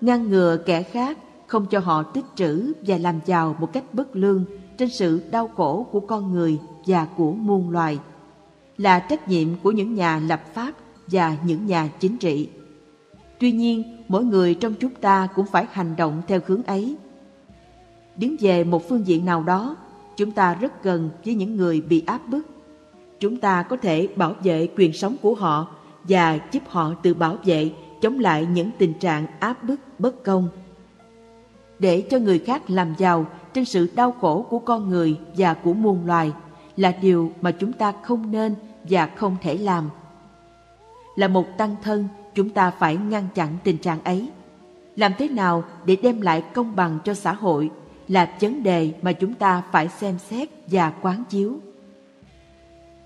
[0.00, 4.16] Ngăn ngừa kẻ khác không cho họ tích trữ và làm giàu một cách bất
[4.16, 4.44] lương
[4.78, 7.98] trên sự đau khổ của con người và của muôn loài,
[8.76, 10.72] là trách nhiệm của những nhà lập pháp
[11.06, 12.48] và những nhà chính trị.
[13.38, 16.96] Tuy nhiên, mỗi người trong chúng ta cũng phải hành động theo hướng ấy.
[18.16, 19.76] Đứng về một phương diện nào đó,
[20.16, 22.46] chúng ta rất gần với những người bị áp bức.
[23.20, 25.66] Chúng ta có thể bảo vệ quyền sống của họ
[26.04, 30.48] và giúp họ tự bảo vệ chống lại những tình trạng áp bức bất công
[31.80, 35.74] để cho người khác làm giàu trên sự đau khổ của con người và của
[35.74, 36.32] muôn loài
[36.76, 38.54] là điều mà chúng ta không nên
[38.88, 39.90] và không thể làm.
[41.16, 44.30] Là một tăng thân, chúng ta phải ngăn chặn tình trạng ấy.
[44.96, 47.70] Làm thế nào để đem lại công bằng cho xã hội
[48.08, 51.58] là vấn đề mà chúng ta phải xem xét và quán chiếu.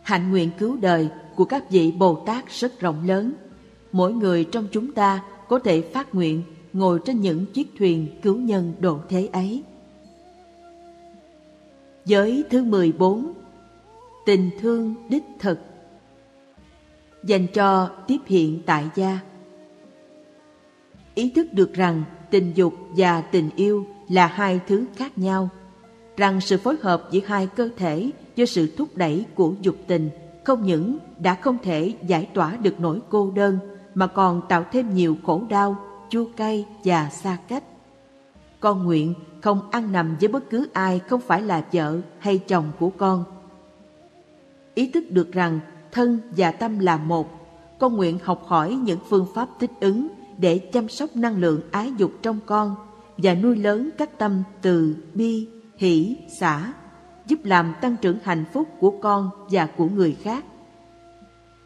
[0.04, 3.32] Hạnh nguyện cứu đời của các vị Bồ Tát rất rộng lớn.
[3.92, 6.42] Mỗi người trong chúng ta có thể phát nguyện
[6.72, 9.62] ngồi trên những chiếc thuyền cứu nhân độ thế ấy.
[12.04, 13.32] Giới thứ 14
[14.26, 15.58] Tình thương đích thực
[17.24, 19.18] Dành cho tiếp hiện tại gia
[21.14, 25.48] Ý thức được rằng tình dục và tình yêu là hai thứ khác nhau,
[26.16, 30.10] Rằng sự phối hợp giữa hai cơ thể do sự thúc đẩy của dục tình
[30.44, 33.58] Không những đã không thể giải tỏa được nỗi cô đơn
[33.94, 35.76] Mà còn tạo thêm nhiều khổ đau
[36.14, 37.64] chua cay và xa cách.
[38.60, 42.64] Con nguyện không ăn nằm với bất cứ ai không phải là vợ hay chồng
[42.78, 43.24] của con.
[44.74, 45.60] Ý thức được rằng
[45.92, 47.28] thân và tâm là một,
[47.78, 51.92] con nguyện học hỏi những phương pháp thích ứng để chăm sóc năng lượng ái
[51.98, 52.76] dục trong con
[53.16, 56.72] và nuôi lớn các tâm từ bi, hỷ, xả,
[57.26, 60.44] giúp làm tăng trưởng hạnh phúc của con và của người khác.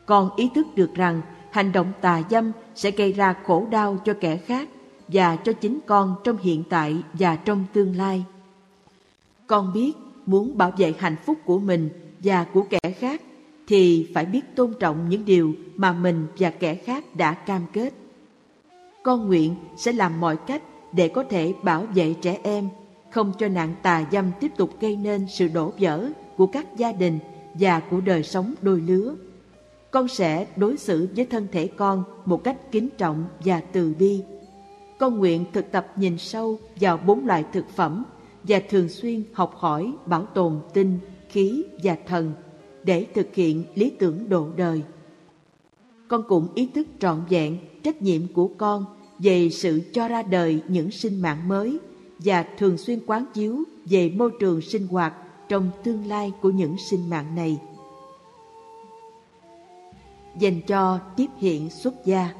[0.06, 1.20] Con ý thức được rằng
[1.50, 4.68] hành động tà dâm sẽ gây ra khổ đau cho kẻ khác
[5.08, 8.24] và cho chính con trong hiện tại và trong tương lai.
[9.46, 9.92] Con biết
[10.26, 11.88] muốn bảo vệ hạnh phúc của mình
[12.24, 13.22] và của kẻ khác
[13.66, 17.92] thì phải biết tôn trọng những điều mà mình và kẻ khác đã cam kết.
[19.02, 20.62] Con nguyện sẽ làm mọi cách
[20.92, 22.68] để có thể bảo vệ trẻ em,
[23.10, 26.92] không cho nạn tà dâm tiếp tục gây nên sự đổ vỡ của các gia
[26.92, 27.18] đình
[27.54, 29.14] và của đời sống đôi lứa.
[29.90, 34.22] Con sẽ đối xử với thân thể con một cách kính trọng và từ bi.
[34.98, 38.04] Con nguyện thực tập nhìn sâu vào bốn loại thực phẩm
[38.42, 42.32] và thường xuyên học hỏi bảo tồn tinh, khí và thần
[42.84, 44.82] để thực hiện lý tưởng độ đời.
[46.08, 48.84] Con cũng ý thức trọn vẹn trách nhiệm của con
[49.18, 51.78] về sự cho ra đời những sinh mạng mới
[52.18, 55.14] và thường xuyên quán chiếu về môi trường sinh hoạt
[55.48, 57.58] trong tương lai của những sinh mạng này.
[60.38, 62.34] Dành cho tiếp hiện xuất gia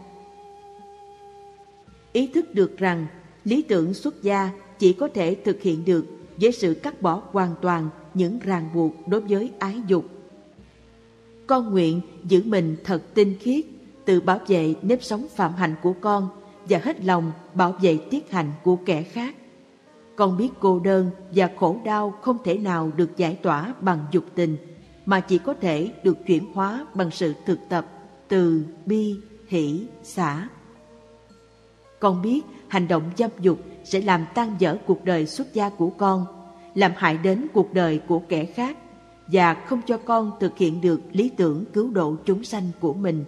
[2.13, 3.07] Ý thức được rằng
[3.45, 7.55] lý tưởng xuất gia chỉ có thể thực hiện được với sự cắt bỏ hoàn
[7.63, 10.05] toàn những ràng buộc đối với ái dục.
[11.47, 13.65] Con nguyện giữ mình thật tinh khiết,
[14.05, 16.29] tự bảo vệ nếp sống phạm hạnh của con
[16.69, 19.35] và hết lòng bảo vệ tiết hạnh của kẻ khác.
[20.19, 24.25] Con biết cô đơn và khổ đau không thể nào được giải tỏa bằng dục
[24.35, 24.57] tình,
[25.07, 27.87] mà chỉ có thể được chuyển hóa bằng sự thực tập
[28.29, 29.15] từ bi,
[29.47, 30.49] hỷ, xả.
[32.01, 35.91] Con biết hành động dâm dục sẽ làm tan dở cuộc đời xuất gia của
[35.91, 36.27] con,
[36.75, 38.77] làm hại đến cuộc đời của kẻ khác
[39.27, 43.25] và không cho con thực hiện được lý tưởng cứu độ chúng sanh của mình.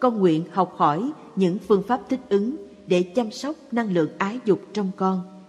[0.00, 4.38] Con nguyện học hỏi những phương pháp thích ứng để chăm sóc năng lượng ái
[4.44, 5.42] dục trong con.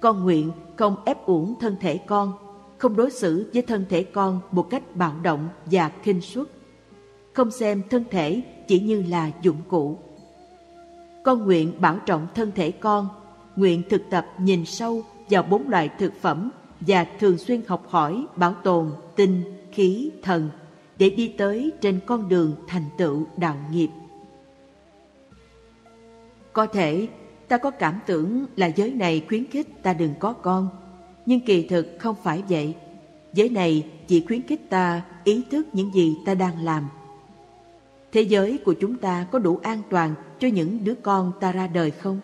[0.00, 2.32] Con nguyện không ép uổng thân thể con,
[2.78, 6.46] không đối xử với thân thể con một cách bạo động và khinh suất,
[7.32, 9.98] không xem thân thể chỉ như là dụng cụ.
[11.24, 13.08] Con nguyện bảo trọng thân thể con,
[13.56, 18.26] nguyện thực tập nhìn sâu vào bốn loại thực phẩm và thường xuyên học hỏi
[18.36, 20.50] bảo tồn tinh, khí, thần
[20.98, 23.88] để đi tới trên con đường thành tựu đạo nghiệp.
[26.58, 27.08] Có thể
[27.48, 30.68] ta có cảm tưởng là giới này khuyến khích ta đừng có con,
[31.26, 32.74] nhưng kỳ thực không phải vậy.
[33.32, 36.88] Giới này chỉ khuyến khích ta ý thức những gì ta đang làm.
[38.12, 41.66] Thế giới của chúng ta có đủ an toàn cho những đứa con ta ra
[41.66, 42.20] đời không?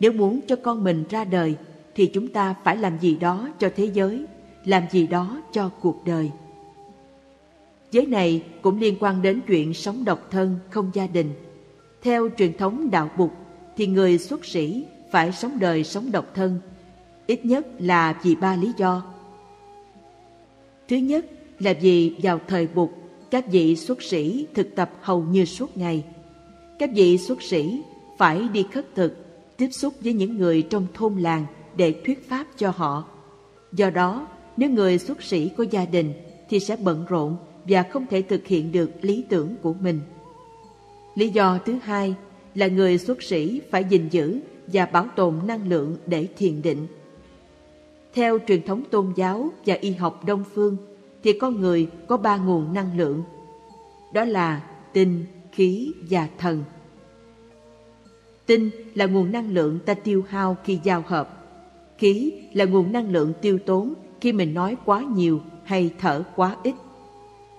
[0.00, 1.56] Nếu muốn cho con mình ra đời
[1.94, 4.24] thì chúng ta phải làm gì đó cho thế giới,
[4.64, 6.30] làm gì đó cho cuộc đời.
[7.90, 11.32] Giới này cũng liên quan đến chuyện sống độc thân, không gia đình.
[12.02, 13.30] Theo truyền thống đạo Bụt
[13.76, 16.60] thì người xuất sĩ phải sống đời sống độc thân,
[17.26, 19.02] ít nhất là vì ba lý do.
[20.88, 21.26] Thứ nhất
[21.58, 22.90] là vì vào thời Bụt,
[23.30, 26.04] các vị xuất sĩ thực tập hầu như suốt ngày.
[26.78, 27.82] Các vị xuất sĩ
[28.18, 29.16] phải đi khất thực,
[29.56, 33.04] tiếp xúc với những người trong thôn làng để thuyết pháp cho họ.
[33.72, 36.12] Do đó, nếu người xuất sĩ có gia đình
[36.48, 40.00] thì sẽ bận rộn và không thể thực hiện được lý tưởng của mình.
[41.14, 42.14] Lý do thứ hai
[42.54, 46.86] là người xuất sĩ phải gìn giữ và bảo tồn năng lượng để thiền định.
[48.14, 50.76] Theo truyền thống tôn giáo và y học đông phương
[51.22, 53.22] thì con người có ba nguồn năng lượng.
[54.14, 56.64] Đó là tinh, khí và thần.
[58.46, 61.38] Tinh là nguồn năng lượng ta tiêu hao khi giao hợp.
[61.98, 66.56] Khí là nguồn năng lượng tiêu tốn khi mình nói quá nhiều hay thở quá
[66.62, 66.74] ít.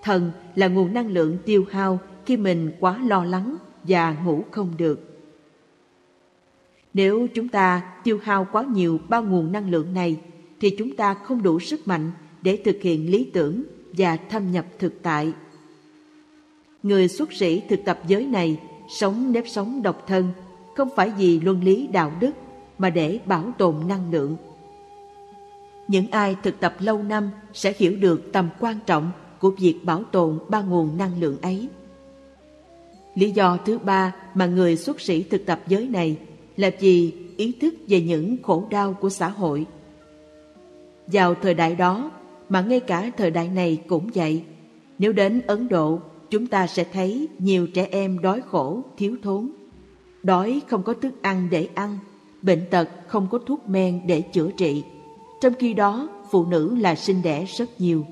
[0.02, 4.72] Thần là nguồn năng lượng tiêu hao khi mình quá lo lắng và ngủ không
[4.76, 5.14] được.
[6.94, 10.20] Nếu chúng ta tiêu hao quá nhiều bao nguồn năng lượng này,
[10.60, 12.10] thì chúng ta không đủ sức mạnh
[12.42, 13.62] để thực hiện lý tưởng
[13.92, 15.32] và thâm nhập thực tại.
[16.82, 20.28] Người xuất sĩ thực tập giới này sống nếp sống độc thân,
[20.76, 22.30] không phải vì luân lý đạo đức
[22.78, 24.36] mà để bảo tồn năng lượng.
[25.88, 30.04] Những ai thực tập lâu năm sẽ hiểu được tầm quan trọng của việc bảo
[30.04, 31.68] tồn ba nguồn năng lượng ấy.
[33.14, 36.16] Lý do thứ ba mà người xuất sĩ thực tập giới này
[36.56, 39.66] là vì ý thức về những khổ đau của xã hội.
[41.06, 42.10] Vào thời đại đó,
[42.48, 44.42] mà ngay cả thời đại này cũng vậy,
[44.98, 49.50] nếu đến Ấn Độ, chúng ta sẽ thấy nhiều trẻ em đói khổ, thiếu thốn.
[50.22, 51.98] Đói không có thức ăn để ăn,
[52.42, 54.82] bệnh tật không có thuốc men để chữa trị.
[55.40, 58.06] Trong khi đó, phụ nữ là sinh đẻ rất nhiều.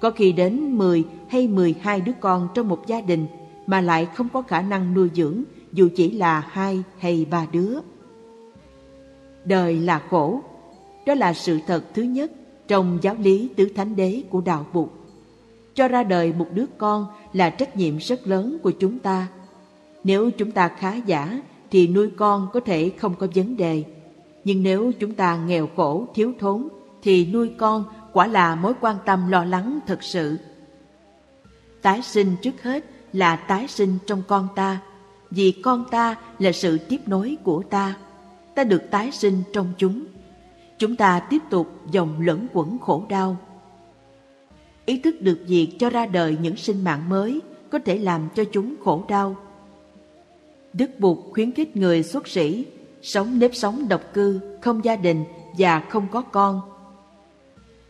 [0.00, 3.26] Có khi đến 10 hay 12 đứa con trong một gia đình
[3.66, 7.78] mà lại không có khả năng nuôi dưỡng dù chỉ là hai hay ba đứa.
[9.44, 10.40] Đời là khổ,
[11.06, 12.32] đó là sự thật thứ nhất
[12.68, 14.86] trong giáo lý tứ thánh đế của đạo phật
[15.74, 19.28] Cho ra đời một đứa con là trách nhiệm rất lớn của chúng ta.
[20.04, 23.84] Nếu chúng ta khá giả thì nuôi con có thể không có vấn đề.
[24.44, 26.68] Nhưng nếu chúng ta nghèo khổ, thiếu thốn
[27.02, 30.36] thì nuôi con quả là mối quan tâm lo lắng thật sự.
[31.82, 32.84] Tái sinh trước hết
[33.16, 34.80] là tái sinh trong con ta,
[35.30, 37.96] vì con ta là sự tiếp nối của ta.
[38.54, 40.04] Ta được tái sinh trong chúng.
[40.78, 43.36] Chúng ta tiếp tục dòng lẫn quẩn khổ đau.
[44.86, 48.44] Ý thức được việc cho ra đời những sinh mạng mới có thể làm cho
[48.52, 49.36] chúng khổ đau.
[50.72, 52.66] Đức Bụt khuyến khích người xuất sĩ
[53.02, 55.24] sống nếp sống độc cư, không gia đình
[55.58, 56.60] và không có con.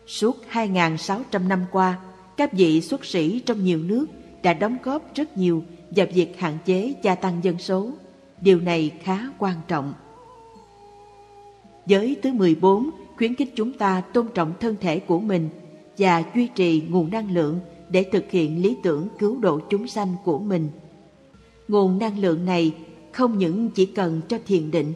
[0.07, 1.99] Suốt 2.600 năm qua,
[2.37, 4.07] các vị xuất sĩ trong nhiều nước
[4.43, 7.91] đã đóng góp rất nhiều vào việc hạn chế gia tăng dân số.
[8.41, 9.95] Điều này khá quan trọng.
[11.87, 15.49] Giới thứ 14 khuyến khích chúng ta tôn trọng thân thể của mình
[15.99, 20.15] và duy trì nguồn năng lượng để thực hiện lý tưởng cứu độ chúng sanh
[20.25, 20.69] của mình.
[21.69, 22.75] Nguồn năng lượng này
[23.13, 24.93] không những chỉ cần cho thiền định,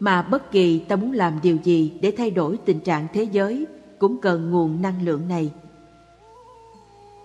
[0.00, 3.66] mà bất kỳ ta muốn làm điều gì để thay đổi tình trạng thế giới
[3.98, 5.50] cũng cần nguồn năng lượng này.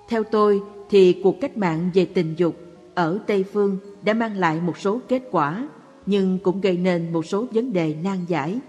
[0.09, 0.61] Theo tôi
[0.93, 2.55] thì cuộc cách mạng về tình dục
[2.95, 5.69] ở Tây Phương đã mang lại một số kết quả,
[6.05, 8.59] nhưng cũng gây nên một số vấn đề nan giải.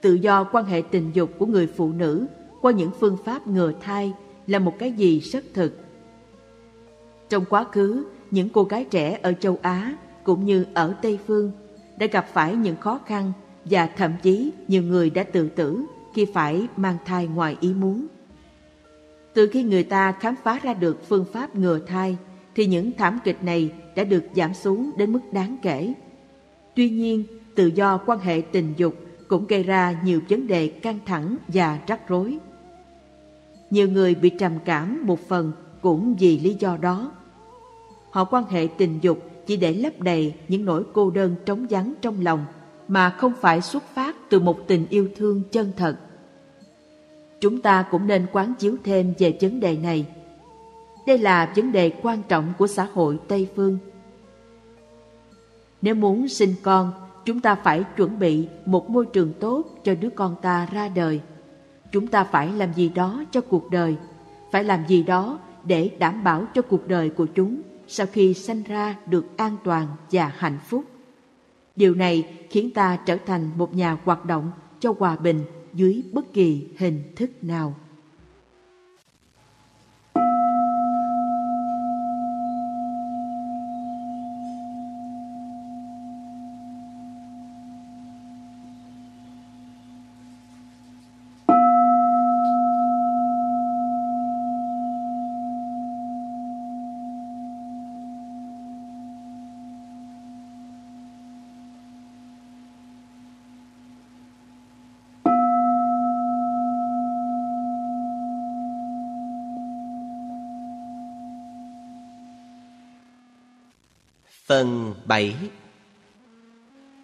[0.00, 2.26] Tự do quan hệ tình dục của người phụ nữ
[2.60, 4.12] qua những phương pháp ngừa thai
[4.46, 5.78] là một cái gì rất thực.
[7.28, 11.52] Trong quá khứ, những cô gái trẻ ở châu Á cũng như ở Tây Phương
[11.98, 13.32] đã gặp phải những khó khăn
[13.64, 18.06] và thậm chí nhiều người đã tự tử khi phải mang thai ngoài ý muốn.
[19.34, 22.16] Từ khi người ta khám phá ra được phương pháp ngừa thai
[22.54, 25.94] thì những thảm kịch này đã được giảm xuống đến mức đáng kể.
[26.74, 28.94] Tuy nhiên, tự do quan hệ tình dục
[29.28, 32.38] cũng gây ra nhiều vấn đề căng thẳng và rắc rối.
[33.70, 37.12] Nhiều người bị trầm cảm một phần cũng vì lý do đó.
[38.10, 41.94] Họ quan hệ tình dục chỉ để lấp đầy những nỗi cô đơn trống vắng
[42.00, 42.44] trong lòng
[42.88, 45.96] mà không phải xuất phát từ một tình yêu thương chân thật.
[47.44, 50.06] Chúng ta cũng nên quán chiếu thêm về vấn đề này.
[51.06, 53.78] Đây là vấn đề quan trọng của xã hội Tây Phương.
[55.82, 56.92] Nếu muốn sinh con,
[57.24, 61.20] chúng ta phải chuẩn bị một môi trường tốt cho đứa con ta ra đời.
[61.92, 63.96] Chúng ta phải làm gì đó cho cuộc đời,
[64.52, 68.62] phải làm gì đó để đảm bảo cho cuộc đời của chúng sau khi sanh
[68.62, 70.84] ra được an toàn và hạnh phúc.
[71.76, 74.50] Điều này khiến ta trở thành một nhà hoạt động
[74.80, 75.40] cho hòa bình
[75.74, 77.74] dưới bất kỳ hình thức nào.
[114.46, 115.34] Phần 7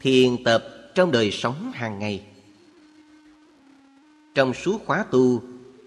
[0.01, 0.65] Thiền tập
[0.95, 2.23] trong đời sống hàng ngày.
[4.35, 5.43] Trong suốt khóa tu,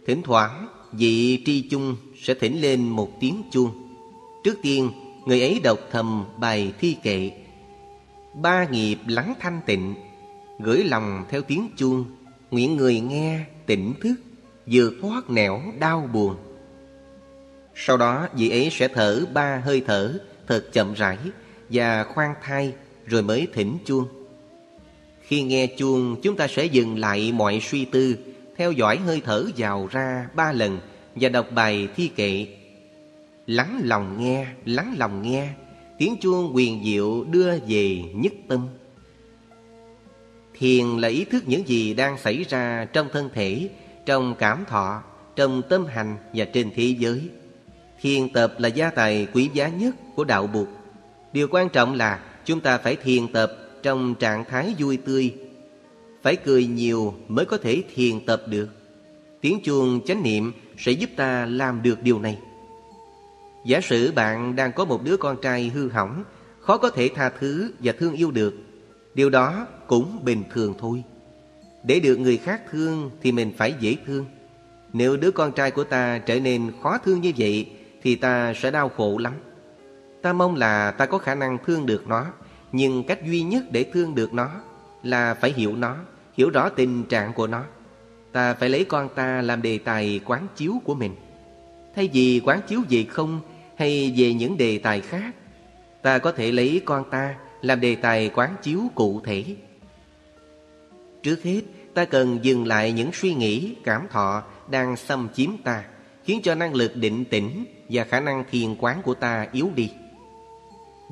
[0.05, 3.89] Thỉnh thoảng vị tri chung sẽ thỉnh lên một tiếng chuông.
[4.43, 4.91] Trước tiên,
[5.25, 7.31] người ấy đọc thầm bài thi kệ.
[8.33, 9.95] Ba nghiệp lắng thanh tịnh,
[10.59, 12.05] Gửi lòng theo tiếng chuông,
[12.51, 14.15] Nguyện người nghe tỉnh thức
[14.65, 16.35] Vượt thoát nẻo đau buồn.
[17.75, 21.17] Sau đó, vị ấy sẽ thở ba hơi thở, Thật chậm rãi
[21.69, 22.73] và khoan thai
[23.05, 24.07] rồi mới thỉnh chuông.
[25.21, 28.17] Khi nghe chuông, chúng ta sẽ dừng lại mọi suy tư,
[28.57, 30.79] theo dõi hơi thở vào ra ba lần
[31.15, 32.47] và đọc bài thi kệ.
[33.47, 35.49] Lắng lòng nghe, lắng lòng nghe,
[35.97, 38.67] tiếng chuông quyền diệu đưa về nhất tâm.
[40.53, 43.69] Thiền là ý thức những gì đang xảy ra trong thân thể,
[44.05, 45.03] trong cảm thọ,
[45.35, 47.21] trong tâm hành và trên thế giới.
[48.01, 50.67] Thiền tập là gia tài quý giá nhất của đạo Bụt
[51.33, 55.33] Điều quan trọng là chúng ta phải thiền tập trong trạng thái vui tươi.
[56.21, 58.69] Phải cười nhiều mới có thể thiền tập được.
[59.41, 62.37] Tiếng chuông chánh niệm sẽ giúp ta làm được điều này.
[63.65, 66.23] Giả sử bạn đang có một đứa con trai hư hỏng,
[66.59, 68.53] khó có thể tha thứ và thương yêu được.
[69.13, 71.03] Điều đó cũng bình thường thôi.
[71.83, 74.25] Để được người khác thương thì mình phải dễ thương.
[74.93, 77.69] Nếu đứa con trai của ta trở nên khó thương như vậy
[78.03, 79.33] thì ta sẽ đau khổ lắm.
[80.23, 82.25] Ta mong là ta có khả năng thương được nó
[82.71, 84.49] Nhưng cách duy nhất để thương được nó
[85.03, 85.95] Là phải hiểu nó
[86.33, 87.63] Hiểu rõ tình trạng của nó.
[88.31, 91.15] Ta phải lấy con ta làm đề tài quán chiếu của mình.
[91.95, 93.39] Thay vì quán chiếu về không
[93.77, 95.31] Hay về những đề tài khác
[96.01, 99.43] Ta có thể lấy con ta làm đề tài quán chiếu cụ thể.
[101.23, 101.61] Trước hết
[101.93, 105.83] ta cần dừng lại những suy nghĩ, cảm thọ đang xâm chiếm ta,
[106.23, 109.91] khiến cho năng lực định tĩnh và khả năng thiền quán của ta yếu đi.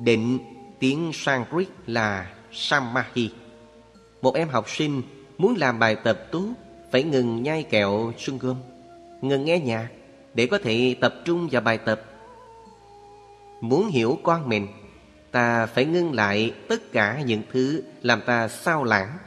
[0.04, 0.38] Định
[0.78, 3.30] tiếng Sanskrit là Samahi.
[4.22, 5.02] Một em học sinh
[5.38, 6.48] muốn làm bài tập tốt
[6.90, 8.56] phải ngừng nhai kẹo sung gôm,
[9.20, 9.88] ngừng nghe nhạc
[10.34, 12.02] để có thể tập trung vào bài tập.
[13.60, 14.68] Muốn hiểu con mình,
[15.30, 19.18] ta phải ngưng lại tất cả những thứ làm ta sao lãng.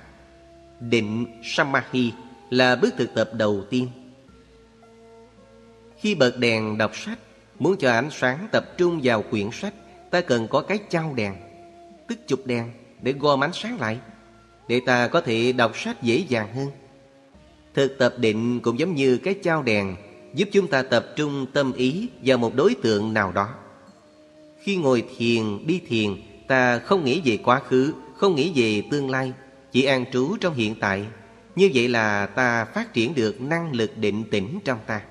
[0.79, 2.11] Định Samahi
[2.49, 3.87] là bước thực tập đầu tiên.
[5.97, 7.19] Khi bật đèn đọc sách,
[7.59, 9.73] muốn cho ánh sáng tập trung vào quyển sách,
[10.15, 11.33] ta cần có cái chao đèn,
[12.07, 12.71] tức chụp đèn
[13.01, 13.97] để gom ánh sáng lại,
[14.67, 16.67] để ta có thể đọc sách dễ dàng hơn.
[17.73, 19.95] Thực tập định cũng giống như cái chao đèn
[20.33, 23.49] giúp chúng ta tập trung tâm ý vào một đối tượng nào đó.
[24.59, 26.15] Khi ngồi thiền, đi thiền,
[26.47, 29.33] ta không nghĩ về quá khứ, không nghĩ về tương lai,
[29.71, 31.05] chỉ an trú trong hiện tại.
[31.55, 35.01] Như vậy là ta phát triển được năng lực định tĩnh trong ta.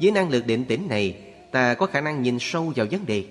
[0.00, 1.16] Với năng lực định tĩnh này,
[1.50, 3.24] ta có khả năng nhìn sâu vào vấn đề.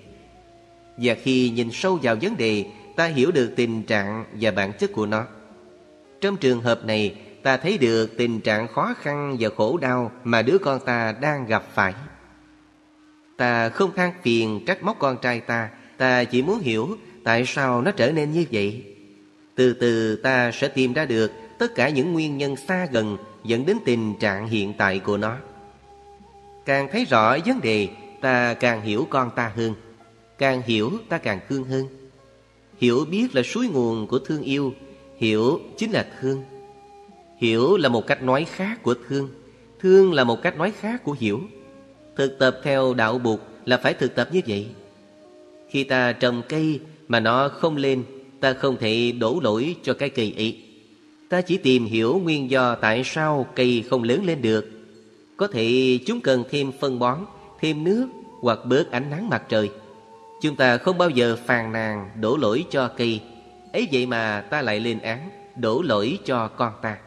[1.02, 2.64] Và khi nhìn sâu vào vấn đề,
[2.96, 5.24] ta hiểu được tình trạng và bản chất của nó.
[6.20, 10.42] Trong trường hợp này, ta thấy được tình trạng khó khăn và khổ đau mà
[10.42, 11.94] đứa con ta đang gặp phải.
[13.36, 17.82] Ta không than phiền trách móc con trai ta, ta chỉ muốn hiểu tại sao
[17.82, 18.84] nó trở nên như vậy.
[19.54, 23.66] Từ từ ta sẽ tìm ra được tất cả những nguyên nhân xa gần dẫn
[23.66, 25.36] đến tình trạng hiện tại của nó.
[26.64, 27.88] Càng thấy rõ vấn đề,
[28.20, 29.74] ta càng hiểu con ta hơn.
[30.40, 31.86] Càng hiểu, ta càng thương hơn.
[32.78, 34.74] Hiểu biết là suối nguồn của thương yêu,
[35.16, 36.42] hiểu chính là thương.
[37.38, 39.28] Hiểu là một cách nói khác của thương
[39.80, 41.40] Thương là một cách nói khác của hiểu.
[42.16, 44.66] Thực tập theo đạo buộc là phải thực tập như vậy.
[45.68, 48.04] Khi ta trồng cây mà nó không lên
[48.40, 50.58] Ta không thể đổ lỗi cho cái cây ấy.
[51.28, 54.70] Ta chỉ tìm hiểu nguyên do tại sao cây không lớn lên được.
[55.36, 57.18] Có thể chúng cần thêm phân bón,
[57.60, 58.08] thêm nước
[58.40, 59.70] hoặc bớt ánh nắng mặt trời.
[60.40, 63.20] Chúng ta không bao giờ phàn nàn đổ lỗi cho cây
[63.72, 66.98] ấy vậy mà ta lại lên án, đổ lỗi cho con ta.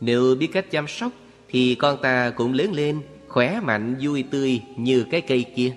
[0.00, 1.12] Nếu biết cách chăm sóc,
[1.50, 5.72] Thì con ta cũng lớn lên, Khỏe mạnh, vui tươi như cái cây kia.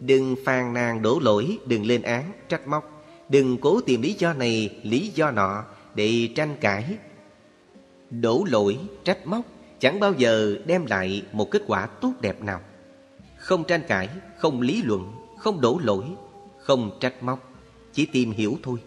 [0.00, 3.04] Đừng phàn nàn đổ lỗi, Đừng lên án, trách móc.
[3.28, 6.84] Đừng cố tìm lý do này, Lý do nọ Để tranh cãi.
[8.10, 9.44] Đổ lỗi, trách móc
[9.80, 12.60] Chẳng bao giờ đem lại một kết quả tốt đẹp nào.
[13.36, 14.08] Không tranh cãi
[14.38, 16.04] không lý luận Không đổ lỗi
[16.58, 17.52] Không trách móc
[17.92, 18.78] Chỉ tìm hiểu thôi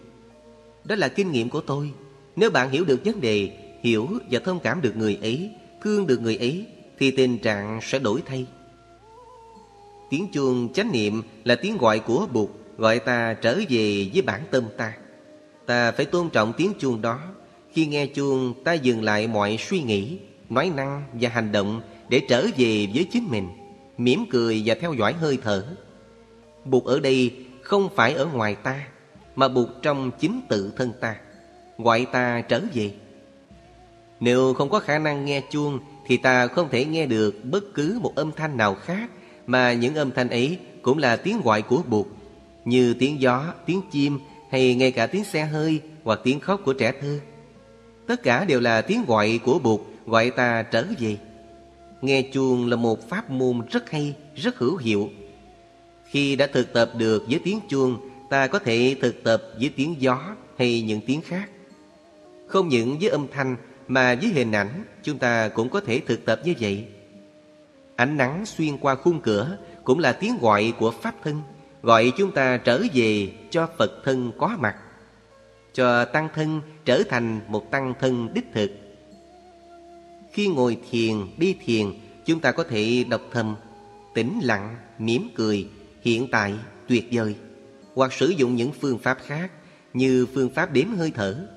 [0.84, 1.94] Đó là kinh nghiệm của tôi
[2.40, 3.52] nếu bạn hiểu được vấn đề,
[3.84, 5.50] hiểu và thông cảm được người ấy,
[5.82, 6.66] thương được người ấy,
[7.00, 8.46] thì tình trạng sẽ đổi thay.
[10.10, 14.42] Tiếng chuông chánh niệm là tiếng gọi của Bụt, gọi ta trở về với bản
[14.52, 14.94] tâm ta.
[15.66, 17.20] Ta phải tôn trọng tiếng chuông đó.
[17.72, 20.18] Khi nghe chuông, ta dừng lại mọi suy nghĩ,
[20.50, 23.48] nói năng và hành động để trở về với chính mình,
[24.00, 25.66] mỉm cười và theo dõi hơi thở.
[26.66, 28.88] Bụt ở đây không phải ở ngoài ta,
[29.36, 31.16] mà Bụt trong chính tự thân ta
[31.78, 32.92] gọi ta trở về.
[34.20, 38.00] Nếu không có khả năng nghe chuông thì ta không thể nghe được bất cứ
[38.02, 39.10] một âm thanh nào khác
[39.48, 42.08] mà những âm thanh ấy cũng là tiếng gọi của Bụt,
[42.66, 44.20] như tiếng gió, tiếng chim
[44.52, 47.20] hay ngay cả tiếng xe hơi hoặc tiếng khóc của trẻ thơ.
[48.08, 51.18] Tất cả đều là tiếng gọi của Bụt gọi ta trở về.
[52.02, 55.10] Nghe chuông là một pháp môn rất hay, rất hữu hiệu.
[56.06, 59.96] Khi đã thực tập được với tiếng chuông, ta có thể thực tập với tiếng
[60.00, 61.50] gió hay những tiếng khác.
[62.48, 63.56] Không những với âm thanh
[63.88, 66.86] mà với hình ảnh chúng ta cũng có thể thực tập như vậy.
[67.96, 71.42] Ánh nắng xuyên qua khung cửa cũng là tiếng gọi của Pháp thân,
[71.84, 74.76] gọi chúng ta trở về cho Phật thân có mặt,
[75.74, 78.72] cho tăng thân trở thành một tăng thân đích thực.
[80.32, 81.86] Khi ngồi thiền, đi thiền,
[82.26, 83.56] chúng ta có thể đọc thầm,
[84.14, 85.68] tĩnh lặng, mỉm cười,
[86.02, 86.54] hiện tại,
[86.88, 87.36] tuyệt vời,
[87.96, 89.52] hoặc sử dụng những phương pháp khác
[89.94, 91.48] như phương pháp đếm hơi thở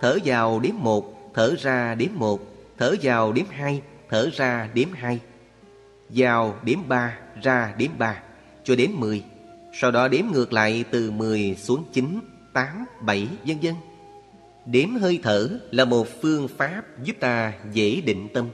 [0.00, 2.40] Thở vào đếm một, thở ra đếm một,
[2.78, 5.20] thở vào đếm hai, thở ra đếm hai.
[6.08, 8.22] Vào đếm ba, ra đếm ba,
[8.64, 9.24] cho đến mười.
[9.80, 12.20] Sau đó đếm ngược lại từ mười xuống chín,
[12.52, 13.74] tám, bảy, vân vân.
[14.70, 18.48] Đếm hơi thở là một phương pháp giúp ta dễ định tâm.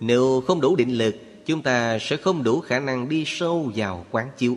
[0.00, 4.06] Nếu không đủ định lực, chúng ta sẽ không đủ khả năng đi sâu vào
[4.10, 4.56] quán chiếu.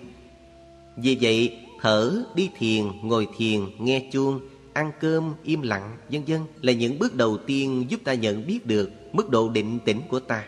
[0.98, 4.40] Vì vậy, thở, đi thiền, ngồi thiền, nghe chuông
[4.74, 8.66] ăn cơm, im lặng, vân vân là những bước đầu tiên giúp ta nhận biết
[8.66, 10.46] được mức độ định tĩnh của ta.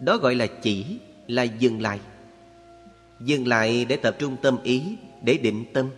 [0.00, 0.84] Đó gọi là chỉ,
[1.26, 2.00] là dừng lại.
[3.20, 4.82] Dừng lại để tập trung tâm ý,
[5.22, 5.90] để định tâm.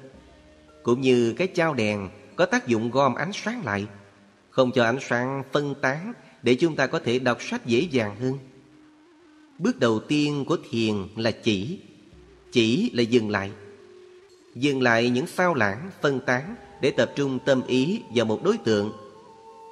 [0.83, 2.09] Cũng như cái chao đèn
[2.39, 3.87] có tác dụng gom ánh sáng lại,
[4.51, 8.17] không cho ánh sáng phân tán để chúng ta có thể đọc sách dễ dàng
[8.21, 8.39] hơn.
[9.59, 11.79] Bước đầu tiên của thiền là chỉ.
[12.53, 13.51] Chỉ là dừng lại.
[14.55, 18.59] Dừng lại những sao lãng, phân tán để tập trung tâm ý vào một đối
[18.59, 18.93] tượng.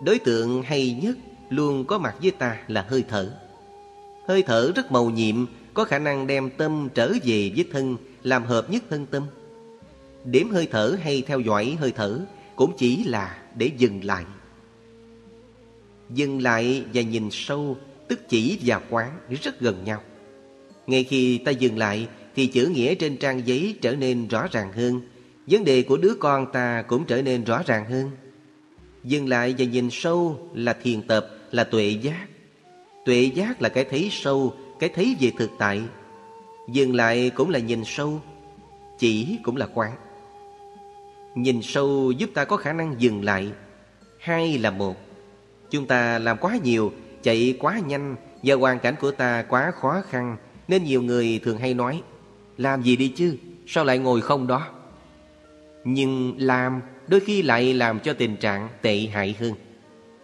[0.05, 1.19] Đối tượng hay nhất
[1.51, 3.33] luôn có mặt với ta là hơi thở.
[4.28, 8.45] Hơi thở rất màu nhiệm, có khả năng đem tâm trở về với thân, làm
[8.45, 9.23] hợp nhất thân tâm.
[10.25, 12.20] Điểm hơi thở hay theo dõi hơi thở
[12.57, 14.25] cũng chỉ là để dừng lại.
[16.10, 17.76] Dừng lại và nhìn sâu,
[18.09, 20.02] tức chỉ và quán rất gần nhau.
[20.86, 24.73] Ngay khi ta dừng lại thì chữ nghĩa trên trang giấy trở nên rõ ràng
[24.73, 25.01] hơn.
[25.47, 28.10] Vấn đề của đứa con ta cũng trở nên rõ ràng hơn.
[29.05, 32.26] Dừng lại và nhìn sâu là thiền tập, là tuệ giác.
[33.05, 35.83] Tuệ giác là cái thấy sâu, cái thấy về thực tại.
[36.73, 38.20] Dừng lại cũng là nhìn sâu,
[38.99, 39.93] chỉ cũng là quán.
[41.36, 43.52] Nhìn sâu giúp ta có khả năng dừng lại.
[44.18, 44.97] Hai là một.
[45.70, 46.92] Chúng ta làm quá nhiều,
[47.23, 50.36] chạy quá nhanh và hoàn cảnh của ta quá khó khăn
[50.68, 52.02] nên nhiều người thường hay nói
[52.56, 54.68] Làm gì đi chứ, sao lại ngồi không đó?
[55.84, 59.52] Nhưng làm đôi khi lại làm cho tình trạng tệ hại hơn.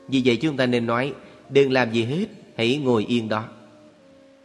[0.08, 1.12] Vì vậy chúng ta nên nói
[1.50, 2.26] đừng làm gì hết,
[2.56, 3.44] hãy ngồi yên đó.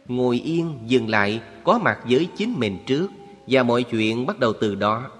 [0.08, 3.08] Ngồi yên, dừng lại, có mặt với chính mình trước
[3.46, 5.10] và mọi chuyện bắt đầu từ đó.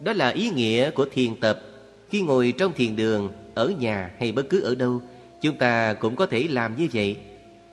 [0.00, 1.60] Đó là ý nghĩa của thiền tập.
[2.08, 5.00] Khi ngồi trong thiền đường, ở nhà hay bất cứ ở đâu,
[5.40, 7.16] chúng ta cũng có thể làm như vậy.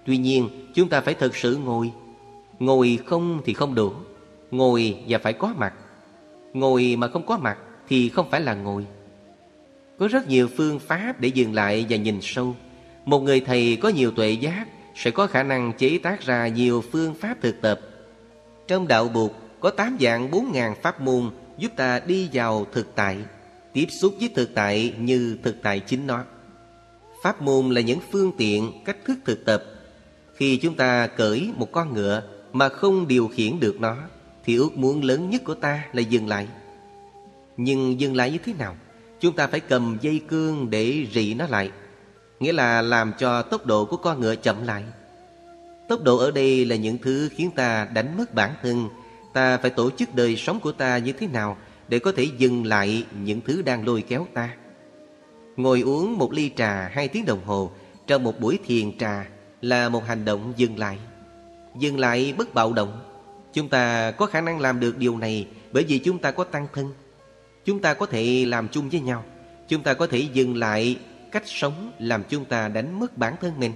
[0.06, 1.92] Tuy nhiên, chúng ta phải thật sự ngồi.
[2.60, 3.94] Ngồi không thì không đủ.
[4.52, 5.74] Ngồi và phải có mặt.
[6.54, 8.86] Ngồi mà không có mặt thì không phải là ngồi.
[10.00, 12.56] Có rất nhiều phương pháp để dừng lại và nhìn sâu.
[13.06, 16.84] Một người thầy có nhiều tuệ giác sẽ có khả năng chế tác ra nhiều
[16.92, 17.80] phương pháp thực tập.
[18.68, 22.96] Trong đạo buộc có tám dạng bốn ngàn pháp môn giúp ta đi vào thực
[22.96, 23.18] tại,
[23.74, 26.24] tiếp xúc với thực tại như thực tại chính nó.
[27.24, 29.64] Pháp môn là những phương tiện, cách thức thực tập.
[30.36, 32.24] Khi chúng ta cởi một con ngựa
[32.54, 33.98] mà không điều khiển được nó,
[34.46, 36.48] thì ước muốn lớn nhất của ta là dừng lại.
[37.58, 38.76] Nhưng dừng lại như thế nào?
[39.20, 41.72] Chúng ta phải cầm dây cương để rị nó lại.
[42.40, 44.84] Nghĩa là làm cho tốc độ của con ngựa chậm lại.
[45.88, 48.90] Tốc độ ở đây là những thứ khiến ta đánh mất bản thân
[49.34, 52.66] Ta phải tổ chức đời sống của ta như thế nào Để có thể dừng
[52.66, 54.50] lại những thứ đang lôi kéo ta?
[55.58, 57.72] Ngồi uống một ly trà hai tiếng đồng hồ,
[58.08, 59.26] Trong một buổi thiền trà
[59.62, 60.98] Là một hành động dừng lại.
[61.80, 63.00] Dừng lại bất bạo động.
[63.54, 66.68] Chúng ta có khả năng làm được điều này Bởi vì chúng ta có tăng
[66.74, 66.94] thân.
[67.66, 69.24] Chúng ta có thể làm chung với nhau.
[69.68, 70.98] Chúng ta có thể dừng lại
[71.32, 73.74] cách sống Làm chúng ta đánh mất bản thân mình.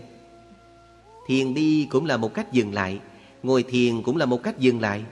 [1.28, 3.00] Thiền đi cũng là một cách dừng lại.
[3.44, 5.04] Ngồi thiền cũng là một cách dừng lại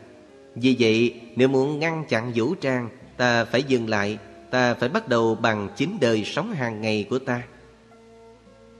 [0.56, 4.18] vì vậy, nếu muốn ngăn chặn vũ trang, ta phải dừng lại,
[4.52, 7.44] ta phải bắt đầu bằng chính đời sống hàng ngày của ta.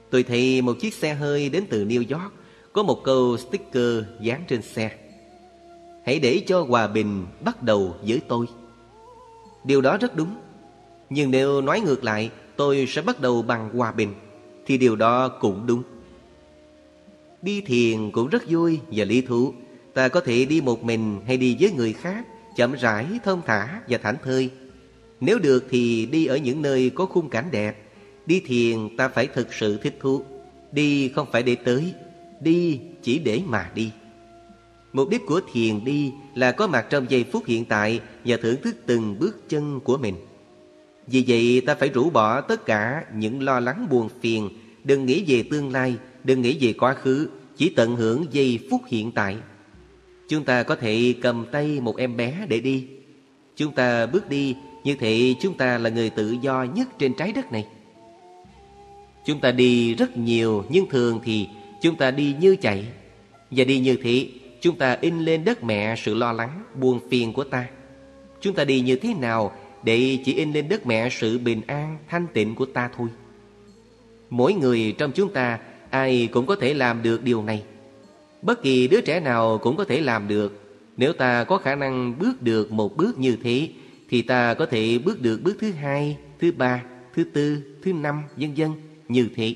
[0.10, 2.34] Tôi thấy một chiếc xe hơi đến từ New York,
[2.74, 4.92] có một câu sticker dán trên xe.
[6.06, 8.46] Hãy để cho hòa bình bắt đầu với tôi.
[9.64, 10.36] Điều đó rất đúng.
[11.10, 14.14] Nhưng nếu nói ngược lại, tôi sẽ bắt đầu bằng hòa bình,
[14.66, 15.84] thì điều đó cũng đúng.
[17.42, 19.54] Đi thiền cũng rất vui và lý thú.
[19.96, 22.26] Ta có thể đi một mình hay đi với người khác
[22.56, 24.50] Chậm rãi, thơm thả và thảnh thơi.
[25.20, 27.92] Nếu được thì đi ở những nơi có khung cảnh đẹp.
[28.26, 30.24] Đi thiền ta phải thực sự thích thú.
[30.72, 31.94] Đi không phải để tới
[32.40, 33.92] Đi chỉ để mà đi.
[34.94, 38.62] Mục đích của thiền đi là có mặt trong giây phút hiện tại Và thưởng
[38.64, 40.16] thức từng bước chân của mình.
[41.08, 44.50] Vì vậy ta phải rũ bỏ tất cả những lo lắng buồn phiền.
[44.84, 48.82] Đừng nghĩ về tương lai, đừng nghĩ về quá khứ Chỉ tận hưởng giây phút
[48.88, 49.38] hiện tại.
[50.28, 52.88] Chúng ta có thể cầm tay một em bé để đi.
[53.56, 57.32] Chúng ta bước đi Như thế chúng ta là người tự do nhất trên trái
[57.32, 57.68] đất này.
[59.26, 61.48] Chúng ta đi rất nhiều, Nhưng thường thì
[61.82, 62.86] chúng ta đi như chạy.
[63.52, 64.28] Và đi như thế,
[64.62, 67.68] Chúng ta in lên đất mẹ sự lo lắng, Buồn phiền của ta.
[68.42, 69.52] Chúng ta đi như thế nào
[69.84, 73.08] Để chỉ in lên đất mẹ sự bình an, Thanh tịnh của ta thôi?
[74.30, 77.64] Mỗi người trong chúng ta, Ai cũng có thể làm được điều này.
[78.46, 80.62] Bất kỳ đứa trẻ nào cũng có thể làm được.
[80.98, 83.70] Nếu ta có khả năng bước được một bước như thế
[84.10, 86.84] Thì ta có thể bước được bước thứ hai, thứ ba,
[87.14, 88.72] thứ tư, thứ năm, vân vân
[89.08, 89.56] như thế.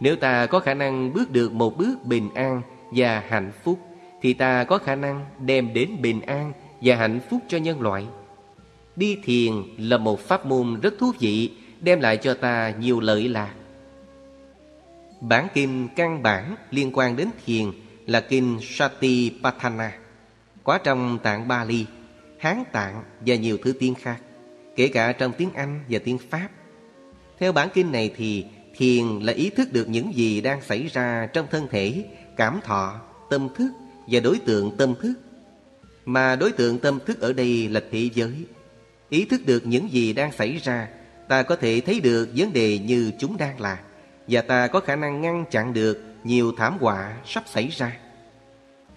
[0.00, 3.78] Nếu ta có khả năng bước được một bước bình an và hạnh phúc
[4.22, 8.06] Thì ta có khả năng đem đến bình an và hạnh phúc cho nhân loại.
[8.96, 11.50] Đi thiền là một pháp môn rất thú vị
[11.80, 13.54] Đem lại cho ta nhiều lợi lạc.
[15.20, 17.64] Bản kinh căn bản liên quan đến thiền
[18.06, 19.92] là kinh Satipatthana,
[20.64, 21.86] có trong tạng Bali,
[22.38, 24.16] Hán tạng và nhiều thứ tiếng khác,
[24.76, 26.48] kể cả trong tiếng Anh và tiếng Pháp.
[27.38, 28.44] Theo bản kinh này thì
[28.76, 32.04] Thiền là ý thức được những gì đang xảy ra trong thân thể,
[32.36, 33.70] cảm thọ, tâm thức
[34.06, 35.14] và đối tượng tâm thức.
[36.04, 38.32] Mà đối tượng tâm thức ở đây là thế giới.
[39.08, 40.88] Ý thức được những gì đang xảy ra,
[41.28, 43.78] ta có thể thấy được vấn đề như chúng đang là,
[44.28, 47.96] và ta có khả năng ngăn chặn được nhiều thảm họa sắp xảy ra.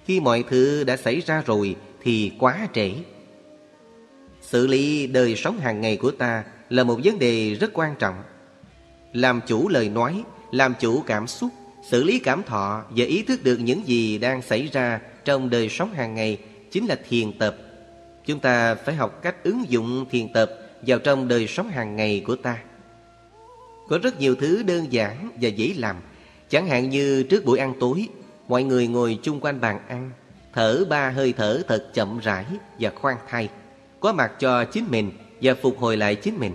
[0.05, 2.91] Khi mọi thứ đã xảy ra rồi thì quá trễ.
[4.41, 8.23] Xử lý đời sống hàng ngày của ta là một vấn đề rất quan trọng.
[9.13, 11.49] Làm chủ lời nói, làm chủ cảm xúc,
[11.89, 15.69] xử lý cảm thọ và ý thức được những gì đang xảy ra trong đời
[15.69, 16.37] sống hàng ngày
[16.71, 17.55] chính là thiền tập.
[18.25, 20.51] Chúng ta phải học cách ứng dụng thiền tập
[20.81, 22.57] vào trong đời sống hàng ngày của ta.
[23.89, 25.95] Có rất nhiều thứ đơn giản và dễ làm.
[26.49, 28.07] Chẳng hạn như trước buổi ăn tối,
[28.47, 30.11] mọi người ngồi chung quanh bàn ăn,
[30.53, 32.45] thở ba hơi thở thật chậm rãi
[32.79, 33.49] và khoan thai,
[33.99, 35.11] có mặt cho chính mình
[35.41, 36.53] và phục hồi lại chính mình.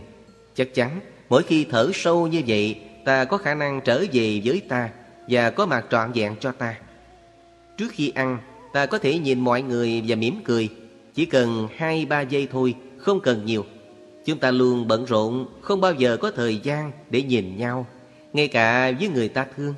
[0.54, 4.62] Chắc chắn, mỗi khi thở sâu như vậy, ta có khả năng trở về với
[4.68, 4.90] ta
[5.28, 6.74] và có mặt trọn vẹn cho ta.
[7.76, 8.38] Trước khi ăn,
[8.72, 10.68] ta có thể nhìn mọi người và mỉm cười.
[11.14, 13.64] Chỉ cần hai ba giây thôi, không cần nhiều.
[14.24, 17.86] Chúng ta luôn bận rộn, không bao giờ có thời gian để nhìn nhau,
[18.32, 19.74] ngay cả với người ta thương.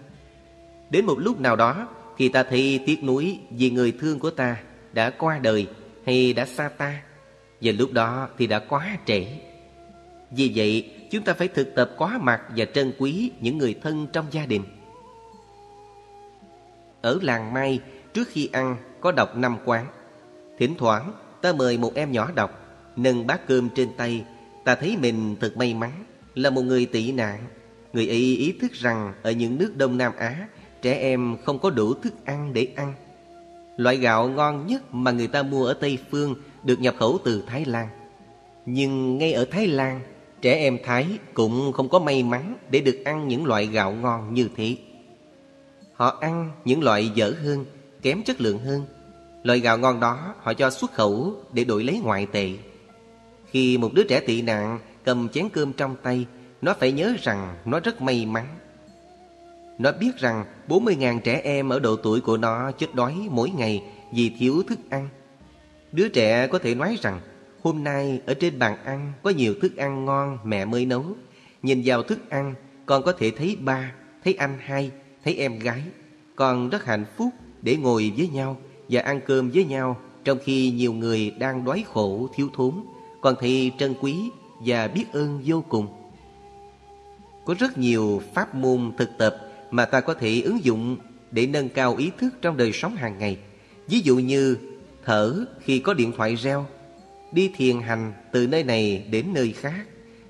[0.91, 4.57] Đến một lúc nào đó, thì ta thấy tiếc nuối vì người thương của ta
[4.93, 5.67] đã qua đời
[6.07, 7.03] hay đã xa ta,
[7.61, 9.27] và lúc đó thì đã quá trễ.
[10.31, 14.07] Vì vậy, chúng ta phải thực tập quá mặt và trân quý những người thân
[14.13, 14.63] trong gia đình.
[17.03, 17.81] Ở làng Mai,
[18.15, 19.87] trước khi ăn có đọc năm quán.
[20.59, 22.51] Thỉnh thoảng, ta mời một em nhỏ đọc,
[22.97, 24.25] nâng bát cơm trên tay.
[24.67, 26.05] Ta thấy mình thật may mắn,
[26.35, 27.41] là một người tị nạn.
[27.93, 30.49] Người ấy ý thức rằng ở những nước Đông Nam Á,
[30.83, 32.95] trẻ em không có đủ thức ăn để ăn.
[33.77, 37.43] Loại gạo ngon nhất mà người ta mua ở Tây Phương được nhập khẩu từ
[37.47, 37.89] Thái Lan.
[38.67, 40.01] Nhưng ngay ở Thái Lan,
[40.43, 44.35] trẻ em Thái cũng không có may mắn để được ăn những loại gạo ngon
[44.35, 44.77] như thế.
[45.93, 47.65] Họ ăn những loại dở hơn,
[48.03, 48.83] kém chất lượng hơn.
[49.43, 52.51] Loại gạo ngon đó họ cho xuất khẩu để đổi lấy ngoại tệ.
[53.57, 56.27] Khi một đứa trẻ tị nạn cầm chén cơm trong tay,
[56.63, 58.47] nó phải nhớ rằng nó rất may mắn.
[59.79, 63.83] Nó biết rằng 40.000 trẻ em ở độ tuổi của nó chết đói mỗi ngày
[64.13, 65.09] vì thiếu thức ăn.
[65.93, 67.21] Đứa trẻ có thể nói rằng
[67.63, 71.05] hôm nay ở trên bàn ăn có nhiều thức ăn ngon mẹ mới nấu.
[71.63, 72.55] Nhìn vào thức ăn
[72.87, 73.93] con có thể thấy ba,
[74.25, 74.91] thấy anh hai,
[75.25, 75.83] thấy em gái.
[76.35, 77.29] Con rất hạnh phúc
[77.63, 78.57] để ngồi với nhau
[78.89, 82.73] và ăn cơm với nhau trong khi nhiều người đang đói khổ thiếu thốn.
[83.27, 84.17] Con thấy trân quý
[84.61, 85.87] và biết ơn vô cùng.
[87.45, 89.37] Có rất nhiều pháp môn thực tập
[89.71, 90.97] mà ta có thể ứng dụng
[91.31, 93.39] để nâng cao ý thức trong đời sống hàng ngày.
[93.89, 94.57] Ví dụ như
[95.05, 96.67] thở khi có điện thoại reo,
[97.33, 99.87] đi thiền hành từ nơi này đến nơi khác,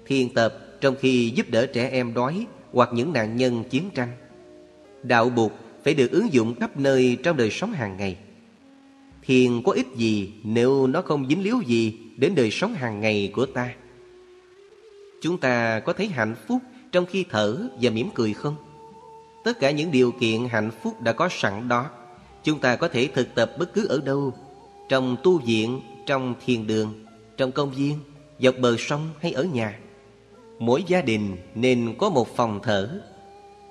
[0.06, 4.10] thiền tập trong khi giúp đỡ trẻ em đói hoặc những nạn nhân chiến tranh.
[5.02, 5.52] Đạo Bụt
[5.84, 8.16] phải được ứng dụng khắp nơi trong đời sống hàng ngày.
[9.22, 13.30] Thiền có ích gì nếu nó không dính líu gì đến đời sống hàng ngày
[13.34, 13.74] của ta?
[15.22, 16.58] Chúng ta có thấy hạnh phúc
[16.92, 18.56] trong khi thở và mỉm cười không?
[19.44, 21.90] Tất cả những điều kiện hạnh phúc đã có sẵn đó
[22.44, 24.34] Chúng ta có thể thực tập bất cứ ở đâu
[24.88, 27.04] Trong tu viện, trong thiền đường,
[27.36, 27.98] trong công viên,
[28.40, 29.78] dọc bờ sông hay ở nhà
[30.58, 33.00] Mỗi gia đình nên có một phòng thở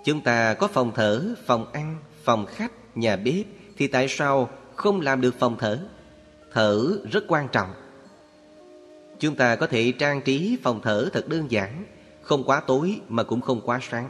[0.03, 3.45] Chúng ta có phòng thở, phòng ăn, phòng khách, nhà bếp
[3.77, 5.79] Thì tại sao không làm được phòng thở?
[6.53, 7.69] Thở rất quan trọng
[9.19, 11.83] Chúng ta có thể trang trí phòng thở thật đơn giản,
[12.21, 14.09] Không quá tối mà cũng không quá sáng.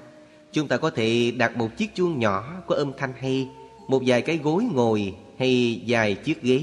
[0.52, 3.50] Chúng ta có thể đặt một chiếc chuông nhỏ có âm thanh hay,
[3.88, 6.62] Một vài cái gối ngồi hay vài chiếc ghế,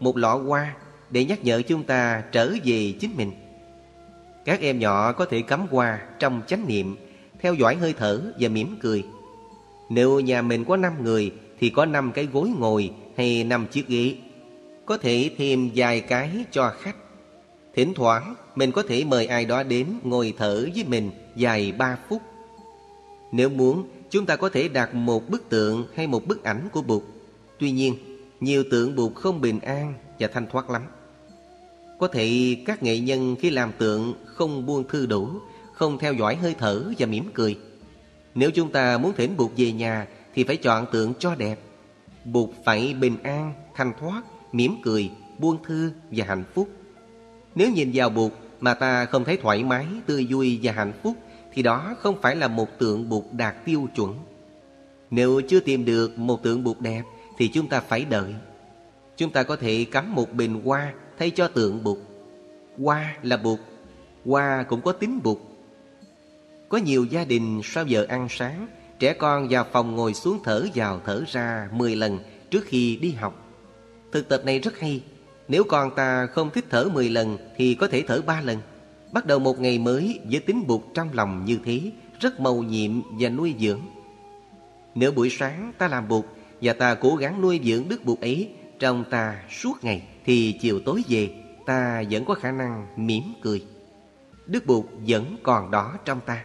[0.00, 0.74] Một lọ hoa
[1.10, 3.32] để nhắc nhở chúng ta trở về chính mình.
[4.44, 6.96] Các em nhỏ có thể cắm hoa trong chánh niệm,
[7.40, 9.04] Theo dõi hơi thở và mỉm cười.
[9.88, 13.88] Nếu nhà mình có 5 người Thì có 5 cái gối ngồi hay 5 chiếc
[13.88, 14.14] ghế.
[14.86, 16.96] Có thể thêm vài cái cho khách.
[17.74, 21.98] Thỉnh thoảng mình có thể mời ai đó đến ngồi thở với mình dài ba
[22.08, 22.22] phút
[23.32, 26.82] nếu muốn, chúng ta có thể đặt một bức tượng hay một bức ảnh của
[26.82, 27.02] Bụt.
[27.58, 27.94] Tuy nhiên,
[28.40, 30.82] nhiều tượng Bụt không bình an và thanh thoát lắm.
[31.98, 35.28] Có thể các nghệ nhân khi làm tượng không buông thư đủ,
[35.72, 37.58] không theo dõi hơi thở và mỉm cười.
[38.34, 41.60] Nếu chúng ta muốn thỉnh Bụt về nhà thì phải chọn tượng cho đẹp.
[42.24, 46.68] Bụt phải bình an, thanh thoát, mỉm cười, buông thư và hạnh phúc.
[47.54, 51.16] Nếu nhìn vào Bụt mà ta không thấy thoải mái, tươi vui và hạnh phúc
[51.52, 54.14] thì đó không phải là một tượng Bụt đạt tiêu chuẩn.
[55.10, 57.02] Nếu chưa tìm được một tượng Bụt đẹp
[57.38, 58.34] thì chúng ta phải đợi.
[59.16, 61.98] Chúng ta có thể cắm một bình hoa thay cho tượng Bụt.
[62.78, 63.58] Hoa là Bụt,
[64.24, 65.38] hoa cũng có tính Bụt.
[66.68, 68.66] Có nhiều gia đình sau giờ ăn sáng
[68.98, 72.18] Trẻ con vào phòng ngồi xuống thở vào thở ra 10 lần
[72.50, 73.46] trước khi đi học
[74.12, 75.02] Thực tập này rất hay
[75.48, 78.58] nếu con ta không thích thở 10 lần Thì có thể thở 3 lần.
[79.12, 81.80] Bắt đầu một ngày mới với tính bụt trong lòng như thế
[82.20, 82.90] Rất màu nhiệm
[83.20, 83.80] và nuôi dưỡng.
[84.94, 86.24] Nếu buổi sáng ta làm bụt
[86.60, 88.50] Và ta cố gắng nuôi dưỡng đức bụt ấy.
[88.78, 91.30] Trong ta suốt ngày Thì chiều tối về
[91.66, 93.64] Ta vẫn có khả năng mỉm cười.
[94.46, 96.44] Đức bụt vẫn còn đó trong ta.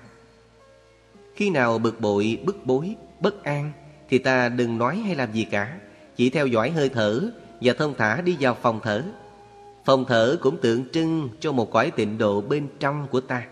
[1.35, 3.71] Khi nào bực bội, bức bối, bất an
[4.09, 5.77] Thì ta đừng nói hay làm gì cả.
[6.15, 9.03] Chỉ theo dõi hơi thở và thông thả đi vào phòng thở.
[9.85, 13.43] Phòng thở cũng tượng trưng cho một cõi tịnh độ bên trong của ta.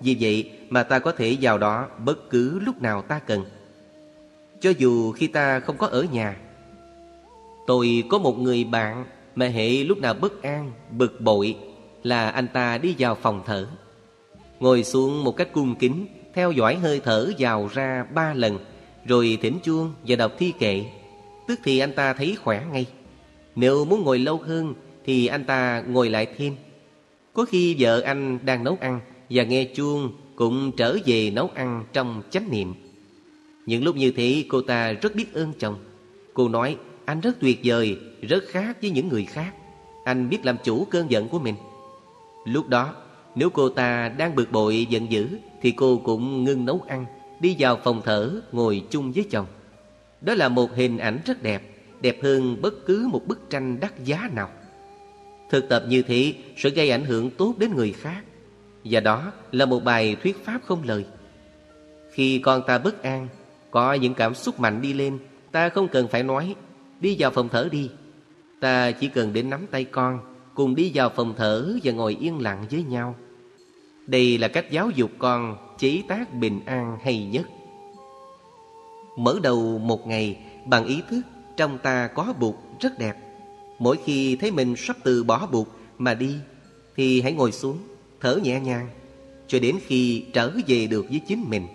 [0.00, 3.44] Vì vậy mà ta có thể vào đó bất cứ lúc nào ta cần.
[4.60, 6.36] Cho dù khi ta không có ở nhà
[7.66, 9.04] Tôi có một người bạn
[9.34, 11.56] mà hệ lúc nào bất an, bực bội
[12.02, 13.66] Là anh ta đi vào phòng thở.
[14.60, 18.58] Ngồi xuống một cách cung kính Theo dõi hơi thở vào ra ba lần
[19.06, 20.84] Rồi thỉnh chuông và đọc thi kệ.
[21.48, 22.86] Tức thì anh ta thấy khỏe ngay.
[23.56, 26.56] Nếu muốn ngồi lâu hơn Thì anh ta ngồi lại thêm.
[27.32, 31.84] Có khi vợ anh đang nấu ăn Và nghe chuông cũng trở về nấu ăn
[31.92, 32.74] trong chánh niệm.
[33.66, 35.76] Những lúc như thế, cô ta rất biết ơn chồng.
[36.34, 39.54] Cô nói, anh rất tuyệt vời, Rất khác với những người khác.
[40.04, 41.54] Anh biết làm chủ cơn giận của mình.
[42.44, 42.94] Lúc đó,
[43.34, 45.28] nếu cô ta đang bực bội, giận dữ,
[45.62, 47.04] Thì cô cũng ngưng nấu ăn,
[47.40, 49.46] Đi vào phòng thở ngồi chung với chồng.
[50.20, 51.75] Đó là một hình ảnh rất đẹp.
[52.00, 54.50] Đẹp hơn bất cứ một bức tranh đắt giá nào.
[55.50, 58.22] Thực tập như thế sẽ gây ảnh hưởng tốt đến người khác,
[58.84, 61.04] Và đó là một bài thuyết pháp không lời.
[62.12, 63.28] Khi con ta bất an,
[63.70, 65.18] Có những cảm xúc mạnh đi lên,
[65.52, 66.54] Ta không cần phải nói,
[67.00, 67.90] Đi vào phòng thở đi.
[68.60, 70.18] Ta chỉ cần đến nắm tay con,
[70.54, 73.14] Cùng đi vào phòng thở và ngồi yên lặng với nhau.
[74.06, 77.46] Đây là cách giáo dục con chế tác bình an hay nhất.
[79.18, 81.20] Mở đầu một ngày bằng ý thức
[81.56, 83.16] trong ta có bụt rất đẹp.
[83.78, 85.66] Mỗi khi thấy mình sắp từ bỏ bụt
[85.98, 86.34] mà đi
[86.96, 87.78] thì hãy ngồi xuống,
[88.20, 88.88] thở nhẹ nhàng
[89.48, 91.66] cho đến khi trở về được với chính mình.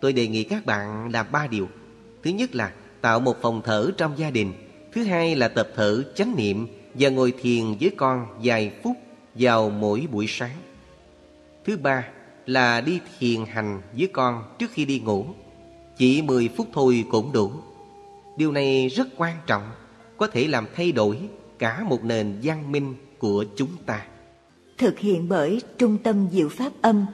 [0.00, 1.68] Tôi đề nghị các bạn làm ba điều.
[2.22, 4.52] Thứ nhất là tạo một phòng thở trong gia đình.
[4.92, 8.96] Thứ hai là tập thở chánh niệm và ngồi thiền với con vài phút
[9.34, 10.56] vào mỗi buổi sáng.
[11.64, 12.08] Thứ ba
[12.46, 15.26] là đi thiền hành với con trước khi đi ngủ.
[15.96, 17.52] Chỉ 10 phút thôi cũng đủ.
[18.40, 19.62] Điều này rất quan trọng,
[20.16, 21.18] có thể làm thay đổi
[21.58, 24.06] cả một nền văn minh của chúng ta.
[24.78, 27.06] Thực hiện bởi Trung tâm Diệu Pháp Âm,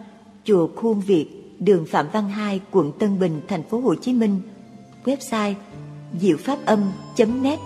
[0.44, 1.26] Chùa Khuôn Việt,
[1.58, 4.40] đường Phạm Văn Hai, quận Tân Bình, thành phố Hồ Chí Minh.
[5.04, 5.54] Website
[6.20, 7.58] diệu pháp âm.net